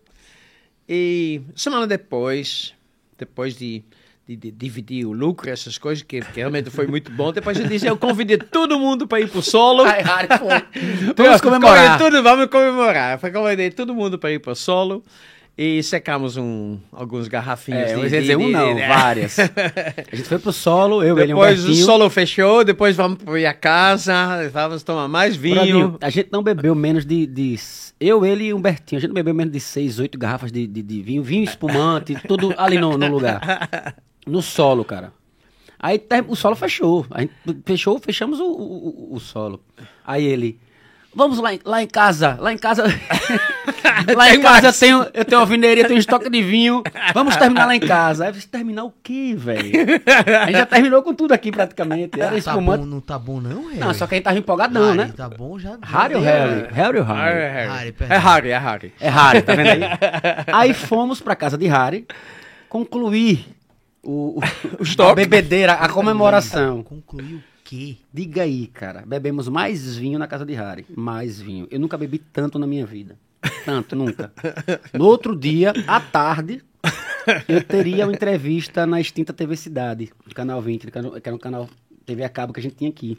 E 0.87 1.41
semana 1.55 1.85
depois, 1.85 2.73
depois 3.17 3.55
de, 3.55 3.83
de- 4.27 4.35
de 4.35 4.51
dividir 4.51 5.05
o 5.05 5.11
lucro, 5.11 5.49
essas 5.49 5.77
coisas, 5.77 6.03
que, 6.03 6.21
que 6.21 6.39
realmente 6.39 6.69
foi 6.71 6.87
muito 6.87 7.11
bom, 7.11 7.31
depois 7.31 7.55
gente 7.57 7.69
disse, 7.69 7.85
eu 7.85 7.97
convidei 7.97 8.37
todo 8.37 8.79
mundo 8.79 9.07
para 9.07 9.19
ir 9.21 9.29
pro 9.29 9.41
solo. 9.41 9.83
Ai. 9.83 10.01
Então, 11.07 11.25
Vamos 11.25 11.41
comemorar. 11.41 11.97
Tudo, 11.99 12.23
vamos 12.23 12.47
comemorar. 12.47 13.19
Foi 13.19 13.31
convidei 13.31 13.69
todo 13.69 13.93
mundo 13.93 14.17
para 14.17 14.31
ir 14.31 14.39
pro 14.39 14.55
solo. 14.55 15.03
E 15.57 15.83
secamos 15.83 16.37
um, 16.37 16.77
alguns 16.91 17.27
garrafinhos 17.27 17.81
É, 17.91 17.93
de, 17.95 18.01
ia 18.01 18.09
de- 18.09 18.19
dizer 18.21 18.35
um 18.37 18.47
não, 18.49 18.75
de- 18.75 18.87
várias. 18.87 19.37
A 20.11 20.15
gente 20.15 20.27
foi 20.29 20.39
pro 20.39 20.53
solo, 20.53 21.03
eu, 21.03 21.19
ele 21.19 21.31
e 21.31 21.33
o 21.33 21.37
Depois 21.37 21.65
o 21.65 21.73
solo 21.75 22.09
fechou, 22.09 22.63
depois 22.63 22.95
vamos 22.95 23.21
para 23.21 23.49
a 23.49 23.53
casa, 23.53 24.49
vamos 24.53 24.83
tomar 24.83 25.09
mais 25.09 25.35
vinho. 25.35 25.55
Brodinho, 25.55 25.97
a 25.99 26.09
gente 26.09 26.29
não 26.31 26.41
bebeu 26.41 26.73
menos 26.73 27.05
de, 27.05 27.25
de- 27.27 27.59
Eu, 27.99 28.25
ele 28.25 28.45
e 28.45 28.53
o 28.53 28.59
Bertinho, 28.59 28.99
a 28.99 29.01
gente 29.01 29.09
não 29.09 29.15
bebeu 29.15 29.33
menos 29.33 29.51
de 29.51 29.59
seis, 29.59 29.99
oito 29.99 30.17
garrafas 30.17 30.49
de, 30.49 30.65
de, 30.65 30.81
de 30.81 31.01
vinho, 31.01 31.21
vinho 31.21 31.43
espumante, 31.43 32.15
tudo 32.25 32.53
ali 32.57 32.77
no, 32.77 32.97
no 32.97 33.07
lugar. 33.07 33.95
No 34.25 34.41
solo, 34.41 34.85
cara. 34.85 35.11
Aí 35.77 36.01
o 36.27 36.35
solo 36.35 36.55
fechou. 36.55 37.05
A 37.11 37.21
gente 37.21 37.33
fechou, 37.65 37.99
fechamos 37.99 38.39
o, 38.39 38.45
o- 38.45 39.13
o 39.15 39.19
solo. 39.19 39.61
Aí 40.05 40.23
ele. 40.25 40.57
Vamos 41.13 41.39
lá, 41.39 41.53
em- 41.53 41.59
lá 41.65 41.81
em 41.81 41.87
casa, 41.87 42.37
lá 42.39 42.53
em 42.53 42.57
casa. 42.57 42.83
lá 44.15 44.33
em 44.33 44.39
casa 44.41 44.67
eu 44.67 44.73
tenho, 44.73 45.05
eu 45.13 45.25
tenho 45.25 45.41
alvineria, 45.41 45.87
tenho 45.87 45.99
estoque 45.99 46.29
de 46.29 46.41
vinho. 46.41 46.83
Vamos 47.13 47.35
terminar 47.35 47.65
lá 47.65 47.75
em 47.75 47.79
casa. 47.79 48.23
Aí 48.25 48.29
eu 48.29 48.33
disse, 48.33 48.47
terminar 48.47 48.83
o 48.83 48.93
quê, 49.03 49.33
velho? 49.35 49.71
A 50.41 50.45
gente 50.45 50.57
já 50.57 50.65
terminou 50.67 51.01
com 51.01 51.13
tudo 51.13 51.31
aqui 51.33 51.51
praticamente. 51.51 52.19
Era 52.19 52.31
tá 52.31 52.37
espumante. 52.37 52.81
bom, 52.81 52.85
não 52.85 53.01
tá 53.01 53.17
bom 53.17 53.41
não, 53.41 53.67
Harry? 53.67 53.79
Não, 53.79 53.93
só 53.93 54.05
que 54.05 54.13
a 54.13 54.17
gente 54.17 54.23
tava 54.25 54.37
empolgadão, 54.37 54.85
Harry, 54.85 54.97
né? 54.97 55.13
Tá 55.17 55.27
bom 55.27 55.57
já. 55.57 55.77
Harry 55.81 56.15
ou 56.15 56.21
Harry? 56.21 56.51
né? 56.61 56.67
Harry 56.71 56.97
ou 56.99 57.03
Harry? 57.05 57.17
Harry, 57.17 57.49
Harry. 57.49 57.69
Harry, 57.69 57.95
É. 58.09 58.17
Harry, 58.17 58.49
é 58.51 58.57
Harry. 58.57 58.93
É 58.99 59.09
Harry, 59.09 59.41
tá 59.41 59.55
vendo 59.55 59.67
aí? 59.69 59.81
aí 60.53 60.73
fomos 60.73 61.19
pra 61.19 61.35
casa 61.35 61.57
de 61.57 61.65
Harry 61.67 62.05
concluir 62.69 63.47
o, 64.03 64.39
o, 64.39 64.43
a 64.79 64.83
estoque. 64.83 65.15
bebedeira, 65.15 65.73
a 65.73 65.89
comemoração. 65.89 66.83
Concluiu 66.83 67.37
o 67.37 67.43
Diga 68.13 68.43
aí, 68.43 68.67
cara. 68.67 69.03
Bebemos 69.05 69.47
mais 69.47 69.95
vinho 69.95 70.17
na 70.17 70.27
casa 70.27 70.45
de 70.45 70.53
Harry. 70.53 70.85
Mais 70.95 71.39
vinho. 71.39 71.67
Eu 71.69 71.79
nunca 71.79 71.97
bebi 71.97 72.17
tanto 72.17 72.57
na 72.57 72.65
minha 72.65 72.85
vida. 72.85 73.17
Tanto, 73.65 73.95
nunca. 73.95 74.31
No 74.93 75.05
outro 75.05 75.35
dia, 75.35 75.73
à 75.87 75.99
tarde, 75.99 76.63
eu 77.47 77.63
teria 77.63 78.05
uma 78.05 78.13
entrevista 78.13 78.85
na 78.85 78.99
extinta 78.99 79.33
TV 79.33 79.55
Cidade, 79.55 80.11
do 80.25 80.33
Canal 80.33 80.61
20, 80.61 80.89
que 80.89 80.97
era 80.97 81.35
um 81.35 81.39
canal 81.39 81.69
TV 82.05 82.23
a 82.23 82.29
cabo 82.29 82.53
que 82.53 82.59
a 82.59 82.63
gente 82.63 82.75
tinha 82.75 82.89
aqui. 82.89 83.17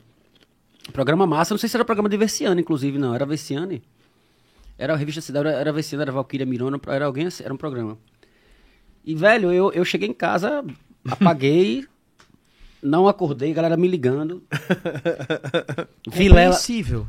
Programa 0.92 1.26
massa, 1.26 1.54
não 1.54 1.58
sei 1.58 1.68
se 1.68 1.76
era 1.76 1.84
programa 1.84 2.08
de 2.08 2.16
Versiane, 2.16 2.60
inclusive, 2.60 2.98
não. 2.98 3.14
Era 3.14 3.24
Versiane? 3.24 3.82
Era 4.76 4.94
a 4.94 4.96
revista 4.96 5.20
Cidade, 5.20 5.48
era, 5.48 5.72
Versiane, 5.72 6.02
era 6.02 6.12
Valquíria 6.12 6.46
Mirona, 6.46 6.80
era 6.86 7.04
alguém, 7.04 7.28
era 7.42 7.52
um 7.52 7.56
programa. 7.56 7.98
E, 9.04 9.14
velho, 9.14 9.52
eu, 9.52 9.72
eu 9.72 9.84
cheguei 9.84 10.08
em 10.08 10.14
casa, 10.14 10.64
apaguei, 11.08 11.86
não 12.82 13.06
acordei, 13.08 13.52
galera 13.52 13.76
me 13.76 13.88
ligando. 13.88 14.42
Vilela. 16.08 16.52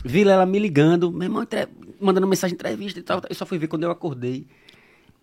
Vilela 0.04 0.46
me 0.46 0.60
ligando, 0.60 1.12
meu 1.12 1.24
irmão 1.24 1.44
entre- 1.44 1.68
mandando 2.00 2.28
mensagem 2.28 2.56
de 2.56 2.62
entrevista 2.62 3.00
e 3.00 3.04
tal. 3.04 3.22
Eu 3.30 3.36
só 3.36 3.46
fui 3.46 3.58
ver 3.58 3.68
quando 3.68 3.84
eu 3.84 3.92
acordei. 3.92 4.48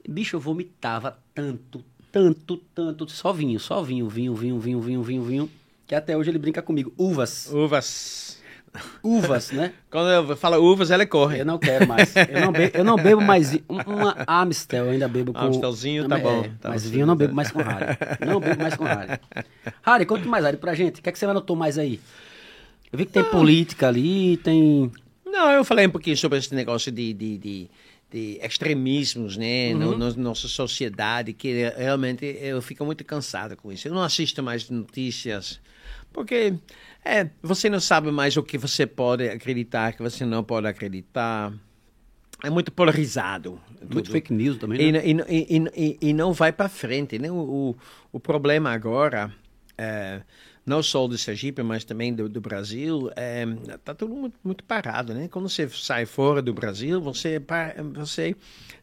Bicho, 0.09 0.37
eu 0.37 0.41
vomitava 0.41 1.19
tanto, 1.35 1.85
tanto, 2.11 2.57
tanto. 2.75 3.09
Só 3.11 3.33
vinho, 3.33 3.59
só 3.61 3.83
vinho, 3.83 4.09
vinho, 4.09 4.35
vinho, 4.35 4.59
vinho, 4.59 4.81
vinho, 4.81 5.03
vinho, 5.03 5.23
vinho. 5.23 5.51
Que 5.87 5.95
até 5.95 6.17
hoje 6.17 6.31
ele 6.31 6.39
brinca 6.39 6.63
comigo. 6.63 6.93
Uvas. 6.97 7.51
Uvas. 7.53 8.38
Uvas, 9.03 9.51
né? 9.53 9.73
Quando 9.91 10.09
eu 10.11 10.37
falo 10.37 10.57
uvas, 10.63 10.91
ela 10.91 11.05
corre. 11.07 11.41
Eu 11.41 11.45
não 11.45 11.59
quero 11.59 11.87
mais. 11.87 12.15
Eu 12.17 12.41
não 12.41 12.53
bebo, 12.53 12.77
eu 12.79 12.85
não 12.85 12.97
bebo 12.97 13.21
mais. 13.21 13.55
Um- 13.69 13.79
Uma 13.87 14.17
Amstel 14.27 14.87
eu 14.87 14.91
ainda 14.93 15.09
bebo 15.09 15.33
com... 15.33 15.39
Amstelzinho 15.39 16.09
tá 16.09 16.19
É, 16.19 16.23
bom, 16.23 16.43
tá 16.61 16.69
mas 16.69 16.89
vinho 16.89 17.03
eu 17.03 17.07
não 17.07 17.17
bebo 17.17 17.35
mais 17.35 17.51
com 17.51 17.61
Harry. 17.63 17.97
Não 18.27 18.41
bebo 18.41 18.61
mais 18.63 18.75
com 18.75 18.85
Harry. 18.85 19.19
Harry, 19.83 20.07
conta 20.07 20.27
mais, 20.27 20.45
Harry, 20.45 20.57
pra 20.57 20.75
gente. 20.75 21.01
O 21.01 21.03
que, 21.03 21.09
é 21.09 21.13
que 21.13 21.19
você 21.19 21.27
anotou 21.27 21.57
mais 21.57 21.79
aí? 21.79 22.01
Eu 22.93 22.99
vi 22.99 23.05
que 23.07 23.13
tem 23.13 23.25
política 23.25 23.89
ali, 23.89 24.37
tem... 24.39 24.91
Não, 25.27 25.51
eu 25.51 25.63
falei 25.65 25.87
um 25.87 25.91
pouquinho 25.91 26.17
sobre 26.17 26.39
esse 26.39 26.55
negócio 26.55 26.91
de, 26.91 27.13
de, 27.13 27.37
de, 27.39 27.71
de 28.11 28.41
extremismos, 28.43 29.37
né, 29.37 29.75
no, 29.75 29.97
no- 29.97 30.15
nossa 30.17 30.49
sociedade, 30.49 31.35
que 31.35 31.71
realmente 31.77 32.25
eu 32.41 32.63
fico 32.63 32.83
muito 32.85 33.05
cansado 33.05 33.55
com 33.57 33.71
isso. 33.71 33.87
Eu 33.87 33.93
não 33.95 34.03
assisto 34.03 34.43
mais 34.43 34.71
notícias, 34.71 35.61
porque 36.15 36.55
é, 37.09 37.31
você 37.43 37.71
não 37.71 37.81
sabe 37.81 38.11
mais 38.11 38.37
o 38.37 38.43
que 38.43 38.59
você 38.59 38.87
pode 38.87 39.27
acreditar, 39.27 39.95
que 39.95 40.03
você 40.03 40.27
não 40.27 40.45
pode 40.45 40.67
acreditar. 40.67 41.53
É 42.45 42.51
muito 42.51 42.71
polarizado. 42.71 43.59
Muito 43.81 43.95
tudo. 43.95 44.11
fake 44.11 44.33
news 44.33 44.59
também, 44.59 44.93
né? 44.93 45.03
e, 45.05 45.13
e, 45.29 45.57
e, 45.75 45.99
e 46.11 46.13
não 46.13 46.33
vai 46.35 46.53
para 46.53 46.69
frente. 46.69 47.19
Né? 47.19 47.31
O, 47.31 47.35
o, 47.35 47.77
o 48.13 48.21
problema 48.21 48.71
agora, 48.71 49.33
é, 49.77 50.21
não 50.67 50.83
só 50.83 51.09
do 51.09 51.17
Sergipe, 51.17 51.63
mas 51.63 51.83
também 51.83 52.15
do, 52.15 52.29
do 52.29 52.41
Brasil, 52.43 53.11
está 53.67 53.95
tudo 53.95 54.15
muito, 54.15 54.39
muito 54.45 54.63
parado. 54.65 55.15
Né? 55.15 55.29
Quando 55.29 55.49
você 55.49 55.67
sai 55.71 56.05
fora 56.05 56.43
do 56.43 56.53
Brasil, 56.53 57.01
você, 57.01 57.43
você 57.95 58.37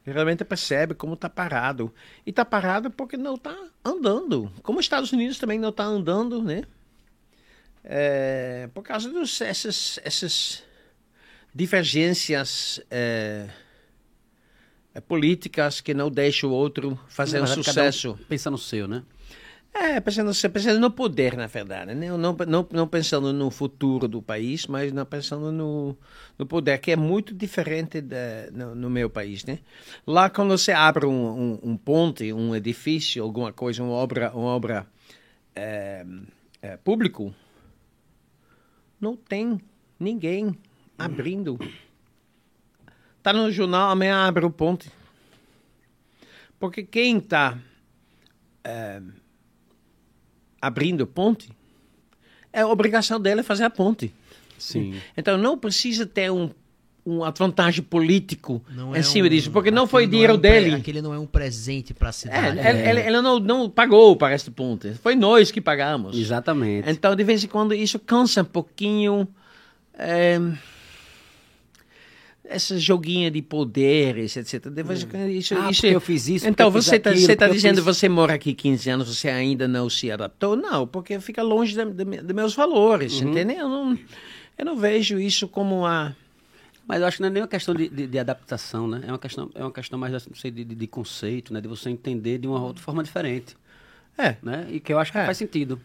realmente 0.03 0.43
percebe 0.43 0.95
como 0.95 1.13
está 1.13 1.29
parado. 1.29 1.93
E 2.25 2.31
está 2.31 2.43
parado 2.43 2.89
porque 2.89 3.15
não 3.17 3.35
está 3.35 3.55
andando. 3.83 4.51
Como 4.63 4.79
os 4.79 4.85
Estados 4.85 5.11
Unidos 5.13 5.37
também 5.37 5.59
não 5.59 5.69
está 5.69 5.83
andando, 5.83 6.41
né? 6.41 6.63
É, 7.87 8.67
por 8.73 8.81
causa 8.81 9.13
dessas 9.13 9.99
essas 10.03 10.63
divergências 11.53 12.81
é, 12.89 13.47
é, 14.93 14.99
políticas 14.99 15.81
que 15.81 15.93
não 15.93 16.09
deixam 16.09 16.49
o 16.49 16.53
outro 16.53 16.99
fazer 17.07 17.37
um 17.37 17.45
cada 17.45 17.59
um 17.59 17.63
sucesso. 17.63 18.19
Pensa 18.27 18.49
no 18.49 18.57
seu, 18.57 18.87
né? 18.87 19.03
É, 19.71 19.99
pensando, 19.99 20.31
pensando 20.51 20.79
no 20.79 20.89
poder, 20.89 21.35
na 21.35 21.47
verdade. 21.47 21.93
Né? 21.93 22.07
Não, 22.17 22.33
não, 22.33 22.67
não 22.71 22.87
pensando 22.87 23.33
no 23.33 23.51
futuro 23.51 24.07
do 24.07 24.21
país, 24.21 24.67
mas 24.67 24.93
não 24.93 25.05
pensando 25.05 25.51
no, 25.51 25.97
no 26.39 26.45
poder, 26.45 26.77
que 26.79 26.91
é 26.91 26.95
muito 26.95 27.33
diferente 27.33 27.99
da, 27.99 28.49
no, 28.53 28.73
no 28.73 28.89
meu 28.89 29.09
país. 29.09 29.43
Né? 29.43 29.59
Lá, 30.07 30.29
quando 30.29 30.57
você 30.57 30.71
abre 30.71 31.05
um, 31.05 31.11
um, 31.11 31.71
um 31.71 31.77
ponte, 31.77 32.31
um 32.31 32.55
edifício, 32.55 33.21
alguma 33.21 33.51
coisa, 33.51 33.83
uma 33.83 33.91
obra, 33.91 34.31
uma 34.33 34.47
obra 34.47 34.87
é, 35.53 36.05
é, 36.61 36.77
público, 36.77 37.35
não 39.05 39.15
tem 39.15 39.61
ninguém 39.99 40.57
abrindo. 40.97 41.59
Tá 43.21 43.31
no 43.31 43.51
jornal, 43.51 43.91
amanhã 43.91 44.27
abre 44.27 44.43
o 44.43 44.49
ponte. 44.49 44.91
Porque 46.59 46.81
quem 46.81 47.19
está 47.19 47.59
abrindo 50.59 51.05
ponte, 51.05 51.51
é 52.51 52.61
a 52.61 52.67
obrigação 52.67 53.19
dela 53.19 53.43
fazer 53.43 53.65
a 53.65 53.69
ponte. 53.69 54.11
Sim. 54.57 54.99
Então 55.15 55.37
não 55.37 55.55
precisa 55.55 56.07
ter 56.07 56.31
um, 56.31 56.49
uma 57.05 57.29
vantagem 57.29 57.83
político 57.83 58.63
Não 58.75 58.95
em 58.95 58.99
é 58.99 59.03
cima 59.03 59.27
um- 59.27 59.29
disso, 59.29 59.51
porque 59.51 59.69
não 59.69 59.85
foi 59.85 60.07
dinheiro 60.07 60.33
é 60.33 60.35
um 60.35 60.39
pre- 60.39 60.49
dele. 60.61 60.75
Aquele 60.75 61.01
não 61.03 61.13
é 61.13 61.19
um 61.19 61.27
presente 61.27 61.93
pra 61.93 62.09
É, 62.09 62.11
cidade. 62.11 62.59
ela- 62.59 62.99
ela 62.99 63.21
não, 63.21 63.39
não 63.39 63.69
pagou 63.69 64.15
para 64.15 64.33
esta 64.33 64.49
ponte, 64.49 64.91
foi 64.95 65.15
nós 65.15 65.51
que 65.51 65.61
pagamos. 65.61 66.17
Exatamente. 66.17 66.89
Então, 66.89 67.15
de 67.15 67.23
vez 67.23 67.43
em 67.43 67.47
quando, 67.47 67.73
isso 67.75 67.99
cansa 67.99 68.41
um 68.41 68.45
pouquinho. 68.45 69.27
é, 69.97 70.37
essa 72.43 72.77
joguinha 72.77 73.31
de 73.31 73.41
poderes, 73.41 74.35
etc. 74.37 74.67
Depois, 74.69 75.07
isso, 75.31 75.55
Ah, 75.57 75.71
isso 75.71 75.85
eu 75.87 75.99
fiz 75.99 76.27
isso, 76.27 76.47
Então 76.47 76.69
você 76.69 76.97
está 76.97 77.09
tá 77.37 77.47
dizendo 77.47 77.77
fiz- 77.77 77.85
você 77.97 78.07
mora 78.09 78.33
aqui 78.35 78.53
15 78.53 78.89
anos, 78.89 79.07
você 79.17 79.29
ainda 79.29 79.67
não 79.67 79.89
se 79.89 80.11
adaptou? 80.11 80.55
Não, 80.55 80.85
porque 80.85 81.19
fica 81.19 81.41
longe 81.41 81.75
dos 81.75 82.35
meus 82.35 82.53
valores, 82.53 83.19
Uhum. 83.21 83.31
entendeu? 83.31 83.57
Eu 83.57 83.69
não, 83.69 83.97
eu 84.57 84.65
não 84.65 84.75
vejo 84.75 85.17
isso 85.19 85.47
como 85.47 85.79
uma... 85.79 86.15
Mas 86.87 87.01
eu 87.01 87.07
acho 87.07 87.17
que 87.17 87.21
não 87.21 87.27
é 87.29 87.31
nem 87.31 87.41
uma 87.41 87.47
questão 87.47 87.73
de, 87.73 87.89
de- 87.89 88.07
de 88.07 88.19
adaptação, 88.19 88.87
né? 88.87 89.01
É 89.07 89.11
uma 89.11 89.17
questão, 89.19 89.49
é 89.55 89.61
uma 89.61 89.71
questão 89.71 89.97
mais 89.97 90.11
não 90.27 90.35
sei, 90.35 90.51
de, 90.51 90.63
de- 90.63 90.87
conceito, 90.87 91.51
né? 91.53 91.59
De 91.59 91.67
você 91.67 91.89
entender 91.89 92.37
de 92.37 92.47
uma 92.47 92.61
outra 92.61 92.83
forma 92.83 93.03
diferente, 93.03 93.57
É, 94.17 94.37
né? 94.41 94.67
E 94.69 94.79
que 94.79 94.93
eu 94.93 94.99
acho 94.99 95.11
que 95.11 95.17
É. 95.17 95.25
faz 95.25 95.37
sentido. 95.37 95.79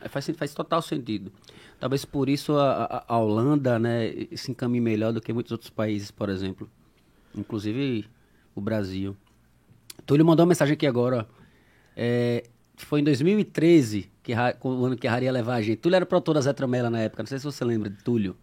É, 0.00 0.08
Faz, 0.08 0.28
faz 0.36 0.52
total 0.54 0.82
sentido. 0.82 1.30
Talvez 1.78 2.04
por 2.04 2.28
isso 2.28 2.54
a, 2.56 3.04
a- 3.08 3.16
Holanda, 3.18 3.78
né, 3.78 4.10
se 4.34 4.50
encaminhe 4.50 4.80
melhor 4.80 5.12
do 5.12 5.20
que 5.20 5.32
muitos 5.32 5.52
outros 5.52 5.70
países, 5.70 6.10
por 6.10 6.28
exemplo. 6.28 6.68
Inclusive 7.34 8.06
o 8.54 8.60
Brasil. 8.60 9.16
Túlio 10.04 10.24
mandou 10.26 10.44
uma 10.44 10.48
mensagem 10.48 10.74
aqui 10.74 10.86
agora. 10.86 11.26
É, 11.96 12.44
foi 12.76 13.00
em 13.00 13.04
2013, 13.04 14.10
que, 14.22 14.32
o 14.62 14.84
ano 14.84 14.96
que 14.96 15.06
a 15.06 15.10
Rari 15.10 15.26
ia 15.26 15.32
levar 15.32 15.54
a 15.54 15.62
gente. 15.62 15.78
Túlio 15.78 15.96
era 15.96 16.04
produtor 16.06 16.34
da 16.34 16.40
Zé 16.40 16.52
Tramela 16.52 16.90
na 16.90 17.00
época, 17.00 17.22
não 17.22 17.28
sei 17.28 17.38
se 17.38 17.44
você 17.44 17.64
lembra 17.64 17.88
de 17.88 18.02
Túlio. 18.02 18.36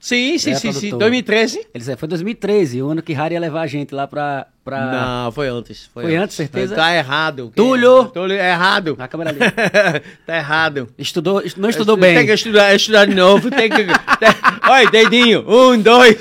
Sim, 0.00 0.38
sim, 0.38 0.50
É, 0.50 0.54
sim, 0.54 0.72
sim. 0.72 0.78
produtor. 0.80 0.98
2013? 0.98 1.58
Ele 1.58 1.66
disse, 1.74 1.96
foi 1.96 2.08
2013, 2.08 2.82
o 2.82 2.88
ano 2.88 3.02
que 3.02 3.12
Harry 3.12 3.34
ia 3.34 3.40
levar 3.40 3.60
a 3.60 3.66
gente 3.66 3.94
lá 3.94 4.08
pra... 4.08 4.46
pra... 4.70 4.86
Não, 5.24 5.32
foi 5.32 5.48
antes. 5.48 5.90
Foi, 5.92 6.04
Foi 6.04 6.16
antes, 6.16 6.36
certeza? 6.36 6.74
Tá 6.76 6.94
errado. 6.94 7.52
Túlio! 7.54 8.04
Túlio, 8.06 8.36
é 8.36 8.50
errado. 8.50 8.94
Na 8.98 9.08
câmera 9.08 9.30
ali. 9.30 9.38
tá 10.26 10.36
errado. 10.36 10.88
Estudou, 10.98 11.42
não 11.56 11.68
estudou 11.68 11.96
Tem 11.98 12.14
que 12.20 12.24
bem. 12.26 12.34
estudar, 12.34 12.74
estudar 12.74 13.06
de 13.06 13.14
novo. 13.14 13.50
Tem 13.50 13.68
que. 13.68 13.86
Olha, 14.68 14.90
dedinho. 14.90 15.44
Um, 15.48 15.80
dois. 15.80 16.16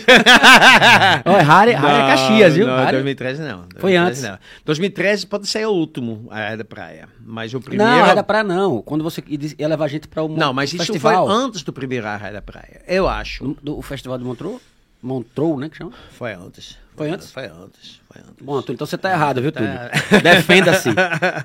Olha, 1.25 1.43
Harry, 1.43 1.71
Harry 1.73 2.01
é 2.01 2.07
Caxias, 2.07 2.55
viu? 2.55 2.67
Não, 2.67 2.77
Harry- 2.77 2.91
2013 2.91 3.41
não. 3.41 3.59
Foi 3.77 3.93
2013 3.93 3.97
antes. 3.97 4.21
Não. 4.23 4.37
2013 4.65 5.27
pode 5.27 5.47
ser 5.47 5.65
o 5.67 5.71
último, 5.71 6.27
a 6.31 6.37
Área 6.39 6.57
da 6.57 6.65
Praia. 6.65 7.07
Mas 7.23 7.53
o 7.53 7.59
primeiro. 7.61 7.91
Não, 7.91 8.05
era 8.05 8.23
pra 8.23 8.43
não. 8.43 8.81
Quando 8.81 9.03
você 9.03 9.23
ia 9.57 9.67
levar 9.67 9.85
a 9.85 9.87
gente 9.87 10.07
pra 10.07 10.23
o 10.23 10.27
Não, 10.27 10.53
mas 10.53 10.73
isso 10.73 10.83
festival. 10.85 11.27
foi 11.27 11.35
antes 11.35 11.63
do 11.63 11.71
primeiro 11.73 12.07
Arraia 12.07 12.33
da 12.33 12.41
Praia. 12.41 12.81
Eu 12.87 13.07
acho. 13.07 13.43
Do, 13.43 13.57
do- 13.61 13.77
o 13.77 13.81
festival 13.81 14.17
de 14.17 14.23
Montreux? 14.23 14.59
Montreux, 15.01 15.57
né, 15.59 15.69
que 15.69 15.77
chama? 15.77 15.91
Foi 16.11 16.33
antes. 16.33 16.77
Foi 16.95 17.09
antes? 17.09 17.31
Foi 17.31 17.45
antes. 17.45 18.01
Bom, 18.41 18.59
então 18.67 18.87
você 18.87 18.97
tá 18.97 19.11
errado, 19.11 19.39
viu, 19.41 19.51
Túlio? 19.51 19.69
Tá. 19.71 19.89
Defenda-se. 20.23 20.89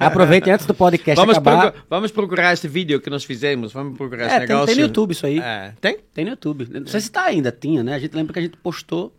Aproveite 0.01 0.49
antes 0.51 0.65
do 0.65 0.73
podcast 0.73 1.20
Vamos, 1.20 1.36
acabar. 1.36 1.73
procu- 1.73 1.86
vamos 1.91 2.11
procurar 2.11 2.55
esse 2.55 2.66
vídeo 2.66 3.01
que 3.01 3.11
nós 3.11 3.23
fizemos. 3.23 3.73
Vamos 3.73 3.97
procurar 3.99 4.27
esse 4.27 4.35
É, 4.35 4.39
tem, 4.41 4.49
negócio. 4.49 4.66
tem 4.69 4.74
no 4.77 4.81
YouTube 4.82 5.11
isso 5.11 5.27
aí. 5.27 5.39
É, 5.41 5.74
tem? 5.81 5.99
Tem 6.15 6.24
no 6.24 6.31
YouTube. 6.31 6.66
Não 6.73 6.86
sei 6.86 7.01
se 7.01 7.11
tá 7.11 7.24
ainda, 7.24 7.53
tinha, 7.53 7.82
né? 7.82 7.95
A 7.95 7.99
gente 7.99 8.15
lembra 8.16 8.32
que 8.32 8.39
a 8.39 8.43
gente 8.43 8.57
postou. 8.57 9.12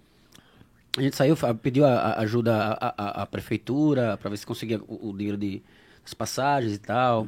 A 0.97 1.01
gente 1.01 1.15
saiu, 1.15 1.35
pediu 1.61 1.85
a, 1.85 1.89
a 1.93 2.19
ajuda 2.21 2.55
à, 2.81 2.93
à- 2.97 3.21
à 3.23 3.25
prefeitura 3.27 4.17
para 4.17 4.29
ver 4.31 4.37
se 4.37 4.45
conseguia 4.45 4.79
o, 4.87 5.09
o 5.09 5.13
dinheiro 5.15 5.37
de, 5.37 5.61
das 6.03 6.13
passagens 6.15 6.73
e 6.73 6.79
tal. 6.79 7.27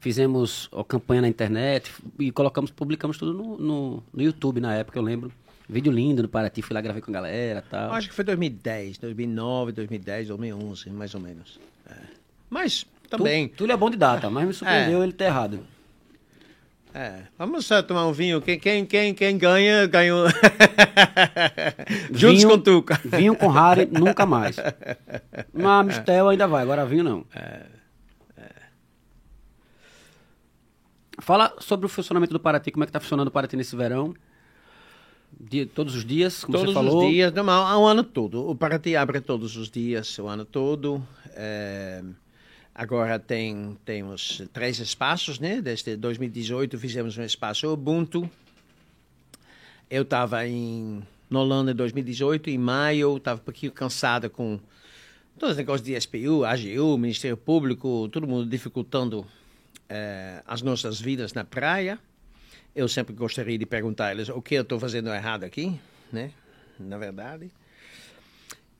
Fizemos 0.00 0.70
a 0.74 0.84
campanha 0.84 1.22
na 1.22 1.28
internet 1.28 1.92
e 2.18 2.30
colocamos, 2.30 2.70
publicamos 2.70 3.18
tudo 3.18 3.34
no, 3.34 3.58
no, 3.58 4.02
no 4.14 4.22
YouTube 4.22 4.60
na 4.60 4.74
época, 4.74 4.98
eu 4.98 5.02
lembro. 5.02 5.32
Vídeo 5.68 5.92
lindo 5.92 6.22
no 6.22 6.28
Paraty, 6.28 6.62
fui 6.62 6.74
lá 6.74 6.80
gravei 6.80 7.02
com 7.02 7.10
a 7.10 7.14
galera 7.14 7.64
e 7.66 7.70
tal. 7.70 7.92
Acho 7.92 8.08
que 8.08 8.14
foi 8.14 8.24
2010, 8.24 8.98
2009, 8.98 9.72
2010, 9.72 10.28
2011, 10.28 10.90
mais 10.90 11.14
ou 11.14 11.20
menos. 11.20 11.58
É. 11.90 11.94
Mas, 12.48 12.86
também. 13.10 13.48
Tu, 13.48 13.56
Túlio 13.56 13.72
é 13.72 13.76
bom 13.76 13.90
de 13.90 13.96
data, 13.96 14.30
mas 14.30 14.46
me 14.46 14.54
surpreendeu 14.54 15.02
ele 15.02 15.12
ter 15.12 15.24
errado. 15.24 15.60
É. 16.94 17.24
Vamos 17.36 17.66
só 17.66 17.82
tomar 17.82 18.06
um 18.06 18.12
vinho. 18.12 18.40
Quem, 18.40 18.58
quem, 18.58 18.86
quem, 18.86 19.12
quem 19.12 19.36
ganha, 19.36 19.86
ganhou. 19.86 20.28
Juntos 22.10 22.38
Vinho- 22.42 22.48
com 22.48 22.58
Tuca. 22.58 23.00
Vinho 23.04 23.36
com 23.36 23.48
Harry, 23.48 23.86
nunca 23.92 24.24
mais. 24.24 24.56
Mas 25.52 25.86
Mistel 25.86 26.28
ainda 26.28 26.46
vai, 26.46 26.62
agora 26.62 26.86
vinho 26.86 27.04
não. 27.04 27.26
Fala 31.18 31.54
sobre 31.58 31.86
o 31.86 31.88
funcionamento 31.88 32.32
do 32.32 32.40
Paraty, 32.40 32.70
como 32.70 32.84
é 32.84 32.86
que 32.86 32.92
tá 32.92 33.00
funcionando 33.00 33.28
o 33.28 33.30
Paraty 33.30 33.56
nesse 33.56 33.74
verão? 33.74 34.14
Dia- 35.38 35.66
todos 35.66 35.94
os 35.94 36.04
dias, 36.04 36.44
como 36.44 36.56
todos 36.58 36.72
você 36.72 36.74
falou. 36.74 37.04
os 37.04 37.10
dias, 37.12 37.32
não, 37.32 37.48
ao 37.50 37.86
ano 37.86 38.02
todo. 38.02 38.48
O 38.48 38.54
Paraty 38.54 38.96
abre 38.96 39.20
todos 39.20 39.56
os 39.56 39.70
dias, 39.70 40.18
o 40.18 40.26
ano 40.26 40.44
todo. 40.44 41.06
É, 41.34 42.02
agora 42.74 43.18
tem, 43.18 43.76
temos 43.84 44.42
três 44.52 44.78
espaços, 44.78 45.38
né? 45.38 45.60
Desde 45.60 45.96
2018 45.96 46.78
fizemos 46.78 47.18
um 47.18 47.22
espaço 47.22 47.68
Ubuntu. 47.68 48.28
Eu 49.90 50.02
estava 50.02 50.46
em 50.46 51.02
na 51.28 51.40
Holanda 51.40 51.72
em 51.72 51.74
2018, 51.74 52.50
em 52.50 52.58
maio, 52.58 53.16
estava 53.16 53.40
um 53.40 53.44
pouquinho 53.44 53.72
cansado 53.72 54.30
com 54.30 54.58
todos 55.38 55.52
os 55.52 55.56
negócios 55.56 55.84
de 55.84 55.94
SPU, 56.00 56.44
AGU, 56.44 56.96
Ministério 56.96 57.36
Público, 57.36 58.08
todo 58.12 58.26
mundo 58.28 58.48
dificultando 58.48 59.26
eh, 59.88 60.40
as 60.46 60.62
nossas 60.62 61.00
vidas 61.00 61.32
na 61.34 61.44
praia. 61.44 61.98
Eu 62.76 62.88
sempre 62.88 63.14
gostaria 63.14 63.56
de 63.56 63.64
perguntar 63.64 64.08
a 64.08 64.12
eles 64.12 64.28
o 64.28 64.42
que 64.42 64.54
eu 64.54 64.60
estou 64.60 64.78
fazendo 64.78 65.08
errado 65.08 65.44
aqui, 65.44 65.80
né? 66.12 66.30
Na 66.78 66.98
verdade. 66.98 67.50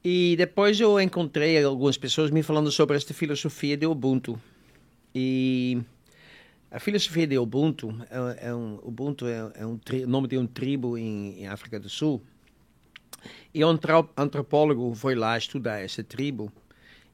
E 0.04 0.34
depois 0.36 0.78
eu 0.78 1.00
encontrei 1.00 1.64
algumas 1.64 1.96
pessoas 1.96 2.30
me 2.30 2.42
falando 2.42 2.70
sobre 2.70 2.94
esta 2.94 3.14
filosofia 3.14 3.74
de 3.74 3.86
Ubuntu. 3.86 4.38
E 5.14 5.78
a 6.70 6.78
filosofia 6.78 7.26
de 7.26 7.38
Ubuntu 7.38 7.96
é, 8.10 8.48
é 8.48 8.54
um 8.54 8.78
Ubuntu 8.82 9.26
é, 9.26 9.50
é 9.54 9.64
um 9.64 9.78
tri, 9.78 10.04
nome 10.04 10.28
de 10.28 10.36
um 10.36 10.46
tribo 10.46 10.98
em, 10.98 11.40
em 11.40 11.46
África 11.46 11.80
do 11.80 11.88
Sul. 11.88 12.22
E 13.54 13.64
um 13.64 13.78
antropólogo 14.14 14.94
foi 14.94 15.14
lá 15.14 15.38
estudar 15.38 15.80
essa 15.80 16.04
tribo 16.04 16.52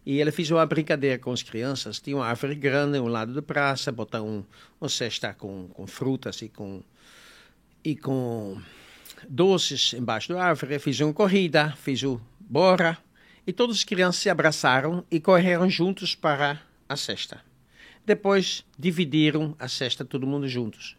e 0.05 0.21
ele 0.21 0.33
fez 0.33 0.51
uma 0.51 0.67
brincadeira 0.67 1.19
com 1.19 1.33
as 1.33 1.43
crianças. 1.43 2.01
Tinha 2.01 2.17
uma 2.17 2.27
árvore 2.27 2.55
grande 2.55 2.99
um 2.99 3.07
lado 3.07 3.33
da 3.33 3.43
praça, 3.43 3.93
botar 3.93 4.23
um, 4.23 4.45
um 4.81 4.89
cesta 4.89 5.33
com, 5.33 5.69
com 5.69 5.87
frutas 5.87 6.43
e 6.43 6.49
com, 6.49 6.83
e 7.85 7.95
com 7.95 8.61
doces 9.29 9.93
embaixo 9.93 10.33
da 10.33 10.43
árvore. 10.43 10.79
Fiz 10.79 10.99
uma 11.01 11.13
corrida, 11.13 11.73
fiz 11.77 12.03
o 12.03 12.21
bora 12.41 12.99
e 13.47 13.53
todas 13.53 13.77
as 13.77 13.85
crianças 13.85 14.23
se 14.23 14.29
abraçaram 14.29 15.05
e 15.11 15.21
correram 15.21 15.71
juntos 15.71 16.15
para 16.15 16.61
a 16.89 16.97
cesta. 16.97 17.41
Depois 18.05 18.65
dividiram 18.77 19.55
a 19.59 19.69
cesta 19.69 20.05
todo 20.05 20.27
mundo 20.27 20.49
juntos. 20.49 20.97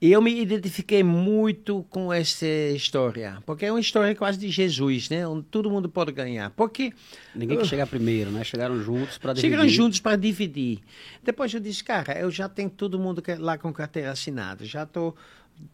E 0.00 0.12
eu 0.12 0.22
me 0.22 0.40
identifiquei 0.40 1.02
muito 1.02 1.84
com 1.90 2.12
essa 2.12 2.46
história, 2.46 3.42
porque 3.44 3.66
é 3.66 3.72
uma 3.72 3.80
história 3.80 4.14
quase 4.14 4.38
de 4.38 4.48
Jesus, 4.48 5.08
né? 5.10 5.26
Onde 5.26 5.42
todo 5.46 5.68
mundo 5.68 5.88
pode 5.88 6.12
ganhar. 6.12 6.50
Porque 6.50 6.92
Ninguém 7.34 7.58
que 7.58 7.64
chegar 7.64 7.86
primeiro, 7.88 8.30
né? 8.30 8.44
Chegaram 8.44 8.80
juntos 8.80 9.18
para 9.18 9.32
dividir. 9.32 9.50
chegaram 9.50 9.68
juntos 9.68 9.98
para 9.98 10.16
dividir. 10.16 10.78
Depois 11.22 11.52
eu 11.52 11.58
disse, 11.58 11.82
cara, 11.82 12.16
eu 12.16 12.30
já 12.30 12.48
tenho 12.48 12.70
todo 12.70 12.96
mundo 12.96 13.20
lá 13.40 13.58
com 13.58 13.72
carteira 13.72 14.12
assinada, 14.12 14.64
já 14.64 14.84
estou 14.84 15.16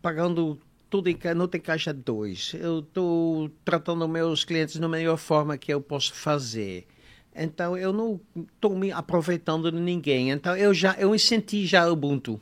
pagando 0.01 0.59
tudo 0.89 1.09
em 1.09 1.19
não 1.37 1.47
tem 1.47 1.61
caixa 1.61 1.93
2. 1.93 2.55
Eu 2.55 2.79
estou 2.79 3.51
tratando 3.63 4.09
meus 4.09 4.43
clientes 4.43 4.77
da 4.77 4.89
melhor 4.89 5.19
forma 5.19 5.59
que 5.59 5.73
eu 5.75 5.83
posso 5.83 6.15
fazer. 6.15 6.87
Então 7.35 7.77
eu 7.77 7.93
não 7.93 8.21
estou 8.37 8.75
me 8.75 8.91
aproveitando 8.91 9.71
de 9.71 9.81
ninguém. 9.81 10.31
Então 10.31 10.57
eu 10.57 10.73
já 10.73 10.95
eu 10.95 11.19
senti 11.19 11.67
já 11.67 11.91
Ubuntu. 11.91 12.41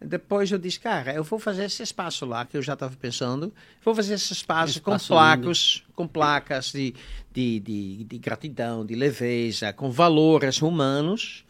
Depois 0.00 0.50
eu 0.50 0.58
disse, 0.58 0.78
cara, 0.78 1.14
eu 1.14 1.24
vou 1.24 1.38
fazer 1.38 1.64
esse 1.64 1.82
espaço 1.82 2.26
lá 2.26 2.44
que 2.44 2.56
eu 2.56 2.62
já 2.62 2.74
estava 2.74 2.94
pensando. 2.96 3.52
Vou 3.82 3.94
fazer 3.94 4.14
esse 4.14 4.32
espaço, 4.32 4.80
com 4.82 4.90
Espaço 4.90 5.08
placas, 5.08 5.82
com 5.94 6.06
placas 6.06 6.72
de, 6.72 6.94
de, 7.32 7.60
de, 7.60 8.04
de 8.04 8.18
gratidão, 8.18 8.84
de 8.84 8.94
leveza, 8.94 9.72
com 9.72 9.90
valores 9.90 10.60
humanos, 10.60 11.44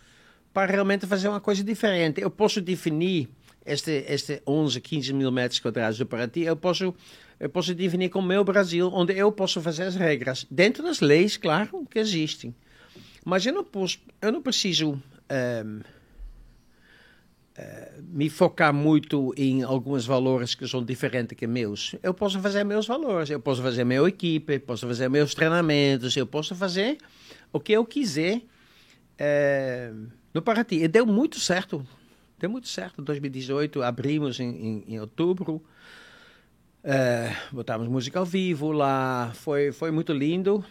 para 0.54 0.70
realmente 0.70 1.06
fazer 1.06 1.28
uma 1.28 1.40
coisa 1.40 1.64
diferente. 1.64 2.20
Eu 2.20 2.30
posso 2.30 2.60
definir 2.60 3.28
este, 3.66 4.04
este 4.08 4.40
11, 4.46 4.80
15 4.80 5.12
mil 5.12 5.32
metros 5.32 5.58
quadrados 5.58 5.98
do 5.98 6.06
Paraty, 6.06 6.42
eu 6.42 6.56
posso, 6.56 6.94
eu 7.40 7.50
posso 7.50 7.74
definir 7.74 8.10
como 8.10 8.28
meu 8.28 8.44
Brasil, 8.44 8.88
onde 8.94 9.12
eu 9.14 9.32
posso 9.32 9.60
fazer 9.60 9.82
as 9.82 9.96
regras, 9.96 10.46
dentro 10.48 10.84
das 10.84 11.00
leis, 11.00 11.36
claro, 11.36 11.84
que 11.90 11.98
existem. 11.98 12.54
Mas 13.24 13.44
eu 13.44 13.52
não, 13.52 13.64
posso, 13.64 13.98
eu 14.22 14.30
não 14.30 14.40
preciso 14.40 15.02
ehm, 15.28 15.80
me 18.02 18.28
focar 18.28 18.72
muito 18.72 19.32
em 19.36 19.62
alguns 19.62 20.04
valores 20.04 20.54
que 20.54 20.66
são 20.68 20.84
diferentes 20.84 21.36
que 21.36 21.46
meus. 21.46 21.94
Eu 22.02 22.12
posso 22.12 22.40
fazer 22.40 22.64
meus 22.64 22.86
valores, 22.86 23.30
eu 23.30 23.40
posso 23.40 23.62
fazer 23.62 23.84
minha 23.84 24.06
equipe, 24.06 24.58
posso 24.58 24.86
fazer 24.86 25.08
meus 25.08 25.34
treinamentos, 25.34 26.16
eu 26.16 26.26
posso 26.26 26.54
fazer 26.54 26.98
o 27.52 27.58
que 27.58 27.72
eu 27.72 27.84
quiser 27.84 28.42
eh, 29.18 29.92
no 30.34 30.42
Paraty. 30.42 30.82
E 30.82 30.88
deu 30.88 31.06
muito 31.06 31.40
certo. 31.40 31.86
Deu 32.38 32.50
muito 32.50 32.68
certo. 32.68 33.00
Em 33.00 33.04
2018 33.04 33.82
abrimos 33.82 34.38
em, 34.38 34.48
em, 34.48 34.84
em 34.88 35.00
outubro. 35.00 35.62
Eh, 36.84 37.34
botamos 37.50 37.88
música 37.88 38.18
ao 38.18 38.26
vivo 38.26 38.72
lá. 38.72 39.32
Foi, 39.34 39.72
foi 39.72 39.90
muito 39.90 40.12
lindo. 40.12 40.64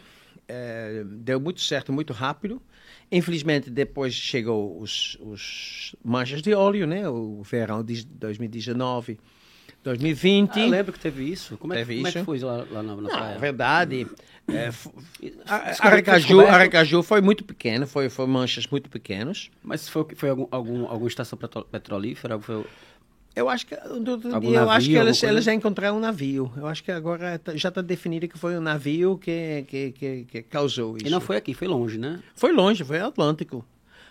Eh, 0.47 1.03
deu 1.05 1.39
muito 1.39 1.61
certo, 1.61 1.91
muito 1.91 2.13
rápido. 2.13 2.61
Infelizmente, 3.11 3.69
depois 3.69 4.13
chegou 4.13 4.79
os, 4.81 5.17
os 5.21 5.95
manchas 6.03 6.41
de 6.41 6.53
óleo, 6.53 6.85
né? 6.87 7.07
O 7.07 7.41
verão 7.43 7.83
de 7.83 8.05
2019 8.05 9.17
2020. 9.83 10.59
Ah, 10.59 10.65
lembro 10.65 10.91
que 10.91 10.99
teve 10.99 11.23
isso. 11.31 11.57
Como, 11.57 11.71
é, 11.73 11.77
que- 11.77 11.81
Teve 11.85 11.95
como 11.97 12.07
é 12.07 12.09
isso? 12.09 12.19
que 12.19 12.25
foi 12.25 12.39
lá, 12.39 12.65
lá 12.71 12.81
na, 12.81 12.95
na 12.95 13.01
Não, 13.03 13.09
praia? 13.09 13.33
na 13.33 13.37
verdade, 13.39 14.07
é, 14.47 14.69
Aracaju, 15.79 16.17
descoberto- 16.27 16.49
Aracaju 16.53 17.03
foi 17.03 17.21
muito 17.21 17.43
pequeno, 17.43 17.85
foi, 17.85 18.09
foi 18.09 18.25
manchas 18.25 18.65
muito 18.67 18.89
pequenos. 18.89 19.51
Mas 19.63 19.87
foi, 19.87 20.05
foi 20.15 20.29
algum, 20.29 20.47
algum, 20.49 20.85
alguma 20.87 21.07
estação 21.07 21.37
petro- 21.37 21.65
petrolífera? 21.65 22.39
Foi, 22.39 22.65
Eu 23.35 23.49
acho 23.49 23.65
que 23.67 23.75
dia, 23.75 24.59
eu 24.59 24.69
acho 24.69 24.87
que 24.87 24.95
eles, 24.95 25.43
já 25.43 25.53
encontraram 25.53 25.97
um 25.97 25.99
navio. 25.99 26.51
Eu 26.55 26.67
acho 26.67 26.81
que 26.83 26.91
agora 26.91 27.37
tá- 27.37 27.55
já 27.55 27.67
está 27.69 27.81
definido 27.81 28.27
que 28.29 28.37
foi 28.37 28.57
um 28.57 28.61
navio 28.61 29.17
que, 29.17 29.65
que, 29.67 29.91
que, 29.91 30.23
que 30.23 30.41
causou 30.43 30.95
isso. 30.95 31.05
e 31.05 31.09
não 31.09 31.19
foi 31.19 31.35
aqui, 31.35 31.53
foi 31.53 31.67
longe, 31.67 31.97
né? 31.97 32.21
Foi 32.33 32.53
longe, 32.53 32.83
foi 32.83 32.99
Atlântico. 32.99 33.65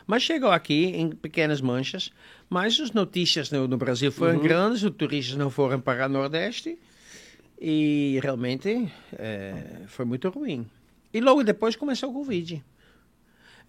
Mas 0.07 0.23
chegou 0.23 0.51
aqui 0.51 0.85
em 0.87 1.11
pequenas 1.11 1.63
manchas. 1.63 2.11
Mas 2.51 2.79
as 2.79 2.93
notícias 2.93 3.51
no, 3.51 3.67
no 3.67 3.79
Brasil 3.79 4.13
foram 4.13 4.39
grandes, 4.39 4.83
os 4.83 4.91
turistas 4.95 5.37
não 5.37 5.49
foram 5.49 5.81
para 5.81 6.05
o 6.05 6.09
Nordeste. 6.09 6.79
E 7.59 8.21
realmente 8.23 8.93
eh, 9.15 9.83
foi 9.87 10.05
muito 10.05 10.29
ruim. 10.29 10.67
E 11.15 11.21
logo 11.21 11.43
depois 11.43 11.77
começou 11.77 12.11
o 12.11 12.13
Covid. 12.13 12.63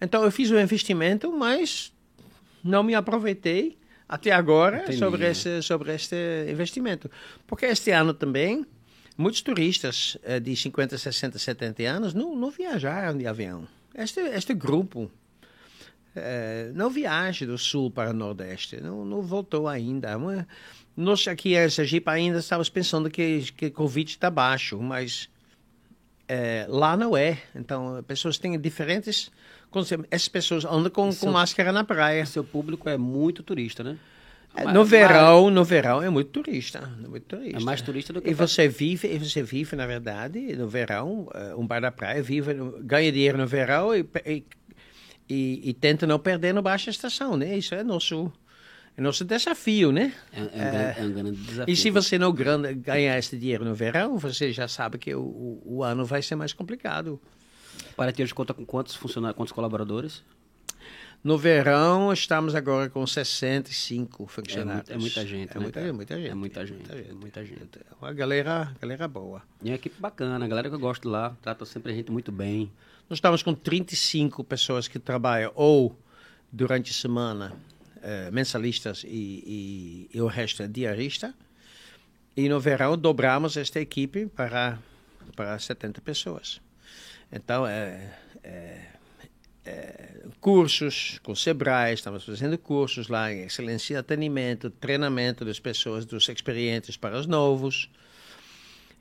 Então 0.00 0.22
eu 0.22 0.30
fiz 0.30 0.50
o 0.50 0.58
investimento, 0.60 1.32
mas 1.32 1.92
não 2.62 2.82
me 2.82 2.94
aproveitei 2.94 3.78
até 4.08 4.30
agora 4.30 4.82
Entendi. 4.82 4.98
sobre 4.98 5.28
esse, 5.28 5.62
sobre 5.62 5.94
este 5.94 6.16
investimento. 6.48 7.10
Porque 7.46 7.66
este 7.66 7.90
ano 7.90 8.14
também, 8.14 8.64
muitos 9.16 9.40
turistas 9.42 10.16
eh, 10.22 10.38
de 10.38 10.54
50, 10.54 10.96
60, 10.96 11.38
70 11.38 11.82
anos 11.82 12.14
não, 12.14 12.36
não 12.36 12.50
viajaram 12.50 13.16
de 13.16 13.26
avião. 13.26 13.66
Este, 13.94 14.20
este 14.20 14.54
grupo 14.54 15.10
eh, 16.14 16.70
não 16.74 16.88
viaja 16.88 17.44
do 17.46 17.58
sul 17.58 17.90
para 17.90 18.10
o 18.10 18.12
nordeste, 18.12 18.80
não, 18.80 19.04
não 19.04 19.22
voltou 19.22 19.66
ainda. 19.66 20.16
Nós 20.96 21.26
aqui 21.26 21.56
em 21.56 21.68
Sergipe 21.68 22.08
ainda 22.08 22.38
estávamos 22.38 22.68
pensando 22.70 23.10
que, 23.10 23.42
que 23.56 23.70
Covid 23.70 24.08
está 24.08 24.30
baixo, 24.30 24.80
mas 24.80 25.28
eh, 26.28 26.66
lá 26.68 26.96
não 26.96 27.16
é. 27.16 27.42
Então, 27.54 27.96
as 27.96 28.04
pessoas 28.04 28.38
têm 28.38 28.58
diferentes... 28.58 29.30
Essas 30.10 30.28
pessoas 30.28 30.64
andam 30.64 30.90
com, 30.90 31.08
Isso- 31.08 31.20
com 31.20 31.32
máscara 31.32 31.72
na 31.72 31.84
praia. 31.84 32.24
Seu 32.26 32.44
público 32.44 32.88
é 32.88 32.96
muito 32.96 33.42
turista, 33.42 33.82
né? 33.82 33.96
É, 34.54 34.64
Mas- 34.64 34.74
no 34.74 34.84
verão, 34.84 35.50
no 35.50 35.62
verão 35.64 36.02
é 36.02 36.08
muito 36.08 36.30
turista, 36.30 36.90
é 37.04 37.06
muito 37.08 37.24
turista. 37.24 37.58
É 37.58 37.60
mais 37.62 37.82
turista 37.82 38.12
do 38.12 38.22
que 38.22 38.30
E 38.30 38.34
você 38.34 38.66
vive, 38.66 39.06
e 39.06 39.18
você 39.18 39.42
vive 39.42 39.76
na 39.76 39.86
verdade 39.86 40.56
no 40.56 40.66
verão, 40.66 41.28
eh, 41.34 41.54
um 41.54 41.66
bar 41.66 41.80
da 41.80 41.90
praia 41.92 42.22
vive, 42.22 42.54
ganha 42.80 43.12
dinheiro 43.12 43.36
no 43.36 43.46
verão 43.46 43.94
e, 43.94 44.02
e, 44.24 44.44
e, 45.28 45.60
e 45.70 45.74
tenta 45.74 46.06
não 46.06 46.18
perder 46.18 46.54
no 46.54 46.62
baixa 46.62 46.88
estação, 46.88 47.36
né? 47.36 47.54
Isso 47.58 47.74
é 47.74 47.84
nosso 47.84 48.32
é 48.96 49.02
nosso 49.02 49.26
desafio, 49.26 49.92
né? 49.92 50.14
É, 50.32 50.40
é 50.40 50.42
um, 50.42 50.48
grande, 50.48 50.98
é 51.00 51.02
um 51.04 51.12
grande 51.12 51.36
desafio. 51.42 51.72
E 51.72 51.76
se 51.76 51.90
você 51.90 52.18
não 52.18 52.32
ganhar 52.32 53.18
esse 53.18 53.36
dinheiro 53.36 53.62
no 53.62 53.74
verão, 53.74 54.16
você 54.16 54.52
já 54.52 54.66
sabe 54.66 54.96
que 54.96 55.14
o, 55.14 55.20
o, 55.20 55.62
o 55.66 55.84
ano 55.84 56.02
vai 56.06 56.22
ser 56.22 56.34
mais 56.34 56.54
complicado. 56.54 57.20
Paraty 57.96 58.22
hoje 58.22 58.34
conta 58.34 58.52
com 58.54 58.64
quantos 58.64 58.94
funcionários, 58.94 59.36
quantos 59.36 59.52
colaboradores? 59.52 60.22
No 61.24 61.36
verão, 61.36 62.12
estamos 62.12 62.54
agora 62.54 62.88
com 62.88 63.04
65 63.06 64.26
funcionários. 64.28 64.88
é 64.90 64.96
muita 64.96 65.26
gente, 65.26 65.50
É 65.50 65.54
né, 65.54 65.60
muita, 65.60 65.80
cara? 65.80 65.92
muita 65.92 66.16
gente. 66.16 66.30
É 66.30 66.34
muita 66.34 66.66
gente, 66.66 66.92
é 66.92 67.12
muita 67.12 67.44
gente. 67.44 67.78
É 67.78 67.94
uma 68.00 68.12
galera, 68.12 68.72
galera 68.80 69.08
boa. 69.08 69.42
E 69.62 69.68
é 69.68 69.72
uma 69.72 69.76
equipe 69.76 70.00
bacana, 70.00 70.44
a 70.44 70.48
galera 70.48 70.68
que 70.68 70.74
eu 70.74 70.78
gosto 70.78 71.08
lá, 71.08 71.36
trata 71.42 71.64
sempre 71.64 71.90
a 71.92 71.94
gente 71.94 72.12
muito 72.12 72.30
bem. 72.30 72.70
Nós 73.10 73.16
estamos 73.16 73.42
com 73.42 73.54
35 73.54 74.44
pessoas 74.44 74.86
que 74.86 74.98
trabalham 74.98 75.50
ou 75.54 75.98
durante 76.52 76.90
a 76.92 76.94
semana, 76.94 77.52
eh, 78.02 78.30
mensalistas 78.30 79.02
e, 79.04 80.08
e, 80.10 80.16
e 80.16 80.20
o 80.20 80.26
resto 80.28 80.62
é 80.62 80.68
diarista. 80.68 81.34
E 82.36 82.48
no 82.48 82.60
verão 82.60 82.96
dobramos 82.96 83.56
esta 83.56 83.80
equipe 83.80 84.26
para, 84.26 84.78
para 85.34 85.58
70 85.58 86.00
pessoas. 86.02 86.60
Então, 87.30 87.66
é, 87.66 88.12
é, 88.42 88.82
é, 89.64 90.06
cursos 90.40 91.18
com 91.22 91.32
o 91.32 91.36
Sebrae, 91.36 91.94
estamos 91.94 92.24
fazendo 92.24 92.56
cursos 92.56 93.08
lá 93.08 93.32
em 93.32 93.42
excelência 93.42 93.94
de 93.94 94.00
atendimento, 94.00 94.70
treinamento 94.70 95.44
das 95.44 95.58
pessoas, 95.58 96.04
dos 96.04 96.28
experientes 96.28 96.96
para 96.96 97.18
os 97.18 97.26
novos. 97.26 97.90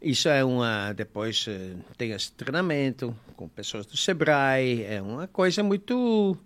Isso 0.02 0.27
é 0.27 0.43
uma. 0.43 0.93
Depois 0.93 1.45
eh, 1.47 1.73
tem 1.97 2.11
esse 2.11 2.31
treinamento 2.31 3.15
com 3.35 3.47
pessoas 3.47 3.85
do 3.85 3.97
Sebrae. 3.97 4.84
É 4.84 5.02
uma 5.02 5.27
coisa 5.27 5.64
muito. 5.64 6.38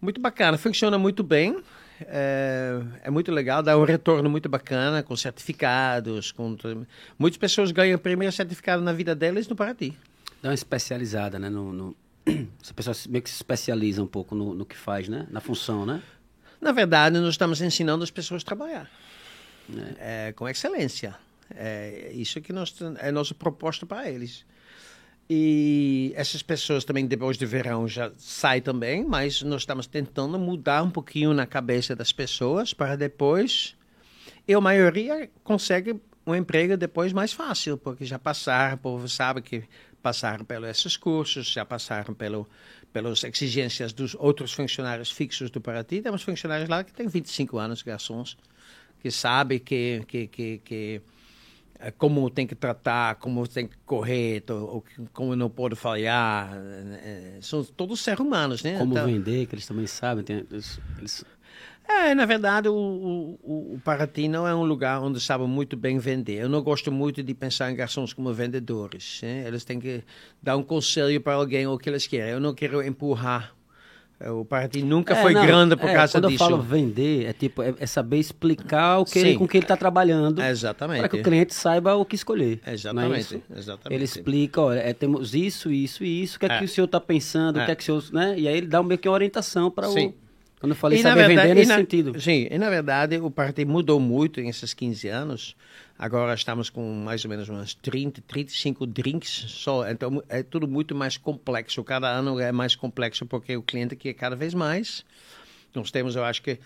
Muito 0.00 0.20
bacana. 0.20 0.58
Funciona 0.58 0.98
muito 0.98 1.22
bem. 1.22 1.56
É, 2.02 2.82
é 3.04 3.10
muito 3.10 3.32
legal, 3.32 3.62
dá 3.62 3.78
um 3.78 3.84
retorno 3.84 4.28
muito 4.28 4.48
bacana 4.48 5.02
com 5.02 5.16
certificados. 5.16 6.32
Com, 6.32 6.56
muitas 7.18 7.38
pessoas 7.38 7.70
ganham 7.70 7.96
o 7.96 7.98
primeiro 7.98 8.32
certificado 8.32 8.82
na 8.82 8.92
vida 8.92 9.14
delas 9.14 9.48
no 9.48 9.56
Paraty. 9.56 9.96
Dá 10.46 10.50
uma 10.50 10.54
especializada, 10.54 11.40
né? 11.40 11.50
No, 11.50 11.72
no... 11.72 11.96
As 12.62 12.70
pessoas 12.70 13.04
meio 13.08 13.20
que 13.20 13.28
se 13.28 13.34
especializam 13.34 14.04
um 14.04 14.08
pouco 14.08 14.32
no, 14.32 14.54
no 14.54 14.64
que 14.64 14.76
faz, 14.76 15.08
né? 15.08 15.26
Na 15.28 15.40
função, 15.40 15.84
né? 15.84 16.00
Na 16.60 16.70
verdade, 16.70 17.18
nós 17.18 17.30
estamos 17.30 17.60
ensinando 17.60 18.04
as 18.04 18.12
pessoas 18.12 18.42
a 18.42 18.46
trabalhar 18.46 18.90
é, 19.98 20.32
com 20.36 20.48
excelência. 20.48 21.16
É 21.50 22.12
isso 22.14 22.40
que 22.40 22.52
nós, 22.52 22.72
é 23.00 23.08
a 23.08 23.12
nossa 23.12 23.34
proposta 23.34 23.84
para 23.84 24.08
eles. 24.08 24.46
E 25.28 26.12
essas 26.14 26.44
pessoas 26.44 26.84
também, 26.84 27.06
depois 27.06 27.36
do 27.36 27.44
verão, 27.44 27.88
já 27.88 28.12
saem 28.16 28.62
também, 28.62 29.04
mas 29.04 29.42
nós 29.42 29.62
estamos 29.62 29.88
tentando 29.88 30.38
mudar 30.38 30.84
um 30.84 30.90
pouquinho 30.90 31.34
na 31.34 31.44
cabeça 31.44 31.96
das 31.96 32.12
pessoas 32.12 32.72
para 32.72 32.94
depois. 32.94 33.74
E 34.46 34.54
a 34.54 34.60
maioria 34.60 35.28
consegue 35.42 36.00
um 36.24 36.36
emprego 36.36 36.76
depois 36.76 37.12
mais 37.12 37.32
fácil, 37.32 37.76
porque 37.76 38.04
já 38.04 38.18
passaram, 38.18 38.76
o 38.76 38.78
povo 38.78 39.08
sabe 39.08 39.42
que 39.42 39.64
passaram 40.06 40.44
pelos 40.44 40.68
esses 40.70 40.96
cursos, 40.96 41.48
já 41.50 41.64
passaram 41.64 42.14
pelo, 42.14 42.46
pelas 42.92 43.24
exigências 43.24 43.92
dos 43.92 44.14
outros 44.14 44.52
funcionários 44.52 45.10
fixos 45.10 45.50
do 45.50 45.60
Paraty. 45.60 46.00
Temos 46.00 46.22
funcionários 46.22 46.68
lá 46.68 46.84
que 46.84 46.92
têm 46.92 47.08
25 47.08 47.58
anos, 47.58 47.82
garçons, 47.82 48.36
que 49.00 49.10
sabem 49.10 49.58
que, 49.58 50.04
que, 50.06 50.28
que, 50.28 50.58
que 50.64 51.00
eh, 51.80 51.90
como 51.98 52.30
tem 52.30 52.46
que 52.46 52.54
tratar, 52.54 53.16
como 53.16 53.48
tem 53.48 53.66
que 53.66 53.76
correr, 53.84 54.44
como 55.12 55.34
não 55.34 55.50
pode 55.50 55.74
falhar. 55.74 56.52
eh, 56.54 57.38
São 57.42 57.64
todos 57.64 57.98
seres 58.00 58.20
humanos, 58.20 58.62
né? 58.62 58.78
Como 58.78 58.92
Então- 58.92 59.06
vender, 59.06 59.46
que 59.46 59.56
eles 59.56 59.66
também 59.66 59.88
sabem. 59.88 60.22
tem- 60.22 60.46
eles, 60.50 60.78
eles- 60.98 61.24
é, 61.88 62.14
na 62.14 62.24
verdade, 62.26 62.68
o, 62.68 62.74
o, 62.74 63.74
o- 63.74 63.80
Paraty 63.84 64.28
não 64.28 64.46
é 64.46 64.54
um 64.54 64.64
lugar 64.64 65.00
onde 65.02 65.20
sabem 65.20 65.46
muito 65.46 65.76
bem 65.76 65.98
vender. 65.98 66.40
Eu 66.42 66.48
não 66.48 66.62
gosto 66.62 66.90
muito 66.92 67.22
de 67.22 67.34
pensar 67.34 67.70
em 67.70 67.76
garçons 67.76 68.12
como 68.12 68.32
vendedores. 68.32 69.20
né? 69.22 69.44
Eles 69.46 69.64
têm 69.64 69.78
que 69.78 70.02
dar 70.42 70.56
um 70.56 70.62
conselho 70.62 71.20
para 71.20 71.34
alguém 71.34 71.66
o 71.66 71.78
que 71.78 71.88
eles 71.88 72.06
querem. 72.06 72.32
Eu 72.32 72.40
não 72.40 72.54
quero 72.54 72.82
empurrar. 72.82 73.52
Eh, 74.18 74.30
O 74.30 74.44
Paraty 74.44 74.82
nunca 74.82 75.14
É, 75.14 75.20
foi 75.22 75.34
não, 75.34 75.44
grande 75.46 75.76
por 75.76 75.88
é, 75.90 75.94
causa 75.94 76.12
quando 76.18 76.28
disso. 76.28 76.42
eu 76.44 76.48
falo 76.48 76.62
vender, 76.62 77.26
é 77.26 77.32
tipo, 77.34 77.62
é, 77.62 77.74
é 77.78 77.86
saber 77.86 78.18
explicar 78.18 78.98
o 78.98 79.04
que 79.04 79.18
ele- 79.18 79.36
com 79.36 79.46
que 79.46 79.58
ele 79.58 79.64
está 79.64 79.76
trabalhando. 79.76 80.40
Exatamente. 80.42 81.00
Para 81.00 81.08
que 81.10 81.16
o 81.18 81.22
cliente 81.22 81.54
saiba 81.54 81.94
o 81.96 82.04
que 82.04 82.14
escolher. 82.16 82.58
é 82.64 82.72
Exatamente, 82.72 83.42
exatamente. 83.54 83.94
Ele 83.94 84.04
explica, 84.04 84.60
olha, 84.60 84.78
é, 84.80 84.94
temos 84.94 85.34
isso, 85.34 85.70
isso 85.70 86.02
e 86.02 86.22
isso, 86.22 86.36
o 86.36 86.40
que 86.40 86.46
é, 86.46 86.48
É. 86.52 86.58
que 86.58 86.64
o 86.64 86.68
senhor 86.68 86.86
está 86.86 86.98
pensando, 87.00 87.56
o 87.58 87.60
É. 87.60 87.66
que 87.66 87.70
é 87.72 87.74
que 87.74 87.92
o 87.92 88.00
senhor. 88.00 88.12
Né? 88.12 88.38
E 88.38 88.48
aí 88.48 88.56
ele 88.56 88.66
dá 88.66 88.82
meio 88.82 88.98
que 88.98 89.06
orientação 89.08 89.70
para 89.70 89.86
o. 89.88 90.14
Sim. 90.66 90.68
Quando 90.68 90.70
eu 90.72 90.76
falei 90.76 90.98
E, 90.98 91.02
saber 91.02 91.26
verdade- 91.26 91.48
vender 91.48 91.54
nesse 91.60 91.68
na- 91.70 91.76
sentido. 91.76 92.20
Sim, 92.20 92.48
e 92.50 92.58
na 92.58 92.68
verdade 92.70 93.18
o 93.18 93.30
partido 93.30 93.70
mudou 93.70 94.00
muito 94.00 94.40
em 94.40 94.48
esses 94.48 94.74
15 94.74 95.08
anos. 95.08 95.56
Agora 95.98 96.34
estamos 96.34 96.68
com 96.68 96.92
mais 96.94 97.24
ou 97.24 97.30
menos 97.30 97.48
umas 97.48 97.72
30, 97.74 98.20
35 98.26 98.86
drinks 98.86 99.30
só. 99.48 99.88
Então 99.88 100.22
é 100.28 100.42
tudo 100.42 100.68
muito 100.68 100.94
mais 100.94 101.16
complexo. 101.16 101.82
Cada 101.84 102.08
ano 102.08 102.38
é 102.38 102.52
mais 102.52 102.74
complexo 102.76 103.24
porque 103.26 103.56
o 103.56 103.62
cliente 103.62 103.96
quer 103.96 104.12
cada 104.14 104.36
vez 104.36 104.52
mais. 104.52 105.04
Nós 105.74 105.90
temos, 105.90 106.14
eu 106.16 106.24
acho 106.24 106.42
que 106.42 106.58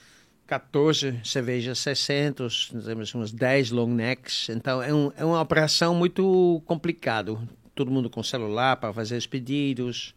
14 0.47 1.21
cervejas 1.23 1.79
600, 1.79 2.71
nós 2.73 2.85
temos 2.85 3.15
uns 3.15 3.31
10 3.33 3.71
long 3.71 3.87
necks. 3.95 4.49
Então 4.49 4.83
é, 4.83 4.93
um, 4.93 5.13
é 5.17 5.25
uma 5.25 5.41
operação 5.41 5.95
muito 5.95 6.61
complicado. 6.67 7.41
Todo 7.75 7.91
mundo 7.91 8.11
com 8.11 8.23
celular 8.23 8.77
para 8.77 8.93
fazer 8.93 9.17
os 9.17 9.27
pedidos. 9.27 10.15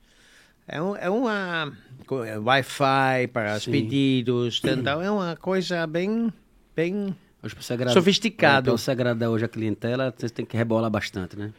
É, 0.67 0.81
um, 0.81 0.95
é 0.95 1.09
uma 1.09 1.73
é 2.25 2.37
Wi-Fi 2.37 3.27
para 3.31 3.57
os 3.57 3.63
Sim. 3.63 3.71
pedidos, 3.71 4.61
então 4.63 5.01
é 5.01 5.09
uma 5.09 5.35
coisa 5.35 5.85
bem, 5.87 6.31
bem 6.75 7.15
Hoje, 7.43 7.55
agradar, 7.69 7.93
Sofisticado. 7.93 8.71
Para 8.71 8.77
você 8.77 8.91
agradar 8.91 9.29
hoje 9.29 9.43
a 9.45 9.47
clientela, 9.49 10.13
você 10.15 10.29
tem 10.29 10.45
que 10.45 10.55
rebolar 10.55 10.89
bastante, 10.89 11.37
né? 11.37 11.51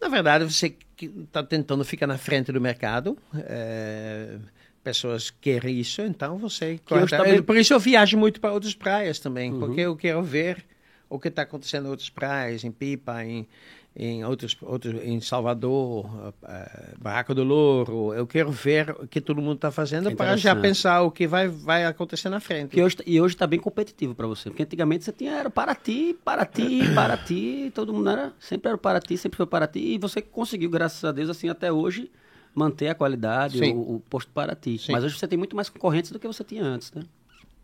Na 0.00 0.08
verdade, 0.08 0.44
você 0.44 0.74
está 1.00 1.42
tentando 1.42 1.84
ficar 1.84 2.06
na 2.06 2.16
frente 2.18 2.50
do 2.52 2.60
mercado. 2.60 3.16
é, 3.36 4.38
pessoas 4.82 5.30
querem 5.30 5.80
isso, 5.80 6.02
então 6.02 6.36
você. 6.36 6.78
também- 7.08 7.42
Por 7.42 7.56
isso 7.56 7.72
eu 7.72 7.80
viajo 7.80 8.18
muito 8.18 8.38
para 8.40 8.52
outras 8.52 8.74
praias 8.74 9.18
também, 9.18 9.50
porque 9.58 9.80
eu 9.80 9.96
quero 9.96 10.22
ver 10.22 10.64
o 11.08 11.18
que 11.18 11.28
está 11.28 11.42
acontecendo 11.42 11.86
em 11.86 11.90
outras 11.90 12.10
praias, 12.10 12.64
em 12.64 12.70
Pipa, 12.70 13.24
em, 13.24 13.46
em 13.96 14.24
outros, 14.24 14.56
outros 14.60 15.00
em 15.04 15.20
Salvador, 15.20 16.06
uh, 16.06 16.34
Barraca 16.98 17.32
do 17.32 17.44
Louro. 17.44 18.12
Eu 18.12 18.26
quero 18.26 18.50
ver 18.50 18.90
o 18.90 19.06
que 19.06 19.20
todo 19.20 19.40
mundo 19.40 19.54
está 19.56 19.70
fazendo 19.70 20.14
para 20.16 20.36
já 20.36 20.56
pensar 20.56 21.02
o 21.02 21.10
que 21.10 21.26
vai, 21.26 21.46
vai 21.46 21.84
acontecer 21.84 22.28
na 22.28 22.40
frente. 22.40 22.76
E 22.76 22.82
hoje, 22.82 22.96
e 23.06 23.20
hoje 23.20 23.34
está 23.34 23.46
bem 23.46 23.60
competitivo 23.60 24.14
para 24.14 24.26
você, 24.26 24.50
porque 24.50 24.64
antigamente 24.64 25.04
você 25.04 25.12
tinha 25.12 25.32
era 25.32 25.48
para 25.48 25.74
ti, 25.74 26.16
para 26.24 26.44
ti, 26.44 26.80
para 26.94 27.16
ti, 27.24 27.70
todo 27.72 27.92
mundo 27.92 28.10
era 28.10 28.32
sempre 28.40 28.68
era 28.68 28.78
para 28.78 29.00
ti, 29.00 29.16
sempre 29.16 29.36
foi 29.36 29.46
para 29.46 29.66
ti 29.66 29.94
e 29.94 29.98
você 29.98 30.20
conseguiu, 30.20 30.70
graças 30.70 31.04
a 31.04 31.12
Deus, 31.12 31.30
assim 31.30 31.48
até 31.48 31.72
hoje 31.72 32.10
manter 32.52 32.88
a 32.88 32.94
qualidade, 32.94 33.60
o, 33.60 33.96
o, 33.96 34.00
posto 34.00 34.30
para 34.32 34.54
ti. 34.54 34.78
Sim. 34.78 34.92
Mas 34.92 35.04
hoje 35.04 35.18
você 35.18 35.26
tem 35.26 35.38
muito 35.38 35.54
mais 35.54 35.68
concorrentes 35.68 36.10
do 36.10 36.18
que 36.18 36.26
você 36.26 36.44
tinha 36.44 36.62
antes, 36.62 36.92
né? 36.92 37.02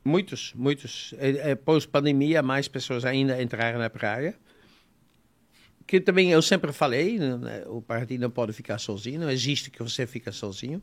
Muitos, 0.05 0.53
muitos. 0.55 1.15
É, 1.19 1.51
é, 1.51 1.55
Pós-pandemia, 1.55 2.43
mais 2.43 2.67
pessoas 2.67 3.05
ainda 3.05 3.41
entraram 3.41 3.79
na 3.79 3.91
praia. 3.91 4.35
Que 5.91 6.01
também 6.01 6.31
eu 6.31 6.41
sempre 6.41 6.73
falei, 6.73 7.19
né, 7.19 7.65
o 7.67 7.83
partido 7.83 8.21
não 8.21 8.31
pode 8.31 8.53
ficar 8.53 8.79
sozinho, 8.79 9.23
não 9.23 9.29
existe 9.29 9.73
que 9.73 9.83
você 9.83 10.07
fica 10.07 10.31
sozinho. 10.31 10.81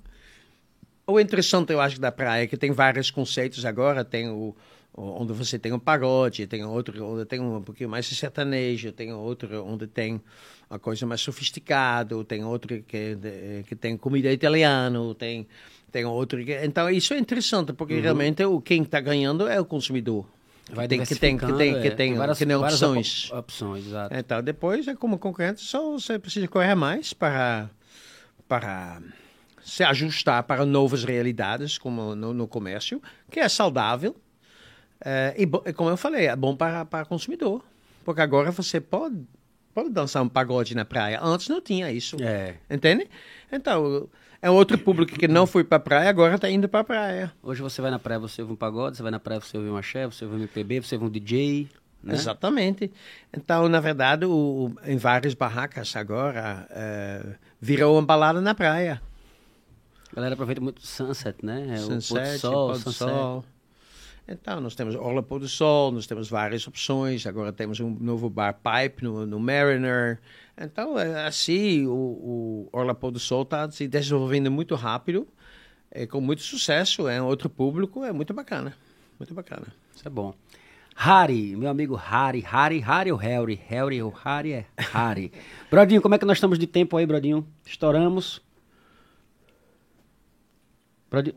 O 1.08 1.18
interessante, 1.18 1.72
eu 1.72 1.80
acho, 1.80 1.98
da 1.98 2.12
praia 2.12 2.44
é 2.44 2.48
que 2.48 2.58
tem 2.58 2.74
vários 2.74 3.10
conceitos 3.10 3.64
agora. 3.64 4.04
Tem 4.04 4.28
o, 4.28 4.54
onde 4.94 5.32
você 5.32 5.58
tem 5.58 5.72
um 5.72 5.80
pagode, 5.80 6.46
tem 6.46 6.66
outro 6.66 7.06
onde 7.06 7.24
tem 7.24 7.40
um 7.40 7.62
pouquinho 7.62 7.90
mais 7.90 8.06
sertanejo, 8.06 8.92
tem 8.92 9.14
outro 9.14 9.64
onde 9.66 9.88
tem 9.88 10.22
uma 10.70 10.78
coisa 10.78 11.06
mais 11.06 11.22
sofisticada, 11.22 12.22
tem 12.26 12.44
outro 12.44 12.84
que, 12.84 13.18
que 13.66 13.76
tem 13.78 13.96
comida 13.96 14.30
italiana, 14.30 15.00
tem 15.16 15.48
tem 15.90 16.04
outro 16.04 16.44
que... 16.44 16.54
Então, 16.66 16.90
isso 16.90 17.14
é 17.14 17.18
interessante, 17.18 17.72
porque 17.72 17.94
uhum. 17.94 18.02
realmente 18.02 18.44
o, 18.44 18.60
quem 18.60 18.82
está 18.82 19.00
ganhando 19.00 19.48
é 19.48 19.58
o 19.58 19.64
consumidor. 19.64 20.28
Vai 20.72 20.88
tem, 20.88 21.04
que 21.04 21.16
tem 21.16 21.38
que 21.38 21.54
tem 21.54 21.82
que 21.82 21.92
tem, 21.92 22.14
é, 22.14 22.16
várias, 22.16 22.38
que 22.38 22.46
tem 22.46 22.56
opções. 22.56 23.32
opções, 23.32 23.88
exato. 23.88 24.14
Então, 24.14 24.44
depois, 24.44 24.88
é 24.88 24.96
como 24.96 25.18
concorrente, 25.18 25.62
só 25.62 25.92
você 25.92 26.20
precisa 26.20 26.48
correr 26.48 26.76
mais 26.76 27.14
para 27.14 27.70
para 28.48 29.02
se 29.64 29.84
ajustar 29.84 30.44
para 30.44 30.66
novas 30.66 31.04
realidades, 31.04 31.78
como 31.78 32.16
no, 32.16 32.34
no 32.34 32.48
comércio, 32.48 33.02
que 33.30 33.40
é 33.40 33.50
saudável. 33.50 34.16
É, 35.02 35.36
e, 35.38 35.74
como 35.74 35.90
eu 35.90 35.98
falei, 35.98 36.28
é 36.28 36.36
bom 36.36 36.56
para, 36.56 36.86
para 36.86 37.06
consumidor. 37.06 37.64
Porque 38.04 38.22
agora 38.22 38.50
você 38.52 38.80
pode, 38.80 39.18
pode 39.74 39.90
dançar 39.90 40.24
um 40.24 40.30
pagode 40.30 40.74
na 40.74 40.86
praia. 40.86 41.20
Antes 41.22 41.50
não 41.50 41.62
tinha 41.62 41.92
isso. 41.92 42.16
É. 42.22 42.56
Entende? 42.70 43.10
Então, 43.52 44.10
é 44.42 44.50
outro 44.50 44.78
público 44.78 45.18
que 45.18 45.28
não 45.28 45.48
foi 45.48 45.64
para 45.64 45.80
praia, 45.80 46.10
agora 46.10 46.36
está 46.36 46.50
indo 46.50 46.70
para 46.70 46.84
praia. 46.84 47.34
Hoje 47.42 47.62
você 47.62 47.82
vai 47.82 47.92
na 47.92 48.00
praia, 48.00 48.20
você 48.20 48.42
ouve 48.42 48.54
um 48.54 48.56
pagode, 48.56 48.98
você 48.98 49.04
vai 49.04 49.12
na 49.12 49.20
praia, 49.20 49.40
você 49.40 49.58
ouve 49.58 49.70
um 49.70 49.78
axé, 49.78 50.06
você 50.06 50.26
ouve 50.26 50.38
um 50.38 50.40
MPB, 50.40 50.82
você 50.82 50.96
ouve 50.96 51.08
um 51.08 51.10
DJ. 51.10 51.70
Né? 52.04 52.14
Exatamente. 52.14 52.92
Então, 53.36 53.68
na 53.68 53.80
verdade, 53.80 54.26
o, 54.26 54.72
em 54.86 54.98
várias 54.98 55.34
barracas 55.34 55.96
agora, 55.96 56.68
é, 56.70 57.26
virou 57.60 57.96
uma 57.96 58.06
balada 58.06 58.40
na 58.40 58.54
praia. 58.54 59.02
A 60.12 60.16
galera 60.16 60.34
aproveita 60.34 60.62
muito 60.62 60.80
o 60.80 60.86
sunset, 60.86 61.44
né? 61.44 61.74
É 61.74 61.78
sunset, 61.78 62.38
o 62.38 62.40
sol, 62.40 62.72
pôr 62.72 62.80
do 62.80 62.94
sol. 62.94 63.46
Então, 64.28 64.60
nós 64.60 64.76
temos 64.76 64.94
Orla 64.96 65.24
Pôr 65.24 65.40
do 65.40 65.48
Sol, 65.48 65.92
nós 65.92 66.06
temos 66.06 66.30
várias 66.30 66.68
opções. 66.68 67.26
Agora 67.26 67.54
temos 67.54 67.80
um 67.80 67.90
novo 67.90 68.30
bar 68.30 68.54
Pipe 68.54 69.04
no, 69.04 69.26
no 69.26 69.40
Mariner. 69.40 70.20
Então, 70.60 71.00
é, 71.00 71.26
assim, 71.26 71.86
o, 71.86 71.94
o 71.94 72.70
Orla 72.74 72.94
Pôr 72.94 73.12
do 73.12 73.20
Sol 73.20 73.44
está 73.44 73.72
se 73.72 73.88
desenvolvendo 73.88 74.52
muito 74.52 74.76
rápido, 74.76 75.26
é, 75.90 76.06
com 76.06 76.20
muito 76.20 76.42
sucesso. 76.42 77.08
É 77.08 77.22
um 77.22 77.26
outro 77.26 77.50
público, 77.50 78.04
é 78.04 78.12
muito 78.12 78.34
bacana. 78.34 78.76
Muito 79.18 79.34
bacana. 79.34 79.68
Isso 79.96 80.06
é 80.06 80.12
bom. 80.12 80.34
Harry, 80.94 81.56
meu 81.56 81.70
amigo 81.70 81.96
Harry, 81.96 82.42
Harry, 82.42 82.80
Harry 82.80 83.12
ou 83.12 83.18
Harry? 83.18 83.62
Harry 83.68 84.02
ou 84.02 84.10
Harry 84.12 84.52
é 84.52 84.66
Harry. 84.78 85.32
Brodinho, 85.72 86.02
como 86.02 86.16
é 86.16 86.18
que 86.18 86.26
nós 86.26 86.38
estamos 86.38 86.60
de 86.60 86.68
tempo 86.68 86.98
aí, 86.98 87.06
Brodinho? 87.06 87.48
Estouramos? 87.66 88.42
Brodinho, 91.10 91.36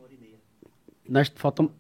nós 1.09 1.31
faltam 1.37 1.71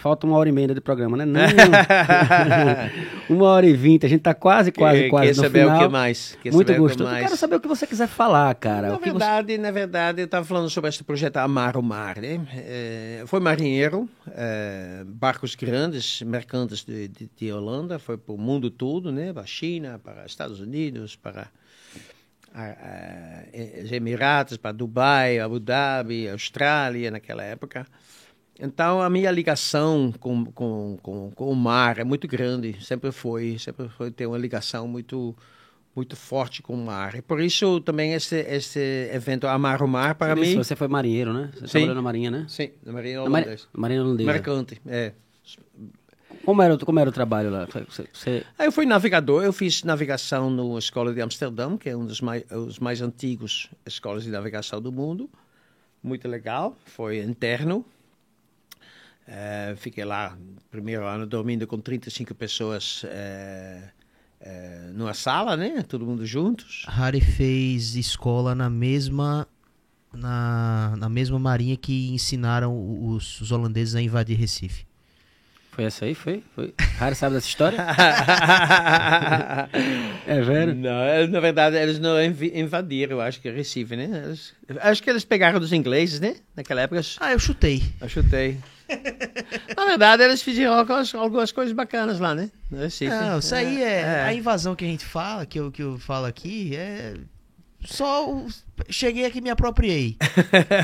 Falta 0.00 0.28
uma 0.28 0.36
hora 0.36 0.48
e 0.48 0.52
meia 0.52 0.68
de 0.68 0.80
programa, 0.80 1.16
né? 1.16 1.24
Não. 1.24 1.40
uma 3.36 3.46
hora 3.46 3.66
e 3.66 3.72
vinte. 3.72 4.06
A 4.06 4.08
gente 4.08 4.20
tá 4.20 4.32
quase, 4.32 4.70
quase, 4.70 5.02
que, 5.02 5.08
quase 5.10 5.26
quer 5.26 5.36
no 5.36 5.42
saber 5.42 5.60
final. 5.62 5.76
o 5.76 5.80
que 5.80 5.88
mais? 5.88 6.38
Quer 6.40 6.52
Muito 6.52 6.74
gostoso. 6.74 7.10
Eu 7.10 7.18
quero 7.18 7.36
saber 7.36 7.56
o 7.56 7.60
que 7.60 7.66
você 7.66 7.84
quiser 7.84 8.06
falar, 8.06 8.54
cara. 8.54 8.90
Na 8.90 8.98
verdade, 8.98 9.52
você... 9.54 9.58
na 9.58 9.70
verdade, 9.72 10.20
eu 10.20 10.26
estava 10.26 10.44
falando 10.44 10.70
sobre 10.70 10.88
este 10.88 11.02
projeto 11.02 11.38
Amar 11.38 11.76
o 11.76 11.82
Mar, 11.82 12.20
né? 12.20 12.40
É, 12.52 13.24
foi 13.26 13.40
marinheiro, 13.40 14.08
é, 14.28 15.02
barcos 15.04 15.56
grandes, 15.56 16.22
mercantes 16.22 16.84
de, 16.84 17.08
de, 17.08 17.30
de 17.36 17.52
Holanda, 17.52 17.98
foi 17.98 18.16
para 18.16 18.32
o 18.32 18.38
mundo 18.38 18.70
todo, 18.70 19.10
né? 19.10 19.32
Para 19.32 19.42
a 19.42 19.46
China, 19.46 20.00
para 20.02 20.20
os 20.24 20.30
Estados 20.30 20.60
Unidos, 20.60 21.16
para 21.16 21.48
os 23.82 23.90
Emirados, 23.90 24.56
para 24.56 24.70
Dubai, 24.70 25.40
Abu 25.40 25.58
Dhabi, 25.58 26.28
Austrália, 26.28 27.10
naquela 27.10 27.42
época. 27.42 27.84
Então, 28.60 29.00
a 29.00 29.08
minha 29.08 29.30
ligação 29.30 30.12
com, 30.18 30.44
com, 30.46 30.98
com, 31.00 31.30
com, 31.30 31.50
o 31.50 31.54
mar 31.54 31.98
é 31.98 32.04
muito 32.04 32.26
grande, 32.26 32.76
sempre 32.84 33.12
foi, 33.12 33.56
sempre 33.58 33.88
foi 33.88 34.10
ter 34.10 34.26
uma 34.26 34.38
ligação 34.38 34.88
muito 34.88 35.34
muito 35.94 36.14
forte 36.14 36.62
com 36.62 36.74
o 36.74 36.76
mar. 36.76 37.16
E 37.16 37.22
por 37.22 37.40
isso 37.40 37.80
também 37.80 38.14
esse, 38.14 38.36
esse 38.36 39.10
evento 39.12 39.48
Amar 39.48 39.82
o 39.82 39.88
Mar, 39.88 40.14
para 40.14 40.36
mim... 40.36 40.54
Você 40.54 40.76
foi 40.76 40.86
marinheiro, 40.86 41.32
né? 41.32 41.50
Você 41.54 41.66
Sim. 41.66 41.72
trabalhou 41.72 41.94
na 41.96 42.02
marinha, 42.02 42.30
né? 42.30 42.46
Sim, 42.48 42.70
na 42.84 42.92
marinha 42.92 43.22
holandesa. 43.22 43.66
Na 43.74 43.80
marinha 43.80 44.02
holandesa. 44.02 44.32
Mercante, 44.32 44.80
é. 44.86 45.12
Como 46.44 46.62
era, 46.62 46.78
como 46.78 47.00
era 47.00 47.10
o 47.10 47.12
trabalho 47.12 47.50
lá? 47.50 47.66
Você, 47.66 48.06
você... 48.12 48.44
Eu 48.60 48.70
fui 48.70 48.86
navegador, 48.86 49.42
eu 49.42 49.52
fiz 49.52 49.82
navegação 49.82 50.48
na 50.50 50.78
Escola 50.78 51.12
de 51.12 51.20
Amsterdã, 51.20 51.76
que 51.76 51.90
é 51.90 51.96
um 51.96 52.06
dos 52.06 52.20
mais, 52.20 52.44
os 52.52 52.78
mais 52.78 53.02
antigos 53.02 53.68
escolas 53.84 54.22
de 54.22 54.30
navegação 54.30 54.80
do 54.80 54.92
mundo. 54.92 55.28
Muito 56.00 56.28
legal, 56.28 56.76
foi 56.84 57.18
interno, 57.18 57.84
Uh, 59.28 59.76
fiquei 59.76 60.06
lá, 60.06 60.38
primeiro 60.70 61.06
ano, 61.06 61.26
dormindo 61.26 61.66
com 61.66 61.78
35 61.78 62.34
pessoas 62.34 63.02
uh, 63.02 63.08
uh, 64.40 64.92
numa 64.94 65.12
sala, 65.12 65.54
né? 65.54 65.84
Todo 65.86 66.06
mundo 66.06 66.24
juntos. 66.24 66.86
Harry 66.88 67.20
fez 67.20 67.94
escola 67.94 68.54
na 68.54 68.70
mesma 68.70 69.46
na, 70.10 70.94
na 70.96 71.10
mesma 71.10 71.38
marinha 71.38 71.76
que 71.76 72.08
ensinaram 72.08 72.74
os, 73.06 73.38
os 73.42 73.52
holandeses 73.52 73.94
a 73.94 74.00
invadir 74.00 74.38
Recife. 74.38 74.86
Foi 75.72 75.84
essa 75.84 76.06
aí? 76.06 76.14
Foi? 76.14 76.42
Foi? 76.54 76.72
Harry 76.98 77.14
sabe 77.14 77.34
dessa 77.34 77.46
história? 77.46 77.76
é 80.26 80.40
velho? 80.40 80.74
Não, 80.74 81.28
na 81.28 81.38
verdade 81.38 81.76
eles 81.76 81.98
não 81.98 82.16
invadiram, 82.22 83.18
eu 83.18 83.20
acho 83.20 83.42
que 83.42 83.50
Recife, 83.50 83.94
né? 83.94 84.22
Eles, 84.24 84.54
acho 84.80 85.02
que 85.02 85.10
eles 85.10 85.26
pegaram 85.26 85.60
dos 85.60 85.74
ingleses, 85.74 86.18
né? 86.18 86.36
Naquela 86.56 86.80
época. 86.80 87.02
Ah, 87.20 87.32
eu 87.32 87.38
chutei. 87.38 87.82
Eu 88.00 88.08
chutei. 88.08 88.58
Na 89.76 89.84
verdade, 89.84 90.22
eles 90.22 90.42
fizeram 90.42 90.74
algumas, 90.74 91.14
algumas 91.14 91.52
coisas 91.52 91.72
bacanas 91.74 92.18
lá, 92.18 92.34
né? 92.34 92.50
Recife. 92.70 93.10
Não, 93.10 93.38
isso 93.38 93.54
aí 93.54 93.82
é, 93.82 94.00
é, 94.00 94.22
A 94.24 94.34
invasão 94.34 94.74
que 94.74 94.84
a 94.84 94.88
gente 94.88 95.04
fala, 95.04 95.46
que 95.46 95.58
eu, 95.58 95.70
que 95.70 95.82
eu 95.82 95.98
falo 95.98 96.26
aqui, 96.26 96.74
é. 96.74 97.14
Só. 97.84 98.30
O... 98.30 98.48
Cheguei 98.88 99.24
aqui 99.24 99.38
e 99.38 99.40
me 99.40 99.50
apropriei. 99.50 100.16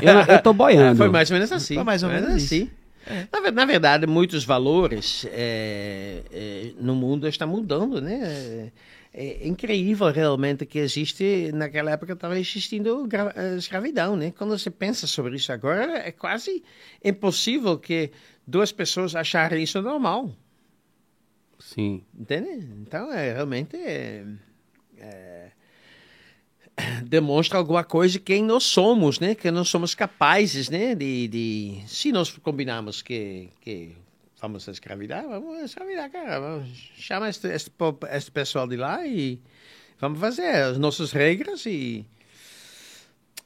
eu, 0.01 0.33
eu 0.33 0.41
tô 0.41 0.53
boiando. 0.53 0.97
Foi 0.97 1.09
mais 1.09 1.29
ou 1.29 1.35
menos 1.35 1.51
assim. 1.51 1.75
Foi 1.75 1.83
mais 1.83 2.03
ou 2.03 2.09
menos 2.09 2.33
assim. 2.33 2.69
É. 3.07 3.27
Na, 3.31 3.51
na, 3.51 3.65
verdade, 3.65 4.07
muitos 4.07 4.43
valores 4.43 5.27
é, 5.29 6.23
é, 6.31 6.71
no 6.79 6.95
mundo 6.95 7.27
estão 7.27 7.47
mudando, 7.47 8.01
né? 8.01 8.71
É, 9.17 9.47
incrível 9.47 10.11
realmente 10.11 10.65
que 10.65 10.77
existe, 10.77 11.49
naquela 11.53 11.91
época 11.91 12.11
estava 12.11 12.37
existindo 12.37 13.07
escravidão, 13.57 14.17
né? 14.17 14.33
Quando 14.37 14.57
você 14.57 14.69
pensa 14.69 15.07
sobre 15.07 15.37
isso 15.37 15.53
agora, 15.53 15.99
é 15.99 16.11
quase 16.11 16.61
impossível 17.01 17.79
que 17.79 18.11
duas 18.45 18.73
pessoas 18.73 19.15
acharem 19.15 19.63
isso 19.63 19.81
normal. 19.81 20.35
Sim. 21.57 22.03
Entende? 22.13 22.67
Então, 22.81 23.09
é, 23.13 23.31
realmente 23.31 23.77
é, 23.77 24.25
é, 24.97 25.51
demonstra 27.07 27.57
alguma 27.57 27.85
coisa 27.85 28.19
quem 28.19 28.43
nós 28.43 28.65
somos, 28.65 29.17
né? 29.21 29.33
Que 29.33 29.49
nós 29.49 29.69
somos 29.69 29.95
capazes, 29.95 30.69
né? 30.69 30.93
De, 30.93 31.29
de 31.29 31.83
se 31.87 32.11
nós 32.11 32.29
combinamos 32.39 33.01
que, 33.01 33.47
que 33.61 33.95
vamos 34.45 34.67
escravidar, 34.67 35.27
vamos 35.27 35.63
escravidar, 35.63 36.11
cara. 36.11 36.63
Chama 36.95 37.29
este, 37.29 37.47
este, 37.47 37.71
este 38.11 38.31
pessoal 38.31 38.67
de 38.67 38.77
lá 38.77 39.05
e 39.05 39.41
vamos 39.99 40.19
fazer 40.19 40.55
as 40.55 40.77
nossas 40.77 41.11
regras 41.11 41.65
e... 41.65 42.05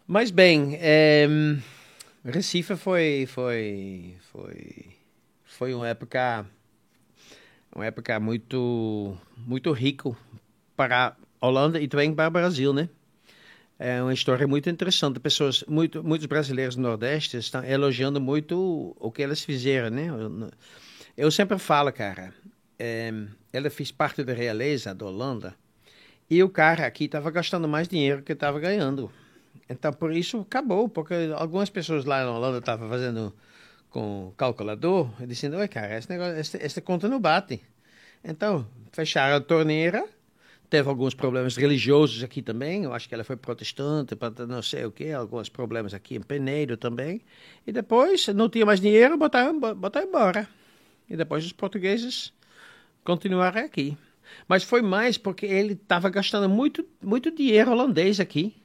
Mas 0.05 0.29
bem, 0.29 0.77
é, 0.81 1.27
Recife 2.25 2.75
foi, 2.75 3.25
foi, 3.27 4.17
foi, 4.31 4.87
foi 5.45 5.73
uma 5.73 5.87
época, 5.87 6.45
uma 7.73 7.85
época 7.85 8.19
muito, 8.19 9.17
muito 9.37 9.71
rico 9.71 10.17
para 10.75 11.15
a 11.39 11.47
Holanda 11.47 11.79
e 11.79 11.87
também 11.87 12.13
para 12.13 12.27
o 12.27 12.31
Brasil, 12.31 12.73
né? 12.73 12.89
É 13.77 14.03
uma 14.03 14.13
história 14.13 14.45
muito 14.45 14.69
interessante. 14.69 15.21
Pessoas, 15.21 15.63
muito, 15.65 16.03
muitos 16.03 16.27
brasileiros 16.27 16.75
do 16.75 16.81
Nordeste 16.81 17.37
estão 17.37 17.63
elogiando 17.63 18.19
muito 18.19 18.93
o 18.99 19.09
que 19.09 19.21
eles 19.21 19.41
fizeram, 19.45 19.89
né? 19.89 20.07
Eu 21.17 21.31
sempre 21.31 21.57
falo, 21.59 21.91
cara, 21.91 22.33
é, 22.77 23.11
ela 23.51 23.69
fez 23.69 23.91
parte 23.91 24.23
da 24.23 24.33
realeza 24.33 24.93
da 24.95 25.05
Holanda 25.05 25.55
E 26.29 26.41
o 26.43 26.49
cara 26.49 26.85
aqui 26.85 27.05
estava 27.05 27.31
gastando 27.31 27.67
mais 27.67 27.87
dinheiro 27.87 28.23
que 28.23 28.33
estava 28.33 28.59
ganhando. 28.59 29.11
Então, 29.69 29.91
por 29.93 30.11
isso, 30.13 30.41
acabou, 30.41 30.89
porque 30.89 31.13
algumas 31.35 31.69
pessoas 31.69 32.05
lá 32.05 32.23
na 32.23 32.31
Holanda 32.31 32.59
estavam 32.59 32.89
fazendo 32.89 33.33
com 33.89 34.33
calculador, 34.37 35.09
dizendo, 35.25 35.57
oi, 35.57 35.67
cara, 35.67 35.97
esse 35.97 36.09
negócio, 36.09 36.37
esse, 36.39 36.57
essa 36.63 36.81
conta 36.81 37.07
não 37.07 37.19
bate. 37.19 37.61
Então, 38.23 38.67
fecharam 38.91 39.37
a 39.37 39.41
torneira, 39.41 40.07
teve 40.69 40.87
alguns 40.89 41.15
problemas 41.15 41.55
religiosos 41.57 42.23
aqui 42.23 42.41
também, 42.41 42.83
eu 42.83 42.93
acho 42.93 43.07
que 43.09 43.15
ela 43.15 43.23
foi 43.23 43.35
protestante, 43.37 44.15
não 44.47 44.61
sei 44.61 44.85
o 44.85 44.91
quê, 44.91 45.11
alguns 45.11 45.49
problemas 45.49 45.93
aqui 45.93 46.15
em 46.15 46.21
Peneiro 46.21 46.77
também. 46.77 47.21
E 47.65 47.71
depois, 47.71 48.27
não 48.29 48.49
tinha 48.49 48.65
mais 48.65 48.79
dinheiro, 48.79 49.17
botaram, 49.17 49.59
botaram 49.59 50.07
embora. 50.07 50.47
E 51.09 51.17
depois 51.17 51.45
os 51.45 51.51
portugueses 51.51 52.33
continuaram 53.03 53.61
aqui. 53.61 53.97
Mas 54.47 54.63
foi 54.63 54.81
mais 54.81 55.17
porque 55.17 55.45
ele 55.45 55.73
estava 55.73 56.09
gastando 56.09 56.47
muito, 56.47 56.85
muito 57.01 57.31
dinheiro 57.31 57.71
holandês 57.71 58.19
aqui. 58.19 58.55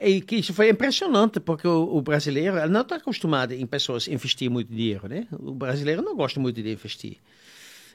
E 0.00 0.22
que 0.22 0.36
isso 0.36 0.54
foi 0.54 0.70
impressionante, 0.70 1.38
porque 1.38 1.68
o, 1.68 1.96
o 1.96 2.00
brasileiro 2.00 2.66
não 2.70 2.80
está 2.80 2.96
acostumado 2.96 3.52
em 3.52 3.66
pessoas 3.66 4.08
investir 4.08 4.50
muito 4.50 4.72
dinheiro, 4.72 5.06
né? 5.06 5.26
O 5.32 5.52
brasileiro 5.52 6.00
não 6.00 6.16
gosta 6.16 6.40
muito 6.40 6.62
de 6.62 6.72
investir. 6.72 7.18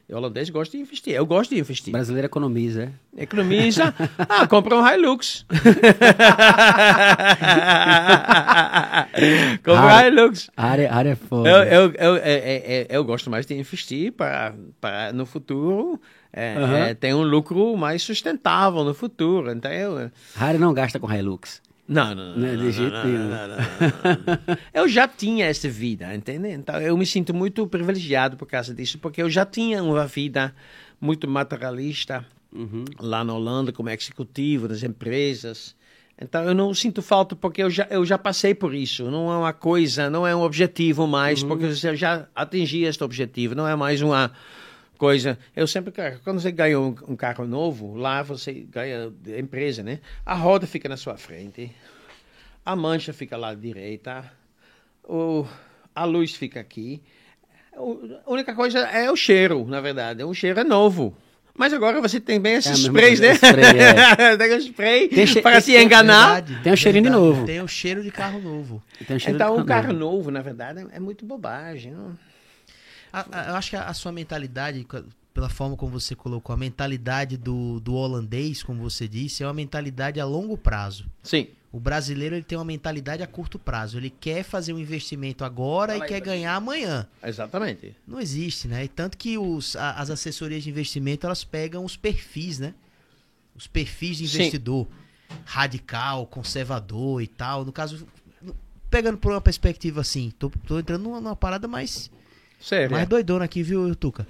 O 0.07 0.15
holandês 0.15 0.49
gosta 0.51 0.77
de 0.77 0.83
investir. 0.83 1.13
Eu 1.13 1.25
gosto 1.25 1.49
de 1.55 1.59
investir. 1.59 1.91
Brasileiro 1.91 2.27
economiza, 2.27 2.91
é? 3.17 3.23
Economiza. 3.23 3.93
ah, 4.29 4.45
compra 4.47 4.75
um 4.77 4.87
Hilux. 4.87 5.45
compra 9.63 9.73
um 9.73 9.87
Área- 9.87 10.07
Hilux. 10.09 10.49
Área, 10.55 10.93
área 10.93 11.09
é 11.11 11.15
foda. 11.15 11.49
Eu, 11.49 11.63
eu, 11.63 11.91
eu, 11.93 12.15
é- 12.17 12.21
é- 12.23 12.87
eu 12.89 13.03
gosto 13.03 13.29
mais 13.29 13.45
de 13.45 13.55
investir 13.55 14.11
para, 14.11 14.53
para 14.79 15.11
no 15.13 15.25
futuro 15.25 15.99
é, 16.31 16.55
Aham. 16.55 16.77
é, 16.77 16.93
ter 16.93 17.13
um 17.15 17.23
lucro 17.23 17.75
mais 17.77 18.03
sustentável 18.03 18.83
no 18.83 18.93
futuro. 18.93 19.51
Então, 19.51 19.71
eu, 19.71 20.11
Harry 20.35 20.57
não 20.57 20.73
gasta 20.73 20.99
com 20.99 21.11
Hilux. 21.11 21.61
Não, 21.87 22.15
não, 22.15 22.35
não. 22.37 22.47
É 22.47 22.55
de 22.55 22.71
jeito 22.71 22.95
nenhum. 23.05 23.29
Eu 24.73 24.87
já 24.87 25.07
tinha 25.07 25.45
essa 25.45 25.69
vida, 25.69 26.13
entende? 26.15 26.49
Então 26.49 26.81
eu 26.81 26.97
me 26.97 27.05
sinto 27.05 27.33
muito 27.33 27.65
privilegiado 27.67 28.37
por 28.37 28.47
causa 28.47 28.73
disso, 28.73 28.97
porque 28.99 29.21
eu 29.21 29.29
já 29.29 29.45
tinha 29.45 29.83
uma 29.83 30.05
vida 30.07 30.53
muito 30.99 31.27
materialista 31.27 32.25
Uhum. 32.51 32.85
lá 33.01 33.21
na 33.21 33.33
Holanda 33.33 33.73
como 33.73 33.89
executivo 33.89 34.67
das 34.67 34.81
empresas. 34.81 35.75
Então 36.19 36.41
eu 36.45 36.53
não 36.53 36.73
sinto 36.73 37.01
falta 37.01 37.35
porque 37.35 37.61
eu 37.61 37.69
já, 37.69 37.85
eu 37.89 38.05
já 38.05 38.17
passei 38.17 38.55
por 38.55 38.73
isso. 38.73 39.11
Não 39.11 39.29
é 39.31 39.37
uma 39.37 39.51
coisa, 39.51 40.09
não 40.09 40.25
é 40.25 40.33
um 40.33 40.41
objetivo 40.41 41.05
mais, 41.05 41.43
porque 41.43 41.65
eu 41.65 41.95
já 41.95 42.27
atingi 42.33 42.83
este 42.83 43.03
objetivo. 43.03 43.53
Não 43.55 43.67
é 43.67 43.75
mais 43.75 44.01
uma 44.01 44.31
coisa. 44.97 45.37
Eu 45.55 45.67
sempre, 45.67 45.93
quando 46.23 46.39
você 46.39 46.51
ganha 46.51 46.79
um, 46.79 46.95
um 47.07 47.15
carro 47.15 47.45
novo, 47.45 47.95
lá 47.95 48.21
você 48.23 48.53
ganha 48.53 49.11
de 49.21 49.39
empresa, 49.39 49.83
né? 49.83 49.99
A 50.25 50.33
roda 50.35 50.65
fica 50.65 50.87
na 50.89 50.97
sua 50.97 51.17
frente, 51.17 51.71
a 52.65 52.75
mancha 52.75 53.13
fica 53.13 53.37
lá 53.37 53.49
à 53.49 53.55
direita, 53.55 54.29
o, 55.03 55.45
a 55.93 56.03
luz 56.05 56.33
fica 56.35 56.59
aqui. 56.59 57.01
O- 57.77 57.99
a 58.25 58.31
única 58.31 58.55
coisa 58.55 58.79
é 58.79 59.11
o 59.11 59.15
cheiro, 59.15 59.65
na 59.67 59.81
verdade. 59.81 60.23
O 60.23 60.33
cheiro 60.33 60.59
é 60.59 60.63
novo. 60.63 61.15
Mas 61.57 61.71
agora 61.71 62.01
você 62.01 62.19
tem 62.19 62.37
bem 62.39 62.55
esses 62.55 62.71
É, 62.71 62.87
sprays, 62.87 63.19
né? 63.21 63.33
spray, 63.35 63.79
é. 63.79 64.35
tem 64.37 64.53
um 64.55 64.57
spray 64.59 65.07
Tem 65.07 65.41
para 65.41 65.61
se 65.61 65.77
enganar. 65.77 66.41
Verdade, 66.41 66.63
Tem 66.63 66.73
um 66.73 66.75
cheirinho 66.75 67.03
de 67.05 67.09
verdade. 67.09 67.29
novo. 67.33 67.45
Tem 67.45 67.61
o 67.61 67.67
cheiro 67.67 68.03
de 68.03 68.11
carro 68.11 68.41
novo. 68.41 68.83
Tem 69.07 69.15
um 69.15 69.19
cheiro 69.19 69.37
Então, 69.37 69.55
de 69.55 69.61
o 69.61 69.65
carro 69.65 69.81
canela. 69.83 69.99
novo, 69.99 70.29
na 70.31 70.41
verdade, 70.41 70.85
é 70.91 70.99
muito 70.99 71.25
bobagem. 71.25 71.93
não? 71.93 72.17
A- 73.15 73.25
a- 73.31 73.47
eu 73.49 73.55
acho 73.55 73.69
que 73.69 73.75
a, 73.75 73.85
a 73.87 73.93
sua 73.93 74.11
mentalidade, 74.11 74.85
pela 75.33 75.49
forma 75.49 75.75
como 75.77 75.91
você 75.99 76.15
colocou, 76.15 76.53
a 76.53 76.57
mentalidade 76.57 77.37
do, 77.37 77.79
do 77.79 77.93
holandês, 77.93 78.61
como 78.63 78.81
você 78.81 79.07
disse, 79.07 79.43
é 79.43 79.47
uma 79.47 79.53
mentalidade 79.53 80.19
a 80.19 80.25
longo 80.25 80.57
prazo. 80.57 81.05
Sim. 81.23 81.47
O 81.71 81.79
brasileiro 81.79 82.35
ele 82.35 82.43
tem 82.43 82.57
uma 82.57 82.63
mentalidade 82.63 83.21
a 83.21 83.27
curto 83.27 83.59
prazo. 83.59 83.97
Ele 83.97 84.09
quer 84.09 84.43
fazer 84.43 84.71
um 84.71 84.79
investimento 84.79 85.43
agora 85.43 85.97
e 85.97 86.01
quer 86.07 86.21
ganhar 86.21 86.55
amanhã. 86.55 87.05
Exatamente. 87.21 87.93
Não 88.07 88.19
existe, 88.19 88.67
né? 88.69 88.85
E 88.85 88.87
tanto 88.87 89.17
que 89.17 89.37
os, 89.37 89.75
a- 89.75 89.91
as 89.93 90.09
assessorias 90.09 90.63
de 90.63 90.69
investimento 90.69 91.25
elas 91.25 91.43
pegam 91.43 91.83
os 91.83 91.97
perfis, 91.97 92.59
né? 92.59 92.73
Os 93.55 93.67
perfis 93.67 94.17
de 94.17 94.27
Sim. 94.27 94.37
investidor 94.37 94.87
radical, 95.43 96.25
conservador 96.27 97.21
e 97.21 97.27
tal. 97.27 97.65
No 97.65 97.71
caso, 97.73 98.07
pegando 98.89 99.17
por 99.17 99.31
uma 99.33 99.41
perspectiva 99.41 100.01
assim, 100.01 100.31
tô, 100.39 100.49
tô 100.49 100.79
entrando 100.79 101.03
numa, 101.03 101.19
numa 101.19 101.35
parada 101.35 101.67
mais, 101.67 102.09
Sério. 102.59 102.91
mais 102.95 103.07
doidona 103.07 103.45
aqui, 103.45 103.61
viu, 103.63 103.95
Tuca? 103.95 104.27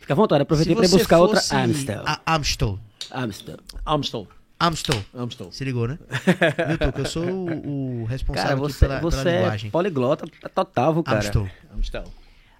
Fica 0.00 0.12
à 0.12 0.16
vontade, 0.16 0.42
aproveitei 0.42 0.74
Se 0.74 0.80
para 0.80 0.88
buscar 0.98 1.18
outra 1.18 1.40
Amstel. 1.64 2.02
a- 2.06 2.34
Amstel. 2.34 2.78
Amstel. 3.10 3.58
Amstel. 3.86 4.28
Amstel. 4.60 5.04
Amstel. 5.14 5.50
Se 5.52 5.64
ligou, 5.64 5.88
né? 5.88 5.98
Viu, 6.68 6.78
Tuca? 6.78 7.00
Eu 7.00 7.06
sou 7.06 7.24
o, 7.26 8.02
o 8.02 8.04
responsável 8.04 8.50
Cara, 8.50 8.64
aqui 8.64 8.72
você, 8.72 8.86
pela, 8.86 9.00
você 9.00 9.16
pela 9.18 9.30
é 9.30 9.38
linguagem. 9.40 9.70
poliglota 9.70 10.26
total, 10.54 10.94
viu, 10.94 11.02
cara. 11.02 11.18
Amstel. 11.18 11.50
Amstel. 11.74 12.04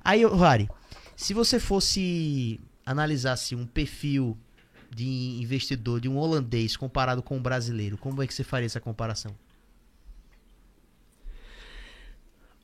Aí, 0.02 0.24
Rari, 0.26 0.68
se 1.16 1.32
você 1.32 1.60
fosse 1.60 2.60
analisasse 2.84 3.54
um 3.54 3.64
perfil 3.66 4.36
de 4.94 5.38
investidor 5.40 6.00
de 6.00 6.08
um 6.08 6.16
holandês 6.18 6.76
comparado 6.76 7.22
com 7.22 7.36
um 7.36 7.42
brasileiro, 7.42 7.96
como 7.96 8.22
é 8.22 8.26
que 8.26 8.34
você 8.34 8.44
faria 8.44 8.66
essa 8.66 8.80
comparação? 8.80 9.34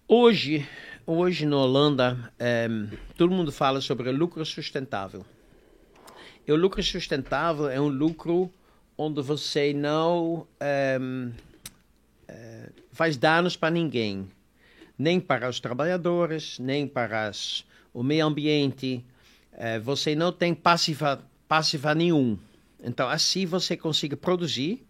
Hoje, 0.06 0.66
hoje 1.12 1.44
na 1.46 1.56
Holanda, 1.56 2.32
em, 2.38 2.88
todo 3.16 3.32
mundo 3.32 3.50
fala 3.50 3.80
sobre 3.80 4.10
lucro 4.12 4.44
sustentável. 4.44 5.24
E 6.46 6.52
o 6.52 6.56
lucro 6.56 6.82
sustentável 6.82 7.68
é 7.68 7.80
um 7.80 7.88
lucro 7.88 8.50
onde 8.96 9.20
você 9.22 9.72
não 9.72 10.46
eh, 10.60 10.98
faz 12.92 13.16
danos 13.16 13.56
para 13.56 13.70
ninguém, 13.70 14.28
nem 14.98 15.18
para 15.20 15.48
os 15.48 15.58
trabalhadores, 15.60 16.58
nem 16.58 16.86
para 16.86 17.28
as- 17.28 17.64
o 17.92 18.02
meio 18.02 18.26
ambiente. 18.26 19.04
Eh, 19.52 19.78
você 19.78 20.14
não 20.14 20.32
tem 20.32 20.54
passiva, 20.54 21.24
passiva 21.48 21.94
nenhum. 21.94 22.38
Então, 22.82 23.08
assim 23.08 23.46
você 23.46 23.76
consegue 23.76 24.16
produzir 24.16 24.86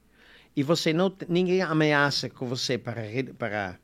e 0.56 0.62
você 0.62 0.92
não 0.92 1.12
ninguém 1.28 1.62
ameaça 1.62 2.28
com 2.28 2.46
você 2.46 2.76
para 2.76 3.02
para 3.38 3.78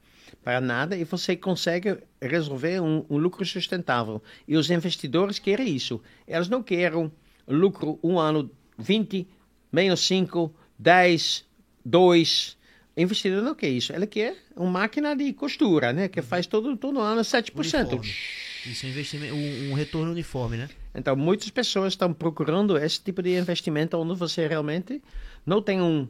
para 0.47 0.61
nada 0.61 0.97
e 0.97 1.03
você 1.03 1.35
consegue 1.35 1.99
resolver 2.23 2.81
um, 2.81 3.05
um 3.11 3.17
lucro 3.17 3.45
sustentável. 3.45 4.23
E 4.47 4.57
os 4.57 4.71
investidores 4.71 5.41
querem 5.41 5.75
isso. 5.75 6.01
Eles 6.25 6.49
não 6.49 6.63
querem 6.63 7.11
lucro 7.49 7.99
um 8.01 8.17
ano 8.17 8.49
20, 8.79 9.27
menos 9.73 10.07
5, 10.07 10.55
10, 10.79 11.45
2. 11.85 12.57
O 12.97 13.01
investidor 13.01 13.43
não 13.43 13.57
quer 13.57 13.71
isso. 13.71 13.93
Ele 13.93 14.07
quer 14.07 14.37
uma 14.55 14.71
máquina 14.71 15.17
de 15.17 15.33
costura, 15.33 15.93
né? 15.93 16.07
Que 16.07 16.23
faz 16.23 16.47
todo, 16.47 16.77
todo 16.77 17.01
ano 17.01 17.23
7%. 17.23 17.51
Uniforme. 17.55 18.15
Isso 18.67 18.87
é 18.87 18.89
um 18.89 18.93
investimento, 18.93 19.35
um, 19.35 19.71
um 19.71 19.75
retorno 19.75 20.13
uniforme, 20.13 20.59
né? 20.59 20.71
Então, 20.95 21.17
muitas 21.17 21.51
pessoas 21.51 21.95
estão 21.95 22.13
procurando 22.13 22.79
esse 22.79 23.03
tipo 23.03 23.21
de 23.21 23.37
investimento 23.37 23.97
onde 23.99 24.15
você 24.15 24.47
realmente 24.47 25.03
não 25.45 25.61
tem 25.61 25.83
um, 25.83 26.07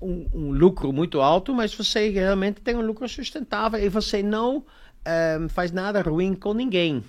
um, 0.00 0.26
um 0.32 0.50
lucro 0.52 0.92
muito 0.92 1.20
alto, 1.20 1.54
mas 1.54 1.74
você 1.74 2.08
realmente 2.08 2.60
tem 2.60 2.76
um 2.76 2.80
lucro 2.80 3.08
sustentável 3.08 3.78
e 3.78 3.88
você 3.88 4.22
não 4.22 4.64
eh, 5.04 5.38
faz 5.48 5.70
nada 5.72 6.00
ruim 6.00 6.34
com 6.34 6.54
ninguém. 6.54 7.04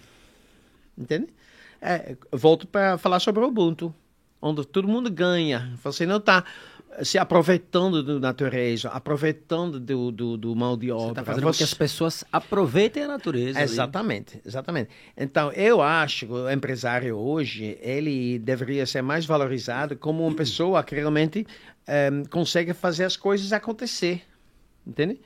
Entende? 0.97 1.27
É, 1.81 2.15
volto 2.31 2.67
para 2.67 2.97
falar 2.97 3.19
sobre 3.19 3.43
o 3.43 3.47
Ubuntu, 3.47 3.93
onde 4.41 4.65
todo 4.65 4.87
mundo 4.87 5.09
ganha. 5.09 5.73
Você 5.83 6.05
não 6.05 6.17
está 6.17 6.43
se 7.03 7.17
aproveitando 7.17 8.03
da 8.03 8.19
natureza, 8.19 8.89
aproveitando 8.89 9.79
do, 9.79 10.11
do, 10.11 10.37
do 10.37 10.55
mal 10.55 10.75
de 10.75 10.91
obra. 10.91 11.07
Você 11.07 11.13
tá 11.13 11.23
fazendo 11.23 11.43
com 11.45 11.53
que 11.53 11.63
as 11.63 11.73
pessoas 11.73 12.23
aproveitem 12.31 13.03
a 13.03 13.07
natureza. 13.07 13.59
ali. 13.59 13.71
Exatamente, 13.71 14.41
exatamente. 14.45 14.89
Então, 15.17 15.51
eu 15.53 15.81
acho 15.81 16.25
que 16.25 16.33
o 16.33 16.51
empresário 16.51 17.15
hoje, 17.15 17.77
ele 17.81 18.39
deveria 18.39 18.85
ser 18.85 19.01
mais 19.01 19.25
valorizado 19.25 19.95
como 19.95 20.25
uma 20.25 20.35
pessoa 20.35 20.83
que 20.83 20.93
realmente 20.95 21.45
eh, 21.87 22.11
consegue 22.29 22.73
fazer 22.73 23.05
as 23.05 23.15
coisas 23.15 23.51
acontecer, 23.53 24.23
entende? 24.85 25.19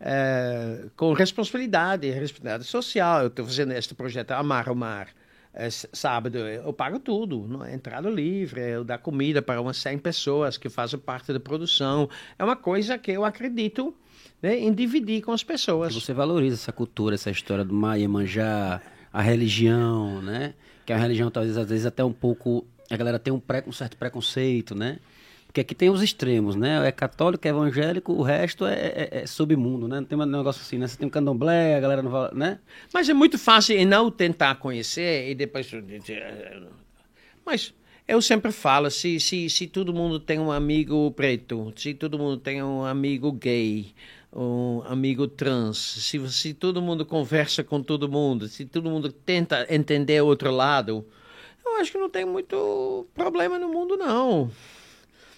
Eh, 0.00 0.86
com 0.96 1.12
responsabilidade, 1.12 2.10
responsabilidade 2.10 2.64
social. 2.64 3.22
Eu 3.22 3.28
estou 3.28 3.44
fazendo 3.44 3.72
este 3.72 3.94
projeto 3.94 4.32
Amar 4.32 4.68
o 4.68 4.74
Mar. 4.74 5.08
S- 5.56 5.88
sábado 5.92 6.36
eu 6.38 6.72
pago 6.72 6.98
tudo, 6.98 7.64
é? 7.64 7.74
entrada 7.74 8.08
livre, 8.10 8.60
eu 8.60 8.84
dar 8.84 8.98
comida 8.98 9.40
para 9.40 9.60
umas 9.60 9.76
100 9.78 9.98
pessoas 9.98 10.56
que 10.56 10.68
fazem 10.68 10.98
parte 10.98 11.32
da 11.32 11.40
produção. 11.40 12.08
É 12.38 12.44
uma 12.44 12.56
coisa 12.56 12.98
que 12.98 13.10
eu 13.12 13.24
acredito 13.24 13.94
né, 14.42 14.58
em 14.58 14.72
dividir 14.72 15.22
com 15.22 15.32
as 15.32 15.42
pessoas. 15.44 15.94
Você 15.94 16.12
valoriza 16.12 16.56
essa 16.56 16.72
cultura, 16.72 17.14
essa 17.14 17.30
história 17.30 17.64
do 17.64 17.72
Maia 17.74 18.08
manjar, 18.08 18.82
a 19.12 19.22
religião, 19.22 20.20
né? 20.20 20.54
Que 20.84 20.92
a 20.92 20.96
religião 20.96 21.30
talvez 21.30 21.56
às 21.56 21.68
vezes 21.68 21.86
até 21.86 22.04
um 22.04 22.12
pouco 22.12 22.66
a 22.90 22.96
galera 22.96 23.18
tem 23.18 23.32
um, 23.32 23.40
pré, 23.40 23.64
um 23.66 23.72
certo 23.72 23.96
preconceito, 23.96 24.74
né? 24.74 24.98
Porque 25.54 25.60
aqui 25.60 25.72
tem 25.72 25.88
os 25.88 26.02
extremos, 26.02 26.56
né? 26.56 26.84
É 26.84 26.90
católico, 26.90 27.46
é 27.46 27.50
evangélico, 27.50 28.12
o 28.12 28.22
resto 28.22 28.66
é, 28.66 28.74
é, 28.74 29.08
é 29.22 29.26
submundo, 29.26 29.86
né? 29.86 30.00
Não 30.00 30.04
tem 30.04 30.18
um 30.18 30.26
negócio 30.26 30.60
assim, 30.60 30.78
né? 30.78 30.88
Você 30.88 30.98
tem 30.98 31.06
um 31.06 31.10
candomblé, 31.10 31.76
a 31.76 31.80
galera 31.80 32.02
não 32.02 32.10
fala, 32.10 32.32
né? 32.34 32.58
Mas 32.92 33.08
é 33.08 33.14
muito 33.14 33.38
fácil 33.38 33.86
não 33.86 34.10
tentar 34.10 34.56
conhecer 34.56 35.30
e 35.30 35.34
depois. 35.36 35.70
Mas 37.46 37.72
Eu 38.06 38.20
sempre 38.20 38.52
falo, 38.52 38.90
se, 38.90 39.18
se, 39.18 39.48
se 39.48 39.66
todo 39.66 39.94
mundo 39.94 40.20
tem 40.20 40.38
um 40.38 40.52
amigo 40.52 41.10
preto, 41.12 41.72
se 41.74 41.94
todo 41.94 42.18
mundo 42.18 42.36
tem 42.36 42.62
um 42.62 42.84
amigo 42.84 43.32
gay, 43.32 43.94
um 44.30 44.82
amigo 44.86 45.26
trans, 45.26 45.78
se, 45.78 46.28
se 46.30 46.52
todo 46.52 46.82
mundo 46.82 47.06
conversa 47.06 47.64
com 47.64 47.82
todo 47.82 48.06
mundo, 48.08 48.46
se 48.46 48.66
todo 48.66 48.90
mundo 48.90 49.10
tenta 49.10 49.66
entender 49.74 50.20
outro 50.20 50.50
lado, 50.50 51.06
eu 51.64 51.76
acho 51.76 51.92
que 51.92 51.98
não 51.98 52.10
tem 52.10 52.26
muito 52.26 53.06
problema 53.14 53.58
no 53.58 53.68
mundo, 53.70 53.96
não. 53.96 54.50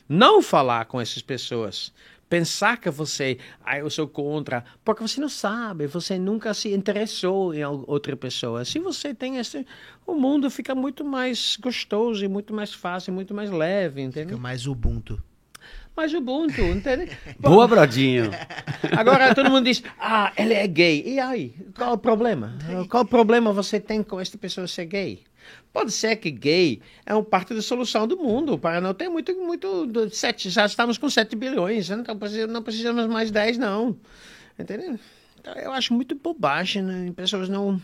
Não 0.09 0.41
falar 0.43 0.85
com 0.87 1.01
essas 1.01 1.23
pessoas 1.23 1.93
pensar 2.29 2.79
que 2.79 2.91
você, 2.91 3.39
ah, 3.65 3.79
eu 3.79 3.89
sou 3.89 4.09
contra, 4.09 4.65
porque 4.85 5.03
você 5.03 5.21
não 5.21 5.29
sabe, 5.29 5.87
você 5.87 6.19
nunca 6.19 6.53
se 6.55 6.73
interessou 6.73 7.55
em 7.55 7.65
outra 7.65 8.17
pessoa. 8.17 8.65
Se 8.65 8.79
você 8.79 9.15
tem 9.15 9.39
esse, 9.39 9.67
o 10.07 10.15
mundo 10.15 10.51
fica 10.51 10.75
muito 10.75 11.05
mais 11.05 11.57
gostoso 11.61 12.25
e 12.25 12.29
muito 12.29 12.53
mais 12.53 12.75
fácil, 12.75 13.13
muito 13.13 13.35
mais 13.35 13.51
leve, 13.51 14.03
entendeu? 14.03 14.31
Fica 14.31 14.41
mais 14.41 14.67
ubuntu. 14.67 15.23
Mais 15.97 16.13
ubuntu, 16.13 16.61
entende? 16.61 17.11
Boa, 17.39 17.67
Brodinho. 17.67 18.31
Agora 18.97 19.35
todo 19.35 19.51
mundo 19.51 19.65
diz, 19.65 19.83
ah, 19.99 20.33
ele 20.37 20.53
é 20.53 20.67
gay. 20.67 21.03
E 21.07 21.19
aí, 21.19 21.55
qual 21.75 21.95
o 21.95 21.99
problema? 21.99 22.55
Qual 22.91 23.03
o 23.03 23.07
problema 23.07 23.53
você 23.53 23.81
tem 23.81 24.03
com 24.03 24.21
esta 24.21 24.37
pessoa 24.37 24.67
ser 24.67 24.85
gay? 24.85 25.25
Pode 25.73 25.93
ser 25.93 26.17
que 26.17 26.31
gay 26.31 26.81
é 27.05 27.13
uma 27.13 27.23
parte 27.23 27.53
da 27.53 27.61
solução 27.61 28.07
do 28.07 28.17
mundo. 28.17 28.59
Para 28.59 28.81
não 28.81 28.95
ter 28.95 29.09
muito, 29.09 29.35
muito. 29.37 29.91
Sete, 30.11 30.49
já 30.49 30.65
estamos 30.65 30.97
com 30.97 31.11
7 31.11 31.37
bilhões, 31.37 31.91
né? 31.91 31.99
então 32.01 32.19
não 32.49 32.63
precisamos 32.63 33.07
mais 33.07 33.31
10, 33.31 33.59
não. 33.59 33.97
Entendeu? 34.59 34.99
Então, 35.39 35.55
eu 35.55 35.73
acho 35.73 35.93
muito 35.93 36.15
bobagem, 36.15 36.83
né? 36.83 37.13
Pessoas 37.15 37.49
não. 37.49 37.81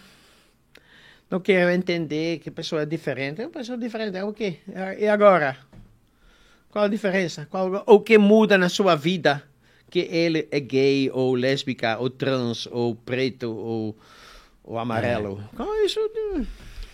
Não 1.30 1.38
querem 1.38 1.76
entender 1.76 2.38
que 2.38 2.48
a 2.48 2.52
pessoa 2.52 2.82
é 2.82 2.86
diferente. 2.86 3.40
Uma 3.40 3.50
pessoa 3.50 3.76
diferente 3.76 4.16
é 4.16 4.24
o 4.24 4.32
quê? 4.32 4.58
E 4.98 5.06
agora? 5.06 5.56
Qual 6.70 6.86
a 6.86 6.88
diferença? 6.88 7.46
Qual, 7.50 7.84
o 7.86 8.00
que 8.00 8.16
muda 8.16 8.56
na 8.56 8.70
sua 8.70 8.94
vida? 8.94 9.42
Que 9.90 10.00
ele 10.10 10.48
é 10.50 10.58
gay, 10.58 11.10
ou 11.12 11.34
lésbica, 11.34 11.98
ou 11.98 12.08
trans, 12.08 12.66
ou 12.66 12.94
preto, 12.94 13.54
ou, 13.54 13.96
ou 14.64 14.78
amarelo. 14.78 15.44
É. 15.52 15.56
Qual 15.56 15.74
é 15.74 15.84
isso? 15.84 16.00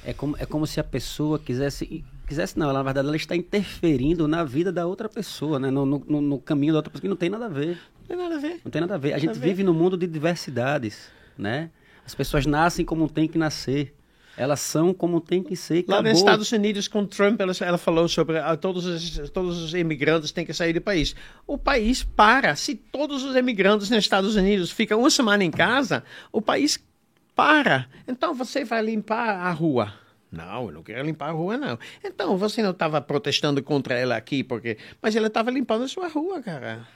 É 0.08 0.14
como, 0.14 0.36
é 0.38 0.46
como 0.46 0.66
se 0.66 0.80
a 0.80 0.84
pessoa 0.84 1.38
quisesse. 1.38 2.02
Quisesse 2.26 2.58
não, 2.58 2.70
ela, 2.70 2.78
na 2.78 2.82
verdade 2.82 3.08
ela 3.08 3.16
está 3.16 3.36
interferindo 3.36 4.26
na 4.26 4.42
vida 4.42 4.72
da 4.72 4.86
outra 4.86 5.06
pessoa, 5.06 5.58
né? 5.58 5.70
No, 5.70 5.84
no, 5.84 5.98
no, 5.98 6.38
caminho 6.38 6.72
da 6.72 6.78
outra 6.78 6.90
pessoa, 6.90 7.02
que 7.02 7.08
não 7.08 7.16
tem 7.16 7.28
nada 7.28 7.44
a 7.44 7.48
ver. 7.50 7.78
Não 8.00 8.06
tem 8.08 8.16
nada 8.16 8.36
a 8.36 8.38
ver. 8.38 8.60
Não 8.64 8.70
tem 8.70 8.80
nada 8.80 8.94
a 8.94 8.98
ver. 8.98 9.12
A 9.12 9.18
gente 9.18 9.38
vive 9.38 9.62
num 9.62 9.74
mundo 9.74 9.98
de 9.98 10.06
diversidades, 10.06 11.10
né? 11.36 11.70
As 12.06 12.14
pessoas 12.14 12.46
nascem 12.46 12.86
como 12.86 13.06
tem 13.06 13.28
que 13.28 13.36
nascer. 13.36 13.94
Elas 14.34 14.60
são 14.60 14.94
como 14.94 15.20
tem 15.20 15.42
que 15.42 15.54
ser. 15.54 15.84
Lá 15.86 16.00
nos 16.00 16.16
Estados 16.16 16.50
Unidos, 16.52 16.88
com 16.88 17.04
Trump, 17.04 17.38
ela, 17.38 17.52
ela 17.60 17.76
falou 17.76 18.08
sobre 18.08 18.38
ah, 18.38 18.56
todos, 18.56 18.86
os, 18.86 19.28
todos 19.28 19.62
os 19.62 19.74
imigrantes 19.74 20.32
têm 20.32 20.46
que 20.46 20.54
sair 20.54 20.72
do 20.72 20.80
país. 20.80 21.14
O 21.46 21.58
país 21.58 22.02
para. 22.02 22.56
Se 22.56 22.74
todos 22.74 23.24
os 23.24 23.36
imigrantes 23.36 23.90
nos 23.90 23.98
Estados 23.98 24.36
Unidos 24.36 24.70
ficam 24.70 25.00
uma 25.00 25.10
semana 25.10 25.44
em 25.44 25.50
casa, 25.50 26.02
o 26.32 26.40
país 26.40 26.82
para. 27.38 27.86
Então 28.08 28.34
você 28.34 28.64
vai 28.64 28.82
limpar 28.82 29.30
a 29.30 29.52
rua. 29.52 29.94
Não, 30.30 30.66
eu 30.66 30.72
não 30.72 30.82
quero 30.82 31.06
limpar 31.06 31.28
a 31.28 31.30
rua, 31.30 31.56
não. 31.56 31.78
Então, 32.04 32.36
você 32.36 32.62
não 32.62 32.72
estava 32.72 33.00
protestando 33.00 33.62
contra 33.62 33.94
ela 33.94 34.16
aqui, 34.16 34.42
porque. 34.42 34.76
Mas 35.00 35.14
ela 35.14 35.28
estava 35.28 35.48
limpando 35.48 35.84
a 35.84 35.88
sua 35.88 36.08
rua, 36.08 36.42
cara. 36.42 36.86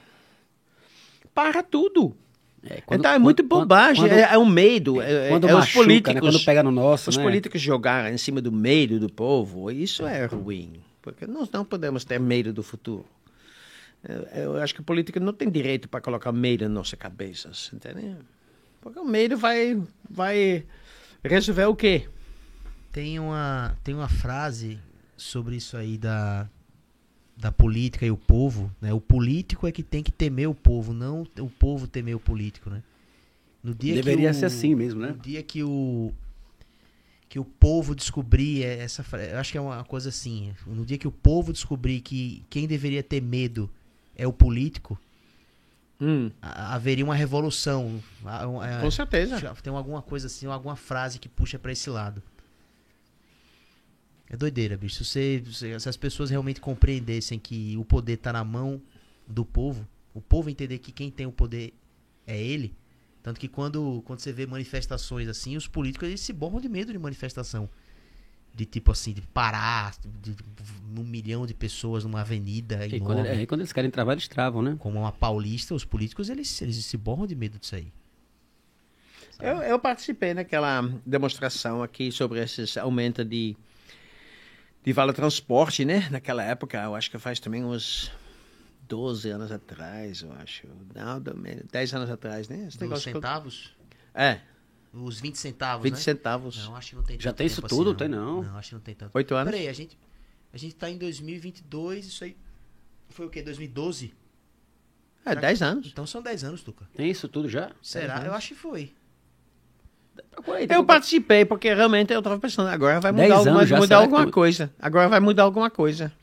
Para 1.33 1.63
tudo. 1.63 2.13
É, 2.61 2.81
quando, 2.81 2.99
então 2.99 3.11
é 3.11 3.17
muito 3.17 3.41
bobagem, 3.41 4.03
quando, 4.03 4.11
é, 4.11 4.33
é, 4.33 4.37
um 4.37 4.45
medo. 4.45 5.01
É, 5.01 5.29
quando 5.29 5.47
é, 5.47 5.53
machuca, 5.53 5.79
os 5.79 5.85
políticos, 5.85 6.13
né? 6.13 6.19
quando 6.19 6.45
pega 6.45 6.61
no 6.61 6.71
nosso. 6.71 7.09
Os 7.09 7.17
né? 7.17 7.23
políticos 7.23 7.61
jogarem 7.61 8.13
em 8.13 8.17
cima 8.17 8.41
do 8.41 8.51
medo 8.51 8.99
do 8.99 9.11
povo, 9.11 9.71
isso 9.71 10.05
é 10.05 10.25
ruim. 10.25 10.73
Porque 11.01 11.25
nós 11.25 11.49
não 11.51 11.63
podemos 11.63 12.03
ter 12.03 12.19
medo 12.19 12.51
do 12.51 12.61
futuro. 12.61 13.05
Eu, 14.07 14.43
eu 14.43 14.57
acho 14.57 14.75
que 14.75 14.81
a 14.81 14.83
política 14.83 15.19
não 15.21 15.33
tem 15.33 15.49
direito 15.49 15.87
para 15.87 16.01
colocar 16.01 16.33
medo 16.33 16.65
nas 16.65 16.73
nossas 16.73 16.99
cabeças, 16.99 17.71
entendeu? 17.73 18.17
Porque 18.83 18.99
o 18.99 19.05
medo 19.05 19.37
vai, 19.37 19.81
vai 20.09 20.65
resolver 21.23 21.65
o 21.65 21.75
quê? 21.75 22.09
Tem 22.91 23.17
uma, 23.17 23.77
tem 23.81 23.95
uma 23.95 24.09
frase 24.09 24.77
sobre 25.15 25.55
isso 25.55 25.77
aí 25.77 25.97
da, 25.97 26.49
da 27.37 27.49
política 27.49 28.05
e 28.05 28.11
o 28.11 28.17
povo, 28.17 28.69
né? 28.81 28.93
O 28.93 28.99
político 28.99 29.65
é 29.65 29.71
que 29.71 29.81
tem 29.81 30.03
que 30.03 30.11
temer 30.11 30.49
o 30.49 30.53
povo, 30.53 30.93
não 30.93 31.25
o 31.39 31.49
povo 31.49 31.87
temer 31.87 32.13
o 32.13 32.19
político, 32.19 32.69
né? 32.69 32.83
No 33.63 33.73
dia 33.73 33.95
Deveria 33.95 34.31
o, 34.31 34.33
ser 34.33 34.47
assim 34.47 34.75
mesmo, 34.75 34.99
né? 34.99 35.11
No 35.11 35.17
dia 35.17 35.41
que 35.41 35.63
o 35.63 36.11
que 37.29 37.39
o 37.39 37.45
povo 37.45 37.95
descobrir 37.95 38.63
essa, 38.63 39.03
eu 39.31 39.39
acho 39.39 39.51
que 39.51 39.57
é 39.57 39.61
uma 39.61 39.83
coisa 39.83 40.09
assim, 40.09 40.53
no 40.67 40.85
dia 40.85 40.99
que 40.99 41.07
o 41.07 41.11
povo 41.11 41.51
descobrir 41.51 41.99
que 42.01 42.43
quem 42.47 42.67
deveria 42.67 43.01
ter 43.01 43.23
medo 43.23 43.67
é 44.15 44.27
o 44.27 44.31
político, 44.31 44.99
hum. 46.03 46.31
haveria 46.41 47.05
uma 47.05 47.15
revolução. 47.15 48.01
Com 48.81 48.91
certeza. 48.91 49.39
Tem 49.61 49.73
alguma 49.73 50.01
coisa 50.01 50.27
assim, 50.27 50.45
alguma 50.47 50.75
frase 50.75 51.19
que 51.19 51.29
puxa 51.29 51.57
para 51.57 51.71
esse 51.71 51.89
lado. 51.89 52.21
É 54.29 54.35
doideira, 54.35 54.75
bicho. 54.75 55.05
Se, 55.05 55.39
você, 55.39 55.79
se 55.79 55.89
as 55.89 55.97
pessoas 55.97 56.29
realmente 56.29 56.59
compreendessem 56.59 57.39
que 57.39 57.77
o 57.77 57.85
poder 57.85 58.17
tá 58.17 58.33
na 58.33 58.43
mão 58.43 58.81
do 59.27 59.45
povo, 59.45 59.87
o 60.13 60.21
povo 60.21 60.49
entender 60.49 60.79
que 60.79 60.91
quem 60.91 61.09
tem 61.09 61.25
o 61.25 61.31
poder 61.31 61.73
é 62.27 62.41
ele. 62.41 62.75
Tanto 63.21 63.39
que 63.39 63.47
quando, 63.47 64.01
quando 64.05 64.19
você 64.19 64.33
vê 64.33 64.45
manifestações 64.45 65.27
assim, 65.27 65.55
os 65.55 65.67
políticos 65.67 66.07
eles 66.07 66.19
se 66.19 66.33
borram 66.33 66.59
de 66.59 66.67
medo 66.67 66.91
de 66.91 66.99
manifestação 66.99 67.69
de 68.53 68.65
tipo 68.65 68.91
assim, 68.91 69.13
de 69.13 69.21
parar 69.21 69.95
de, 70.21 70.35
de, 70.35 70.43
um 70.95 71.03
milhão 71.03 71.45
de 71.45 71.53
pessoas 71.53 72.03
numa 72.03 72.21
avenida. 72.21 72.85
E 72.85 72.99
quando, 72.99 73.25
é, 73.25 73.45
quando, 73.45 73.61
eles 73.61 73.73
querem 73.73 73.89
travar, 73.89 74.13
eles 74.13 74.27
travam, 74.27 74.61
né? 74.61 74.75
Como 74.77 74.99
uma 74.99 75.11
paulista, 75.11 75.73
os 75.73 75.83
políticos 75.83 76.29
eles, 76.29 76.61
eles 76.61 76.75
se 76.85 76.95
borram 76.97 77.25
de 77.25 77.35
medo 77.35 77.57
disso 77.57 77.75
aí. 77.75 77.91
Eu, 79.39 79.57
eu, 79.63 79.79
participei 79.79 80.33
naquela 80.33 80.81
demonstração 81.05 81.81
aqui 81.81 82.11
sobre 82.11 82.39
esses 82.39 82.77
aumento 82.77 83.25
de, 83.25 83.57
de 84.83 84.93
vale 84.93 85.11
transporte, 85.11 85.83
né? 85.83 86.07
Naquela 86.11 86.43
época, 86.43 86.81
eu 86.83 86.93
acho 86.93 87.09
que 87.09 87.17
faz 87.17 87.39
também 87.39 87.65
uns 87.65 88.11
12 88.87 89.29
anos 89.31 89.51
atrás, 89.51 90.21
eu 90.21 90.31
acho. 90.33 90.67
Não, 90.93 91.19
10 91.71 91.93
anos 91.95 92.09
atrás, 92.11 92.47
né? 92.47 92.67
Esse 92.67 92.77
centavos? 93.01 93.75
É, 94.13 94.39
os 94.93 95.19
20 95.19 95.35
centavos, 95.35 95.83
20 95.83 95.93
né? 95.93 95.99
centavos. 95.99 96.65
Não, 96.65 96.75
acho 96.75 96.89
que 96.91 96.95
não 96.95 97.03
tem 97.03 97.19
Já 97.19 97.33
tem 97.33 97.47
isso 97.47 97.61
tudo? 97.63 97.81
Assim, 97.81 97.83
não. 97.89 97.95
Tem 97.95 98.07
não. 98.07 98.43
Não, 98.43 98.57
acho 98.57 98.69
que 98.69 98.75
não 98.75 98.81
tem 98.81 98.93
tanto. 98.93 99.11
Oito 99.15 99.33
anos? 99.33 99.51
Peraí, 99.51 99.67
a 99.67 99.73
gente, 99.73 99.97
a 100.53 100.57
gente 100.57 100.75
tá 100.75 100.89
em 100.89 100.97
2022, 100.97 102.05
isso 102.05 102.23
aí 102.23 102.37
foi 103.09 103.25
o 103.25 103.29
quê? 103.29 103.41
2012? 103.41 104.13
É, 105.25 105.35
10 105.35 105.61
anos. 105.61 105.87
Então 105.87 106.05
são 106.05 106.21
10 106.21 106.43
anos, 106.43 106.63
Tuca. 106.63 106.87
Tem 106.95 107.09
isso 107.09 107.27
tudo 107.27 107.49
já? 107.49 107.71
Será? 107.81 108.23
Eu 108.25 108.33
acho 108.33 108.49
que 108.49 108.55
foi. 108.55 108.93
Aí, 110.47 110.67
eu 110.69 110.85
participei, 110.85 111.43
porque 111.45 111.73
realmente 111.73 112.13
eu 112.13 112.21
tava 112.21 112.37
pensando, 112.39 112.67
agora 112.67 112.99
vai 112.99 113.11
mudar, 113.11 113.35
alguma, 113.35 113.65
já, 113.65 113.77
mudar 113.77 113.97
alguma 113.97 114.29
coisa. 114.29 114.71
Agora 114.77 115.09
vai 115.09 115.19
mudar 115.19 115.43
alguma 115.43 115.69
coisa. 115.71 116.13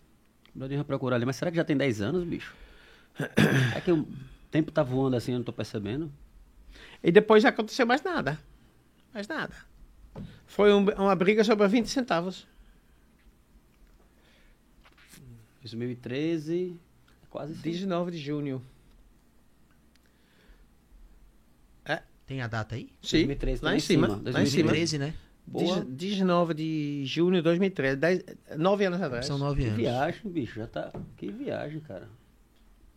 Eu 0.55 0.68
vou 0.68 0.84
procurar 0.84 1.16
ali, 1.16 1.24
mas 1.24 1.36
será 1.36 1.51
que 1.51 1.56
já 1.56 1.64
tem 1.64 1.76
10 1.76 2.01
anos, 2.02 2.24
bicho? 2.24 2.55
É 3.74 3.80
que 3.80 3.90
o 3.90 4.06
tempo 4.51 4.70
tá 4.70 4.82
voando 4.82 5.16
assim, 5.16 5.32
eu 5.32 5.38
não 5.38 5.44
tô 5.44 5.52
percebendo. 5.52 6.12
E 7.02 7.10
depois 7.10 7.42
não 7.42 7.51
aconteceu 7.51 7.86
mais 7.86 8.02
nada. 8.02 8.38
Mais 9.12 9.27
nada. 9.27 9.55
Foi 10.47 10.73
um, 10.73 10.85
uma 10.91 11.15
briga 11.15 11.45
sobre 11.45 11.66
20 11.66 11.87
centavos. 11.89 12.47
2013, 15.61 16.77
quase 17.28 17.55
19 17.55 18.11
de 18.12 18.19
junho. 18.19 18.62
É. 21.85 22.03
Tem 22.27 22.41
a 22.41 22.47
data 22.47 22.74
aí? 22.74 22.91
Sim, 23.03 23.19
2013, 23.27 23.65
lá, 23.65 23.77
em 23.77 23.81
cima, 23.81 24.09
cima. 24.09 24.32
2013, 24.32 24.99
né? 24.99 25.15
Boa. 25.47 25.85
19 25.85 26.55
de 26.55 27.03
junho 27.05 27.37
de 27.37 27.43
2013, 27.43 27.97
10, 27.97 28.24
9 28.57 28.85
anos 28.85 29.03
atrás. 29.03 29.27
São 29.27 29.37
9 29.39 29.62
anos. 29.62 29.77
Que 29.77 29.82
viagem, 29.82 30.31
bicho, 30.31 30.61
já 30.61 30.66
tá. 30.66 30.93
Que 31.16 31.31
viagem, 31.31 31.81
cara. 31.81 32.09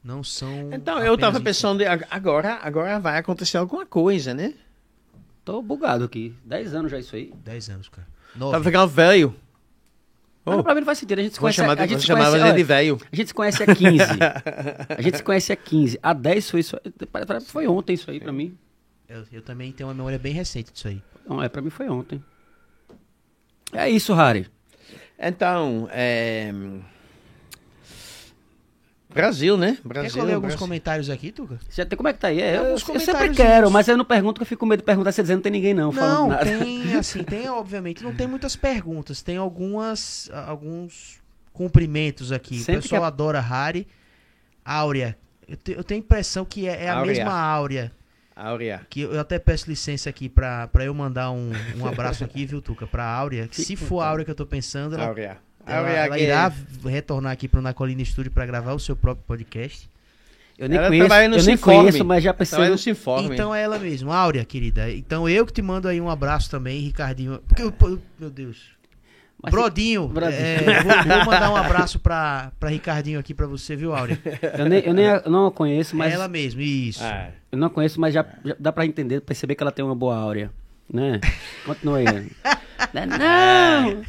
Não 0.03 0.23
são. 0.23 0.72
Então, 0.73 0.99
eu 0.99 1.18
tava 1.18 1.40
pensando, 1.40 1.81
agora, 2.10 2.60
agora 2.61 2.99
vai 2.99 3.18
acontecer 3.18 3.57
alguma 3.57 3.85
coisa, 3.85 4.34
né? 4.34 4.53
Tô 5.43 5.61
bugado 5.61 6.03
aqui. 6.05 6.33
10 6.45 6.73
anos 6.73 6.91
já 6.91 6.99
isso 6.99 7.15
aí. 7.15 7.33
10 7.43 7.69
anos, 7.69 7.89
cara. 7.89 8.07
Tá 8.51 8.63
ficando 8.63 8.87
velho. 8.87 9.35
Oh. 10.45 10.51
Não, 10.51 10.63
pra 10.63 10.73
mim 10.73 10.81
não 10.81 10.85
faz 10.85 10.97
sentido. 10.97 11.19
A 11.19 11.23
gente 11.23 11.33
se 11.33 11.39
conhece. 11.39 11.57
Chamar, 11.57 11.79
a, 11.79 11.83
a 11.83 11.87
gente 11.87 12.05
chamava 12.05 12.37
ele 12.37 12.53
de 12.53 12.63
velho. 12.63 12.97
A 13.11 13.15
gente 13.15 13.27
se 13.27 13.33
conhece 13.33 13.63
há 13.63 13.75
15. 13.75 14.03
a 14.89 15.01
gente 15.01 15.17
se 15.17 15.23
conhece 15.23 15.53
há 15.53 15.55
15. 15.55 15.99
Há 16.01 16.13
10 16.13 16.49
foi 16.49 16.59
isso. 16.59 16.77
Foi 17.45 17.67
ontem 17.67 17.93
isso 17.93 18.09
aí 18.09 18.19
pra 18.19 18.31
mim. 18.31 18.57
Eu, 19.07 19.23
eu 19.31 19.41
também 19.41 19.71
tenho 19.71 19.87
uma 19.87 19.93
memória 19.93 20.19
bem 20.19 20.33
recente 20.33 20.71
disso 20.71 20.87
aí. 20.87 21.01
Não, 21.27 21.41
é, 21.41 21.47
pra 21.47 21.61
mim 21.61 21.69
foi 21.69 21.87
ontem. 21.89 22.23
É 23.71 23.89
isso, 23.89 24.13
Harry. 24.13 24.47
Então, 25.17 25.87
é. 25.91 26.51
Brasil, 29.14 29.57
né? 29.57 29.77
Brasil. 29.84 30.10
Quer 30.10 30.14
que 30.15 30.19
eu 30.19 30.26
ler 30.26 30.34
alguns 30.34 30.56
comentários 30.56 31.10
aqui, 31.10 31.31
Tuca? 31.31 31.60
Já 31.69 31.85
tem, 31.85 31.95
como 31.98 32.07
é 32.10 32.14
que 32.14 32.19
tá 32.19 32.27
aí? 32.30 32.41
É, 32.41 32.57
eu, 32.57 32.64
eu 32.64 32.77
sempre 32.80 33.30
quero, 33.31 33.69
mas 33.72 33.88
eu 33.88 33.95
não 33.98 34.06
pergunto, 34.06 34.40
que 34.40 34.44
eu 34.44 34.48
fico 34.48 34.60
com 34.61 34.65
medo 34.65 34.80
de 34.80 34.85
perguntar, 34.85 35.11
você 35.11 35.22
dizendo 35.22 35.38
não 35.38 35.44
tem 35.44 35.52
ninguém 35.52 35.73
não. 35.73 35.91
Não, 35.91 36.30
nada. 36.30 36.44
tem, 36.45 36.94
assim, 36.98 37.23
tem, 37.23 37.49
obviamente, 37.49 38.03
não 38.03 38.14
tem 38.14 38.27
muitas 38.27 38.56
perguntas, 38.56 39.22
tem 39.22 39.38
algumas, 39.38 40.30
alguns 40.48 41.22
cumprimentos 41.52 42.31
aqui. 42.31 42.57
Sempre 42.60 42.80
o 42.80 42.81
pessoal 42.84 43.02
que 43.02 43.06
a- 43.06 43.07
adora 43.07 43.40
Harry. 43.40 43.88
Áurea. 44.65 45.18
Eu, 45.48 45.57
te- 45.57 45.72
eu 45.73 45.84
tenho 45.84 45.99
a 46.02 46.03
impressão 46.03 46.45
que 46.45 46.68
é, 46.68 46.85
é 46.85 46.90
a 46.90 46.98
Áurea. 46.98 47.14
mesma 47.14 47.34
Áurea. 47.34 47.91
Áurea. 48.35 48.81
Que 48.90 49.02
eu, 49.02 49.14
eu 49.14 49.19
até 49.19 49.38
peço 49.38 49.69
licença 49.69 50.10
aqui 50.10 50.27
pra, 50.27 50.68
pra 50.68 50.85
eu 50.85 50.94
mandar 50.94 51.30
um, 51.31 51.52
um 51.77 51.85
abraço 51.85 52.23
aqui, 52.23 52.45
viu, 52.45 52.61
Tuca? 52.61 52.88
Pra 52.88 53.03
Áurea. 53.06 53.48
Que 53.48 53.61
se 53.61 53.76
for 53.76 53.99
a 54.02 54.07
Áurea 54.07 54.26
que 54.26 54.31
eu 54.31 54.35
tô 54.35 54.45
pensando, 54.45 54.95
ela, 54.95 55.06
Áurea. 55.06 55.38
Ela, 55.65 55.90
ela 55.90 56.19
irá 56.19 56.52
retornar 56.85 57.31
aqui 57.34 57.48
pro 57.48 57.61
Nacolina 57.61 58.03
Studio 58.03 58.31
pra 58.31 58.45
gravar 58.45 58.73
o 58.73 58.80
seu 58.80 58.95
próprio 58.95 59.23
podcast. 59.26 59.90
Eu 60.57 60.69
nem 60.69 60.77
Ela 60.77 60.88
conheço, 60.88 61.14
eu 61.14 61.44
nem 61.45 61.57
conheço, 61.57 62.06
mas 62.06 62.23
já 62.23 62.34
pensei. 62.34 62.69
No 62.69 62.77
Sinforme. 62.77 63.34
Então 63.34 63.53
é 63.53 63.64
ela 63.64 63.80
mesmo, 63.80 64.11
Áurea, 64.11 64.45
querida. 64.45 64.91
Então 64.91 65.27
eu 65.27 65.45
que 65.45 65.53
te 65.53 65.61
mando 65.61 65.88
aí 65.88 65.99
um 65.99 66.10
abraço 66.10 66.49
também, 66.49 66.80
Ricardinho. 66.81 67.40
Porque 67.48 67.64
eu, 67.64 67.73
meu 68.19 68.30
Deus. 68.30 68.73
Mas- 69.41 69.52
Brodinho, 69.52 70.07
Brodinho. 70.07 70.40
é, 70.40 70.84
vou, 70.84 71.15
vou 71.18 71.26
mandar 71.26 71.52
um 71.52 71.56
abraço 71.56 71.99
pra, 71.99 72.52
pra 72.60 72.69
Ricardinho 72.69 73.19
aqui 73.19 73.34
pra 73.34 73.45
você, 73.45 73.76
viu, 73.76 73.94
Áurea? 73.94 74.18
Eu, 74.57 74.69
nem, 74.69 74.80
eu 74.85 74.94
nem 74.94 75.06
eu 75.06 75.30
não 75.30 75.48
a 75.48 75.52
conheço, 75.52 75.98
mas 75.98 76.14
É 76.14 76.15
ela 76.15 76.30
mesmo, 76.30 76.61
isso. 76.61 77.03
Ah, 77.03 77.30
eu 77.52 77.57
não 77.57 77.68
a 77.68 77.69
conheço, 77.69 77.99
mas 77.99 78.14
já, 78.14 78.26
já 78.45 78.56
dá 78.57 78.72
pra 78.72 78.85
entender, 78.85 79.19
perceber 79.19 79.56
que 79.56 79.64
ela 79.64 79.72
tem 79.72 79.84
uma 79.84 79.95
boa 79.95 80.15
áurea, 80.15 80.49
né? 80.90 81.19
Continua 81.65 81.98
aí. 81.98 82.06
não, 82.94 83.06
não. 83.18 84.03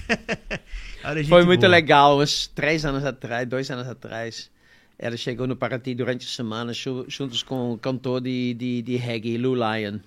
Foi 1.29 1.45
muito 1.45 1.61
boa. 1.63 1.71
legal, 1.71 2.19
uns 2.21 2.47
três 2.47 2.85
anos 2.85 3.05
atrás, 3.05 3.47
dois 3.49 3.71
anos 3.71 3.87
atrás. 3.89 4.51
Ela 4.99 5.17
chegou 5.17 5.47
no 5.47 5.57
Paraty 5.57 5.95
durante 5.95 6.25
a 6.25 6.29
semana, 6.31 6.73
juntos 6.73 7.43
com 7.43 7.73
o 7.73 7.79
cantor 7.79 8.21
de, 8.21 8.55
de, 8.55 8.83
de 8.83 8.97
reggae, 8.97 9.37
Lou 9.37 9.55
Lion. 9.55 9.99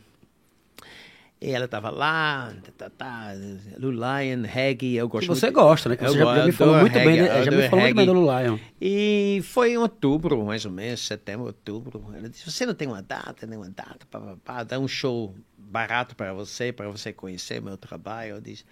E 1.40 1.52
ela 1.52 1.66
estava 1.66 1.92
lá, 1.92 2.52
tá, 2.64 2.72
tá, 2.76 2.90
tá, 2.90 3.32
Lou 3.78 3.92
Lion, 3.92 4.42
reggae, 4.44 4.96
eu 4.96 5.08
Que 5.08 5.28
gosto 5.28 5.28
você 5.28 5.48
muito. 5.48 5.56
gosta, 5.56 5.90
né? 5.90 5.96
Que 5.98 6.06
Eu 6.06 6.14
você 6.14 6.18
já, 6.18 6.26
já 6.26 6.46
me 6.46 6.52
gosto 6.52 6.58
falou 6.58 6.78
muito 6.80 6.94
bem, 6.94 7.10
reggae, 7.10 7.22
né? 7.22 7.40
eu 7.40 7.44
Já 7.44 7.52
do 7.52 7.58
me 7.58 7.64
falou 7.70 7.86
muito 7.86 7.96
bem 7.96 8.06
do 8.08 8.14
reggae. 8.28 8.44
Lion. 8.48 8.60
E 8.82 9.42
foi 9.44 9.72
em 9.74 9.78
outubro, 9.78 10.44
mais 10.46 10.66
ou 10.66 10.72
menos, 10.72 11.06
setembro, 11.06 11.46
outubro. 11.46 12.04
Ela 12.16 12.28
disse: 12.30 12.50
Você 12.50 12.66
não 12.66 12.74
tem 12.74 12.88
uma 12.88 13.04
data, 13.04 13.46
nem 13.46 13.58
uma 13.58 13.70
data, 13.70 14.00
pá, 14.10 14.20
pá, 14.20 14.36
pá, 14.44 14.64
dá 14.64 14.80
um 14.80 14.88
show 14.88 15.36
barato 15.58 16.16
para 16.16 16.34
você, 16.34 16.72
para 16.72 16.90
você 16.90 17.14
conhecer 17.14 17.62
meu 17.62 17.78
trabalho. 17.78 18.36
Eu 18.36 18.42
disse: 18.42 18.66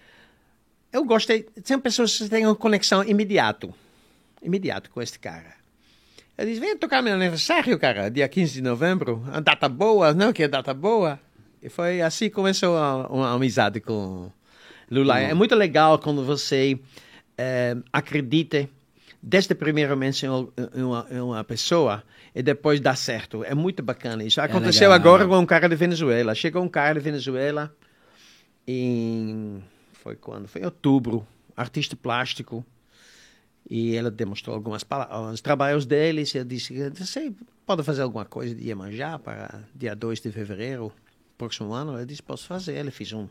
Eu 0.96 1.04
gostei. 1.04 1.46
São 1.62 1.78
pessoas 1.78 2.16
que 2.16 2.28
têm 2.28 2.46
uma 2.46 2.56
conexão 2.56 3.04
imediato, 3.04 3.74
imediato 4.42 4.88
com 4.90 5.02
este 5.02 5.18
cara. 5.18 5.54
Eu 6.38 6.46
disse: 6.46 6.58
Vem 6.60 6.76
tocar 6.76 7.02
meu 7.02 7.12
aniversário, 7.14 7.78
cara, 7.78 8.08
dia 8.10 8.26
15 8.28 8.54
de 8.54 8.62
novembro. 8.62 9.16
Uma 9.28 9.40
data 9.42 9.68
boa, 9.68 10.14
não? 10.14 10.32
Que 10.32 10.44
é 10.44 10.48
data 10.48 10.72
boa. 10.72 11.20
E 11.62 11.68
foi 11.68 12.00
assim 12.00 12.26
que 12.30 12.34
começou 12.34 12.76
a- 12.78 13.06
uma 13.08 13.32
amizade 13.34 13.80
com 13.80 14.30
Lula. 14.90 15.18
É 15.20 15.34
muito 15.34 15.54
legal 15.54 15.98
quando 15.98 16.24
você 16.24 16.78
eh, 17.36 17.76
acredita 17.92 18.66
desde 19.22 19.54
primeiramente 19.54 20.24
em 20.24 20.28
uma, 20.82 21.06
em 21.10 21.20
uma- 21.20 21.44
pessoa 21.44 22.02
e 22.34 22.42
depois 22.42 22.80
dá 22.80 22.94
certo. 22.94 23.44
É 23.44 23.54
muito 23.54 23.82
bacana 23.82 24.24
isso. 24.24 24.40
Aconteceu 24.40 24.88
legal. 24.90 24.94
agora 25.14 25.26
com 25.28 25.38
um 25.38 25.44
cara 25.46 25.68
de 25.68 25.76
Venezuela. 25.76 26.34
Chegou 26.34 26.62
um 26.62 26.68
cara 26.68 26.94
de 26.94 27.00
Venezuela 27.00 27.74
em... 28.66 29.62
Foi 30.06 30.14
quando? 30.14 30.46
Foi 30.46 30.60
em 30.60 30.64
outubro. 30.64 31.26
Artista 31.56 31.96
plástico. 31.96 32.64
E 33.68 33.96
ela 33.96 34.08
demonstrou 34.08 34.54
algumas 34.54 34.86
os 35.32 35.40
trabalhos 35.40 35.84
deles. 35.84 36.32
E 36.32 36.44
disse, 36.44 36.90
você 36.90 37.32
pode 37.66 37.82
fazer 37.82 38.02
alguma 38.02 38.24
coisa 38.24 38.54
de 38.54 38.68
Iemanjá 38.68 39.18
para 39.18 39.64
dia 39.74 39.96
2 39.96 40.20
de 40.20 40.30
fevereiro, 40.30 40.92
próximo 41.36 41.72
ano? 41.72 41.98
Eu 41.98 42.06
disse, 42.06 42.22
posso 42.22 42.46
fazer. 42.46 42.76
Ele 42.76 42.92
fez 42.92 43.12
um, 43.12 43.26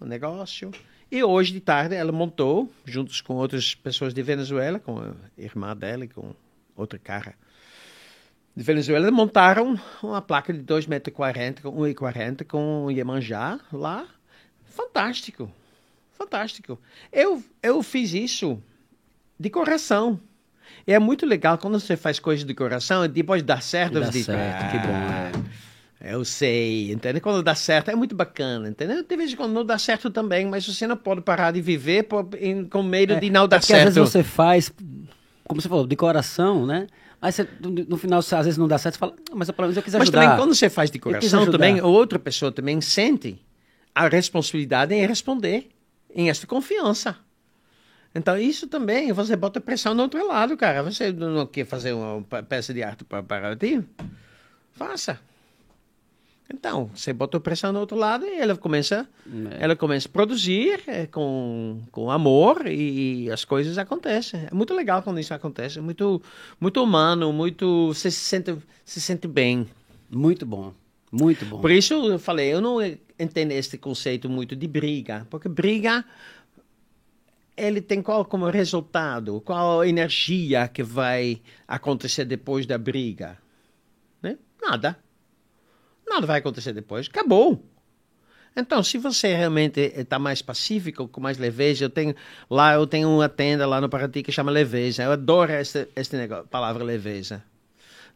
um 0.00 0.04
negócio. 0.04 0.72
E 1.08 1.22
hoje 1.22 1.52
de 1.52 1.60
tarde 1.60 1.94
ela 1.94 2.10
montou, 2.10 2.68
juntos 2.84 3.20
com 3.20 3.34
outras 3.34 3.72
pessoas 3.72 4.12
de 4.12 4.22
Venezuela, 4.24 4.80
com 4.80 4.98
a 4.98 5.14
irmã 5.38 5.76
dela 5.76 6.04
e 6.04 6.08
com 6.08 6.34
outro 6.76 6.98
cara 6.98 7.36
de 8.56 8.64
Venezuela, 8.64 9.08
montaram 9.12 9.78
uma 10.02 10.20
placa 10.20 10.52
de 10.52 10.64
2,40 10.64 10.88
metros, 10.88 11.62
com 11.62 11.76
1,40 11.78 12.44
com 12.44 12.90
Iemanjá 12.90 13.60
lá. 13.72 14.04
Fantástico. 14.64 15.48
Fantástico. 16.22 16.78
Eu, 17.12 17.42
eu 17.62 17.82
fiz 17.82 18.12
isso 18.14 18.62
de 19.38 19.50
coração. 19.50 20.20
E 20.86 20.92
é 20.92 20.98
muito 20.98 21.26
legal 21.26 21.58
quando 21.58 21.78
você 21.78 21.96
faz 21.96 22.18
coisas 22.18 22.44
de 22.46 22.54
coração 22.54 23.04
e 23.04 23.08
depois 23.08 23.42
dá 23.42 23.60
certo. 23.60 23.94
Dá 23.94 24.06
você 24.06 24.12
diz, 24.12 24.26
certo, 24.26 24.70
que 24.70 24.78
bom, 24.86 24.94
é. 26.00 26.12
Eu 26.14 26.24
sei, 26.24 26.90
entende? 26.92 27.20
Quando 27.20 27.42
dá 27.42 27.54
certo 27.54 27.90
é 27.90 27.94
muito 27.94 28.14
bacana, 28.14 28.68
entendeu? 28.68 29.04
De 29.04 29.16
vez 29.16 29.32
em 29.32 29.36
quando 29.36 29.52
não 29.52 29.64
dá 29.64 29.78
certo 29.78 30.10
também, 30.10 30.46
mas 30.46 30.66
você 30.66 30.86
não 30.86 30.96
pode 30.96 31.20
parar 31.20 31.52
de 31.52 31.60
viver 31.60 32.04
por- 32.04 32.28
em- 32.40 32.64
com 32.64 32.82
medo 32.82 33.14
de 33.20 33.30
não 33.30 33.44
É 33.44 33.48
dar 33.48 33.60
porque 33.60 33.72
às 33.72 33.82
certo. 33.82 33.94
vezes 33.94 34.10
você 34.10 34.22
faz, 34.24 34.72
como 35.44 35.60
você 35.60 35.68
falou, 35.68 35.86
de 35.86 35.94
coração, 35.94 36.66
né? 36.66 36.88
Mas 37.20 37.36
você, 37.36 37.48
no, 37.88 37.96
final, 37.96 38.18
às 38.18 38.28
vezes 38.30 38.58
não 38.58 38.66
dá 38.66 38.78
certo, 38.78 38.94
você 38.94 38.98
fala, 38.98 39.14
"Ah, 39.30 39.34
mas 39.36 39.48
pelo 39.52 39.62
menos 39.66 39.76
eu 39.76 39.82
quis 39.82 39.94
Mas 39.94 40.02
ajudar. 40.02 40.20
também 40.20 40.36
quando 40.36 40.54
você 40.56 40.68
faz 40.68 40.90
de 40.90 40.98
coração, 40.98 41.46
também 41.48 41.80
outra 41.80 42.18
pessoa 42.18 42.50
também 42.50 42.80
sente 42.80 43.40
a 43.94 44.08
responsabilidade 44.08 44.92
em 44.94 45.06
responder, 45.06 45.68
em 46.14 46.28
esta 46.30 46.46
confiança. 46.46 47.16
Então 48.14 48.36
isso 48.36 48.66
também, 48.66 49.12
você 49.12 49.34
bota 49.36 49.60
pressão 49.60 49.94
no 49.94 50.02
outro 50.02 50.26
lado, 50.26 50.56
cara. 50.56 50.82
Você 50.82 51.10
não 51.12 51.46
quer 51.46 51.64
fazer 51.64 51.92
uma 51.92 52.22
pe- 52.22 52.42
peça 52.42 52.74
de 52.74 52.82
arte 52.82 53.04
para, 53.04 53.22
para 53.22 53.56
ti? 53.56 53.82
Faça. 54.72 55.18
Então, 56.52 56.90
você 56.94 57.14
bota 57.14 57.40
pressão 57.40 57.72
no 57.72 57.80
outro 57.80 57.96
lado 57.96 58.26
e 58.26 58.34
ela 58.38 58.54
começa, 58.56 59.08
É. 59.50 59.64
ela 59.64 59.74
começa 59.74 60.06
a 60.06 60.10
produzir 60.12 60.82
eh, 60.86 61.06
com, 61.06 61.80
com 61.90 62.10
amor 62.10 62.66
e, 62.66 63.30
as 63.30 63.42
coisas 63.44 63.78
acontecem. 63.78 64.46
É 64.50 64.54
muito 64.54 64.74
legal 64.74 65.02
quando 65.02 65.18
isso 65.18 65.32
acontece. 65.32 65.78
É 65.78 65.80
muito, 65.80 66.20
muito 66.60 66.82
humano, 66.82 67.32
muito 67.32 67.88
você 67.88 68.10
se 68.10 68.20
sente, 68.20 68.54
se 68.84 69.00
sente 69.00 69.26
bem. 69.26 69.66
Muito 70.10 70.44
bom, 70.44 70.74
muito 71.12 71.44
bom. 71.44 71.60
Por 71.60 71.70
isso 71.70 71.92
eu 71.92 72.18
falei, 72.18 72.52
eu 72.52 72.60
não 72.60 72.78
entendo 73.18 73.52
este 73.52 73.76
conceito 73.76 74.28
muito 74.28 74.56
de 74.56 74.66
briga, 74.66 75.26
porque 75.30 75.48
briga 75.48 76.04
ele 77.56 77.80
tem 77.80 78.02
qual 78.02 78.24
como 78.24 78.46
resultado, 78.46 79.40
qual 79.42 79.84
energia 79.84 80.66
que 80.68 80.82
vai 80.82 81.40
acontecer 81.68 82.24
depois 82.24 82.64
da 82.64 82.78
briga? 82.78 83.38
Né? 84.22 84.38
Nada. 84.60 84.98
Nada 86.08 86.26
vai 86.26 86.38
acontecer 86.38 86.72
depois. 86.72 87.08
Acabou. 87.08 87.62
Então, 88.54 88.82
se 88.82 88.98
você 88.98 89.34
realmente 89.34 89.80
está 89.80 90.18
mais 90.18 90.42
pacífico, 90.42 91.08
com 91.08 91.20
mais 91.20 91.38
leveza, 91.38 91.84
eu 91.84 91.90
tenho 91.90 92.14
lá 92.50 92.74
eu 92.74 92.86
tenho 92.86 93.08
uma 93.08 93.28
tenda 93.28 93.66
lá 93.66 93.80
no 93.80 93.88
Paraty 93.88 94.22
que 94.22 94.32
chama 94.32 94.50
leveza. 94.50 95.02
Eu 95.02 95.12
adoro 95.12 95.52
esta 95.52 95.88
palavra 96.50 96.84
leveza. 96.84 97.42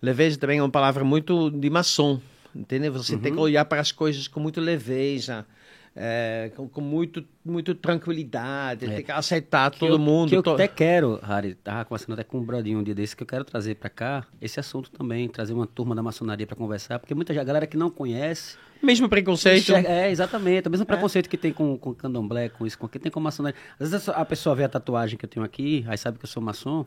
Leveza 0.00 0.38
também 0.38 0.58
é 0.58 0.62
uma 0.62 0.70
palavra 0.70 1.04
muito 1.04 1.50
de 1.50 1.70
maçom, 1.70 2.20
entendeu? 2.60 2.92
Você 2.92 3.16
tem 3.16 3.32
que 3.32 3.38
olhar 3.40 3.64
para 3.64 3.80
as 3.80 3.92
coisas 3.92 4.26
com 4.28 4.40
muita 4.40 4.60
leveza, 4.60 5.46
é, 5.94 6.50
com, 6.56 6.68
com 6.68 6.80
muito, 6.80 7.24
muito 7.44 7.74
tranquilidade, 7.74 8.86
tem 8.86 9.02
que 9.02 9.10
aceitar 9.12 9.70
Que 9.70 9.78
todo 9.78 9.94
eu, 9.94 9.98
mundo. 9.98 10.28
Que 10.30 10.36
eu 10.36 10.42
to- 10.42 10.50
até 10.54 10.68
quero, 10.68 11.18
Harry, 11.22 11.54
tava 11.54 11.84
conversando 11.84 12.14
até 12.14 12.24
com 12.24 12.38
um 12.38 12.42
brodinho 12.44 12.78
um 12.78 12.82
dia 12.82 12.94
desse, 12.94 13.16
que 13.16 13.22
eu 13.22 13.26
quero 13.26 13.44
trazer 13.44 13.76
pra 13.76 13.88
cá 13.90 14.24
esse 14.40 14.60
assunto 14.60 14.90
também, 14.90 15.28
trazer 15.28 15.52
uma 15.54 15.66
turma 15.66 15.94
da 15.94 16.02
maçonaria 16.02 16.46
pra 16.46 16.56
conversar, 16.56 16.98
porque 16.98 17.14
muita 17.14 17.32
galera 17.32 17.66
que 17.66 17.76
não 17.76 17.90
conhece... 17.90 18.56
Mesmo 18.82 19.08
preconceito. 19.08 19.62
enxerga- 19.62 19.88
É, 19.88 20.10
exatamente, 20.10 20.68
o 20.68 20.70
mesmo 20.70 20.84
preconceito 20.84 21.30
que 21.30 21.38
tem 21.38 21.52
com, 21.52 21.78
com 21.78 21.94
candomblé, 21.94 22.50
com 22.50 22.66
isso, 22.66 22.78
com 22.78 22.86
que 22.86 22.98
tem 22.98 23.10
com 23.10 23.18
maçonaria. 23.20 23.58
Às 23.80 23.90
vezes 23.90 24.08
a 24.08 24.24
pessoa 24.24 24.54
vê 24.54 24.64
a 24.64 24.68
tatuagem 24.68 25.16
que 25.18 25.24
eu 25.24 25.28
tenho 25.30 25.44
aqui, 25.46 25.82
aí 25.88 25.96
sabe 25.96 26.18
que 26.18 26.24
eu 26.24 26.28
sou 26.28 26.42
maçom, 26.42 26.84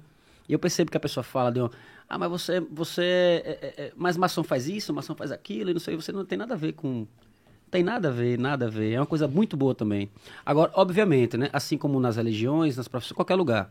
e 0.49 0.53
eu 0.53 0.59
percebo 0.59 0.89
que 0.91 0.97
a 0.97 0.99
pessoa 0.99 1.23
fala 1.23 1.51
de 1.51 1.61
um, 1.61 1.69
ah, 2.09 2.17
mas 2.17 2.30
você, 2.30 2.59
você, 2.59 3.03
é, 3.03 3.59
é, 3.61 3.73
é, 3.85 3.93
mas 3.95 4.17
maçom 4.17 4.43
faz 4.43 4.67
isso, 4.67 4.91
maçom 4.93 5.15
faz 5.15 5.31
aquilo, 5.31 5.69
e 5.69 5.73
não 5.73 5.80
sei, 5.80 5.95
você 5.95 6.11
não 6.11 6.26
tem 6.26 6.38
nada 6.38 6.55
a 6.55 6.57
ver 6.57 6.73
com... 6.73 7.07
Tem 7.71 7.84
nada 7.84 8.07
a 8.07 8.11
ver, 8.11 8.39
nada 8.39 8.65
a 8.65 8.69
ver. 8.69 8.93
É 8.93 8.99
uma 8.99 9.05
coisa 9.05 9.27
muito 9.27 9.55
boa 9.55 9.76
também. 9.76 10.09
Agora, 10.43 10.71
obviamente, 10.73 11.38
né? 11.38 11.51
Assim 11.53 11.77
como 11.77 11.99
nas 11.99 12.15
religiões, 12.15 12.76
nas 12.76 12.88
profissões, 12.88 13.15
qualquer 13.15 13.35
lugar. 13.35 13.69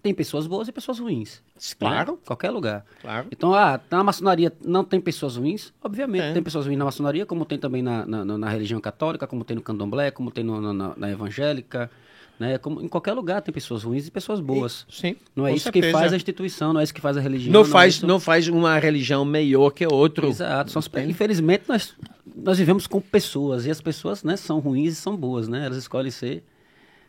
Tem 0.00 0.14
pessoas 0.14 0.46
boas 0.46 0.68
e 0.68 0.72
pessoas 0.72 1.00
ruins. 1.00 1.42
Claro. 1.76 2.12
Né? 2.12 2.18
Qualquer 2.24 2.50
lugar. 2.50 2.84
Claro. 3.02 3.26
Então, 3.32 3.52
ah, 3.52 3.80
na 3.90 4.04
maçonaria 4.04 4.52
não 4.64 4.84
tem 4.84 5.00
pessoas 5.00 5.34
ruins? 5.36 5.74
Obviamente, 5.82 6.22
É. 6.22 6.32
tem 6.34 6.40
pessoas 6.40 6.66
ruins 6.66 6.78
na 6.78 6.84
maçonaria, 6.84 7.26
como 7.26 7.44
tem 7.44 7.58
também 7.58 7.82
na, 7.82 8.06
na, 8.06 8.24
na- 8.24 8.48
religião 8.48 8.80
católica, 8.80 9.26
como 9.26 9.42
tem 9.42 9.56
no 9.56 9.62
candomblé, 9.62 10.12
como 10.12 10.30
tem 10.30 10.44
no- 10.44 10.72
na, 10.72 10.94
na 10.96 11.10
evangélica. 11.10 11.90
Né? 12.38 12.58
Como, 12.58 12.82
em 12.82 12.88
qualquer 12.88 13.14
lugar 13.14 13.40
tem 13.40 13.52
pessoas 13.52 13.82
ruins 13.82 14.06
e 14.06 14.10
pessoas 14.10 14.40
boas. 14.40 14.86
Sim. 14.90 15.16
Não 15.34 15.46
é 15.46 15.54
isso 15.54 15.72
que 15.72 15.80
certeza. 15.80 15.98
faz 15.98 16.12
a 16.12 16.16
instituição, 16.16 16.72
não 16.72 16.80
é 16.80 16.84
isso 16.84 16.92
que 16.92 17.00
faz 17.00 17.16
a 17.16 17.20
religião. 17.20 17.52
Não 17.52 17.62
é 17.62 17.64
faz, 17.64 17.94
isso- 17.94 18.06
não 18.06 18.20
faz 18.20 18.46
uma 18.48 18.78
religião 18.78 19.24
melhor 19.24 19.70
que 19.70 19.86
outro. 19.86 20.28
Exato. 20.28 20.70
São, 20.70 20.82
infelizmente, 21.08 21.64
nós, 21.66 21.94
nós 22.36 22.58
vivemos 22.58 22.86
com 22.86 23.00
pessoas 23.00 23.64
e 23.64 23.70
as 23.70 23.80
pessoas 23.80 24.22
né, 24.22 24.36
são 24.36 24.58
ruins 24.58 24.92
e 24.92 24.96
são 24.96 25.16
boas, 25.16 25.48
né? 25.48 25.64
Elas 25.64 25.78
escolhem 25.78 26.10
ser 26.10 26.44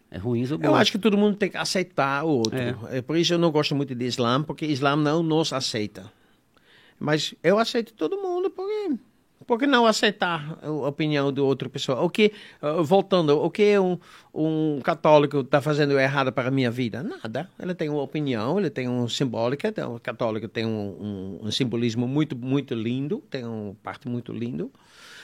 é, 0.09 0.17
ruins 0.17 0.49
ou 0.51 0.57
boas. 0.57 0.71
Eu 0.71 0.75
acho 0.75 0.91
que 0.93 0.97
todo 0.97 1.17
mundo 1.17 1.35
tem 1.35 1.49
que 1.49 1.57
aceitar 1.57 2.23
o 2.23 2.29
outro. 2.29 2.57
É. 2.57 2.75
É. 2.91 3.01
por 3.01 3.17
isso 3.17 3.33
eu 3.33 3.37
não 3.37 3.51
gosto 3.51 3.75
muito 3.75 3.93
de 3.93 4.05
Islã, 4.05 4.41
porque 4.41 4.65
Islã 4.65 4.95
não 4.95 5.21
nos 5.21 5.51
aceita. 5.51 6.09
Mas 6.97 7.35
eu 7.43 7.59
aceito 7.59 7.93
todo 7.93 8.17
mundo, 8.17 8.49
porque 8.49 8.95
Por 9.47 9.57
que 9.57 9.65
não 9.65 9.85
aceitar 9.85 10.59
a 10.61 10.69
opinião 10.69 11.31
de 11.31 11.39
outra 11.39 11.69
pessoa? 11.69 12.01
O 12.01 12.09
que, 12.09 12.33
uh, 12.61 12.83
voltando, 12.83 13.29
o 13.41 13.49
que 13.49 13.79
um, 13.79 13.97
um 14.33 14.81
católico 14.83 15.39
está 15.39 15.61
fazendo 15.61 15.97
errado 15.97 16.33
para 16.33 16.49
a 16.49 16.51
minha 16.51 16.69
vida? 16.69 17.01
Nada. 17.01 17.49
Ele 17.57 17.73
tem 17.73 17.87
uma 17.87 18.01
opinião, 18.01 18.59
ele 18.59 18.69
tem 18.69 18.89
um 18.89 19.07
simbólica. 19.07 19.69
Então, 19.69 19.95
o 19.95 19.99
católico 20.01 20.49
tem 20.49 20.65
um, 20.65 21.39
um, 21.41 21.47
um 21.47 21.51
simbolismo 21.51 22.05
muito, 22.05 22.35
muito 22.35 22.75
lindo, 22.75 23.23
tem 23.29 23.45
uma 23.45 23.73
parte 23.81 24.09
muito 24.09 24.33
lindo. 24.33 24.69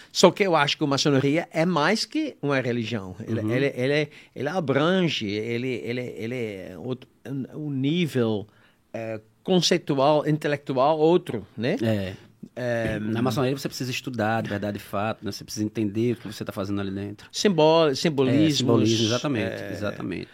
Só 0.09 0.31
que 0.31 0.43
eu 0.43 0.55
acho 0.55 0.77
que 0.77 0.83
a 0.83 0.87
maçonaria 0.87 1.47
é 1.51 1.65
mais 1.65 2.05
que 2.05 2.37
uma 2.41 2.59
religião. 2.61 3.15
Ele, 3.27 3.41
Uhum. 3.41 3.51
ele, 3.51 3.73
ele, 3.75 4.09
ele 4.33 4.47
abrange, 4.47 5.25
ele, 5.27 5.81
ele, 5.83 6.01
ele 6.15 6.35
é 6.35 6.75
outro, 6.77 7.09
um 7.55 7.69
nível 7.69 8.47
eh, 8.93 9.19
conceitual, 9.43 10.25
intelectual 10.27 10.97
outro, 10.97 11.45
né? 11.57 11.75
É. 11.81 12.13
É, 12.55 12.99
Na 12.99 13.21
maçonaria 13.21 13.57
você 13.57 13.67
precisa 13.67 13.91
estudar 13.91 14.41
de 14.41 14.49
verdade 14.49 14.77
e 14.77 14.81
fato, 14.81 15.23
né? 15.23 15.31
Você 15.31 15.43
precisa 15.43 15.65
entender 15.65 16.13
o 16.13 16.15
que 16.17 16.27
você 16.27 16.43
está 16.43 16.51
fazendo 16.51 16.79
ali 16.81 16.91
dentro. 16.91 17.27
simbol, 17.31 17.89
É, 17.89 17.95
simbolismo. 17.95 18.51
simbolismo, 18.57 19.05
exatamente, 19.07 19.63
exatamente. 19.71 20.29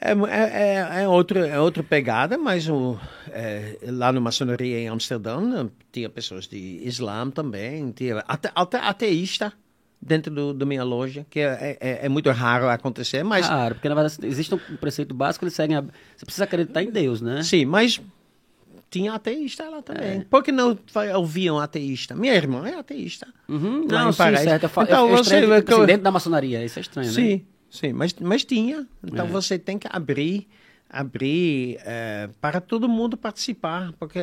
É, 0.00 0.10
é, 0.12 0.98
é, 0.98 1.02
é, 1.04 1.08
outro, 1.08 1.38
é 1.38 1.58
outra 1.58 1.82
pegada, 1.82 2.36
mas 2.36 2.68
o, 2.68 2.98
é, 3.30 3.78
lá 3.84 4.12
no 4.12 4.20
maçonaria 4.20 4.78
em 4.78 4.88
Amsterdã 4.88 5.68
tinha 5.90 6.10
pessoas 6.10 6.46
de 6.46 6.58
Islã 6.82 7.30
também, 7.30 7.90
tinha 7.92 8.22
até, 8.28 8.50
até 8.54 8.78
ateísta 8.78 9.52
dentro 10.02 10.34
do, 10.34 10.52
da 10.52 10.66
minha 10.66 10.84
loja, 10.84 11.24
que 11.30 11.40
é, 11.40 11.78
é, 11.80 12.00
é 12.04 12.08
muito 12.10 12.30
raro 12.30 12.68
acontecer, 12.68 13.22
mas 13.22 13.46
Claro, 13.46 13.76
porque 13.76 13.88
na 13.88 13.94
verdade 13.94 14.18
existe 14.26 14.54
um 14.54 14.58
preceito 14.76 15.14
básico, 15.14 15.44
eles 15.46 15.54
seguem 15.54 15.76
a... 15.78 15.80
Você 16.14 16.26
precisa 16.26 16.44
acreditar 16.44 16.82
em 16.82 16.90
Deus, 16.90 17.22
né? 17.22 17.42
sim, 17.42 17.64
mas 17.64 17.98
tinha 18.98 19.12
ateísta 19.12 19.68
lá 19.68 19.82
também. 19.82 20.20
É. 20.20 20.26
Por 20.30 20.42
que 20.42 20.52
não 20.52 20.78
ouviam 21.16 21.58
ateísta? 21.58 22.14
Minha 22.14 22.34
irmã 22.34 22.66
é 22.68 22.74
ateísta. 22.78 23.26
Uhum, 23.48 23.84
não, 23.90 24.12
sim, 24.12 24.18
certo. 24.36 24.66
Então, 24.82 25.08
é 25.08 25.10
você- 25.10 25.20
estranho, 25.34 25.44
eu- 25.52 25.54
assim, 25.76 25.86
dentro 25.86 26.02
da 26.04 26.10
maçonaria, 26.12 26.64
isso 26.64 26.78
é 26.78 26.82
estranho, 26.82 27.08
né? 27.08 27.12
Sim, 27.14 27.44
sim, 27.68 27.92
mas, 27.92 28.14
mas 28.20 28.44
tinha. 28.44 28.86
Então 29.04 29.26
É. 29.26 29.28
você 29.28 29.58
tem 29.58 29.78
que 29.78 29.88
abrir, 29.90 30.46
abrir 30.94 31.78
eh, 31.84 32.28
para 32.40 32.60
todo 32.60 32.88
mundo 32.88 33.16
participar, 33.16 33.92
porque 33.98 34.20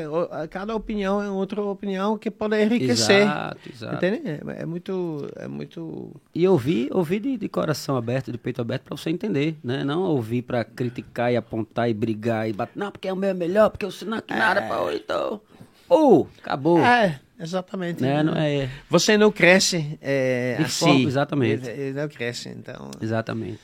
cada 0.50 0.76
opinião 0.76 1.22
é 1.22 1.30
outra 1.30 1.62
opinião 1.62 2.18
que 2.18 2.32
pode 2.32 2.62
enriquecer. 2.62 3.24
Exato, 3.24 3.60
exato. 3.70 3.96
Entende? 3.96 4.22
É, 4.26 4.62
é 4.62 4.66
muito, 4.66 5.28
é 5.36 5.48
muito. 5.48 6.16
E 6.34 6.48
ouvir, 6.48 6.88
ouvir 6.94 7.20
de, 7.20 7.38
de 7.38 7.50
coração 7.50 7.96
aberto, 7.98 8.32
de 8.32 8.38
peito 8.38 8.62
aberto, 8.62 8.84
para 8.84 8.96
você 8.96 9.10
entender, 9.10 9.58
né? 9.64 9.84
Não 9.84 10.02
ouvir 10.04 10.42
para 10.44 10.64
criticar 10.64 11.32
e 11.32 11.36
apontar 11.36 11.90
e 11.90 11.94
brigar 11.94 12.50
e 12.50 12.54
bater. 12.54 12.78
Não, 12.80 12.92
porque 12.92 13.12
o 13.12 13.16
meu 13.16 13.30
é 13.32 13.34
melhor, 13.34 13.70
porque 13.70 13.86
o 13.86 13.92
sinal 13.92 14.22
que 14.22 14.34
nada 14.34 14.62
para 14.62 14.96
então. 14.96 15.42
Uh, 15.90 16.26
acabou. 16.42 16.80
É, 16.80 17.20
exatamente. 17.38 18.02
Né? 18.02 18.24
Não 18.24 18.34
é, 18.34 18.70
Você 18.90 19.18
não 19.18 19.30
cresce 19.30 20.00
De 20.02 20.64
assim. 20.64 20.86
forma- 20.86 21.02
exatamente. 21.10 21.70
Eh, 21.70 21.92
Não 21.94 22.08
cresce, 22.08 22.48
então. 22.48 22.90
exatamente. 23.02 23.60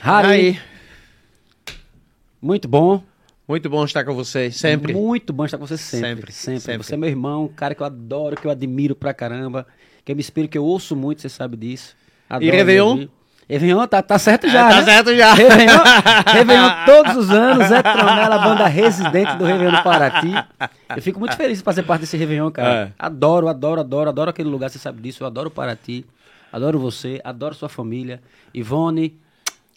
Harry, 0.00 0.58
muito 2.40 2.68
bom. 2.68 3.02
muito 3.48 3.68
bom 3.68 3.84
estar 3.84 4.04
com 4.04 4.14
você, 4.14 4.50
sempre. 4.50 4.92
Muito 4.94 5.32
bom 5.32 5.44
estar 5.44 5.58
com 5.58 5.66
você 5.66 5.76
sempre. 5.76 6.08
Sempre, 6.08 6.32
Sempre. 6.32 6.60
sempre. 6.60 6.86
Você 6.86 6.94
é 6.94 6.96
meu 6.96 7.08
irmão, 7.08 7.44
um 7.44 7.48
cara 7.48 7.74
que 7.74 7.82
eu 7.82 7.86
adoro, 7.86 8.36
que 8.36 8.46
eu 8.46 8.50
admiro 8.50 8.94
pra 8.94 9.12
caramba. 9.12 9.66
Que 10.04 10.12
eu 10.12 10.16
me 10.16 10.20
inspiro, 10.20 10.48
que 10.48 10.56
eu 10.56 10.64
ouço 10.64 10.96
muito, 10.96 11.20
você 11.20 11.28
sabe 11.28 11.56
disso. 11.56 11.94
Adoro 12.28 12.50
Réveillon? 12.52 12.88
ouvir. 12.90 13.10
Réveillon, 13.48 13.84
tá, 13.88 14.00
tá 14.00 14.16
certo 14.16 14.48
já, 14.48 14.68
tá 14.68 14.76
né? 14.76 14.84
certo 14.84 15.12
já. 15.16 15.34
Réveillon, 15.34 15.82
Réveillon 16.32 16.70
todos 16.86 17.16
os 17.16 17.30
anos, 17.30 17.66
Zé 17.66 17.82
Tronella, 17.82 18.36
a 18.36 18.38
banda 18.38 18.66
residente 18.68 19.36
do 19.36 19.44
Réveillon 19.44 19.72
do 19.72 19.82
Paraty. 19.82 20.30
Eu 20.94 21.02
fico 21.02 21.18
muito 21.18 21.36
feliz 21.36 21.58
de 21.58 21.64
fazer 21.64 21.82
parte 21.82 22.02
desse 22.02 22.16
Réveillon, 22.16 22.48
cara. 22.52 22.86
É. 22.86 22.92
Adoro, 22.96 23.48
adoro, 23.48 23.80
adoro, 23.80 24.08
adoro 24.08 24.30
aquele 24.30 24.48
lugar, 24.48 24.70
você 24.70 24.78
sabe 24.78 25.02
disso. 25.02 25.24
Eu 25.24 25.26
adoro 25.26 25.48
o 25.48 25.50
Paraty, 25.50 26.06
adoro 26.52 26.78
você, 26.78 27.20
adoro 27.24 27.52
sua 27.52 27.68
família. 27.68 28.22
Ivone, 28.54 29.18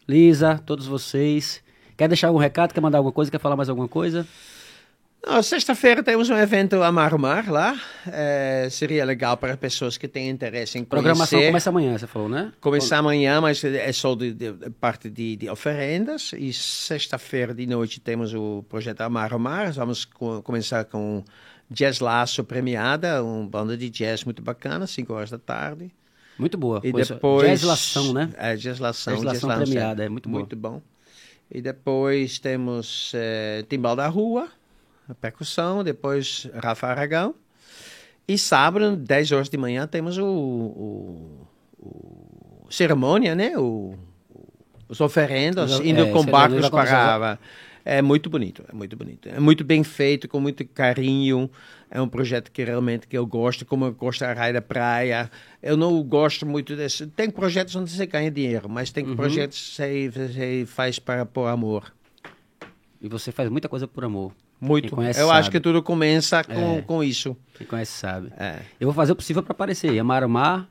Lisa, 0.07 0.61
todos 0.63 0.85
vocês. 0.85 1.63
Quer 1.97 2.07
deixar 2.07 2.27
algum 2.27 2.39
recado? 2.39 2.73
Quer 2.73 2.81
mandar 2.81 2.97
alguma 2.99 3.13
coisa? 3.13 3.29
Quer 3.31 3.39
falar 3.39 3.55
mais 3.55 3.69
alguma 3.69 3.87
coisa? 3.87 4.25
Sexta-feira 5.41 6.03
temos 6.03 6.29
um 6.29 6.35
evento 6.37 6.83
a 6.83 6.91
Marmar 6.91 7.49
lá. 7.49 7.79
Eh, 8.07 8.67
seria 8.69 9.05
legal 9.05 9.37
para 9.37 9.55
pessoas 9.55 9.97
que 9.97 10.05
têm 10.05 10.29
interesse 10.29 10.77
em 10.77 10.83
Programação 10.83 11.37
conhecer. 11.37 11.47
começa 11.51 11.69
amanhã, 11.69 11.97
você 11.97 12.05
falou, 12.07 12.27
né? 12.27 12.51
Começar 12.59 12.97
amanhã, 12.97 13.39
mas 13.39 13.63
é 13.63 13.89
só 13.93 14.15
de, 14.15 14.33
de- 14.33 14.51
parte 14.81 15.09
de, 15.09 15.37
de 15.37 15.49
oferendas. 15.49 16.33
E 16.37 16.51
sexta-feira 16.51 17.53
de 17.53 17.65
noite 17.65 18.01
temos 18.01 18.33
o 18.33 18.65
projeto 18.67 18.99
Amar. 18.99 19.29
Vamos 19.73 20.03
co- 20.03 20.41
começar 20.41 20.83
com 20.83 21.23
Jazz 21.71 22.01
Laço 22.01 22.43
premiada, 22.43 23.23
uma 23.23 23.47
banda 23.47 23.77
de 23.77 23.89
jazz 23.89 24.25
muito 24.25 24.41
bacana, 24.41 24.85
5 24.85 25.13
horas 25.13 25.31
da 25.31 25.37
tarde. 25.39 25.89
Muito 26.37 26.57
boa. 26.57 26.81
E 26.83 26.91
depois... 26.91 27.47
Jazzilação, 27.47 28.11
né? 28.11 28.29
É, 28.37 28.57
Jazzilação. 28.57 29.13
Jazzilação 29.13 29.49
Jazz 29.49 29.57
Lounge, 29.59 29.71
premiada, 29.71 30.03
é 30.03 30.09
muito 30.09 30.27
boa. 30.27 30.39
Muito 30.41 30.55
bom. 30.57 30.81
E 31.53 31.61
depois 31.61 32.39
temos 32.39 33.11
eh, 33.13 33.63
Timbal 33.69 33.95
da 33.95 34.07
Rua, 34.07 34.47
a 35.07 35.13
percussão, 35.13 35.83
depois 35.83 36.49
Rafa 36.55 36.87
Aragão. 36.87 37.35
E 38.27 38.37
sábado, 38.37 38.95
10 38.95 39.31
horas 39.33 39.49
de 39.49 39.57
manhã, 39.57 39.85
temos 39.85 40.17
o, 40.17 40.25
o- 40.25 41.47
o 41.79 42.67
cerimônia, 42.71 43.35
né? 43.35 43.55
O, 43.57 43.95
os 44.89 44.99
oferendas, 44.99 45.79
indo 45.81 46.01
é, 46.01 46.11
com 46.11 46.25
barcos 46.25 46.69
para... 46.69 47.37
É 47.85 48.01
muito 48.01 48.29
bonito, 48.29 48.63
é 48.67 48.73
muito 48.73 48.95
bonito. 48.95 49.27
É 49.29 49.39
muito 49.39 49.63
bem 49.63 49.83
feito, 49.83 50.27
com 50.29 50.39
muito 50.39 50.65
carinho. 50.65 51.51
É 51.95 52.01
um 52.01 52.07
projeto 52.07 52.51
que 52.51 52.63
realmente 52.63 53.05
que 53.07 53.15
eu 53.15 53.23
gosto, 53.23 53.63
como 53.67 53.85
eu 53.85 53.93
gosto 53.93 54.21
da 54.21 54.33
raia 54.33 54.51
da 54.53 54.61
praia. 54.63 55.29
Eu 55.61 55.77
não 55.77 56.01
gosto 56.01 56.43
muito 56.43 56.75
desse... 56.75 57.05
Tem 57.05 57.29
projetos 57.29 57.75
onde 57.75 57.91
você 57.91 58.07
ganha 58.07 58.31
dinheiro, 58.31 58.67
mas 58.67 58.89
tem 58.91 59.05
Uhum. 59.05 59.15
projetos 59.15 59.59
que 59.59 59.75
você, 59.75 60.09
você 60.09 60.65
faz 60.65 60.97
para 60.97 61.23
por 61.23 61.47
amor. 61.47 61.93
E 62.99 63.07
você 63.07 63.31
faz 63.31 63.47
muita 63.47 63.69
coisa 63.69 63.87
por 63.87 64.03
amor. 64.03 64.33
Muito. 64.59 64.95
Conhece 64.95 65.19
eu 65.19 65.29
acho 65.29 65.43
sabe. 65.43 65.51
que 65.51 65.59
tudo 65.59 65.83
começa 65.83 66.43
com, 66.43 66.77
É. 66.77 66.81
com 66.81 67.03
isso. 67.03 67.37
Quem 67.53 67.67
conhece 67.67 67.91
sabe. 67.91 68.31
É. 68.37 68.61
Eu 68.79 68.87
vou 68.87 68.93
fazer 68.95 69.11
o 69.11 69.15
possível 69.15 69.43
para 69.43 69.51
aparecer. 69.51 69.99
Amar 69.99 70.27
Mar, 70.27 70.67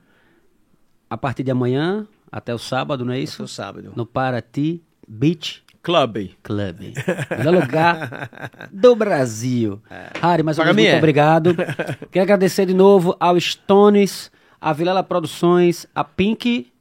a 1.09 1.17
partir 1.17 1.45
de 1.45 1.53
amanhã 1.53 2.05
até 2.33 2.53
o 2.53 2.59
sábado, 2.59 3.05
não 3.05 3.13
é 3.13 3.21
Isso 3.21 3.45
isso? 3.45 3.55
sábado. 3.55 3.93
No 3.95 4.05
Paraty 4.05 4.83
Beach 5.07 5.63
Club. 5.83 6.31
Club. 6.45 6.95
Melhor 7.37 7.55
lugar 7.55 8.41
do 8.73 8.95
Brasil. 8.95 9.83
Harry, 10.23 10.43
mais 10.43 10.57
uma 10.57 10.67
vez, 10.67 10.77
muito 10.77 10.95
é. 10.95 10.99
obrigado. 10.99 11.57
Quero 12.13 12.23
agradecer 12.23 12.67
de 12.67 12.75
novo 12.75 13.17
ao 13.19 13.39
Stones, 13.41 14.31
a 14.61 14.73
Vilela 14.73 15.03
Produções, 15.03 15.85
a 15.93 16.05
Pink 16.05 16.73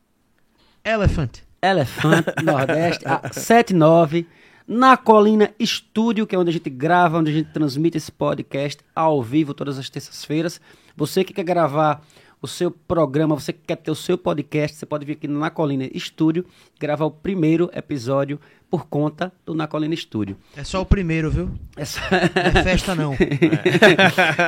Elephant. 0.86 1.40
Elephant 1.62 2.26
Nordeste, 2.44 3.04
a 3.08 3.32
79, 3.32 4.28
na 4.68 4.96
Colina 4.96 5.52
Estúdio, 5.60 6.28
que 6.28 6.36
é 6.36 6.38
onde 6.38 6.52
a 6.52 6.54
gente 6.54 6.70
grava, 6.70 7.18
onde 7.18 7.32
a 7.32 7.34
gente 7.34 7.52
transmite 7.52 7.98
esse 7.98 8.12
podcast 8.12 8.84
ao 8.96 9.22
vivo 9.24 9.54
todas 9.54 9.80
as 9.80 9.90
terças-feiras. 9.90 10.62
Você 10.96 11.24
que 11.24 11.34
quer 11.34 11.44
gravar 11.44 12.02
o 12.42 12.48
seu 12.48 12.72
programa, 12.72 13.36
você 13.36 13.54
que 13.54 13.62
quer 13.68 13.76
ter 13.76 13.92
o 13.92 13.96
seu 13.96 14.18
podcast, 14.18 14.76
você 14.76 14.86
pode 14.86 15.06
vir 15.06 15.14
aqui 15.14 15.28
no 15.28 15.40
Na 15.40 15.52
Colina 15.52 15.88
Estúdio 15.94 16.44
gravar 16.80 17.06
o 17.06 17.12
primeiro 17.12 17.70
episódio 17.72 18.40
por 18.70 18.88
conta 18.88 19.32
do 19.46 19.54
Na 19.54 19.68
Colina 19.68 19.94
Estúdio. 19.94 20.36
É 20.58 20.64
só 20.64 20.82
o 20.82 20.86
primeiro, 20.86 21.30
viu? 21.30 21.52
É 21.78 21.86
só, 21.86 22.02
Não 22.02 22.60
é 22.60 22.64
festa, 22.64 22.96
não. 22.96 23.14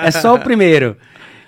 é 0.03 0.09
só 0.09 0.33
o 0.33 0.39
primeiro. 0.39 0.97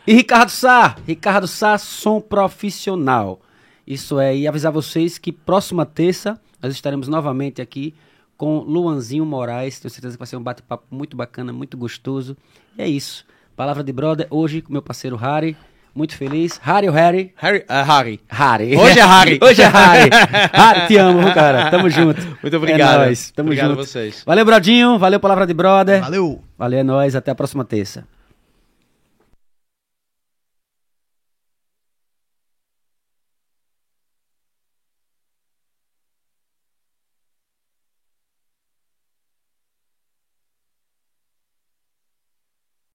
E 0.06 0.14
Ricardo 0.14 0.50
Sá, 0.50 0.96
Ricardo 1.08 1.48
Sá, 1.48 1.80
som 1.80 2.22
profissional. 2.22 3.42
Isso 3.88 4.20
é, 4.20 4.38
e 4.38 4.48
avisar 4.48 4.72
vocês 4.72 5.18
que 5.18 5.32
próxima 5.32 5.84
terça 5.84 6.40
nós 6.62 6.72
estaremos 6.72 7.08
novamente 7.08 7.60
aqui 7.60 7.96
com 8.38 8.60
Luanzinho 8.60 9.26
Moraes. 9.26 9.80
Tenho 9.80 9.92
certeza 9.92 10.16
que 10.16 10.20
vai 10.20 10.28
ser 10.28 10.38
um 10.38 10.44
bate-papo 10.44 10.86
muito 10.92 11.18
bacana, 11.18 11.52
muito 11.52 11.76
gostoso. 11.76 12.38
E 12.78 12.84
é 12.84 12.88
isso. 12.88 13.26
Palavra 13.56 13.84
de 13.84 13.92
brother, 13.92 14.28
hoje 14.30 14.62
com 14.62 14.72
meu 14.72 14.82
parceiro 14.82 15.16
Harry. 15.16 15.58
Muito 15.96 16.18
feliz. 16.18 16.60
Harry 16.62 16.90
ou 16.90 16.94
Harry? 16.94 17.32
Harry. 17.38 17.64
ah, 17.70 17.82
Harry. 17.84 18.20
Harry. 18.30 18.76
Hoje 18.76 19.00
é 19.00 19.06
Harry. 19.06 19.40
Hoje 19.42 19.62
é 19.62 19.68
Harry. 19.68 20.10
Harry, 20.52 20.88
te 20.88 20.98
amo, 20.98 21.22
viu, 21.22 21.34
cara. 21.34 21.70
Tamo 21.72 21.90
junto. 21.90 22.22
Muito 22.44 22.58
obrigado. 22.58 23.02
É 23.04 23.06
nóis. 23.06 23.32
Tamo 23.32 23.48
Obrigado 23.48 23.70
junto. 23.70 23.80
a 23.80 23.84
vocês. 23.86 24.22
Valeu, 24.26 24.44
Brodinho. 24.44 25.00
Valeu, 25.00 25.22
palavra 25.22 25.48
de 25.48 25.54
brother. 25.54 26.02
Valeu! 26.02 26.44
Valeu, 26.58 26.80
é 26.80 26.84
nóis. 26.84 27.16
Até 27.16 27.32
a 27.32 27.36
próxima 27.36 27.64
terça. 27.64 28.04